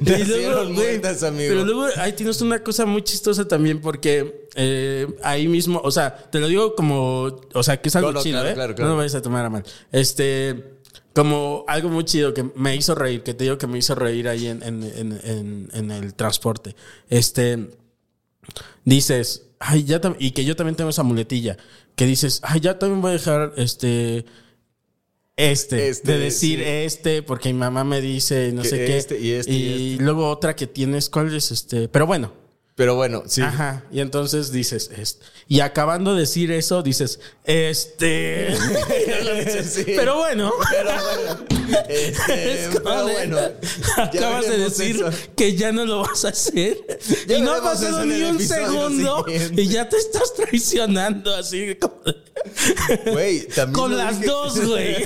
Nacieron 0.00 0.72
muertas, 0.72 1.22
amigo. 1.22 1.48
Pero 1.48 1.64
luego 1.64 1.86
ahí 1.98 2.12
tienes 2.12 2.40
una 2.40 2.62
cosa 2.62 2.86
muy 2.86 3.02
chistosa 3.02 3.46
también 3.46 3.80
porque 3.80 4.48
eh, 4.54 5.06
ahí 5.22 5.48
mismo, 5.48 5.80
o 5.84 5.90
sea, 5.90 6.14
te 6.16 6.40
lo 6.40 6.48
digo 6.48 6.74
como, 6.74 7.40
o 7.52 7.62
sea, 7.62 7.80
que 7.80 7.88
es 7.88 7.96
algo 7.96 8.10
No, 8.12 8.18
no, 8.18 8.22
chido, 8.22 8.34
claro, 8.40 8.50
¿eh? 8.50 8.54
claro, 8.54 8.74
claro. 8.74 8.88
No 8.88 8.94
lo 8.94 8.98
vayas 8.98 9.14
a 9.14 9.22
tomar 9.22 9.44
a 9.44 9.50
mal. 9.50 9.64
Este, 9.92 10.76
como 11.12 11.64
algo 11.68 11.88
muy 11.88 12.04
chido 12.04 12.32
que 12.34 12.44
me 12.54 12.74
hizo 12.76 12.94
reír, 12.94 13.22
que 13.22 13.34
te 13.34 13.44
digo 13.44 13.58
que 13.58 13.66
me 13.66 13.78
hizo 13.78 13.94
reír 13.94 14.28
ahí 14.28 14.46
en, 14.46 14.62
en, 14.62 14.82
en, 14.82 15.68
en- 15.72 15.90
el 15.90 16.14
transporte. 16.14 16.74
Este, 17.08 17.70
dices, 18.84 19.46
ay, 19.58 19.84
ya 19.84 20.00
y 20.18 20.32
que 20.32 20.44
yo 20.44 20.56
también 20.56 20.76
tengo 20.76 20.90
esa 20.90 21.02
muletilla, 21.02 21.56
que 21.94 22.06
dices, 22.06 22.40
ay, 22.42 22.60
ya 22.60 22.78
también 22.78 23.00
voy 23.00 23.10
a 23.10 23.14
dejar 23.14 23.52
este 23.56 24.24
este, 25.36 25.88
Este, 25.88 26.12
de 26.12 26.18
decir 26.18 26.58
sí. 26.60 26.64
este, 26.66 27.22
porque 27.22 27.52
mi 27.52 27.58
mamá 27.58 27.84
me 27.84 28.00
dice 28.00 28.52
no 28.52 28.62
Que 28.62 28.68
sé 28.68 28.76
qué. 28.86 28.96
este 28.96 29.20
y 29.20 29.32
este 29.32 29.52
y 29.52 29.92
este. 29.92 30.04
luego 30.04 30.30
otra 30.30 30.56
que 30.56 30.66
tienes, 30.66 31.10
¿cuál 31.10 31.34
es 31.34 31.50
este? 31.50 31.88
Pero 31.88 32.06
bueno, 32.06 32.32
Pero 32.76 32.94
bueno, 32.94 33.22
sí. 33.26 33.40
ajá. 33.40 33.84
Y 33.90 34.00
entonces 34.00 34.52
dices, 34.52 34.90
este. 34.94 35.24
Y 35.48 35.60
acabando 35.60 36.12
de 36.14 36.20
decir 36.20 36.50
eso, 36.52 36.82
dices, 36.82 37.20
este. 37.44 38.54
Sí. 39.66 39.84
Pero 39.86 40.16
bueno. 40.16 40.52
Pero 40.70 40.90
bueno. 40.92 41.46
Este, 41.88 42.68
pero 42.84 43.02
bueno. 43.04 43.38
Acabas 43.96 44.48
de 44.48 44.58
decir 44.58 44.96
eso. 44.96 45.10
que 45.36 45.56
ya 45.56 45.72
no 45.72 45.86
lo 45.86 46.00
vas 46.02 46.24
a 46.26 46.28
hacer. 46.28 46.76
Ya 47.26 47.38
y 47.38 47.42
no 47.42 47.52
ha 47.54 47.62
pasado 47.62 48.04
ni 48.04 48.22
un 48.22 48.38
segundo. 48.40 49.24
Y 49.56 49.68
ya 49.68 49.88
te 49.88 49.96
estás 49.96 50.34
traicionando 50.34 51.34
así 51.34 51.74
como- 51.76 51.96
Güey, 53.12 53.46
también 53.48 53.72
con 53.72 53.96
las 53.96 54.20
dije. 54.20 54.30
dos, 54.30 54.60
güey. 54.66 54.96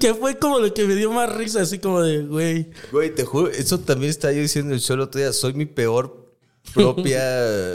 Que 0.00 0.12
fue 0.14 0.36
como 0.38 0.58
lo 0.58 0.74
que 0.74 0.84
me 0.84 0.96
dio 0.96 1.12
más 1.12 1.32
risa, 1.32 1.62
así 1.62 1.78
como 1.78 2.02
de, 2.02 2.22
güey. 2.22 2.70
Güey, 2.90 3.14
te 3.14 3.24
juro, 3.24 3.48
eso 3.50 3.78
también 3.78 4.10
estaba 4.10 4.32
yo 4.32 4.40
diciendo 4.40 4.74
el 4.74 4.80
show 4.80 4.94
el 4.94 5.02
otro 5.02 5.20
día. 5.20 5.32
Soy 5.32 5.52
mi 5.54 5.66
peor 5.66 6.21
propia 6.74 7.22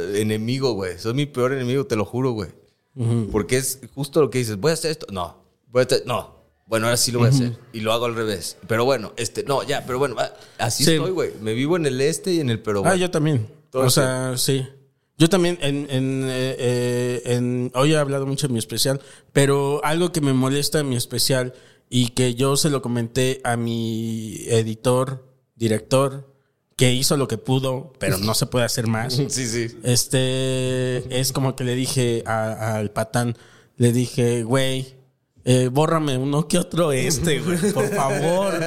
enemigo, 0.20 0.74
güey. 0.74 0.98
Soy 1.00 1.14
mi 1.14 1.26
peor 1.26 1.54
enemigo, 1.54 1.86
te 1.86 1.96
lo 1.96 2.06
juro, 2.06 2.32
güey. 2.32 2.50
Porque 3.32 3.58
es 3.58 3.80
justo 3.94 4.22
lo 4.22 4.30
que 4.32 4.40
dices. 4.40 4.58
Voy 4.58 4.72
a 4.72 4.74
hacer 4.74 4.90
esto. 4.92 5.06
No. 5.12 5.38
Voy 5.68 5.82
a 5.82 5.86
hacer. 5.86 6.04
No. 6.08 6.36
Bueno, 6.66 6.88
ahora 6.88 6.98
sí 6.98 7.12
lo 7.12 7.20
voy 7.20 7.28
a 7.28 7.32
hacer. 7.32 7.58
Y 7.72 7.82
lo 7.82 7.94
hago 7.94 8.06
al 8.06 8.16
revés. 8.16 8.58
Pero 8.68 8.86
bueno, 8.86 9.14
este, 9.18 9.44
no, 9.44 9.62
ya, 9.64 9.86
pero 9.86 10.00
bueno, 10.00 10.16
así 10.58 10.84
Sí. 10.84 10.94
estoy, 10.94 11.12
güey. 11.12 11.32
Me 11.42 11.54
vivo 11.54 11.78
en 11.78 11.86
el 11.86 12.02
este 12.02 12.34
y 12.34 12.40
en 12.40 12.50
el 12.50 12.60
pero 12.62 12.82
Ah, 12.86 12.96
yo 12.96 13.12
también. 13.12 13.48
Todo 13.70 13.84
o 13.84 13.90
sea, 13.92 14.36
sí. 14.38 14.66
Yo 15.20 15.30
también 15.30 15.58
en, 15.62 15.88
en, 15.90 16.24
eh, 16.28 16.56
eh, 16.60 17.22
en- 17.26 17.72
hoy 17.76 17.94
he 17.94 17.98
hablado 17.98 18.26
mucho 18.26 18.48
de 18.48 18.54
mi 18.54 18.60
especial, 18.60 19.00
pero 19.32 19.80
algo 19.86 20.12
que 20.12 20.22
me 20.22 20.34
molesta 20.34 20.80
en 20.80 20.90
mi 20.90 20.96
especial 20.96 21.54
y 21.90 22.10
que 22.10 22.36
yo 22.36 22.58
se 22.58 22.70
lo 22.70 22.82
comenté 22.82 23.42
a 23.44 23.58
mi 23.58 24.38
editor, 24.48 25.26
director, 25.56 26.34
que 26.78 26.94
hizo 26.94 27.18
lo 27.18 27.28
que 27.28 27.38
pudo, 27.40 27.92
pero 28.00 28.20
no 28.20 28.34
se 28.36 28.46
puede 28.46 28.64
hacer 28.66 28.88
más. 28.88 29.16
Sí, 29.30 29.48
sí. 29.48 29.68
Este 29.84 31.20
es 31.20 31.34
como 31.34 31.56
que 31.56 31.66
le 31.66 31.76
dije 31.76 32.24
al 32.26 32.92
patán, 32.92 33.36
le 33.76 33.92
dije, 33.92 34.44
güey, 34.44 34.97
eh, 35.50 35.70
bórrame 35.72 36.18
uno 36.18 36.46
que 36.46 36.58
otro 36.58 36.92
este, 36.92 37.40
güey, 37.40 37.58
por 37.72 37.88
favor. 37.88 38.54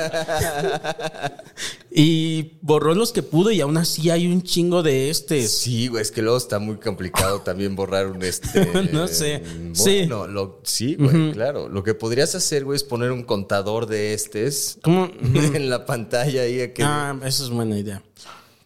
y 1.91 2.53
borró 2.63 2.95
los 2.95 3.13
que 3.13 3.23
pudo 3.23 3.51
y 3.51 3.61
aún 3.61 3.77
así 3.77 4.09
hay 4.11 4.27
un 4.27 4.43
chingo 4.43 4.83
de 4.83 5.11
estes. 5.11 5.59
Sí, 5.59 5.89
güey, 5.89 6.01
es 6.03 6.11
que 6.11 6.23
luego 6.23 6.39
está 6.39 6.59
muy 6.59 6.77
complicado 6.77 7.41
también 7.43 7.77
borrar 7.77 8.07
un 8.07 8.23
este. 8.23 8.89
No 8.93 9.07
sé. 9.09 9.43
Bueno, 9.45 9.75
Sí. 9.75 10.07
lo- 10.07 10.61
sí, 10.65 10.97
güey, 10.99 11.33
claro. 11.33 11.69
Lo 11.69 11.83
que 11.85 11.95
podrías 11.95 12.35
hacer, 12.35 12.65
güey, 12.65 12.77
es 12.77 12.85
poner 12.85 13.13
un 13.13 13.25
contador 13.25 13.87
de 13.87 14.15
estes 14.15 14.79
¿Cómo? 14.83 15.11
en 15.23 15.69
la 15.69 15.85
pantalla 15.85 16.43
ahí. 16.43 16.73
que- 16.73 16.83
Ah, 16.83 17.15
esa 17.25 17.45
es 17.45 17.51
buena 17.51 17.79
idea. 17.79 18.03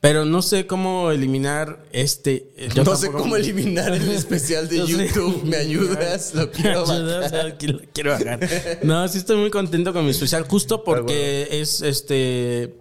Pero 0.05 0.26
no 0.26 0.43
sé 0.43 0.66
cómo 0.66 1.10
eliminar 1.10 1.82
este. 1.90 2.52
yo 2.74 2.85
no 2.85 2.94
sé 2.94 3.10
cómo 3.10 3.36
eliminar 3.36 3.90
el 3.94 4.10
especial 4.10 4.68
de 4.68 4.76
No 4.81 4.86
sé. 4.86 4.93
YouTube. 4.93 5.44
¿Me 5.44 5.56
ayudas? 5.56 6.35
Lo 6.35 6.51
quiero 6.51 6.85
bajar. 6.85 7.56
lo 7.62 7.81
quiero 7.94 8.10
bajar. 8.10 8.39
No, 8.82 9.09
sí 9.09 9.16
estoy 9.16 9.39
muy 9.39 9.48
contento 9.48 9.94
con 9.94 10.05
mi 10.05 10.10
especial, 10.10 10.47
justo 10.47 10.85
porque 10.85 11.48
es 11.51 11.81
este. 11.81 12.74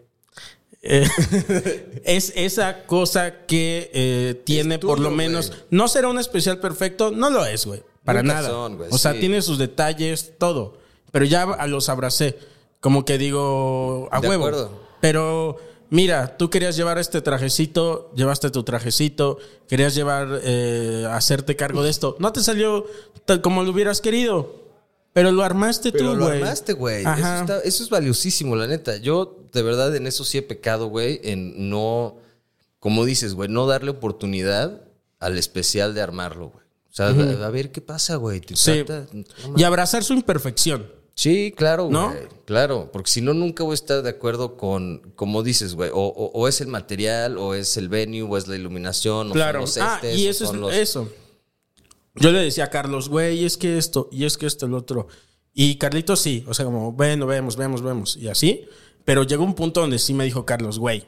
eh, 0.82 1.08
es 2.04 2.34
esa 2.36 2.86
cosa 2.88 3.46
que 3.46 3.90
eh, 3.94 4.42
tiene 4.44 4.78
por 4.78 5.00
lo 5.00 5.10
menos. 5.10 5.54
No 5.70 5.88
será 5.88 6.10
un 6.10 6.20
especial 6.20 6.60
perfecto, 6.60 7.12
no 7.12 7.30
lo 7.30 7.46
es, 7.46 7.66
güey. 7.66 7.84
Para 8.04 8.22
Nunca 8.22 8.36
nada. 8.36 8.50
son, 8.50 8.78
o 8.92 8.98
sea, 8.98 9.14
sí. 9.14 9.22
tiene 9.22 9.42
sus 9.42 9.58
detalles, 9.58 10.34
todo. 10.38 10.78
Pero 11.14 11.24
ya 11.24 11.46
los 11.68 11.88
abracé. 11.88 12.38
Como 12.82 13.06
que 13.06 13.18
digo, 13.18 14.10
a 14.12 14.20
De 14.20 14.28
huevo. 14.28 14.44
acuerdo. 14.48 14.84
Pero 15.00 15.58
mira, 15.94 16.36
tú 16.38 16.50
querías 16.50 16.76
llevar 16.76 16.98
este 16.98 17.22
trajecito, 17.22 18.12
llevaste 18.16 18.50
tu 18.50 18.64
trajecito, 18.64 19.38
querías 19.68 19.94
llevar, 19.96 20.42
eh, 20.44 21.08
hacerte 21.12 21.56
cargo 21.56 21.84
de 21.84 21.90
esto. 21.92 22.16
No 22.20 22.34
te 22.34 22.42
salió 22.42 22.86
tal 23.26 23.42
como 23.42 23.64
lo 23.64 23.72
hubieras 23.72 24.02
querido, 24.02 24.56
pero 25.14 25.32
lo 25.32 25.44
armaste 25.44 25.92
Pero 25.92 26.12
tú, 26.14 26.16
lo 26.18 26.26
güey. 26.26 26.38
armaste, 26.42 26.74
güey. 26.74 27.04
Eso, 27.04 27.36
está- 27.42 27.60
eso 27.60 27.84
es 27.84 27.90
valiosísimo, 27.90 28.56
la 28.56 28.66
neta. 28.68 28.98
Yo, 28.98 29.38
de 29.54 29.62
verdad, 29.62 29.96
en 29.96 30.08
eso 30.08 30.24
sí 30.26 30.40
he 30.40 30.42
pecado, 30.42 30.88
güey. 30.88 31.20
En 31.24 31.70
no, 31.70 32.18
como 32.80 33.06
dices, 33.06 33.36
güey, 33.36 33.48
no 33.50 33.68
darle 33.68 33.92
oportunidad 33.92 34.82
al 35.20 35.38
especial 35.38 35.94
de 35.94 36.02
armarlo, 36.02 36.50
güey. 36.50 36.64
O 36.92 36.96
sea, 36.96 37.08
a, 37.08 37.46
a 37.46 37.50
ver 37.50 37.72
qué 37.72 37.82
pasa, 37.82 38.16
güey. 38.18 38.42
Sí. 38.56 38.84
no 39.14 39.54
Y 39.58 39.64
abrazar 39.64 40.04
su 40.04 40.14
imperfección. 40.14 40.88
Sí, 41.16 41.54
claro, 41.56 41.90
¿No? 41.92 42.10
güey. 42.10 42.28
Claro, 42.46 42.90
porque 42.92 43.10
si 43.12 43.22
no, 43.22 43.34
nunca 43.34 43.64
voy 43.64 43.74
a 43.74 43.76
estar 43.76 44.02
de 44.02 44.10
acuerdo 44.10 44.58
con, 44.58 45.14
como 45.16 45.44
dices, 45.44 45.76
güey, 45.76 45.92
o, 45.94 45.98
o- 46.00 46.32
o 46.34 46.48
es 46.48 46.60
el 46.62 46.68
material, 46.68 47.38
o 47.38 47.54
es 47.54 47.78
el 47.78 47.88
venue, 47.88 48.24
o 48.24 48.36
es 48.38 48.48
la 48.48 48.56
iluminación, 48.56 49.30
o 49.30 49.34
Claro. 49.34 49.66
son 49.68 49.84
los 49.84 49.90
ah, 49.92 49.96
estes, 50.02 50.18
y 50.18 50.28
eso 50.28 50.46
son 50.48 50.56
es 50.56 50.62
los- 50.62 50.74
eso. 50.74 51.10
Yo 52.16 52.32
le 52.32 52.40
decía 52.40 52.66
a 52.66 52.70
Carlos, 52.70 53.10
güey, 53.10 53.46
es 53.46 53.58
que 53.58 53.78
esto, 53.78 54.10
y 54.12 54.26
es 54.26 54.38
que 54.38 54.46
esto, 54.48 54.66
el 54.66 54.74
otro. 54.74 55.08
Y 55.54 55.78
Carlitos 55.78 56.20
sí, 56.20 56.44
o 56.48 56.54
sea, 56.54 56.66
como, 56.66 56.92
bueno, 56.92 57.26
vemos, 57.28 57.56
vemos, 57.58 57.82
vemos, 57.84 58.18
y 58.18 58.28
así. 58.28 58.66
Pero 59.06 59.24
llegó 59.24 59.44
un 59.44 59.54
punto 59.56 59.82
donde 59.82 60.00
sí 60.00 60.14
me 60.14 60.24
dijo 60.26 60.46
Carlos, 60.46 60.80
güey. 60.80 61.06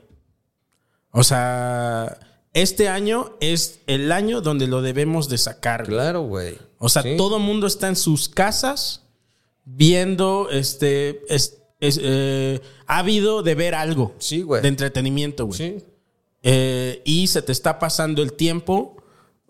O 1.11 1.23
sea, 1.23 2.19
este 2.53 2.89
año 2.89 3.37
es 3.39 3.79
el 3.87 4.11
año 4.11 4.41
donde 4.41 4.67
lo 4.67 4.81
debemos 4.81 5.29
de 5.29 5.37
sacar. 5.37 5.85
güey. 5.85 5.95
Claro, 5.95 6.21
güey. 6.23 6.57
O 6.77 6.89
sea, 6.89 7.01
Sí. 7.03 7.15
todo 7.17 7.37
el 7.37 7.43
mundo 7.43 7.67
está 7.67 7.87
en 7.87 7.95
sus 7.95 8.27
casas 8.29 9.03
viendo, 9.65 10.49
este, 10.51 11.21
es, 11.33 11.57
es, 11.79 11.99
eh, 12.01 12.61
ávido 12.87 13.43
de 13.43 13.55
ver 13.55 13.75
algo. 13.75 14.13
Sí, 14.19 14.41
güey. 14.41 14.61
De 14.61 14.67
entretenimiento, 14.67 15.45
güey. 15.47 15.57
Sí. 15.57 15.77
Eh, 16.43 17.01
y 17.05 17.27
se 17.27 17.41
te 17.41 17.51
está 17.51 17.79
pasando 17.79 18.21
el 18.21 18.33
tiempo 18.33 18.95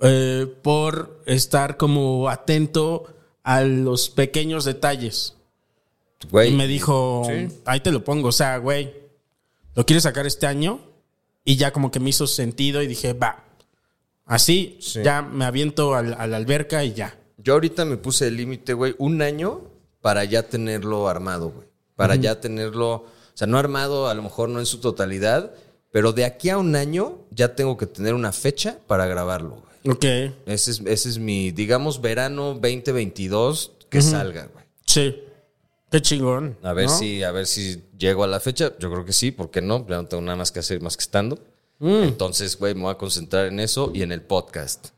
eh, 0.02 0.48
por 0.62 1.22
estar 1.26 1.78
como 1.78 2.30
atento 2.30 3.14
a 3.44 3.62
los 3.64 4.10
pequeños 4.10 4.66
detalles. 4.66 5.36
Güey. 6.32 6.52
Y 6.52 6.56
me 6.56 6.68
dijo, 6.68 7.24
Sí. 7.30 7.48
ahí 7.66 7.82
te 7.82 7.92
lo 7.92 8.04
pongo, 8.04 8.30
o 8.30 8.32
sea, 8.32 8.58
güey, 8.58 8.94
¿lo 9.76 9.86
quieres 9.86 10.04
sacar 10.04 10.26
este 10.26 10.48
año? 10.48 10.80
Y 11.44 11.58
ya 11.58 11.72
como 11.72 11.92
que 11.92 12.00
me 12.00 12.10
hizo 12.10 12.26
sentido 12.28 12.82
y 12.82 12.88
dije, 12.88 13.14
va. 13.14 13.44
Así, 14.26 14.78
Sí. 14.82 15.02
ya 15.04 15.22
me 15.22 15.46
aviento 15.46 15.94
al- 15.94 16.16
a 16.18 16.26
la 16.26 16.38
alberca 16.38 16.84
y 16.84 16.94
ya. 16.94 17.20
Yo 17.38 17.54
ahorita 17.54 17.86
me 17.86 17.98
puse 17.98 18.28
el 18.28 18.38
límite, 18.38 18.74
güey, 18.74 18.96
un 18.98 19.22
año 19.22 19.62
para 20.06 20.24
ya 20.24 20.44
tenerlo 20.44 21.08
armado, 21.10 21.50
güey. 21.50 21.68
Para 21.96 22.16
ya 22.16 22.40
tenerlo, 22.40 22.92
o 22.94 23.08
sea, 23.34 23.48
no 23.48 23.58
armado, 23.58 24.08
a 24.08 24.14
lo 24.14 24.22
mejor 24.22 24.50
no 24.50 24.60
en 24.60 24.68
su 24.68 24.78
totalidad, 24.78 25.52
pero 25.92 26.14
de 26.14 26.26
aquí 26.26 26.52
a 26.52 26.60
un 26.60 26.76
año 26.76 27.26
ya 27.32 27.56
tengo 27.56 27.76
que 27.76 27.88
tener 27.88 28.14
una 28.14 28.32
fecha 28.32 28.78
para 28.86 29.08
grabarlo, 29.08 29.64
güey. 29.84 29.96
Ok, 29.96 30.04
Ese 30.46 30.70
es, 30.70 30.82
ese 30.86 31.10
es 31.10 31.18
mi, 31.18 31.50
digamos, 31.50 32.02
verano 32.02 32.54
2022 32.54 33.72
que 33.90 34.04
salga, 34.04 34.48
güey. 34.54 34.66
sí. 34.86 35.22
Qué 35.90 36.02
chingón. 36.04 36.56
A 36.62 36.74
ver 36.74 36.86
¿no? 36.86 36.96
si, 36.96 37.24
a 37.24 37.32
ver 37.32 37.48
si 37.48 37.82
llego 37.98 38.24
a 38.24 38.28
la 38.28 38.40
fecha. 38.40 38.74
Yo 38.78 38.92
creo 38.92 39.06
que 39.06 39.14
sí, 39.14 39.32
¿por 39.32 39.50
qué 39.50 39.62
no? 39.62 39.88
Ya 39.88 39.96
no 39.96 40.06
tengo 40.06 40.22
nada 40.22 40.36
más 40.36 40.52
que 40.52 40.60
hacer 40.60 40.82
más 40.82 40.98
que 40.98 41.02
estando. 41.02 41.40
Mm. 41.80 42.04
Entonces, 42.04 42.60
güey, 42.60 42.76
me 42.76 42.82
voy 42.82 42.92
a 42.92 42.98
concentrar 42.98 43.48
en 43.48 43.60
eso 43.60 43.92
y 43.94 44.04
en 44.04 44.12
el 44.12 44.22
podcast. 44.22 44.90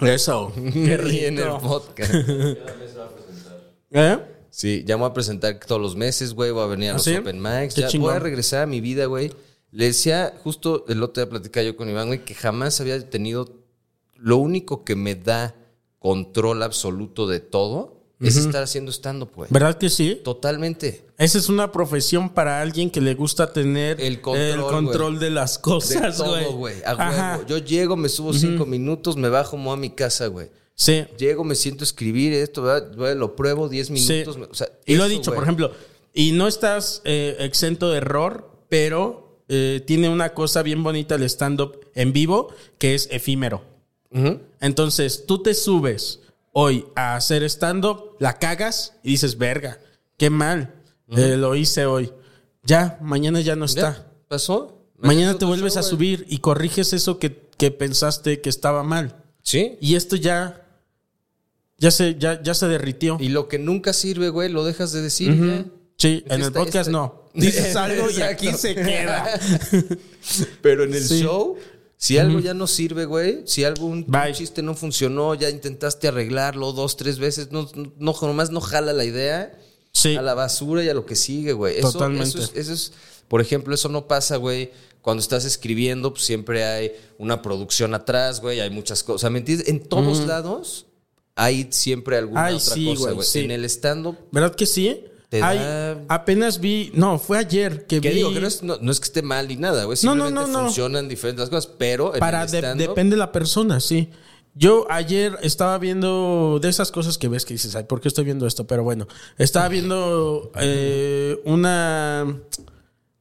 Eso. 0.00 0.52
Qué 0.72 1.00
Y 1.12 1.24
en 1.26 1.38
el 1.38 1.44
rico. 1.44 1.60
podcast. 1.60 2.14
¿Eh? 3.92 4.18
Sí, 4.50 4.82
ya 4.86 4.96
me 4.96 5.02
voy 5.02 5.10
a 5.10 5.14
presentar 5.14 5.58
todos 5.66 5.80
los 5.80 5.96
meses, 5.96 6.34
güey. 6.34 6.50
Voy 6.50 6.62
a 6.64 6.66
venir 6.66 6.88
a 6.88 6.92
¿Ah, 6.92 6.94
los 6.94 7.04
sí? 7.04 7.14
Open 7.16 7.40
Mics. 7.40 7.74
Qué 7.74 7.82
Ya 7.82 7.88
chingón. 7.88 8.08
voy 8.08 8.16
a 8.16 8.20
regresar 8.20 8.62
a 8.62 8.66
mi 8.66 8.80
vida, 8.80 9.06
güey. 9.06 9.32
Le 9.72 9.86
decía, 9.86 10.34
justo 10.42 10.84
el 10.88 11.02
otro 11.02 11.22
día 11.22 11.30
platicaba 11.30 11.64
yo 11.64 11.76
con 11.76 11.88
Iván, 11.88 12.08
güey, 12.08 12.24
que 12.24 12.34
jamás 12.34 12.80
había 12.80 13.08
tenido. 13.08 13.60
Lo 14.16 14.36
único 14.36 14.84
que 14.84 14.96
me 14.96 15.14
da 15.14 15.54
control 15.98 16.62
absoluto 16.62 17.26
de 17.26 17.40
todo 17.40 18.00
es 18.20 18.36
estar 18.36 18.62
haciendo 18.62 18.90
stand-up, 18.92 19.30
güey. 19.34 19.48
¿Verdad 19.50 19.78
que 19.78 19.88
sí? 19.88 20.20
Totalmente. 20.22 21.06
Esa 21.16 21.38
es 21.38 21.48
una 21.48 21.72
profesión 21.72 22.28
para 22.30 22.60
alguien 22.60 22.90
que 22.90 23.00
le 23.00 23.14
gusta 23.14 23.50
tener 23.52 23.98
El 24.00 24.20
control, 24.20 24.70
control 24.70 25.18
de 25.18 25.30
las 25.30 25.58
cosas, 25.58 26.20
güey. 26.20 26.52
güey. 26.52 26.82
A 26.84 26.90
Ajá. 26.92 27.32
huevo. 27.36 27.48
Yo 27.48 27.58
llego, 27.58 27.96
me 27.96 28.08
subo 28.10 28.34
cinco 28.34 28.66
minutos, 28.66 29.16
me 29.16 29.28
bajo, 29.30 29.56
me 29.56 29.64
voy 29.64 29.72
a 29.74 29.76
mi 29.76 29.90
casa, 29.90 30.26
güey. 30.26 30.50
Sí. 30.80 31.04
Llego, 31.18 31.44
me 31.44 31.56
siento 31.56 31.82
a 31.82 31.84
escribir 31.84 32.32
esto, 32.32 32.64
lo 33.14 33.36
pruebo 33.36 33.68
10 33.68 33.86
sí. 33.86 33.92
minutos. 33.92 34.38
o 34.50 34.54
sea, 34.54 34.68
y 34.86 34.94
lo 34.94 35.04
he 35.04 35.10
dicho, 35.10 35.34
por 35.34 35.42
ejemplo, 35.42 35.72
y 36.14 36.32
no 36.32 36.48
estás 36.48 37.02
eh, 37.04 37.36
exento 37.40 37.90
de 37.90 37.98
error, 37.98 38.50
pero 38.70 39.42
eh, 39.50 39.82
tiene 39.86 40.08
una 40.08 40.32
cosa 40.32 40.62
bien 40.62 40.82
bonita 40.82 41.16
el 41.16 41.24
stand-up 41.24 41.86
en 41.94 42.14
vivo, 42.14 42.48
que 42.78 42.94
es 42.94 43.08
efímero. 43.10 43.62
Entonces, 44.58 45.26
tú 45.26 45.42
te 45.42 45.52
subes 45.52 46.20
hoy 46.52 46.86
a 46.96 47.14
hacer 47.14 47.42
stand-up, 47.44 48.16
la 48.18 48.38
cagas 48.38 48.94
y 49.02 49.10
dices, 49.10 49.36
verga, 49.36 49.80
qué 50.16 50.30
mal, 50.30 50.72
eh, 51.10 51.36
lo 51.36 51.56
hice 51.56 51.84
hoy. 51.84 52.10
Ya, 52.62 52.98
mañana 53.02 53.42
ya 53.42 53.54
no 53.54 53.66
está. 53.66 53.92
¿Ya? 53.92 54.12
¿Pasó? 54.28 54.82
Mañana 54.96 55.36
te 55.36 55.44
vuelves 55.44 55.76
a 55.76 55.82
subir 55.82 56.24
y 56.30 56.38
corriges 56.38 56.94
eso 56.94 57.18
que, 57.18 57.50
que 57.58 57.70
pensaste 57.70 58.40
que 58.40 58.48
estaba 58.48 58.82
mal. 58.82 59.22
Sí. 59.42 59.76
Y 59.80 59.94
esto 59.94 60.16
ya, 60.16 60.69
ya 61.80 61.90
se, 61.90 62.14
ya, 62.16 62.40
ya 62.42 62.54
se 62.54 62.68
derritió. 62.68 63.16
Y 63.18 63.30
lo 63.30 63.48
que 63.48 63.58
nunca 63.58 63.92
sirve, 63.92 64.28
güey, 64.28 64.48
lo 64.50 64.62
dejas 64.64 64.92
de 64.92 65.02
decir. 65.02 65.34
ya. 65.34 65.64
Sí, 65.96 66.22
en 66.26 66.32
el 66.40 66.46
Está- 66.46 66.58
podcast 66.60 66.76
está- 66.88 66.90
no. 66.92 67.24
Dices 67.34 67.74
algo 67.76 68.08
y 68.10 68.22
aquí 68.22 68.52
se 68.52 68.74
queda. 68.74 69.38
Pero 70.62 70.84
en 70.84 70.94
el 70.94 71.02
Sí. 71.04 71.20
show, 71.22 71.56
si 71.96 72.18
algo 72.18 72.40
ya 72.40 72.54
no 72.54 72.66
sirve, 72.66 73.04
güey, 73.04 73.42
si 73.46 73.64
Bye. 74.06 74.32
chiste 74.32 74.62
no 74.62 74.74
funcionó, 74.74 75.34
ya 75.34 75.50
intentaste 75.50 76.08
arreglarlo 76.08 76.72
dos, 76.72 76.96
tres 76.96 77.18
veces, 77.18 77.50
no, 77.52 77.68
no, 77.98 78.14
nomás 78.22 78.50
no 78.50 78.60
jala 78.60 78.92
la 78.92 79.04
idea 79.04 79.52
Sí. 79.92 80.16
a 80.16 80.22
la 80.22 80.34
basura 80.34 80.82
y 80.84 80.88
a 80.88 80.94
lo 80.94 81.04
que 81.04 81.16
sigue, 81.16 81.52
güey. 81.52 81.78
Eso, 81.78 81.92
Totalmente. 81.92 82.28
Eso 82.28 82.38
es, 82.40 82.52
eso 82.56 82.72
es- 82.72 82.92
por 83.28 83.40
ejemplo, 83.40 83.74
eso 83.74 83.88
no 83.88 84.06
pasa, 84.08 84.36
güey. 84.36 84.70
Cuando 85.02 85.22
estás 85.22 85.44
escribiendo, 85.44 86.12
pues 86.12 86.24
siempre 86.24 86.64
hay 86.64 86.92
una 87.18 87.40
producción 87.42 87.94
atrás, 87.94 88.40
güey, 88.40 88.60
hay 88.60 88.70
muchas 88.70 89.02
cosas. 89.02 89.30
¿Me 89.30 89.38
entiendes? 89.38 89.68
En 89.68 89.80
todos 89.80 90.26
lados 90.26 90.86
hay 91.36 91.68
siempre 91.70 92.16
alguna 92.18 92.46
Ay, 92.46 92.54
otra 92.56 92.74
sí, 92.74 92.86
cosa, 92.86 93.12
güey, 93.12 93.26
sí. 93.26 93.40
En 93.40 93.50
el 93.50 93.64
stand-up, 93.64 94.16
¿Verdad 94.32 94.54
que 94.54 94.66
sí? 94.66 95.04
Te 95.28 95.42
Ay, 95.42 95.58
da- 95.58 96.04
apenas 96.08 96.58
vi, 96.60 96.90
no, 96.94 97.18
fue 97.20 97.38
ayer 97.38 97.86
que, 97.86 98.00
vi. 98.00 98.08
digo 98.08 98.32
que 98.34 98.40
no 98.40 98.48
es, 98.48 98.62
no, 98.64 98.78
no 98.80 98.90
es 98.90 98.98
que 98.98 99.04
esté 99.04 99.22
mal 99.22 99.46
ni 99.46 99.54
nada, 99.56 99.84
güey. 99.84 99.96
No, 100.02 100.14
no, 100.16 100.24
Simplemente 100.26 100.52
no, 100.52 100.58
no. 100.58 100.64
funcionan 100.66 101.08
diferentes 101.08 101.48
cosas, 101.48 101.66
pero 101.78 102.14
en 102.14 102.20
para 102.20 102.42
el 102.42 102.50
de- 102.50 102.58
stand-up- 102.58 102.88
depende 102.88 103.14
de 103.14 103.18
la 103.18 103.30
persona, 103.30 103.78
sí. 103.80 104.10
Yo 104.56 104.86
ayer 104.90 105.38
estaba 105.42 105.78
viendo 105.78 106.58
de 106.60 106.68
esas 106.68 106.90
cosas 106.90 107.16
que 107.16 107.28
ves 107.28 107.44
que 107.44 107.54
dices, 107.54 107.76
ay, 107.76 107.84
¿por 107.84 108.00
qué 108.00 108.08
estoy 108.08 108.24
viendo 108.24 108.48
esto? 108.48 108.66
Pero 108.66 108.82
bueno, 108.82 109.06
estaba 109.38 109.68
viendo 109.68 110.50
eh, 110.60 111.40
una 111.44 112.40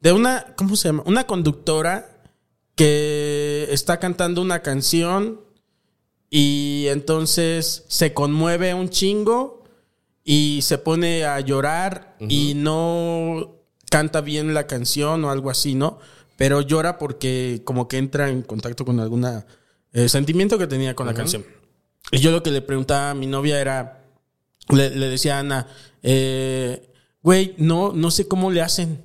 de 0.01 0.11
una, 0.11 0.55
¿cómo 0.57 0.75
se 0.75 0.87
llama? 0.89 1.03
Una 1.05 1.27
conductora 1.27 2.23
que 2.75 3.67
está 3.69 3.99
cantando 3.99 4.41
una 4.41 4.61
canción 4.63 5.41
y 6.29 6.85
entonces 6.87 7.85
se 7.87 8.13
conmueve 8.13 8.73
un 8.73 8.89
chingo 8.89 9.63
y 10.23 10.59
se 10.61 10.77
pone 10.77 11.25
a 11.25 11.39
llorar 11.39 12.15
y 12.19 12.53
no 12.55 13.55
canta 13.89 14.21
bien 14.21 14.53
la 14.53 14.67
canción 14.67 15.23
o 15.25 15.31
algo 15.31 15.49
así, 15.49 15.75
¿no? 15.75 15.99
Pero 16.37 16.61
llora 16.61 16.97
porque 16.97 17.61
como 17.65 17.87
que 17.87 17.97
entra 17.97 18.29
en 18.29 18.43
contacto 18.43 18.85
con 18.85 18.99
alguna 18.99 19.45
eh, 19.91 20.07
sentimiento 20.07 20.57
que 20.57 20.67
tenía 20.67 20.95
con 20.95 21.07
la 21.07 21.13
canción. 21.13 21.45
Y 22.11 22.19
yo 22.19 22.31
lo 22.31 22.43
que 22.43 22.51
le 22.51 22.61
preguntaba 22.61 23.11
a 23.11 23.13
mi 23.15 23.27
novia 23.27 23.59
era, 23.59 24.03
le, 24.69 24.89
le 24.91 25.07
decía 25.07 25.37
a 25.37 25.39
Ana, 25.39 25.67
eh, 26.03 26.91
güey, 27.21 27.55
no, 27.57 27.91
no 27.93 28.11
sé 28.11 28.27
cómo 28.27 28.51
le 28.51 28.61
hacen. 28.61 29.03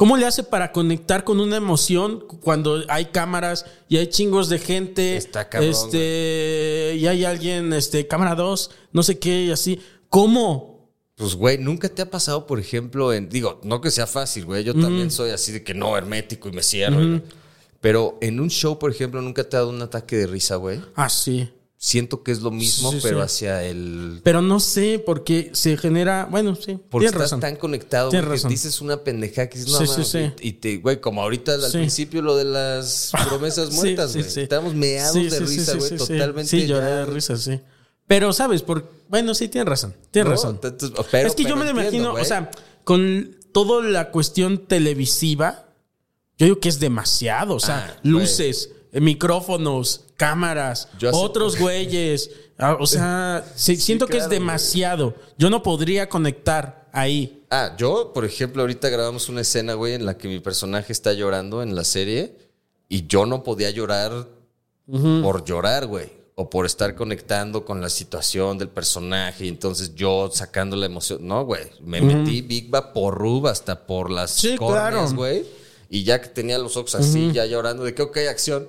¿Cómo 0.00 0.16
le 0.16 0.24
hace 0.24 0.42
para 0.44 0.72
conectar 0.72 1.24
con 1.24 1.40
una 1.40 1.58
emoción 1.58 2.24
cuando 2.42 2.82
hay 2.88 3.04
cámaras 3.04 3.66
y 3.86 3.98
hay 3.98 4.06
chingos 4.06 4.48
de 4.48 4.58
gente? 4.58 5.18
Está 5.18 5.50
cabrón, 5.50 5.68
Este, 5.68 6.94
y 6.96 7.06
hay 7.06 7.26
alguien, 7.26 7.70
este, 7.74 8.06
cámara 8.06 8.34
2, 8.34 8.70
no 8.94 9.02
sé 9.02 9.18
qué, 9.18 9.42
y 9.44 9.50
así. 9.50 9.78
¿Cómo? 10.08 10.88
Pues, 11.16 11.34
güey, 11.34 11.58
nunca 11.58 11.90
te 11.90 12.00
ha 12.00 12.10
pasado, 12.10 12.46
por 12.46 12.58
ejemplo, 12.58 13.12
en. 13.12 13.28
Digo, 13.28 13.60
no 13.62 13.82
que 13.82 13.90
sea 13.90 14.06
fácil, 14.06 14.46
güey. 14.46 14.64
Yo 14.64 14.72
también 14.72 15.10
soy 15.10 15.32
así 15.32 15.52
de 15.52 15.62
que 15.62 15.74
no, 15.74 15.94
hermético 15.98 16.48
y 16.48 16.52
me 16.52 16.62
cierro. 16.62 17.02
y- 17.04 17.22
Pero 17.82 18.16
en 18.22 18.40
un 18.40 18.48
show, 18.48 18.78
por 18.78 18.90
ejemplo, 18.90 19.20
nunca 19.20 19.44
te 19.46 19.56
ha 19.56 19.58
dado 19.60 19.68
un 19.70 19.82
ataque 19.82 20.16
de 20.16 20.26
risa, 20.26 20.56
güey. 20.56 20.80
Ah, 20.94 21.10
sí. 21.10 21.50
Siento 21.82 22.22
que 22.22 22.30
es 22.30 22.42
lo 22.42 22.50
mismo, 22.50 22.92
Sí, 22.92 22.98
pero 23.02 23.20
sí. 23.20 23.22
hacia 23.24 23.64
el. 23.64 24.20
Pero 24.22 24.42
no 24.42 24.60
sé, 24.60 25.02
porque 25.04 25.48
se 25.54 25.78
genera. 25.78 26.28
Bueno, 26.30 26.54
sí. 26.54 26.78
Porque 26.90 27.06
estás 27.06 27.22
razón. 27.22 27.40
tan 27.40 27.56
conectado, 27.56 28.10
Tienes 28.10 28.28
razón. 28.28 28.50
dices 28.50 28.82
una 28.82 29.02
pendejada 29.02 29.48
que 29.48 29.58
dices, 29.58 29.72
no, 29.72 29.78
Sí, 29.78 29.86
sí, 29.86 29.92
mames", 29.92 30.08
sí. 30.08 30.46
Y, 30.46 30.52
te, 30.52 30.76
güey, 30.76 31.00
como 31.00 31.22
ahorita 31.22 31.54
al 31.54 31.72
principio 31.72 32.20
lo 32.20 32.36
de 32.36 32.44
las 32.44 33.12
promesas 33.30 33.72
muertas, 33.72 34.12
sí, 34.12 34.18
güey. 34.18 34.30
sí. 34.30 34.40
Estábamos 34.42 34.74
meados 34.74 35.14
de 35.14 35.40
risa, 35.40 35.74
güey, 35.78 35.96
totalmente. 35.96 36.50
Sí, 36.50 36.66
lloré 36.66 36.84
de 36.84 37.06
risa, 37.06 37.38
sí. 37.38 37.58
Pero, 38.06 38.34
¿sabes? 38.34 38.60
Por... 38.60 38.86
Bueno, 39.08 39.34
sí, 39.34 39.48
tienes 39.48 39.66
razón. 39.68 39.94
Tienes 40.10 40.28
No, 40.28 40.34
razón. 40.34 40.60
pero- 41.10 41.28
es 41.28 41.34
que 41.34 41.44
yo 41.44 41.56
me 41.56 41.62
entiendo, 41.66 41.80
imagino, 41.80 42.12
o 42.12 42.24
sea, 42.26 42.50
con 42.84 43.36
toda 43.52 43.82
la 43.88 44.10
cuestión 44.10 44.66
televisiva, 44.66 45.64
yo 46.36 46.44
digo 46.44 46.60
que 46.60 46.68
es 46.68 46.78
demasiado. 46.78 47.54
O 47.54 47.60
sea, 47.60 47.86
Ah, 47.96 48.00
luces, 48.02 48.68
micrófonos, 48.92 50.04
cámaras, 50.16 50.88
Yo 50.98 51.10
otros 51.12 51.58
güeyes. 51.58 52.30
ah, 52.58 52.76
O 52.80 52.86
sea, 52.86 53.44
sí, 53.54 53.76
siento 53.76 54.06
que 54.06 54.16
es 54.18 54.26
güey. 54.26 54.38
demasiado. 54.38 55.14
Yo 55.38 55.50
no 55.50 55.62
podría 55.62 56.08
conectar 56.08 56.88
ahí. 56.92 57.44
Ah, 57.50 57.74
yo, 57.76 58.12
por 58.12 58.24
ejemplo, 58.24 58.62
ahorita 58.62 58.88
grabamos 58.88 59.28
una 59.28 59.40
escena, 59.42 59.74
güey, 59.74 59.94
en 59.94 60.06
la 60.06 60.16
que 60.16 60.28
mi 60.28 60.40
personaje 60.40 60.92
está 60.92 61.12
llorando 61.12 61.62
en 61.62 61.74
la 61.76 61.84
serie 61.84 62.36
y 62.88 63.06
yo 63.06 63.26
no 63.26 63.42
podía 63.42 63.70
llorar 63.70 64.26
por 65.22 65.44
llorar, 65.44 65.86
güey. 65.86 66.18
O 66.36 66.48
por 66.48 66.64
estar 66.64 66.94
conectando 66.94 67.66
con 67.66 67.82
la 67.82 67.90
situación 67.90 68.56
del 68.56 68.68
personaje 68.70 69.44
y 69.44 69.48
entonces 69.48 69.94
yo 69.94 70.30
sacando 70.32 70.74
la 70.74 70.86
emoción. 70.86 71.26
No, 71.26 71.44
güey. 71.44 71.64
Me 71.82 72.00
metí 72.00 72.40
Big 72.40 72.70
Vaporrub 72.70 73.46
hasta 73.46 73.86
por 73.86 74.10
las 74.10 74.30
Sí, 74.30 74.56
claro. 74.56 75.06
güey. 75.12 75.44
Y 75.92 76.04
ya 76.04 76.20
que 76.22 76.28
tenía 76.28 76.56
los 76.58 76.76
ojos 76.76 76.94
así, 76.94 77.32
ya 77.32 77.44
llorando 77.46 77.82
de 77.84 77.92
que, 77.94 78.02
ok, 78.02 78.16
acción. 78.30 78.68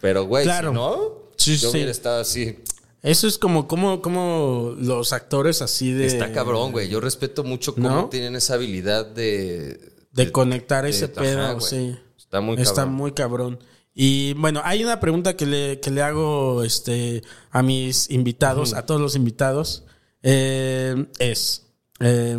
Pero, 0.00 0.26
güey, 0.26 0.44
Claro. 0.44 0.68
si 0.70 0.74
no, 0.74 1.24
Sí, 1.36 1.56
yo 1.56 1.70
sí. 1.70 1.76
hubiera 1.78 1.90
estado 1.90 2.20
así. 2.20 2.58
Eso 3.02 3.26
es 3.26 3.38
como, 3.38 3.66
como, 3.66 4.00
como 4.02 4.74
los 4.78 5.12
actores 5.12 5.62
así 5.62 5.92
de. 5.92 6.06
Está 6.06 6.30
cabrón, 6.32 6.72
güey. 6.72 6.88
Yo 6.88 7.00
respeto 7.00 7.42
mucho 7.42 7.74
cómo 7.74 7.88
¿No? 7.88 8.08
tienen 8.08 8.36
esa 8.36 8.54
habilidad 8.54 9.06
de... 9.06 9.92
De 10.12 10.30
conectar 10.30 10.84
de- 10.84 10.90
ese 10.90 11.06
ajá, 11.06 11.14
pedo, 11.14 11.60
sí. 11.60 11.96
Está 12.16 12.40
muy 12.40 12.56
Está 12.56 12.74
cabrón. 12.82 12.94
muy 12.94 13.12
cabrón. 13.12 13.58
Y 13.94 14.32
bueno, 14.34 14.60
hay 14.64 14.82
una 14.84 15.00
pregunta 15.00 15.36
que 15.36 15.46
le, 15.46 15.80
que 15.80 15.90
le 15.90 16.02
hago 16.02 16.62
este, 16.64 17.22
a 17.50 17.62
mis 17.62 18.10
invitados, 18.10 18.74
a 18.74 18.84
todos 18.86 19.00
los 19.00 19.16
invitados. 19.16 19.84
Eh, 20.22 21.06
es, 21.18 21.66
eh, 22.00 22.36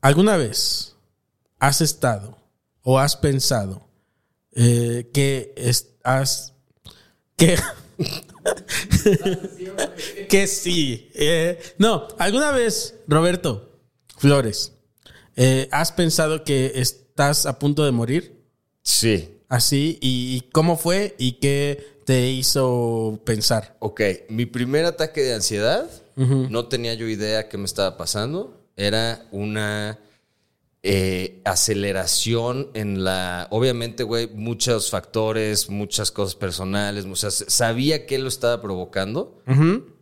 ¿alguna 0.00 0.36
vez 0.36 0.89
has 1.60 1.80
estado 1.80 2.36
o 2.82 2.98
has 2.98 3.16
pensado 3.16 3.86
eh, 4.52 5.08
que 5.14 5.54
es- 5.56 5.90
has... 6.02 6.54
que... 7.36 7.56
que 10.28 10.46
sí. 10.46 11.10
eh, 11.14 11.60
no, 11.78 12.08
¿alguna 12.18 12.50
vez, 12.52 12.94
Roberto 13.06 13.78
Flores, 14.16 14.72
eh, 15.36 15.68
has 15.70 15.92
pensado 15.92 16.44
que 16.44 16.72
estás 16.76 17.46
a 17.46 17.58
punto 17.58 17.84
de 17.84 17.92
morir? 17.92 18.44
Sí. 18.82 19.36
Así, 19.48 19.98
¿y 20.00 20.36
y 20.36 20.40
cómo 20.52 20.76
fue 20.76 21.16
y 21.18 21.32
qué 21.32 22.00
te 22.06 22.30
hizo 22.30 23.20
pensar? 23.24 23.76
Ok, 23.80 24.00
mi 24.28 24.46
primer 24.46 24.84
ataque 24.84 25.22
de 25.22 25.34
ansiedad, 25.34 25.90
no 26.16 26.66
tenía 26.68 26.92
yo 26.94 27.08
idea 27.08 27.48
qué 27.48 27.56
me 27.56 27.64
estaba 27.64 27.96
pasando. 27.96 28.62
Era 28.76 29.26
una 29.32 29.98
eh, 30.82 31.40
aceleración 31.44 32.70
en 32.74 33.04
la... 33.04 33.48
Obviamente, 33.50 34.02
güey, 34.02 34.28
muchos 34.28 34.90
factores, 34.90 35.68
muchas 35.68 36.10
cosas 36.10 36.34
personales. 36.34 37.04
O 37.04 37.16
sea, 37.16 37.30
sabía 37.30 38.06
que 38.06 38.18
lo 38.18 38.28
estaba 38.28 38.60
provocando, 38.62 39.42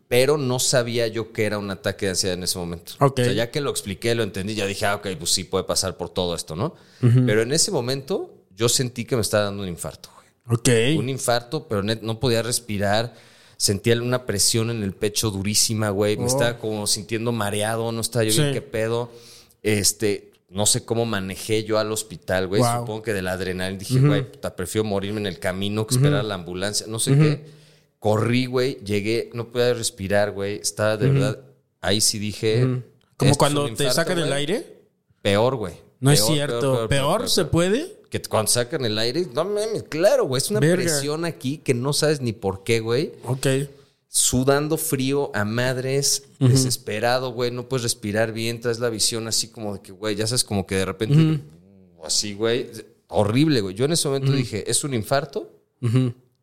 pero 0.08 0.38
no 0.38 0.58
sabía 0.58 1.06
yo 1.08 1.32
que 1.32 1.44
era 1.44 1.58
un 1.58 1.70
ataque 1.70 2.06
de 2.06 2.10
ansiedad 2.10 2.34
en 2.36 2.42
ese 2.44 2.58
momento. 2.58 2.92
Ok. 3.00 3.18
O 3.20 3.24
sea, 3.24 3.32
ya 3.32 3.50
que 3.50 3.60
lo 3.60 3.70
expliqué, 3.70 4.14
lo 4.14 4.22
entendí, 4.22 4.54
ya 4.54 4.66
dije, 4.66 4.86
ah, 4.86 4.94
ok, 4.96 5.08
pues 5.18 5.30
sí 5.32 5.44
puede 5.44 5.64
pasar 5.64 5.96
por 5.96 6.10
todo 6.10 6.34
esto, 6.34 6.54
¿no? 6.56 6.74
Pero 7.00 7.42
en 7.42 7.52
ese 7.52 7.70
momento 7.70 8.34
yo 8.54 8.68
sentí 8.68 9.04
que 9.04 9.16
me 9.16 9.22
estaba 9.22 9.44
dando 9.44 9.62
un 9.64 9.68
infarto, 9.68 10.10
güey. 10.14 10.58
Ok. 10.94 10.98
Un 10.98 11.08
infarto, 11.08 11.68
pero 11.68 11.82
no 11.82 12.20
podía 12.20 12.42
respirar. 12.42 13.14
Sentía 13.56 14.00
una 14.00 14.24
presión 14.24 14.70
en 14.70 14.84
el 14.84 14.94
pecho 14.94 15.30
durísima, 15.30 15.90
güey. 15.90 16.16
Me 16.16 16.24
Oh. 16.24 16.26
estaba 16.28 16.58
como 16.58 16.86
sintiendo 16.86 17.32
mareado, 17.32 17.90
no 17.90 18.00
estaba 18.00 18.24
yo 18.24 18.30
Sí. 18.32 18.40
bien 18.42 18.52
qué 18.54 18.62
pedo. 18.62 19.10
Este, 19.64 20.27
no 20.48 20.66
sé 20.66 20.84
cómo 20.84 21.04
manejé 21.06 21.64
yo 21.64 21.78
al 21.78 21.92
hospital, 21.92 22.46
güey. 22.46 22.62
Wow. 22.62 22.80
Supongo 22.80 23.02
que 23.02 23.12
de 23.12 23.22
la 23.22 23.32
adrenalina 23.32 23.78
dije, 23.78 24.00
güey, 24.00 24.30
puta, 24.30 24.56
prefiero 24.56 24.84
morirme 24.84 25.20
en 25.20 25.26
el 25.26 25.38
camino 25.38 25.86
que 25.86 25.94
esperar 25.94 26.20
a 26.20 26.22
la 26.22 26.34
ambulancia. 26.34 26.86
No 26.88 26.98
sé 26.98 27.16
qué. 27.16 27.44
Corrí, 27.98 28.46
güey. 28.46 28.78
Llegué, 28.84 29.30
no 29.34 29.48
podía 29.50 29.74
respirar, 29.74 30.32
güey. 30.32 30.56
Estaba 30.56 30.96
de 30.96 31.10
verdad. 31.10 31.40
Ahí 31.80 32.00
sí 32.00 32.18
dije. 32.18 32.62
Como 32.62 32.76
"Esto 33.18 33.24
es 33.32 33.36
cuando 33.38 33.74
te 33.74 33.90
sacan 33.90 34.18
el 34.18 34.26
güey". 34.26 34.36
aire. 34.38 34.78
Peor, 35.22 35.56
güey. 35.56 35.74
No 36.00 36.12
es 36.12 36.20
Peor, 36.20 36.32
cierto. 36.32 36.88
¿Peor, 36.88 37.28
se 37.28 37.44
puede? 37.44 37.98
que 38.08 38.22
cuando 38.22 38.50
sacan 38.50 38.86
el 38.86 38.96
aire, 38.98 39.26
no 39.34 39.44
mames, 39.44 39.82
claro, 39.82 40.24
güey. 40.24 40.40
Es 40.40 40.50
una 40.50 40.60
Verga. 40.60 40.76
presión 40.76 41.26
aquí 41.26 41.58
que 41.58 41.74
no 41.74 41.92
sabes 41.92 42.22
ni 42.22 42.32
por 42.32 42.64
qué, 42.64 42.80
güey. 42.80 43.12
Ok. 43.26 43.46
Sudando 44.10 44.76
frío 44.78 45.30
a 45.34 45.44
madres, 45.44 46.24
desesperado, 46.38 47.32
güey. 47.32 47.50
No 47.50 47.68
puedes 47.68 47.82
respirar 47.82 48.32
bien, 48.32 48.60
traes 48.60 48.78
la 48.78 48.88
visión 48.88 49.28
así 49.28 49.48
como 49.48 49.74
de 49.74 49.80
que, 49.82 49.92
güey, 49.92 50.16
ya 50.16 50.26
sabes, 50.26 50.44
como 50.44 50.66
que 50.66 50.76
de 50.76 50.84
repente. 50.86 51.40
así, 52.04 52.32
güey. 52.34 52.70
Horrible, 53.08 53.60
güey. 53.60 53.74
Yo 53.74 53.84
en 53.84 53.92
ese 53.92 54.08
momento 54.08 54.32
dije, 54.32 54.70
es 54.70 54.82
un 54.84 54.94
infarto. 54.94 55.52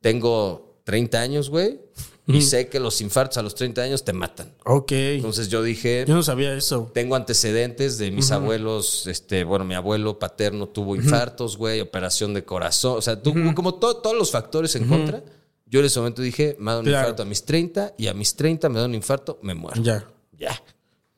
Tengo 0.02 0.80
30 0.84 1.20
años, 1.22 1.50
güey. 1.50 1.80
Y 2.28 2.42
sé 2.42 2.70
que 2.70 2.80
los 2.80 3.02
infartos 3.02 3.38
a 3.38 3.44
los 3.44 3.54
30 3.54 3.84
años 3.84 4.04
te 4.04 4.12
matan. 4.12 4.52
Ok. 4.66 4.92
Entonces 4.94 5.48
yo 5.48 5.62
dije, 5.62 6.06
Yo 6.08 6.16
no 6.16 6.24
sabía 6.24 6.56
eso. 6.56 6.90
tengo 6.94 7.16
antecedentes 7.16 8.00
de 8.00 8.10
mis 8.10 8.32
abuelos, 8.32 9.06
este, 9.06 9.44
bueno, 9.44 9.64
mi 9.64 9.76
abuelo 9.76 10.18
paterno 10.18 10.68
tuvo 10.68 10.96
infartos, 10.96 11.56
güey, 11.56 11.82
operación 11.82 12.34
de 12.34 12.44
corazón, 12.44 12.98
o 12.98 13.02
sea, 13.02 13.22
como 13.54 13.76
to- 13.76 13.98
todos 13.98 14.16
los 14.18 14.32
factores 14.32 14.76
en 14.76 14.88
contra. 14.88 15.24
Yo 15.66 15.80
en 15.80 15.86
ese 15.88 16.00
momento 16.00 16.22
dije, 16.22 16.56
me 16.60 16.72
da 16.72 16.80
un 16.80 16.86
Claro. 16.86 17.08
infarto 17.08 17.24
a 17.24 17.26
mis 17.26 17.44
30 17.44 17.94
y 17.98 18.08
a 18.08 18.14
mis 18.14 18.36
30 18.36 18.70
me 18.70 18.80
da 18.80 18.86
un 18.86 18.96
infarto, 18.96 19.40
me 19.42 19.56
muero. 19.56 19.82
Ya. 19.82 20.08
Ya. 20.38 20.62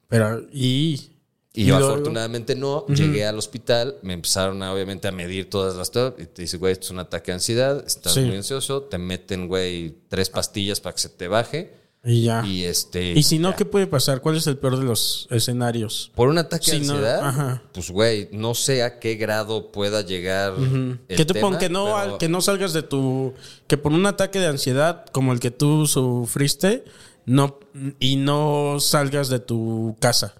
Pero, 0.07 0.41
y. 0.51 1.11
Y 1.53 1.65
yo 1.65 1.79
luego- 1.79 1.93
afortunadamente 1.93 2.55
no, 2.55 2.85
llegué 2.87 3.25
al 3.25 3.35
hospital, 3.39 3.97
me 4.03 4.13
empezaron 4.13 4.61
a, 4.61 4.71
obviamente 4.71 5.07
a 5.07 5.11
medir 5.11 5.49
todas 5.49 5.75
las 5.75 5.89
cosas 5.89 6.13
y 6.19 6.25
te 6.27 6.43
dice, 6.43 6.57
güey, 6.57 6.71
esto 6.73 6.85
es 6.85 6.91
un 6.91 6.99
ataque 6.99 7.31
de 7.31 7.33
ansiedad, 7.33 7.83
estás 7.85 8.13
Sí. 8.13 8.19
muy 8.21 8.35
ansioso, 8.35 8.83
te 8.83 8.99
meten, 8.99 9.47
güey, 9.47 9.95
tres 10.07 10.29
pastillas 10.29 10.79
para 10.79 10.93
que 10.93 11.01
se 11.01 11.09
te 11.09 11.27
baje 11.27 11.73
Y 12.05 12.23
ya. 12.23 12.45
y 12.45 12.63
este... 12.63 13.11
Y 13.11 13.23
si 13.23 13.37
no, 13.37 13.49
ya. 13.49 13.55
¿qué 13.57 13.65
puede 13.65 13.85
pasar? 13.87 14.21
¿Cuál 14.21 14.37
es 14.37 14.47
el 14.47 14.57
peor 14.57 14.77
de 14.77 14.85
los 14.85 15.27
escenarios? 15.29 16.11
Por 16.15 16.29
un 16.29 16.37
ataque 16.37 16.71
de 16.71 16.79
no, 16.79 16.93
ansiedad, 16.93 17.27
ajá. 17.27 17.63
pues 17.73 17.91
güey, 17.91 18.29
no 18.31 18.53
sé 18.55 18.83
a 18.83 18.99
qué 18.99 19.15
grado 19.15 19.71
pueda 19.71 20.01
llegar. 20.03 20.53
el 20.57 20.99
Que 21.17 21.25
pon 21.25 21.53
tema, 21.53 21.59
que 21.59 21.69
no, 21.69 21.95
pero- 22.01 22.17
que 22.17 22.29
no 22.29 22.39
salgas 22.41 22.71
de 22.71 22.83
tu. 22.83 23.33
Que 23.67 23.77
por 23.77 23.91
un 23.91 24.05
ataque 24.05 24.39
de 24.39 24.47
ansiedad 24.47 25.05
como 25.11 25.33
el 25.33 25.39
que 25.41 25.51
tú 25.51 25.85
sufriste, 25.85 26.85
no. 27.25 27.59
Y 27.99 28.15
no 28.15 28.77
salgas 28.79 29.27
de 29.27 29.39
tu 29.39 29.97
casa. 29.99 30.35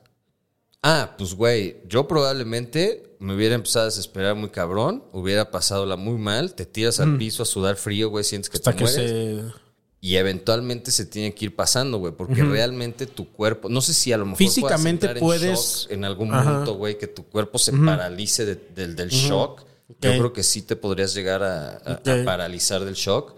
Ah, 0.83 1.15
pues 1.17 1.33
güey, 1.33 1.77
yo 1.89 2.07
probablemente 2.07 3.17
me 3.19 3.35
hubiera 3.35 3.55
empezado 3.55 3.83
a 3.83 3.85
desesperar 3.89 4.35
muy 4.35 4.49
cabrón, 4.49 5.03
hubiera 5.11 5.51
pasado 5.51 5.85
la 5.85 5.97
muy 5.97 6.17
mal, 6.17 6.53
te 6.53 6.65
tiras 6.65 6.99
al 7.01 7.17
piso 7.17 7.43
a 7.43 7.45
sudar 7.45 7.75
frío, 7.75 8.09
güey, 8.09 8.23
sientes 8.23 8.49
que 8.49 8.57
Hasta 8.57 8.71
te 8.71 8.77
que 8.77 8.83
mueres. 8.83 9.09
se. 9.51 9.66
Y 9.99 10.15
eventualmente 10.17 10.91
se 10.91 11.05
tiene 11.07 11.33
que 11.33 11.45
ir 11.45 11.55
pasando, 11.55 11.97
güey, 11.97 12.13
porque 12.13 12.43
realmente 12.43 13.07
tu 13.07 13.31
cuerpo, 13.31 13.67
no 13.67 13.81
sé 13.81 13.93
si 13.95 14.13
a 14.13 14.17
lo 14.17 14.25
mejor 14.25 14.37
Físicamente 14.37 15.09
en 15.09 15.17
puedes- 15.19 15.81
shock 15.85 15.91
en 15.91 16.05
algún 16.05 16.31
Ajá. 16.33 16.43
momento, 16.51 16.75
güey, 16.75 16.97
que 16.99 17.07
tu 17.07 17.23
cuerpo 17.25 17.57
se 17.57 17.73
paralice 17.73 18.45
de- 18.45 18.93
del, 18.93 19.09
shock. 19.09 19.61
Yo 19.89 20.11
creo 20.11 20.33
que 20.33 20.43
sí 20.43 20.61
te 20.61 20.75
podrías 20.75 21.13
llegar 21.15 21.41
a, 21.41 21.69
a- 21.77 21.93
a 21.93 21.93
Ok. 21.95 22.25
paralizar 22.25 22.85
del 22.85 22.93
shock, 22.93 23.35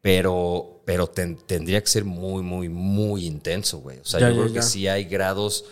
pero, 0.00 0.82
pero 0.84 1.06
ten- 1.06 1.38
tendría 1.46 1.80
que 1.80 1.86
ser 1.86 2.04
muy, 2.04 2.42
muy, 2.42 2.68
muy 2.68 3.26
intenso, 3.26 3.78
güey. 3.78 3.98
O 4.00 4.04
sea, 4.04 4.20
Ya, 4.20 4.28
yo 4.30 4.34
ya, 4.34 4.40
creo 4.42 4.54
ya. 4.54 4.60
que 4.60 4.66
sí 4.66 4.88
hay 4.88 5.04
grados, 5.04 5.64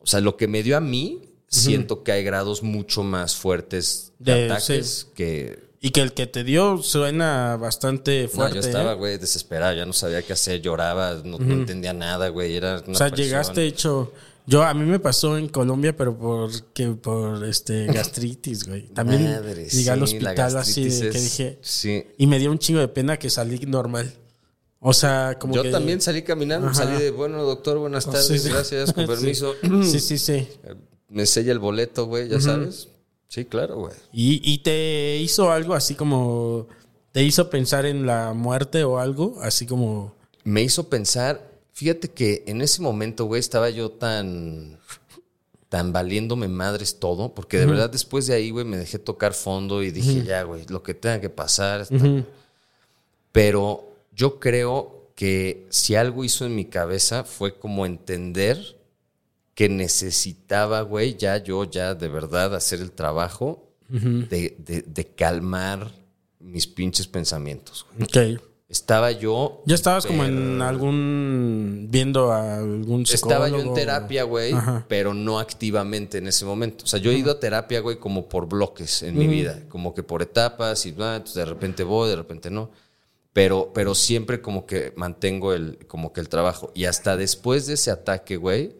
o 0.00 0.06
sea, 0.06 0.20
lo 0.20 0.36
que 0.36 0.48
me 0.48 0.62
dio 0.62 0.76
a 0.76 0.80
mí, 0.80 1.20
siento 1.48 2.02
que 2.02 2.10
hay 2.12 2.24
grados 2.24 2.62
mucho 2.62 3.02
más 3.02 3.36
fuertes 3.36 4.12
de, 4.18 4.34
De- 4.34 4.44
ataques 4.46 4.88
sí. 4.88 5.06
que... 5.14 5.62
Y 5.86 5.90
que 5.90 6.00
el 6.00 6.14
que 6.14 6.26
te 6.26 6.44
dio 6.44 6.78
suena 6.82 7.58
bastante 7.58 8.22
No, 8.22 8.28
fuerte. 8.30 8.54
yo 8.54 8.60
estaba, 8.62 8.92
¿eh? 8.92 8.94
güey, 8.94 9.18
desesperado, 9.18 9.76
ya 9.76 9.84
no 9.84 9.92
sabía 9.92 10.22
qué 10.22 10.32
hacer, 10.32 10.62
lloraba, 10.62 11.20
no, 11.22 11.38
no 11.38 11.52
entendía 11.52 11.92
nada, 11.92 12.28
güey, 12.30 12.56
era 12.56 12.80
una 12.86 12.92
O 12.92 12.94
sea, 12.94 13.08
llegaste 13.08 13.66
hecho. 13.66 14.10
Yo, 14.46 14.62
a 14.62 14.72
mí 14.72 14.84
me 14.86 14.98
pasó 14.98 15.36
en 15.36 15.48
Colombia, 15.48 15.94
pero 15.94 16.16
por, 16.16 16.50
que, 16.72 16.86
por 16.92 17.44
este 17.44 17.84
gastritis, 17.92 18.66
güey. 18.66 18.86
También 18.94 19.24
Madre, 19.24 19.68
llegué 19.68 19.90
al 19.90 20.06
sí, 20.08 20.18
la 20.20 20.30
hospital 20.30 20.56
así 20.56 20.88
de 20.88 21.10
que 21.10 21.20
dije. 21.20 21.58
Sí. 21.60 22.06
Y 22.16 22.26
me 22.28 22.38
dio 22.38 22.50
un 22.50 22.58
chingo 22.58 22.80
de 22.80 22.88
pena 22.88 23.18
que 23.18 23.28
salí 23.28 23.58
normal. 23.66 24.10
O 24.80 24.94
sea, 24.94 25.36
como 25.38 25.54
Yo 25.54 25.64
que. 25.64 25.70
también 25.70 26.00
salí 26.00 26.22
caminando, 26.22 26.68
Ajá. 26.68 26.76
salí 26.84 27.02
de, 27.02 27.10
bueno, 27.10 27.42
doctor, 27.42 27.76
buenas 27.76 28.06
tardes, 28.06 28.26
Sí, 28.26 28.38
sí. 28.38 28.48
gracias, 28.48 28.90
con 28.94 29.06
permiso. 29.06 29.54
Sí, 29.82 30.00
sí, 30.00 30.16
sí. 30.16 30.48
Me 31.10 31.26
sella 31.26 31.52
el 31.52 31.58
boleto, 31.58 32.06
güey, 32.06 32.28
ya 32.30 32.40
sabes. 32.40 32.88
Sí, 33.28 33.44
claro, 33.44 33.76
güey. 33.76 33.94
Y, 34.12 34.40
y 34.44 34.58
te 34.58 35.16
hizo 35.18 35.50
algo 35.50 35.74
así 35.74 35.94
como. 35.94 36.68
Te 37.12 37.22
hizo 37.22 37.48
pensar 37.50 37.86
en 37.86 38.06
la 38.06 38.32
muerte 38.32 38.84
o 38.84 38.98
algo, 38.98 39.36
así 39.40 39.66
como. 39.66 40.14
Me 40.44 40.62
hizo 40.62 40.88
pensar, 40.88 41.50
fíjate 41.72 42.10
que 42.10 42.44
en 42.46 42.60
ese 42.60 42.82
momento, 42.82 43.24
güey, 43.24 43.40
estaba 43.40 43.70
yo 43.70 43.90
tan, 43.90 44.78
tan 45.68 45.92
valiéndome 45.92 46.48
madres 46.48 46.98
todo, 47.00 47.34
porque 47.34 47.58
de 47.58 47.66
verdad 47.66 47.90
después 47.90 48.26
de 48.26 48.34
ahí, 48.34 48.50
güey, 48.50 48.64
me 48.64 48.76
dejé 48.76 48.98
tocar 48.98 49.32
fondo 49.32 49.82
y 49.82 49.90
dije, 49.90 50.22
ya, 50.24 50.42
güey, 50.42 50.66
lo 50.68 50.82
que 50.82 50.94
tenga 50.94 51.20
que 51.20 51.30
pasar. 51.30 51.82
está 51.82 51.96
bien". 51.96 52.26
Pero 53.32 53.88
yo 54.14 54.38
creo 54.38 55.08
que 55.14 55.66
si 55.70 55.94
algo 55.94 56.24
hizo 56.24 56.44
en 56.46 56.54
mi 56.54 56.64
cabeza 56.64 57.24
fue 57.24 57.58
como 57.58 57.86
entender 57.86 58.76
que 59.54 59.68
necesitaba, 59.68 60.80
güey, 60.82 61.16
ya 61.16 61.36
yo, 61.38 61.64
ya 61.64 61.94
de 61.94 62.08
verdad 62.08 62.54
hacer 62.54 62.80
el 62.80 62.90
trabajo 62.90 63.70
de, 63.88 64.56
de- 64.58 64.82
de 64.82 65.04
calmar 65.14 65.90
mis 66.40 66.66
pinches 66.66 67.06
pensamientos. 67.06 67.86
güey. 67.96 68.34
Ok. 68.36 68.42
Estaba 68.68 69.12
yo. 69.12 69.62
Ya 69.66 69.74
estabas 69.76 70.04
como 70.06 70.24
en 70.24 70.60
algún. 70.60 71.86
viendo 71.90 72.32
a 72.32 72.56
algún 72.56 73.06
psicólogo. 73.06 73.44
Estaba 73.44 73.48
yo 73.62 73.64
en 73.68 73.74
terapia, 73.74 74.24
güey, 74.24 74.52
Ajá. 74.52 74.84
pero 74.88 75.14
no 75.14 75.38
activamente 75.38 76.18
en 76.18 76.26
ese 76.26 76.44
momento. 76.44 76.84
O 76.84 76.86
sea, 76.88 76.98
yo 76.98 77.12
he 77.12 77.14
ido 77.14 77.30
a 77.30 77.38
terapia, 77.38 77.80
güey, 77.80 77.98
como 77.98 78.28
por 78.28 78.48
bloques 78.48 79.02
en 79.04 79.16
mi 79.16 79.26
vida, 79.28 79.62
como 79.68 79.94
que 79.94 80.02
por 80.02 80.22
etapas 80.22 80.86
y 80.86 80.94
ah, 80.98 81.16
entonces 81.16 81.34
de 81.34 81.44
repente 81.44 81.84
voy, 81.84 82.08
de 82.10 82.16
repente 82.16 82.50
no. 82.50 82.70
Pero, 83.34 83.72
pero 83.74 83.94
siempre 83.94 84.40
como 84.40 84.64
que 84.64 84.94
mantengo 84.96 85.52
el, 85.52 85.78
como 85.86 86.12
que 86.14 86.20
el 86.22 86.28
trabajo. 86.30 86.70
Y 86.74 86.86
hasta 86.86 87.16
después 87.18 87.66
de 87.66 87.74
ese 87.74 87.90
ataque, 87.90 88.36
güey, 88.36 88.72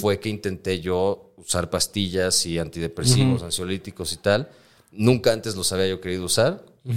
fue 0.00 0.20
que 0.20 0.28
intenté 0.28 0.80
yo 0.80 1.32
usar 1.38 1.70
pastillas 1.70 2.44
y 2.46 2.58
antidepresivos, 2.60 3.42
ansiolíticos 3.42 4.12
y 4.12 4.18
tal. 4.18 4.48
Nunca 4.92 5.32
antes 5.32 5.56
los 5.56 5.72
había 5.72 5.88
yo 5.88 6.00
querido 6.00 6.24
usar. 6.26 6.64
o 6.86 6.88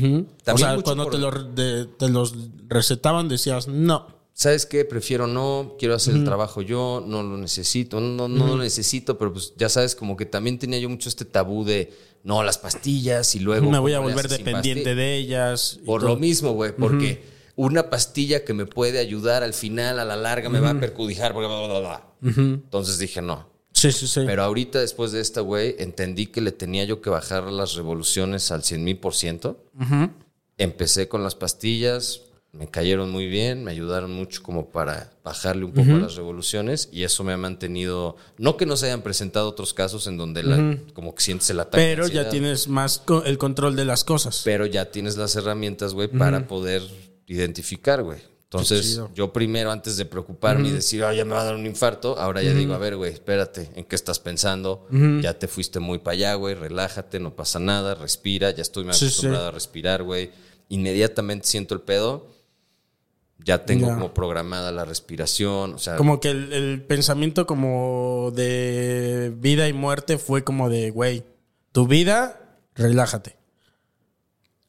También 0.43 0.57
sea, 0.57 0.71
mucho 0.73 0.83
cuando 0.83 1.03
por- 1.05 1.13
te, 1.13 1.17
lo- 1.17 1.31
de- 1.31 1.85
te 1.85 2.09
los 2.09 2.35
recetaban 2.67 3.29
decías, 3.29 3.67
no. 3.69 4.15
¿sabes 4.33 4.65
qué? 4.67 4.85
Prefiero 4.85 5.25
no, 5.25 5.75
quiero 5.79 5.95
hacer 5.95 6.13
el 6.15 6.23
trabajo 6.23 6.61
yo, 6.61 7.03
no 7.07 7.23
lo 7.23 7.37
necesito, 7.37 7.99
no, 7.99 8.27
no 8.27 8.45
lo 8.47 8.57
necesito, 8.57 9.17
pero 9.17 9.33
pues 9.33 9.53
ya 9.57 9.67
sabes, 9.67 9.95
como 9.95 10.15
que 10.15 10.27
también 10.27 10.59
tenía 10.59 10.77
yo 10.77 10.89
mucho 10.89 11.09
este 11.09 11.25
tabú 11.25 11.63
de, 11.63 11.91
no, 12.23 12.43
las 12.43 12.57
pastillas 12.57 13.35
y 13.35 13.39
luego... 13.39 13.69
me 13.71 13.79
voy 13.79 13.93
a 13.93 13.97
¿cómo 13.97 14.09
le 14.09 14.15
volver 14.15 14.29
dependiente 14.29 14.95
de 14.95 15.15
ellas. 15.15 15.79
Por 15.85 16.01
todo. 16.01 16.11
lo 16.11 16.17
mismo, 16.17 16.51
güey, 16.51 16.75
porque 16.75 17.23
una 17.55 17.89
pastilla 17.89 18.43
que 18.43 18.53
me 18.53 18.65
puede 18.65 18.99
ayudar 18.99 19.43
al 19.43 19.53
final, 19.53 19.99
a 19.99 20.05
la 20.05 20.15
larga, 20.15 20.49
me 20.49 20.59
va 20.59 20.71
a 20.71 20.79
perjudicar, 20.79 21.33
bla, 21.33 21.47
bla, 21.47 21.67
bla, 21.67 21.79
bla. 21.79 22.03
Entonces 22.21 22.99
dije, 22.99 23.21
no. 23.21 23.49
Sí, 23.73 23.91
sí, 23.91 24.07
sí. 24.07 24.21
Pero 24.25 24.43
ahorita, 24.43 24.79
después 24.79 25.11
de 25.11 25.21
esta, 25.21 25.41
güey, 25.41 25.75
entendí 25.77 26.27
que 26.27 26.41
le 26.41 26.51
tenía 26.51 26.83
yo 26.83 27.01
que 27.01 27.09
bajar 27.09 27.43
las 27.51 27.75
revoluciones 27.75 28.51
al 28.51 28.63
100 28.63 28.83
mil 28.83 28.97
por 28.97 29.13
ciento. 29.13 29.65
Empecé 30.57 31.07
con 31.07 31.23
las 31.23 31.35
pastillas, 31.35 32.21
me 32.57 32.67
cayeron 32.67 33.11
muy 33.11 33.27
bien, 33.27 33.63
me 33.63 33.71
ayudaron 33.71 34.11
mucho 34.11 34.41
como 34.41 34.69
para 34.71 35.11
bajarle 35.23 35.65
un 35.65 35.71
poco 35.73 35.91
a 35.91 35.97
las 35.99 36.15
revoluciones 36.15 36.89
y 36.91 37.03
eso 37.03 37.23
me 37.23 37.33
ha 37.33 37.37
mantenido, 37.37 38.15
no 38.37 38.57
que 38.57 38.65
no 38.65 38.75
se 38.77 38.87
hayan 38.87 39.01
presentado 39.03 39.47
otros 39.49 39.73
casos 39.73 40.07
en 40.07 40.17
donde 40.17 40.41
la- 40.43 40.77
como 40.93 41.13
que 41.13 41.21
sientes 41.21 41.49
el 41.51 41.59
ataque. 41.59 41.83
pero 41.83 42.07
ya 42.07 42.29
tienes 42.29 42.67
más 42.67 42.97
co- 42.99 43.23
el 43.23 43.37
control 43.37 43.75
de 43.75 43.85
las 43.85 44.03
cosas. 44.03 44.41
Pero 44.43 44.65
ya 44.65 44.89
tienes 44.91 45.17
las 45.17 45.35
herramientas, 45.35 45.93
güey, 45.93 46.07
para 46.07 46.47
poder 46.47 46.81
identificar, 47.27 48.03
güey. 48.03 48.19
Entonces, 48.45 49.01
yo 49.13 49.33
primero, 49.33 49.71
antes 49.71 49.97
de 49.97 50.05
preocuparme 50.05 50.69
y 50.69 50.71
decir, 50.71 51.03
oh, 51.03 51.11
ya 51.11 51.25
me 51.25 51.33
va 51.33 51.41
a 51.41 51.43
dar 51.43 51.55
un 51.55 51.65
infarto, 51.65 52.17
ahora 52.17 52.41
ya 52.41 52.53
digo, 52.53 52.73
a 52.73 52.77
ver, 52.77 52.95
güey, 52.95 53.11
espérate, 53.11 53.69
¿en 53.75 53.83
qué 53.83 53.95
estás 53.97 54.19
pensando? 54.19 54.87
Ya 55.21 55.37
te 55.37 55.49
fuiste 55.49 55.79
muy 55.81 55.99
para 55.99 56.13
allá, 56.13 56.33
güey, 56.35 56.55
relájate, 56.55 57.19
no 57.19 57.35
pasa 57.35 57.59
nada, 57.59 57.93
respira, 57.93 58.51
ya 58.51 58.61
estoy 58.61 58.85
más 58.85 58.97
Sí, 58.97 59.07
sí. 59.07 59.11
acostumbrado 59.11 59.47
a 59.47 59.51
respirar, 59.51 60.03
güey. 60.03 60.31
Inmediatamente 60.69 61.45
siento 61.47 61.75
el 61.75 61.81
pedo, 61.81 62.27
ya 63.43 63.65
tengo 63.65 63.87
Ya. 63.87 63.93
como 63.95 64.13
programada 64.13 64.71
la 64.71 64.85
respiración, 64.85 65.75
o 65.75 65.77
sea, 65.77 65.95
Como 65.95 66.19
que 66.19 66.29
el, 66.31 66.51
el 66.53 66.81
pensamiento 66.83 67.45
como 67.47 68.31
de 68.33 69.33
vida 69.37 69.67
y 69.67 69.73
muerte 69.73 70.17
fue 70.17 70.43
como 70.43 70.69
de, 70.69 70.91
güey, 70.91 71.23
tu 71.71 71.87
vida, 71.87 72.41
relájate, 72.75 73.35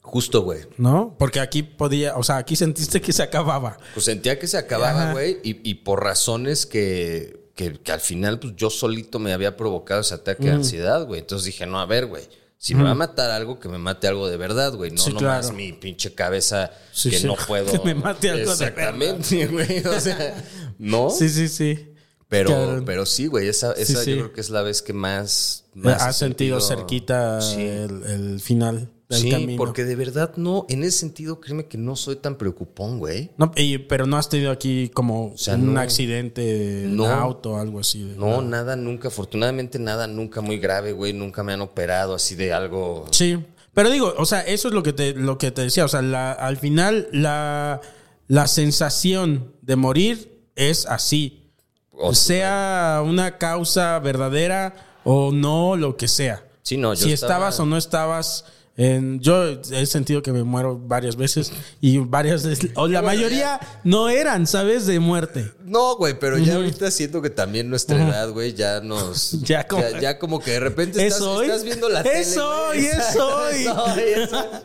justo, 0.01 0.43
güey. 0.43 0.61
¿no? 0.77 1.17
Porque 1.19 1.41
aquí 1.41 1.63
podía, 1.63 2.17
o 2.17 2.23
sea, 2.23 2.37
aquí 2.37 2.57
sentiste 2.57 3.01
que 3.01 3.13
se 3.13 3.23
acababa. 3.23 3.79
Pues 3.95 4.07
sentía 4.07 4.39
que 4.39 4.47
se 4.47 4.59
acababa, 4.59 5.13
güey, 5.13 5.39
y, 5.43 5.69
y 5.69 5.75
por 5.77 6.03
razones 6.03 6.67
que, 6.67 7.51
que, 7.55 7.73
que 7.75 7.93
al 7.93 8.01
final, 8.01 8.39
pues 8.39 8.55
yo 8.57 8.71
solito 8.71 9.19
me 9.19 9.33
había 9.33 9.57
provocado 9.57 10.01
ese 10.03 10.15
ataque 10.15 10.45
de 10.47 10.53
ansiedad, 10.53 11.07
güey. 11.07 11.21
Entonces 11.21 11.47
dije, 11.47 11.67
no, 11.67 11.81
a 11.81 11.87
ver, 11.87 12.07
güey, 12.07 12.25
si 12.61 12.75
me 12.75 12.83
va 12.83 12.91
a 12.91 12.95
matar 12.95 13.31
algo, 13.31 13.61
que 13.61 13.69
me 13.69 13.79
mate 13.79 14.09
algo 14.09 14.29
de 14.29 14.37
verdad, 14.37 14.75
güey. 14.75 14.91
No 14.91 14.99
Sí, 15.01 15.13
nomás 15.13 15.47
claro. 15.47 15.53
mi 15.57 15.73
pinche 15.73 16.13
cabeza 16.15 16.73
Sí, 16.93 17.09
que 17.11 17.19
sí. 17.21 17.27
no 17.27 17.37
puedo. 17.47 17.71
Que 17.71 17.79
me 17.87 17.95
mate 17.95 18.31
algo 18.31 18.47
de 18.55 18.67
Exactamente, 18.67 19.47
güey. 19.51 19.79
O 19.87 20.01
sea, 20.01 20.45
no. 20.79 21.09
Sí, 21.11 21.29
sí, 21.29 21.49
sí. 21.49 21.95
pero, 22.29 22.83
pero 22.85 23.07
sí, 23.07 23.27
güey, 23.27 23.49
esa, 23.49 23.73
esa 23.73 24.03
yo 24.05 24.17
creo 24.17 24.33
que 24.33 24.41
es 24.41 24.51
la 24.51 24.63
vez 24.63 24.83
que 24.83 24.93
más. 24.93 25.65
más 25.75 26.07
he 26.09 26.13
sentido 26.13 26.61
cerquita 26.61 27.39
el, 27.57 28.03
el 28.05 28.41
final. 28.41 28.91
Del 29.09 29.21
Sí, 29.23 29.31
camino. 29.31 29.57
porque 29.57 29.85
de 29.85 29.97
verdad 29.97 30.33
no, 30.37 30.67
en 30.69 30.83
ese 30.85 30.99
sentido, 30.99 31.41
créeme 31.41 31.67
que 31.67 31.79
no 31.79 31.97
soy 31.97 32.17
tan 32.17 32.37
preocupón, 32.37 32.99
güey. 32.99 33.31
No, 33.39 33.51
y- 33.57 33.79
pero 33.79 34.07
no 34.07 34.17
has 34.19 34.29
tenido 34.29 34.51
aquí 34.51 34.91
como 34.91 35.33
sea, 35.37 35.55
un 35.55 35.73
no. 35.75 35.81
accidente 35.81 36.43
de 36.43 36.89
No. 36.89 37.07
auto 37.07 37.53
o 37.53 37.57
algo 37.59 37.81
así. 37.81 38.03
de- 38.05 38.17
No, 38.17 38.43
nada, 38.43 38.77
nunca, 38.77 39.09
afortunadamente 39.09 39.79
nada, 39.79 40.07
nunca 40.07 40.41
muy 40.43 40.59
grave, 40.59 40.93
güey. 40.93 41.13
Nunca 41.15 41.43
me 41.43 41.55
han 41.55 41.63
operado 41.63 42.15
así 42.15 42.35
de 42.35 42.53
algo. 42.53 43.07
Sí, 43.11 43.39
pero 43.73 43.89
digo, 43.91 44.13
o 44.19 44.27
sea, 44.27 44.43
eso 44.43 44.69
es 44.69 44.75
lo 44.75 44.83
que 44.83 44.93
te, 44.93 45.15
lo 45.15 45.39
que 45.39 45.51
te 45.53 45.63
decía. 45.63 45.87
O 45.87 45.89
sea, 45.89 46.03
la- 46.03 46.33
al 46.33 46.59
final 46.59 47.09
la, 47.13 47.81
la 48.27 48.47
sensación 48.47 49.55
de 49.63 49.77
morir 49.77 50.43
es 50.55 50.85
así. 50.87 51.51
O 51.93 52.15
sea 52.15 53.03
una 53.05 53.39
causa 53.39 53.99
verdadera 54.01 55.01
o 55.05 55.33
no, 55.33 55.77
lo 55.77 55.97
que 55.97 56.07
sea. 56.09 56.45
Sí, 56.63 56.77
no, 56.77 56.93
yo 56.95 57.07
si 57.07 57.13
estaba- 57.13 57.33
estabas 57.49 57.61
o 57.61 57.65
no 57.67 57.77
estabas. 57.79 58.45
En, 58.81 59.19
yo 59.19 59.61
he 59.73 59.87
sentido 59.87 60.23
que 60.23 60.31
me 60.33 60.45
muero 60.45 60.79
varias 60.79 61.17
veces 61.17 61.53
y 61.81 61.99
varias 61.99 62.47
veces, 62.47 62.71
o 62.77 62.87
la 62.87 63.03
mayoría 63.03 63.59
no 63.83 64.09
eran, 64.09 64.47
¿sabes? 64.47 64.87
De 64.87 65.01
muerte. 65.01 65.51
No, 65.65 65.97
güey, 65.97 66.17
pero 66.17 66.39
ya 66.39 66.55
ahorita 66.55 66.89
siento 66.93 67.21
que 67.21 67.29
también 67.29 67.69
nuestra 67.69 67.97
edad, 68.09 68.31
güey, 68.31 68.55
ya 68.55 68.81
nos. 68.81 69.33
Ya 69.43 69.67
como- 69.67 69.83
ya, 69.83 70.01
ya 70.01 70.19
como 70.21 70.39
que 70.39 70.53
de 70.53 70.61
repente 70.61 71.01
¿Es 71.05 71.15
estás, 71.15 71.27
hoy? 71.27 71.47
estás 71.47 71.65
viendo 71.65 71.89
la 71.89 72.03
Es 72.03 72.31
tele. 72.35 72.41
hoy, 72.41 72.77
güey. 72.79 72.87
es 72.87 73.17
hoy. 73.21 73.65
Es 73.65 74.33
hoy. 74.33 74.63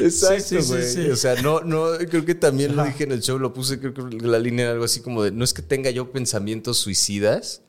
Exacto, 0.06 0.44
Sí, 0.44 0.56
sí, 0.56 0.62
sí, 0.62 0.68
güey. 0.72 0.82
sí. 0.84 1.10
O 1.10 1.16
sea, 1.16 1.40
no, 1.40 1.60
no, 1.62 1.86
creo 2.10 2.26
que 2.26 2.34
también 2.34 2.76
lo 2.76 2.84
dije 2.84 3.04
en 3.04 3.12
el 3.12 3.22
show, 3.22 3.38
lo 3.38 3.54
puse, 3.54 3.80
creo 3.80 3.94
que 3.94 4.02
la 4.26 4.38
línea 4.38 4.64
era 4.66 4.72
algo 4.74 4.84
así 4.84 5.00
como 5.00 5.22
de: 5.22 5.30
no 5.30 5.44
es 5.44 5.54
que 5.54 5.62
tenga 5.62 5.88
yo 5.90 6.12
pensamientos 6.12 6.76
suicidas, 6.76 7.62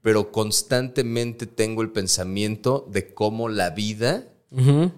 pero 0.00 0.32
constantemente 0.32 1.46
tengo 1.46 1.82
el 1.82 1.90
pensamiento 1.92 2.88
de 2.90 3.12
cómo 3.12 3.50
la 3.50 3.68
vida. 3.70 4.28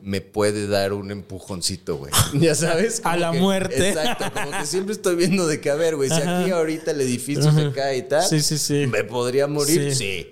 Me 0.03 0.21
puede 0.21 0.67
dar 0.67 0.93
un 0.93 1.11
empujoncito, 1.11 1.97
güey. 1.97 2.13
Ya 2.35 2.55
sabes. 2.55 3.01
A 3.05 3.17
la 3.17 3.31
que- 3.33 3.39
muerte. 3.41 3.89
Exacto, 3.91 4.25
como 4.33 4.51
que 4.59 4.67
siempre 4.67 4.93
estoy 4.95 5.15
viendo 5.17 5.47
de 5.47 5.61
que, 5.61 5.71
a 5.71 5.75
ver, 5.77 5.97
güey, 5.97 6.09
si 6.11 6.17
aquí 6.21 6.51
ahorita 6.51 6.91
el 6.91 7.01
edificio 7.01 7.53
se 7.53 7.71
cae 7.73 7.99
y 7.99 8.03
tal, 8.03 8.23
Sí, 8.25 8.41
sí, 8.41 8.59
sí. 8.59 8.87
¿me 8.87 9.05
podría 9.05 9.47
morir? 9.47 9.95
Sí. 9.95 9.99
Sí. 10.25 10.31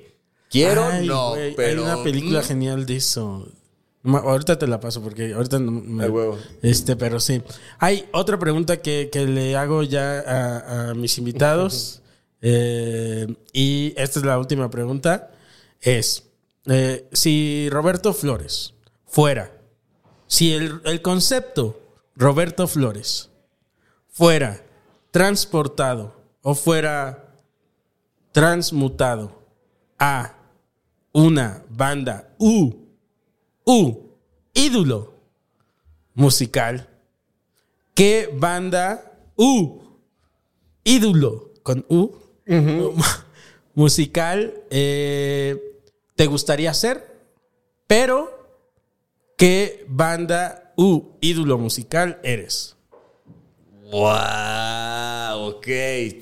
¿Quiero? 0.50 0.84
Ay, 0.84 1.06
no, 1.06 1.34
pero... 1.56 1.84
Hay 1.86 1.90
una 1.94 2.02
película 2.04 2.40
mm, 2.40 2.44
genial 2.44 2.84
de 2.86 2.96
eso. 2.96 3.48
Ahorita 4.04 4.58
te 4.58 4.66
la 4.66 4.80
paso 4.80 5.00
porque 5.00 5.32
ahorita 5.32 5.58
no 5.60 5.70
me- 5.70 6.08
huevo. 6.08 6.36
Este, 6.60 6.96
pero 6.96 7.20
sí. 7.20 7.40
Hay 7.78 8.04
otra 8.12 8.38
pregunta 8.38 8.82
que, 8.82 9.08
que 9.12 9.26
le 9.26 9.56
hago 9.56 9.82
ya 9.84 10.18
a, 10.20 10.90
a 10.90 10.94
mis 10.94 11.16
invitados. 11.18 12.02
eh, 12.42 13.32
y 13.52 13.94
esta 13.96 14.18
es 14.18 14.26
la 14.26 14.38
última 14.38 14.68
pregunta. 14.70 15.30
Es, 15.80 16.24
eh, 16.66 17.06
si 17.12 17.68
Roberto 17.70 18.12
Flores 18.12 18.74
fuera, 19.12 19.52
si 20.26 20.54
el, 20.54 20.80
el 20.86 21.02
concepto 21.02 21.78
Roberto 22.16 22.66
Flores 22.66 23.28
fuera 24.08 24.64
transportado 25.10 26.16
o 26.40 26.54
fuera 26.54 27.34
transmutado 28.32 29.42
a 29.98 30.34
una 31.12 31.62
banda 31.68 32.34
U, 32.38 32.72
U, 33.66 33.98
ídolo 34.54 35.12
musical, 36.14 36.88
¿qué 37.94 38.30
banda 38.32 39.12
U, 39.36 39.82
ídolo 40.84 41.52
con 41.62 41.84
U, 41.90 42.16
musical 43.74 44.54
eh, 44.70 45.82
te 46.16 46.26
gustaría 46.26 46.72
ser? 46.72 47.12
Pero, 47.86 48.41
¿qué 49.42 49.84
banda 49.88 50.72
U, 50.76 51.16
ídolo 51.20 51.58
musical 51.58 52.20
eres? 52.22 52.76
Wow, 53.90 55.48
ok. 55.48 55.66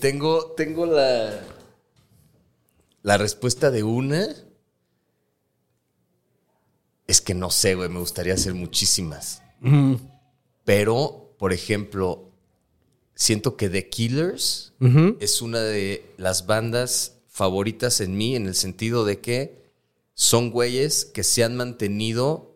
Tengo, 0.00 0.52
tengo 0.52 0.86
la... 0.86 1.38
La 3.02 3.18
respuesta 3.18 3.70
de 3.70 3.82
una... 3.82 4.26
Es 7.06 7.20
que 7.20 7.34
no 7.34 7.50
sé, 7.50 7.74
güey, 7.74 7.90
me 7.90 7.98
gustaría 7.98 8.32
hacer 8.32 8.54
muchísimas. 8.54 9.42
Pero, 10.64 11.34
por 11.38 11.52
ejemplo, 11.52 12.30
siento 13.14 13.54
que 13.54 13.68
The 13.68 13.90
Killers 13.90 14.72
es 15.20 15.42
una 15.42 15.60
de 15.60 16.10
las 16.16 16.46
bandas 16.46 17.18
favoritas 17.28 18.00
en 18.00 18.16
mí 18.16 18.34
en 18.34 18.46
el 18.46 18.54
sentido 18.54 19.04
de 19.04 19.20
que 19.20 19.60
son 20.14 20.50
güeyes 20.50 21.04
que 21.04 21.22
se 21.22 21.44
han 21.44 21.54
mantenido 21.54 22.49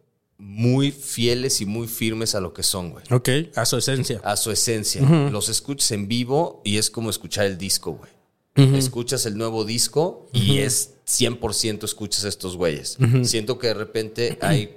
muy 0.46 0.90
fieles 0.90 1.62
y 1.62 1.66
muy 1.66 1.88
firmes 1.88 2.34
a 2.34 2.40
lo 2.40 2.52
que 2.52 2.62
son, 2.62 2.90
güey. 2.90 3.04
Ok, 3.10 3.28
a 3.56 3.64
su 3.64 3.78
esencia. 3.78 4.20
A 4.22 4.36
su 4.36 4.50
esencia. 4.50 5.00
Los 5.00 5.48
escuchas 5.48 5.90
en 5.92 6.06
vivo 6.06 6.60
y 6.64 6.76
es 6.76 6.90
como 6.90 7.08
escuchar 7.08 7.46
el 7.46 7.56
disco, 7.56 7.92
güey. 7.92 8.76
Escuchas 8.76 9.24
el 9.24 9.38
nuevo 9.38 9.64
disco 9.64 10.28
y 10.34 10.58
es 10.58 10.96
100% 11.06 11.84
escuchas 11.84 12.26
a 12.26 12.28
estos 12.28 12.58
güeyes. 12.58 12.98
Siento 13.22 13.58
que 13.58 13.68
de 13.68 13.74
repente 13.74 14.38
hay... 14.42 14.76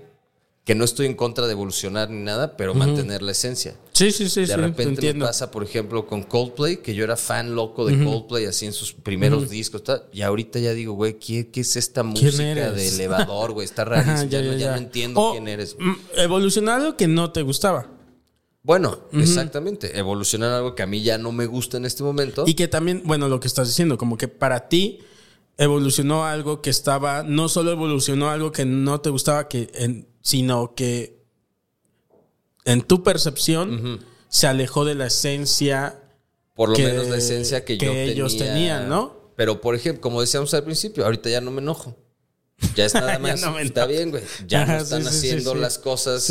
Que 0.68 0.76
no 0.76 0.84
estoy 0.84 1.06
en 1.06 1.14
contra 1.15 1.45
de 1.48 1.53
evolucionar 1.53 2.10
ni 2.10 2.22
nada, 2.22 2.57
pero 2.57 2.73
mantener 2.76 3.22
la 3.22 3.31
esencia. 3.31 3.76
Sí, 3.94 4.11
sí, 4.11 4.27
sí, 4.30 4.41
De 4.41 4.48
sí, 4.48 4.53
repente 4.53 5.14
me 5.14 5.26
pasa, 5.26 5.49
por 5.49 5.64
ejemplo, 5.64 6.06
con 6.06 6.23
Coldplay, 6.23 6.77
que 6.84 6.94
yo 6.94 7.06
era 7.06 7.15
fan 7.15 7.56
loco 7.56 7.85
de 7.85 8.03
Coldplay, 8.03 8.45
así 8.45 8.65
en 8.65 8.73
sus 8.73 8.91
primeros 8.94 9.49
discos. 9.49 9.81
tal, 9.84 10.03
y 10.11 10.22
ahorita 10.23 10.60
ya 10.60 10.73
digo, 10.73 10.91
güey, 10.94 11.18
¿qué, 11.18 11.49
qué 11.49 11.61
es 11.61 11.77
esta 11.77 12.03
música 12.03 12.72
de 12.72 12.88
elevador, 12.89 13.53
güey? 13.53 13.64
Está 13.64 13.84
Ajá, 13.84 13.91
rarísimo. 14.03 14.30
ya, 14.30 14.41
no- 14.41 14.53
ya 14.57 14.72
no 14.72 14.77
entiendo 14.77 15.22
O, 15.22 15.31
quién 15.31 15.48
eres. 15.48 15.77
mm, 15.80 15.94
Evolucionar 16.18 16.81
algo 16.81 16.98
que 16.98 17.07
no 17.07 17.31
te 17.31 17.41
gustaba. 17.44 17.89
Bueno, 18.61 18.99
exactamente. 19.14 19.98
Evolucionar 19.98 20.52
algo 20.52 20.76
que 20.76 20.84
a 20.84 20.85
mí 20.85 21.02
ya 21.02 21.18
no 21.18 21.31
me 21.31 21.45
gusta 21.45 21.77
en 21.77 21.85
este 21.85 22.03
momento. 22.03 22.44
Y 22.45 22.56
que 22.56 22.68
también, 22.68 23.03
bueno, 23.06 23.30
lo 23.30 23.39
que 23.39 23.48
estás 23.48 23.69
diciendo, 23.69 23.98
como 23.98 24.18
que 24.18 24.27
para 24.27 24.68
ti 24.68 24.99
evolucionó 25.57 26.26
algo 26.26 26.61
que 26.61 26.69
estaba, 26.69 27.23
no 27.23 27.48
solo 27.49 27.72
evolucionó 27.72 28.30
algo 28.30 28.52
que 28.52 28.65
no 28.65 28.99
te 29.02 29.10
gustaba, 29.10 29.48
que 29.48 29.69
en- 29.73 30.07
sino 30.27 30.75
que 30.75 31.21
en 32.65 32.81
tu 32.81 33.01
percepción 33.01 34.05
se 34.27 34.45
alejó 34.47 34.83
de 34.83 34.93
la 34.93 35.07
esencia. 35.07 36.01
por 36.53 36.67
lo 36.67 36.75
que- 36.75 36.83
menos 36.83 37.07
la 37.07 37.15
esencia 37.15 37.63
que, 37.63 37.77
que 37.77 37.85
yo 37.85 37.93
ellos 37.93 38.35
tenía. 38.37 38.53
tenían, 38.53 38.89
¿no? 38.89 39.31
Pero, 39.37 39.61
por 39.61 39.73
ejemplo, 39.73 40.01
como 40.01 40.19
decíamos 40.19 40.53
al 40.53 40.65
principio, 40.65 41.05
ahorita 41.05 41.29
ya 41.29 41.39
no 41.39 41.49
me 41.51 41.61
enojo. 41.61 41.95
Ya 42.75 42.83
es 42.83 42.93
nada 42.95 43.19
más. 43.19 43.39
no 43.39 43.57
está 43.57 43.85
bien, 43.85 44.11
güey. 44.11 44.23
Ya 44.47 44.65
no 44.65 44.75
están 44.77 45.03
sí, 45.03 45.09
sí, 45.11 45.13
sí, 45.13 45.27
haciendo 45.27 45.53
sí. 45.53 45.59
las 45.59 45.77
cosas 45.77 46.29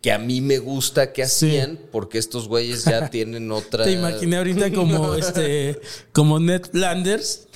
que 0.00 0.10
a 0.10 0.18
mí 0.18 0.40
me 0.40 0.58
gusta 0.58 1.12
que 1.12 1.22
hacían, 1.22 1.78
porque 1.92 2.18
estos 2.18 2.48
güeyes 2.48 2.84
ya 2.86 3.08
tienen 3.10 3.52
otra. 3.52 3.84
Te 3.84 3.92
imaginé 3.92 4.38
ahorita 4.38 4.72
como 4.72 5.14
este, 5.22 5.80
como 6.12 6.40
Ned 6.40 6.62
Flanders. 6.72 7.46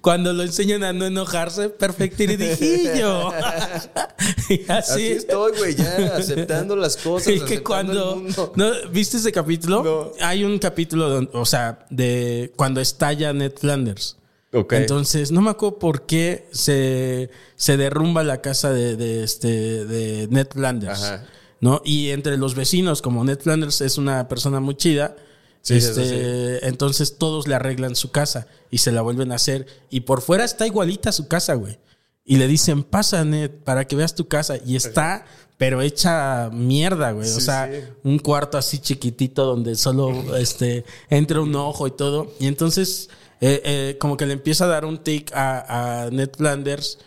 Cuando 0.00 0.32
lo 0.32 0.42
enseñan 0.42 0.84
a 0.84 0.92
no 0.92 1.06
enojarse, 1.06 1.68
perfectirijillo. 1.68 3.32
y 4.48 4.62
así. 4.68 4.92
Así 4.94 5.06
estoy, 5.08 5.52
güey, 5.56 5.74
ya 5.74 6.16
aceptando 6.16 6.76
las 6.76 6.96
cosas. 6.96 7.32
Y 7.32 7.40
que 7.40 7.62
cuando. 7.62 8.14
el 8.14 8.20
mundo. 8.22 8.52
¿no? 8.56 8.70
¿Viste 8.90 9.16
ese 9.16 9.32
capítulo? 9.32 9.82
No. 9.82 10.12
Hay 10.24 10.44
un 10.44 10.58
capítulo, 10.58 11.08
donde, 11.08 11.30
o 11.34 11.44
sea, 11.44 11.86
de 11.90 12.52
cuando 12.56 12.80
estalla 12.80 13.32
Ned 13.32 13.52
Flanders. 13.56 14.16
Ok. 14.52 14.74
Entonces, 14.74 15.32
no 15.32 15.40
me 15.40 15.50
acuerdo 15.50 15.78
por 15.78 16.06
qué 16.06 16.48
se, 16.52 17.30
se 17.56 17.76
derrumba 17.76 18.22
la 18.22 18.40
casa 18.40 18.72
de, 18.72 18.96
de 18.96 19.24
este, 19.24 19.84
de 19.84 20.28
Ned 20.28 20.48
Flanders. 20.52 21.02
Ajá. 21.02 21.26
¿no? 21.64 21.80
Y 21.82 22.10
entre 22.10 22.36
los 22.36 22.54
vecinos, 22.54 23.00
como 23.00 23.24
Ned 23.24 23.38
Flanders 23.40 23.80
es 23.80 23.96
una 23.96 24.28
persona 24.28 24.60
muy 24.60 24.74
chida, 24.74 25.16
Sí, 25.64 25.76
este, 25.76 26.04
sí, 26.04 26.66
entonces 26.66 27.16
todos 27.16 27.48
le 27.48 27.54
arreglan 27.54 27.96
su 27.96 28.10
casa 28.10 28.46
y 28.70 28.78
se 28.78 28.92
la 28.92 29.00
vuelven 29.00 29.32
a 29.32 29.36
hacer. 29.36 29.66
Y 29.88 30.00
por 30.00 30.20
fuera 30.20 30.44
está 30.44 30.66
igualita 30.66 31.10
su 31.10 31.26
casa, 31.26 31.54
güey. 31.54 31.78
Y 32.22 32.36
le 32.36 32.46
dicen, 32.46 32.82
pasa, 32.84 33.24
Ned, 33.24 33.50
para 33.50 33.86
que 33.86 33.96
veas 33.96 34.14
tu 34.14 34.28
casa. 34.28 34.58
Y 34.66 34.76
está, 34.76 35.24
pero 35.56 35.80
hecha 35.80 36.50
mierda, 36.52 37.12
güey. 37.12 37.30
o 37.30 37.40
sea, 37.40 37.70
un 38.02 38.18
cuarto 38.18 38.58
así 38.58 38.78
chiquitito 38.78 39.46
donde 39.46 39.74
solo 39.74 40.36
este, 40.36 40.84
entra 41.08 41.40
un 41.40 41.56
ojo 41.56 41.86
y 41.86 41.92
todo. 41.92 42.30
Y 42.38 42.46
entonces, 42.46 43.08
eh, 43.40 43.62
eh, 43.64 43.96
como 43.98 44.18
que 44.18 44.26
le 44.26 44.34
empieza 44.34 44.66
a 44.66 44.68
dar 44.68 44.84
un 44.84 44.98
tic 44.98 45.32
a, 45.34 46.02
a 46.04 46.10
Ned 46.10 46.30
Flanders 46.36 46.98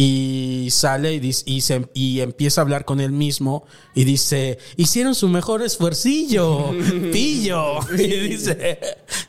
y 0.00 0.68
sale 0.70 1.14
y, 1.14 1.18
dice, 1.18 1.42
y, 1.46 1.60
se- 1.60 1.88
y 1.92 2.20
empieza 2.20 2.60
a 2.60 2.62
hablar 2.62 2.84
con 2.84 3.00
él 3.00 3.10
mismo 3.10 3.64
y 3.96 4.04
dice, 4.04 4.58
hicieron 4.76 5.16
su 5.16 5.28
mejor 5.28 5.60
esfuercillo, 5.60 6.70
pillo. 7.12 7.80
Y 7.92 8.06
dice, 8.28 8.78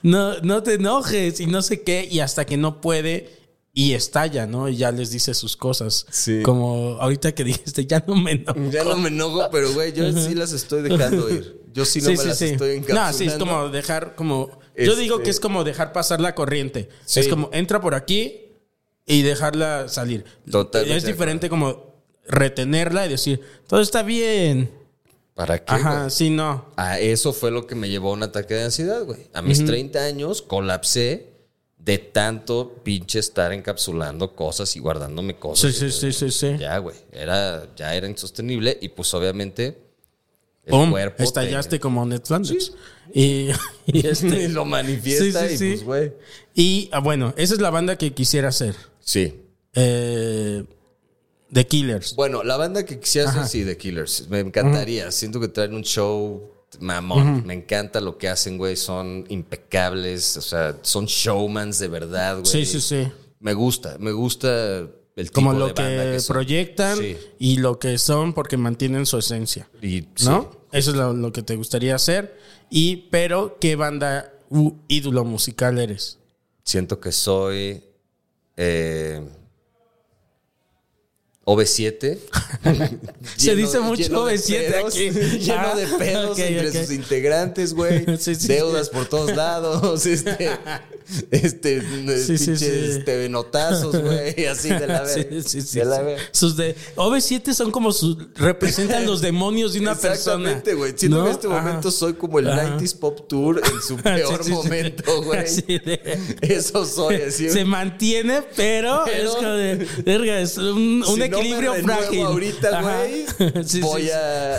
no, 0.04 0.40
no 0.41 0.62
te 0.62 0.76
enojes 0.76 1.40
y 1.40 1.48
no 1.48 1.64
sé 1.64 1.82
qué. 1.82 2.08
Y 2.12 2.20
hasta 2.20 2.46
que 2.46 2.56
no 2.56 2.82
puede 2.82 3.32
y 3.74 3.94
estalla, 3.94 4.46
¿no? 4.46 4.70
Y 4.70 4.76
ya 4.78 4.91
les 4.91 5.10
dice 5.10 5.34
sus 5.34 5.58
cosas. 5.58 6.06
Sí. 6.12 6.44
Como 6.44 6.98
ahorita 7.00 7.34
que 7.34 7.44
dijiste, 7.46 7.88
ya 7.88 8.04
no 8.08 8.16
me 8.16 8.34
enojo. 8.34 8.60
Ya 8.70 8.84
no 8.84 8.96
me 8.98 9.08
enojo, 9.08 9.50
pero 9.52 9.74
güey, 9.74 9.91
yo 9.91 10.12
sí 10.14 10.36
las 10.36 10.52
estoy 10.54 10.84
dejando 10.84 11.32
ir. 11.32 11.62
Yo 11.74 11.84
sí 11.84 12.00
no 12.02 12.10
me 12.12 12.16
las 12.26 12.40
estoy 12.44 12.72
encapsulando. 12.78 13.12
No, 13.12 13.18
sí, 13.18 13.26
es 13.26 13.34
como 13.34 13.70
dejar 13.70 14.14
como... 14.16 14.50
Yo 14.78 14.91
Este- 14.91 15.02
digo 15.02 15.24
que 15.24 15.32
es 15.32 15.40
como 15.40 15.64
dejar 15.64 15.94
pasar 15.94 16.22
la 16.22 16.36
corriente. 16.36 16.90
Sí. 17.06 17.22
Es 17.22 17.28
como 17.28 17.50
entra 17.54 17.82
por 17.82 17.96
aquí 17.96 18.46
y 19.10 19.23
dejarla 19.23 19.90
salir. 19.90 20.23
Totalmente 20.49 20.95
Es 20.98 21.03
diferente 21.03 21.49
como 21.49 21.95
retenerla 22.27 23.06
y 23.06 23.10
decir, 23.10 23.41
todo 23.68 23.81
está 23.81 24.03
bien. 24.03 24.69
¿Para 25.34 25.57
qué? 25.64 25.73
Ajá, 25.73 25.98
güey? 26.02 26.11
sí, 26.11 26.30
no. 26.30 26.65
A 26.76 26.99
eso 26.99 27.34
fue 27.34 27.49
lo 27.49 27.65
que 27.65 27.73
me 27.76 27.90
llevó 27.90 28.11
a 28.11 28.14
un 28.14 28.23
ataque 28.23 28.53
de 28.53 28.64
ansiedad, 28.65 29.03
güey. 29.03 29.27
A 29.34 29.41
mis 29.41 29.65
30 29.65 29.99
años 30.03 30.41
colapsé 30.41 31.27
de 31.77 31.98
tanto 31.98 32.76
pinche 32.84 33.19
estar 33.19 33.52
encapsulando 33.53 34.36
cosas 34.36 34.76
y 34.76 34.80
guardándome 34.80 35.34
Sí, 35.34 35.40
cosas. 35.40 35.73
sí, 35.76 35.90
sí, 35.91 36.11
sí, 36.11 36.30
sí. 36.30 36.56
Ya, 36.60 36.77
güey. 36.77 36.95
Era, 37.11 37.68
ya 37.76 37.95
era 37.95 38.07
insostenible 38.07 38.77
y 38.81 38.90
pues 38.90 39.11
obviamente 39.14 39.80
el 40.65 40.72
Pum, 40.72 40.91
cuerpo... 40.91 41.23
estallaste 41.23 41.77
te- 41.77 41.80
como 41.80 42.06
Ned 42.06 42.22
Flanders. 42.23 42.73
Y, 43.14 43.49
y 43.88 44.06
este, 44.06 44.49
lo 44.49 44.65
manifiesta 44.65 45.48
Sí, 45.48 45.57
sí, 45.57 45.65
y 45.65 45.77
sí. 45.77 45.84
pues, 45.84 45.84
güey. 45.86 46.14
y 46.53 46.90
ah, 46.91 46.99
bueno, 46.99 47.34
esa 47.38 47.53
es 47.56 47.61
la 47.61 47.69
banda 47.72 47.98
que 47.98 48.14
quisiera 48.14 48.49
hacer. 48.49 48.76
Sí. 49.10 49.41
Eh, 49.73 50.64
The 51.52 51.65
Killers. 51.65 52.15
Bueno, 52.15 52.44
la 52.44 52.57
banda 52.57 52.86
que 52.86 52.99
quisiera 52.99 53.31
hacer, 53.31 53.48
sí, 53.48 53.65
The 53.65 53.76
Killers. 53.76 54.30
Me 54.30 54.40
encantaría. 54.40 55.11
Siento 55.11 55.40
que 55.40 55.48
traen 55.48 55.73
un 55.73 55.81
show 55.81 56.52
mamón. 56.80 57.44
Me 57.48 57.56
encanta 57.56 58.02
lo 58.02 58.19
que 58.19 58.30
hacen, 58.30 58.60
güey. 58.60 58.76
Son 58.76 59.26
impecables. 59.30 60.38
O 60.38 60.41
sea, 60.41 60.77
son 60.84 61.07
showmans 61.07 61.80
de 61.80 61.88
verdad, 61.88 62.36
güey. 62.41 62.45
Sí, 62.45 62.68
sí, 62.68 62.80
sí. 62.80 63.07
Me 63.40 63.56
gusta, 63.56 63.98
me 63.98 64.11
gusta 64.11 64.81
el 65.15 65.31
tipo 65.31 65.34
Como 65.34 65.53
lo 65.53 65.69
de 65.69 65.73
banda 65.73 66.11
que, 66.11 66.18
que, 66.18 66.23
proyectan 66.27 66.98
Sí. 66.99 67.18
y 67.40 67.57
lo 67.57 67.80
que 67.80 67.98
son 67.98 68.34
porque 68.34 68.57
mantienen 68.57 69.07
su 69.07 69.18
esencia. 69.18 69.68
Y, 69.81 70.02
sí. 70.02 70.26
¿No? 70.26 70.52
Eso 70.72 70.91
es 70.91 70.98
lo, 70.98 71.14
lo 71.14 71.34
que 71.34 71.41
te 71.41 71.56
gustaría 71.56 71.95
hacer. 71.95 72.38
Y, 72.69 73.07
pero, 73.10 73.57
¿qué 73.60 73.76
banda 73.76 74.31
u 74.52 74.73
ídolo 74.88 75.26
musical 75.26 75.80
eres? 75.80 76.19
Siento 76.64 76.99
que 76.99 77.11
soy 77.11 77.89
eh, 78.61 79.22
OV7. 81.50 82.18
Se 83.38 83.56
dice 83.56 83.80
mucho 83.80 84.02
lleno 84.04 84.26
de 84.26 84.36
OV7 84.36 84.72
pedos, 84.72 84.94
aquí. 84.96 85.10
Lleno 85.40 85.60
Ah, 85.60 85.76
de 85.76 85.88
pedos 85.88 86.40
entre 86.40 86.84
sus 86.86 86.92
integrantes, 86.96 87.74
güey. 87.74 88.06
Sí, 88.20 88.36
sí, 88.36 88.48
Deudas 88.48 88.88
sí. 88.88 88.92
por 88.94 89.06
todos 89.08 89.36
lados. 89.36 90.06
Este, 90.06 90.52
este, 91.32 91.82
pinches. 91.82 93.06
TV 93.06 93.30
notazos, 93.30 93.96
güey. 94.00 94.46
Así 94.46 94.70
de 94.70 94.88
la 94.88 95.02
verga. 95.04 95.42
De 95.74 95.86
la 95.86 96.02
verga. 96.02 96.22
Sus 96.32 96.56
de 96.56 96.76
OV7 96.96 97.54
son 97.54 97.72
como 97.72 97.92
sus 97.92 98.18
representan 98.36 99.06
los 99.06 99.22
demonios 99.22 99.74
de 99.74 99.80
una 99.80 99.96
persona. 99.96 100.14
Exactamente, 100.52 100.74
güey. 100.76 100.94
Siento 100.96 101.18
¿no? 101.20 101.26
en 101.26 101.32
este 101.32 101.48
Ajá. 101.48 101.62
momento 101.62 101.92
soy 101.92 102.14
como 102.14 102.40
el 102.40 102.50
Ajá. 102.50 102.78
90s 102.78 102.98
Pop 103.00 103.28
Tour 103.28 103.62
en 103.64 103.82
su 103.82 103.98
peor 103.98 104.48
momento, 104.50 105.24
güey. 105.24 105.40
De- 105.68 106.20
Eso 106.42 106.86
soy, 106.86 107.16
así. 107.16 107.50
Se 107.50 107.66
mantiene, 107.66 108.42
pero, 108.56 109.02
Pero- 109.06 109.30
es 109.30 109.36
como 109.36 109.50
de, 109.50 109.88
verga, 110.06 110.40
es 110.42 110.58
un, 110.58 111.04
un 111.08 111.16
Si 111.16 111.30
no 111.30 111.39
equilibrio 111.40 111.74
frágil. 111.76 112.22
ahorita, 112.22 112.82
güey, 112.82 113.26
Sí, 113.66 113.82
voy 113.82 114.03
sí. 114.03 114.10
A, 114.11 114.56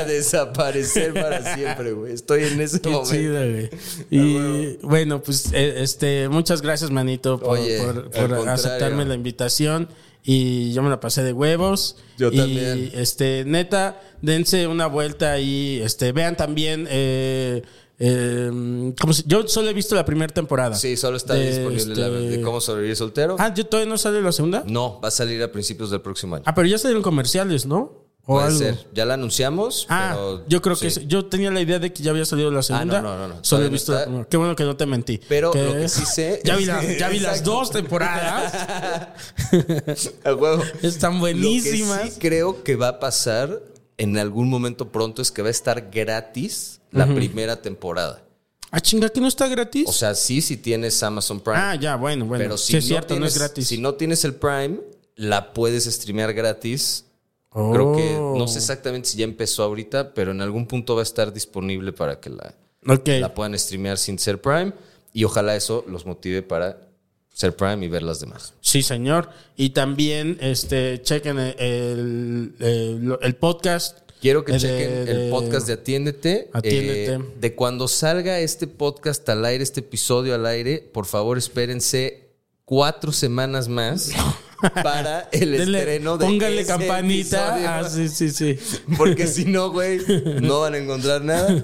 a 0.00 0.04
desaparecer 0.06 1.14
para 1.14 1.54
siempre, 1.54 1.92
güey. 1.92 2.12
Estoy 2.12 2.44
en 2.44 2.60
ese 2.60 2.80
Qué 2.80 2.90
momento. 2.90 3.10
chido, 3.14 3.34
güey. 3.40 3.70
Y 4.10 4.76
bueno, 4.82 5.22
pues 5.22 5.50
eh, 5.52 5.74
este, 5.82 6.28
muchas 6.28 6.62
gracias, 6.62 6.90
manito, 6.90 7.38
por, 7.38 7.58
Oye, 7.58 7.78
por- 7.78 7.88
al 7.88 8.02
por 8.04 8.12
contrario. 8.12 8.50
aceptarme 8.52 9.04
la 9.04 9.14
invitación. 9.14 9.88
Y 10.26 10.72
yo 10.72 10.82
me 10.82 10.88
la 10.88 11.00
pasé 11.00 11.22
de 11.22 11.34
huevos. 11.34 11.96
Yo 12.16 12.28
y, 12.32 12.36
también. 12.38 12.90
este, 12.94 13.44
neta, 13.44 14.00
dense 14.22 14.66
una 14.66 14.86
vuelta 14.86 15.38
y 15.38 15.80
este, 15.82 16.12
vean 16.12 16.34
también. 16.36 16.86
Eh, 16.90 17.62
eh, 17.98 18.92
¿cómo 19.00 19.12
se- 19.12 19.22
yo 19.26 19.46
solo 19.48 19.68
he 19.70 19.72
visto 19.72 19.94
la 19.94 20.04
primera 20.04 20.32
temporada. 20.32 20.74
Sí, 20.74 20.96
solo 20.96 21.16
está 21.16 21.34
De, 21.34 21.46
disponible 21.46 21.94
la 22.00 22.06
este- 22.18 22.36
de 22.38 22.40
cómo 22.42 22.60
sobrevivir 22.60 22.96
soltero. 22.96 23.36
Ah, 23.38 23.52
¿yo 23.54 23.64
todavía 23.66 23.90
no 23.90 23.98
sale 23.98 24.20
la 24.20 24.32
segunda? 24.32 24.64
No, 24.66 25.00
va 25.00 25.08
a 25.08 25.10
salir 25.10 25.42
a 25.42 25.50
principios 25.52 25.90
del 25.90 26.00
próximo 26.00 26.34
año. 26.36 26.44
Ah, 26.46 26.54
pero 26.54 26.66
ya 26.66 26.78
salieron 26.78 27.02
comerciales, 27.02 27.66
¿no? 27.66 28.02
O 28.26 28.36
Puede 28.36 28.46
algo. 28.46 28.58
ser. 28.58 28.78
Ya 28.94 29.04
la 29.04 29.14
anunciamos. 29.14 29.86
Ah, 29.90 30.12
pero 30.14 30.48
yo 30.48 30.62
creo 30.62 30.76
que 30.76 30.88
sí. 30.90 31.04
yo 31.06 31.26
tenía 31.26 31.50
la 31.50 31.60
idea 31.60 31.78
de 31.78 31.92
que 31.92 32.02
ya 32.02 32.10
había 32.10 32.24
salido 32.24 32.50
la 32.50 32.62
segunda. 32.62 33.02
no, 33.02 33.16
no, 33.18 33.28
no, 33.28 33.34
no. 33.34 33.44
Solo 33.44 33.66
he 33.66 33.68
visto 33.68 33.96
está. 33.98 34.26
Qué 34.30 34.38
bueno 34.38 34.56
que 34.56 34.64
no 34.64 34.76
te 34.78 34.86
mentí. 34.86 35.20
Pero 35.28 35.52
lo 35.54 35.74
que 35.74 35.88
sí 35.90 36.06
sé 36.06 36.40
Ya 36.44 36.56
vi, 36.56 36.64
la- 36.64 36.82
ya 36.96 37.10
vi 37.10 37.18
las 37.18 37.44
dos 37.44 37.70
temporadas. 37.70 38.50
Huevo. 40.24 40.62
Están 40.82 41.12
Lo 41.18 41.26
que 41.26 41.32
buenísimas. 41.34 42.14
sí 42.14 42.18
creo 42.18 42.62
que 42.64 42.76
va 42.76 42.88
a 42.88 42.98
pasar 42.98 43.60
en 43.98 44.16
algún 44.18 44.48
momento 44.48 44.90
pronto 44.90 45.20
es 45.22 45.30
que 45.30 45.42
va 45.42 45.48
a 45.48 45.50
estar 45.50 45.90
gratis 45.92 46.80
la 46.94 47.06
primera 47.14 47.60
temporada. 47.60 48.22
Ah, 48.70 48.80
chinga, 48.80 49.08
que 49.08 49.20
no 49.20 49.28
está 49.28 49.46
gratis. 49.46 49.84
O 49.88 49.92
sea, 49.92 50.14
sí, 50.14 50.40
si 50.40 50.56
tienes 50.56 51.00
Amazon 51.02 51.40
Prime. 51.40 51.58
ah, 51.58 51.74
ya, 51.76 51.94
bueno, 51.96 52.24
bueno. 52.24 52.42
Pero 52.42 52.56
si 52.56 52.72
sí, 52.72 52.76
es 52.78 52.84
no 52.84 52.88
cierto, 52.88 53.18
no 53.18 53.26
es 53.26 53.34
tienes- 53.34 53.38
gratis. 53.38 53.68
Si 53.68 53.78
no 53.78 53.94
tienes 53.94 54.24
el 54.24 54.34
Prime, 54.34 54.80
la 55.16 55.52
puedes 55.52 55.84
streamear 55.84 56.32
gratis. 56.32 57.04
Creo 57.52 57.94
que 57.94 58.16
Oh. 58.16 58.34
no 58.36 58.48
sé 58.48 58.58
exactamente 58.58 59.08
si 59.10 59.18
ya 59.18 59.24
empezó 59.24 59.62
ahorita, 59.62 60.12
pero 60.12 60.32
en 60.32 60.40
algún 60.40 60.66
punto 60.66 60.96
va 60.96 61.02
a 61.02 61.04
estar 61.04 61.32
disponible 61.32 61.92
para 61.92 62.18
que 62.18 62.30
la, 62.30 62.52
Ok. 62.88 63.06
la 63.20 63.32
puedan 63.32 63.56
streamear 63.56 63.96
sin 63.96 64.18
ser 64.18 64.40
Prime. 64.40 64.72
Y 65.12 65.22
ojalá 65.22 65.54
eso 65.54 65.84
los 65.86 66.04
motive 66.04 66.42
para 66.42 66.80
ser 67.32 67.54
Prime 67.54 67.84
y 67.86 67.88
ver 67.88 68.02
las 68.02 68.18
demás. 68.18 68.54
Sí, 68.60 68.82
señor. 68.82 69.30
Y 69.56 69.70
también, 69.70 70.36
este, 70.40 71.00
chequen 71.02 71.38
el- 71.38 72.54
el 73.22 73.36
podcast. 73.36 73.98
Quiero 74.24 74.42
que 74.42 74.52
de- 74.52 74.58
chequen 74.58 75.04
de- 75.04 75.10
el 75.26 75.30
podcast 75.30 75.66
de 75.66 75.74
Atiéndete. 75.74 76.48
Atiéndete. 76.54 77.12
Eh, 77.16 77.18
de 77.40 77.54
cuando 77.54 77.88
salga 77.88 78.38
este 78.40 78.66
podcast 78.66 79.28
al 79.28 79.44
aire, 79.44 79.62
este 79.62 79.80
episodio 79.80 80.34
al 80.34 80.46
aire, 80.46 80.78
por 80.78 81.04
favor 81.04 81.36
espérense 81.36 82.30
cuatro 82.64 83.12
semanas 83.12 83.68
más 83.68 84.12
para 84.82 85.28
el 85.30 85.52
Denle- 85.52 85.76
estreno 85.76 86.16
de 86.16 86.24
póngale 86.24 86.60
ese 86.62 86.68
campanita. 86.68 87.48
episodio. 87.58 87.68
Ah, 87.68 87.86
sí, 87.90 88.08
sí, 88.08 88.30
sí. 88.30 88.58
Porque 88.96 89.26
si 89.26 89.44
no, 89.44 89.70
güey, 89.70 89.98
no 90.40 90.60
van 90.60 90.72
a 90.72 90.78
encontrar 90.78 91.22
nada. 91.22 91.62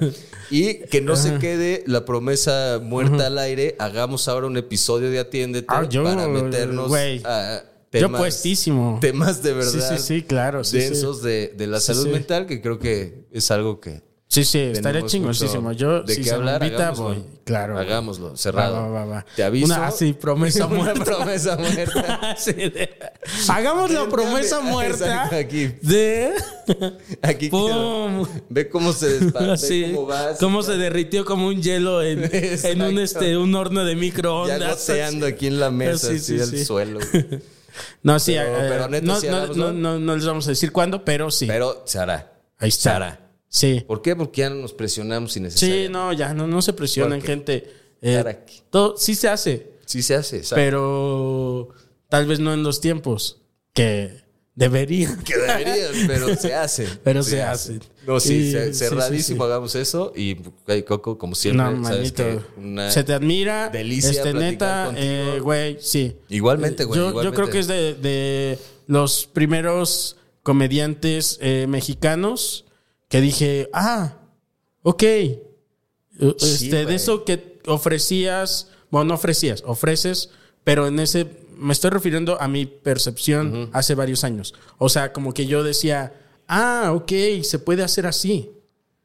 Y 0.51 0.81
que 0.81 1.01
no 1.01 1.17
se 1.17 1.39
quede 1.39 1.83
la 1.87 2.05
promesa 2.05 2.79
muerta 2.83 3.29
al 3.29 3.39
aire. 3.39 3.75
Hagamos 3.79 4.29
ahora 4.29 4.47
un 4.49 4.59
episodio 4.59 5.11
de 5.11 5.19
Atiéndete 5.19 5.65
Ah, 5.71 5.87
yo, 5.89 6.05
para 6.05 6.29
meternos 6.29 6.89
güey. 6.89 7.23
a 7.25 7.65
Yo 7.93 8.07
temas, 8.07 8.21
puestísimo. 8.21 8.99
temas 9.01 9.43
de 9.43 9.53
verdad. 9.53 9.71
Sí, 9.73 9.97
sí, 9.99 10.03
sí, 10.03 10.23
claro. 10.23 10.63
Sí, 10.65 10.81
sí. 10.81 10.89
densos 10.91 11.23
De, 11.23 11.53
de 11.57 11.67
la 11.67 11.81
Sí, 11.81 11.87
salud 11.87 12.05
sí. 12.05 12.11
mental, 12.11 12.47
que 12.47 12.61
creo 12.63 12.79
que 12.79 13.27
es 13.33 13.51
algo 13.51 13.81
que 13.81 14.09
Sí, 14.33 14.45
sí, 14.45 14.61
estaría 14.61 15.05
chingosísimo. 15.05 15.73
Yo, 15.73 16.05
de 16.05 16.15
si 16.15 16.23
qué 16.23 16.31
hablar, 16.31 16.63
invita, 16.63 16.93
voy. 16.93 17.21
Claro. 17.43 17.77
Hagámoslo, 17.77 18.37
cerrado. 18.37 18.77
Va, 18.77 18.89
va, 18.89 19.05
va. 19.05 19.27
Te 19.35 19.43
aviso. 19.43 19.67
Una 19.67 19.89
así, 19.89 20.13
promesa 20.13 20.67
Una 20.69 20.77
muerta. 20.95 21.05
promesa 21.05 21.57
muerta. 21.57 22.35
Sí, 22.39 22.53
de- 22.53 22.91
Hagamos 23.49 23.91
la 23.91 24.09
promesa 24.09 24.61
muerta 24.63 25.05
Exacto, 25.25 25.35
aquí. 25.37 25.73
de 25.83 26.31
Aquí 27.23 27.49
¡Pum! 27.49 27.67
quedó. 27.73 28.29
Ve 28.51 28.69
cómo 28.69 28.93
se 28.93 29.19
despa- 29.21 29.57
Sí. 29.57 29.81
ve 29.83 29.93
cómo 29.97 30.07
va. 30.07 30.37
Cómo 30.39 30.63
se 30.63 30.77
derritió 30.77 31.25
como 31.25 31.49
un 31.49 31.61
hielo 31.61 32.01
en, 32.01 32.31
en 32.33 32.83
un, 32.83 33.01
este, 33.01 33.37
un 33.37 33.53
horno 33.57 33.83
de 33.85 33.95
Ya 33.95 34.01
microondas. 34.01 34.87
goteando 34.87 35.27
aquí 35.27 35.49
en 35.49 35.59
la 35.59 35.73
mesa, 35.73 36.07
Sí, 36.07 36.15
así 36.15 36.21
sí, 36.37 36.41
al 36.41 36.49
sí. 36.51 36.65
suelo. 36.65 37.01
No, 38.03 38.19
sí, 38.19 38.35
Pero- 38.35 38.57
eh, 38.57 38.67
pero 38.69 38.89
neta, 38.89 39.07
no, 39.07 39.21
sí 39.21 39.27
no- 39.29 39.47
no- 39.49 39.73
no- 39.73 39.99
no 39.99 40.17
les 40.17 40.25
vamos 40.27 40.47
a 40.47 40.51
decir 40.51 40.73
cuándo, 40.73 41.05
pero 41.05 41.31
sí. 41.31 41.47
Pero 41.47 41.83
se 41.87 41.99
hará. 41.99 42.33
Ahí 42.59 42.71
Se 42.71 42.77
está. 42.79 42.97
hará. 42.97 43.31
Sí. 43.49 43.83
¿Por 43.87 44.01
qué? 44.03 44.15
Porque 44.15 44.43
ya 44.43 44.51
no 44.51 44.57
nos 44.57 44.73
presionamos 44.73 45.37
innecesariamente. 45.37 45.87
Sí, 45.89 45.93
no, 45.93 46.13
ya, 46.13 46.33
no, 46.35 46.47
no 46.47 46.63
se 46.63 46.73
presionen, 46.73 47.19
Porque- 47.21 47.33
gente. 47.33 47.75
Eh, 48.03 48.39
todo, 48.71 48.97
sí 48.97 49.15
se 49.15 49.29
hace, 49.29 49.73
Sí 49.85 50.03
se 50.03 50.15
hace, 50.15 50.39
exacto. 50.39 50.55
pero 50.57 51.69
tal 52.09 52.27
vez 52.27 52.39
no 52.41 52.55
en 52.55 52.63
los 52.63 52.81
tiempos 52.81 53.43
que 53.75 54.20
debería. 54.55 55.17
Que 55.25 55.37
deberían, 55.37 56.07
pero 56.07 56.37
se 56.37 56.55
hace. 56.55 56.87
Pero 57.05 57.23
se 57.23 57.43
hace. 57.43 57.79
No, 58.07 58.19
sí, 58.21 58.53
Y- 58.55 58.75
cerradísimo 58.75 59.45
sí, 59.45 59.47
sí. 59.47 59.51
hagamos 59.53 59.75
eso. 59.75 60.13
Y 60.17 60.37
Coco, 60.87 61.17
como 61.19 61.35
siempre, 61.35 61.65
No, 61.65 61.85
sabes 61.85 62.13
manito. 62.15 62.23
que 62.25 62.61
una- 62.61 62.91
Se 62.91 63.05
te 63.05 63.13
admira. 63.15 63.69
delicia 63.69 64.11
Este, 64.11 64.33
neta, 64.35 64.93
eh, 64.97 65.39
güey, 65.43 65.79
sí. 65.81 66.17
Igualmente, 66.29 66.85
güey, 66.85 66.99
Yo, 66.99 67.33
creo 67.33 67.49
que 67.51 67.59
es 67.61 67.67
de, 67.67 67.95
de 67.95 68.59
los 68.87 69.27
primeros 69.27 70.17
comediantes 70.43 71.39
eh, 71.41 71.67
mexicanos 71.69 72.65
que 73.09 73.21
dije, 73.21 73.69
ah, 73.73 74.17
ok. 74.83 75.03
Eh, 75.03 75.39
Este, 76.41 76.85
de 76.87 76.95
eso 76.95 77.25
que 77.25 77.61
ofrecías, 77.67 78.69
bueno, 78.91 79.07
no 79.09 79.15
ofrecías, 79.15 79.63
ofreces, 79.67 80.31
pero 80.65 80.87
en 80.87 80.99
ese, 81.01 81.27
me 81.61 81.73
estoy 81.75 81.91
refiriendo 81.91 82.41
a 82.41 82.49
mi 82.49 82.65
percepción 82.65 83.69
hace 83.73 83.95
varios 83.95 84.25
años. 84.25 84.55
O 84.79 84.89
sea, 84.89 85.13
como 85.13 85.35
que 85.35 85.47
yo 85.47 85.63
decía, 85.63 86.15
ah, 86.49 86.93
ok, 86.95 87.13
se 87.43 87.59
puede 87.59 87.83
hacer 87.83 88.07
así. 88.07 88.51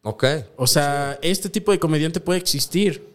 Ok. 0.04 0.24
O 0.56 0.66
sea, 0.66 1.20
este 1.22 1.50
tipo 1.50 1.72
de 1.72 1.80
comediante 1.80 2.22
puede 2.22 2.40
existir. 2.40 3.14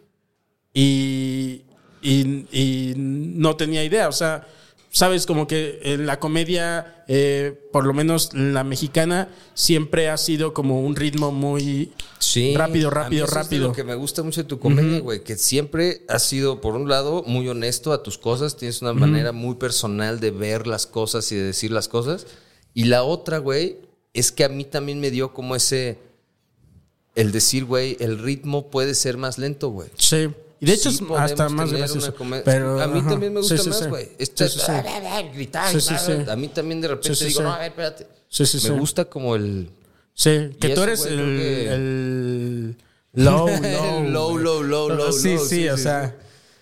Y, 0.74 1.62
y, 2.02 2.46
y 2.52 2.94
no 2.96 3.56
tenía 3.56 3.82
idea. 3.82 4.08
O 4.08 4.12
sea, 4.12 4.46
sabes, 4.90 5.24
como 5.24 5.46
que 5.46 5.78
en 5.82 6.04
la 6.06 6.18
comedia, 6.18 7.04
eh, 7.08 7.58
por 7.72 7.86
lo 7.86 7.92
menos 7.94 8.34
la 8.34 8.64
mexicana, 8.64 9.28
siempre 9.54 10.08
ha 10.10 10.16
sido 10.16 10.52
como 10.52 10.80
un 10.82 10.96
ritmo 10.96 11.30
muy 11.32 11.92
Sí. 12.18 12.54
rápido, 12.56 12.88
a 12.88 12.90
mí 12.92 12.96
rápido, 12.96 13.24
es 13.24 13.32
rápido. 13.32 13.68
lo 13.68 13.72
que 13.72 13.84
me 13.84 13.94
gusta 13.94 14.22
mucho 14.22 14.42
de 14.42 14.48
tu 14.48 14.58
comedia, 14.58 15.00
güey, 15.00 15.22
que 15.22 15.36
siempre 15.36 16.02
has 16.08 16.24
sido, 16.24 16.60
por 16.60 16.74
un 16.74 16.88
lado, 16.88 17.22
muy 17.26 17.48
honesto 17.48 17.92
a 17.92 18.02
tus 18.02 18.18
cosas, 18.18 18.56
tienes 18.56 18.82
una 18.82 18.92
manera 18.92 19.32
muy 19.32 19.54
personal 19.54 20.20
de 20.20 20.30
ver 20.32 20.66
las 20.66 20.86
cosas 20.86 21.30
y 21.32 21.36
de 21.36 21.42
decir 21.44 21.70
las 21.70 21.88
cosas. 21.88 22.26
Y 22.74 22.84
la 22.84 23.02
otra, 23.04 23.38
güey, 23.38 23.78
es 24.12 24.32
que 24.32 24.44
a 24.44 24.48
mí 24.48 24.64
también 24.64 25.00
me 25.00 25.10
dio 25.10 25.32
como 25.32 25.54
ese. 25.56 25.98
El 27.16 27.32
decir, 27.32 27.64
güey, 27.64 27.96
el 28.00 28.18
ritmo 28.18 28.70
puede 28.70 28.94
ser 28.94 29.16
más 29.16 29.36
lento, 29.38 29.68
güey. 29.70 29.88
Sí. 29.96 30.28
Y 30.60 30.66
de 30.66 30.74
hecho 30.74 30.90
Sí 30.90 31.02
es 31.02 31.10
hasta 31.18 31.48
más 31.48 31.72
gracioso. 31.72 32.14
Pero, 32.44 32.80
a 32.80 32.86
mí 32.86 33.00
ajá. 33.00 33.10
también 33.10 33.32
me 33.32 33.40
gusta 33.40 33.56
Sí, 33.56 33.62
sí, 33.64 33.68
más, 33.70 33.88
güey. 33.88 34.08
Sí. 34.18 34.44
gritar. 35.34 35.74
A 36.28 36.36
mí 36.36 36.48
también 36.48 36.80
de 36.80 36.88
repente 36.88 37.24
digo, 37.24 37.42
no, 37.42 37.52
a 37.52 37.58
ver, 37.58 37.68
espérate. 37.68 38.06
Me 38.68 38.78
gusta 38.78 39.04
como 39.06 39.36
el. 39.36 39.70
Sí, 40.14 40.50
que 40.60 40.70
tú 40.70 40.82
eres 40.82 41.04
el, 41.06 42.76
low, 43.14 43.48
low. 43.48 44.04
Low, 44.04 44.38
low, 44.38 44.62
low, 44.62 44.88
low, 44.90 45.12
Sí, 45.12 45.38
sí, 45.38 45.68
o 45.68 45.78
sea. 45.78 46.14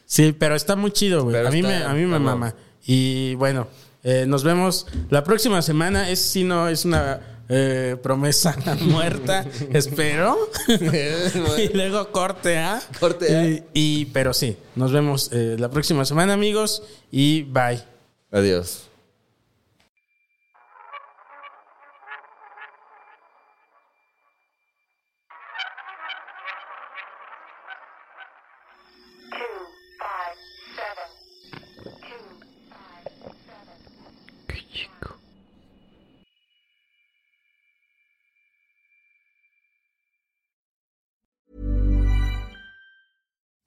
Sí, 0.07 0.33
pero 0.33 0.55
está 0.55 0.77
muy 0.77 0.93
chido, 0.93 1.25
güey. 1.25 1.45
A 1.45 1.51
mí 1.51 1.63
me, 1.63 1.83
a 1.83 1.93
mí 1.93 2.07
me 2.07 2.19
mama. 2.19 2.55
Y 2.87 3.35
bueno, 3.35 3.69
eh, 4.05 4.25
nos 4.27 4.45
vemos 4.45 4.87
la 5.11 5.25
próxima 5.25 5.61
semana. 5.61 6.09
Es 6.09 6.21
si 6.21 6.45
no 6.45 6.69
es 6.69 6.85
una 6.85 7.38
eh, 7.49 7.97
promesa 8.03 8.57
muerta, 8.81 9.45
espero. 9.73 10.37
y 10.69 11.69
luego 11.75 12.11
corte 12.13 12.59
A. 12.59 12.81
Corte 13.01 13.37
A. 13.37 13.45
Y, 13.47 13.65
y- 13.75 14.05
pero 14.07 14.33
sí, 14.35 14.57
nos 14.75 14.93
vemos 14.93 15.31
eh, 15.33 15.57
la 15.59 15.71
próxima 15.71 16.05
semana, 16.05 16.35
amigos. 16.35 16.83
Y 17.11 17.43
bye. 17.45 17.83
Adiós. 18.31 18.88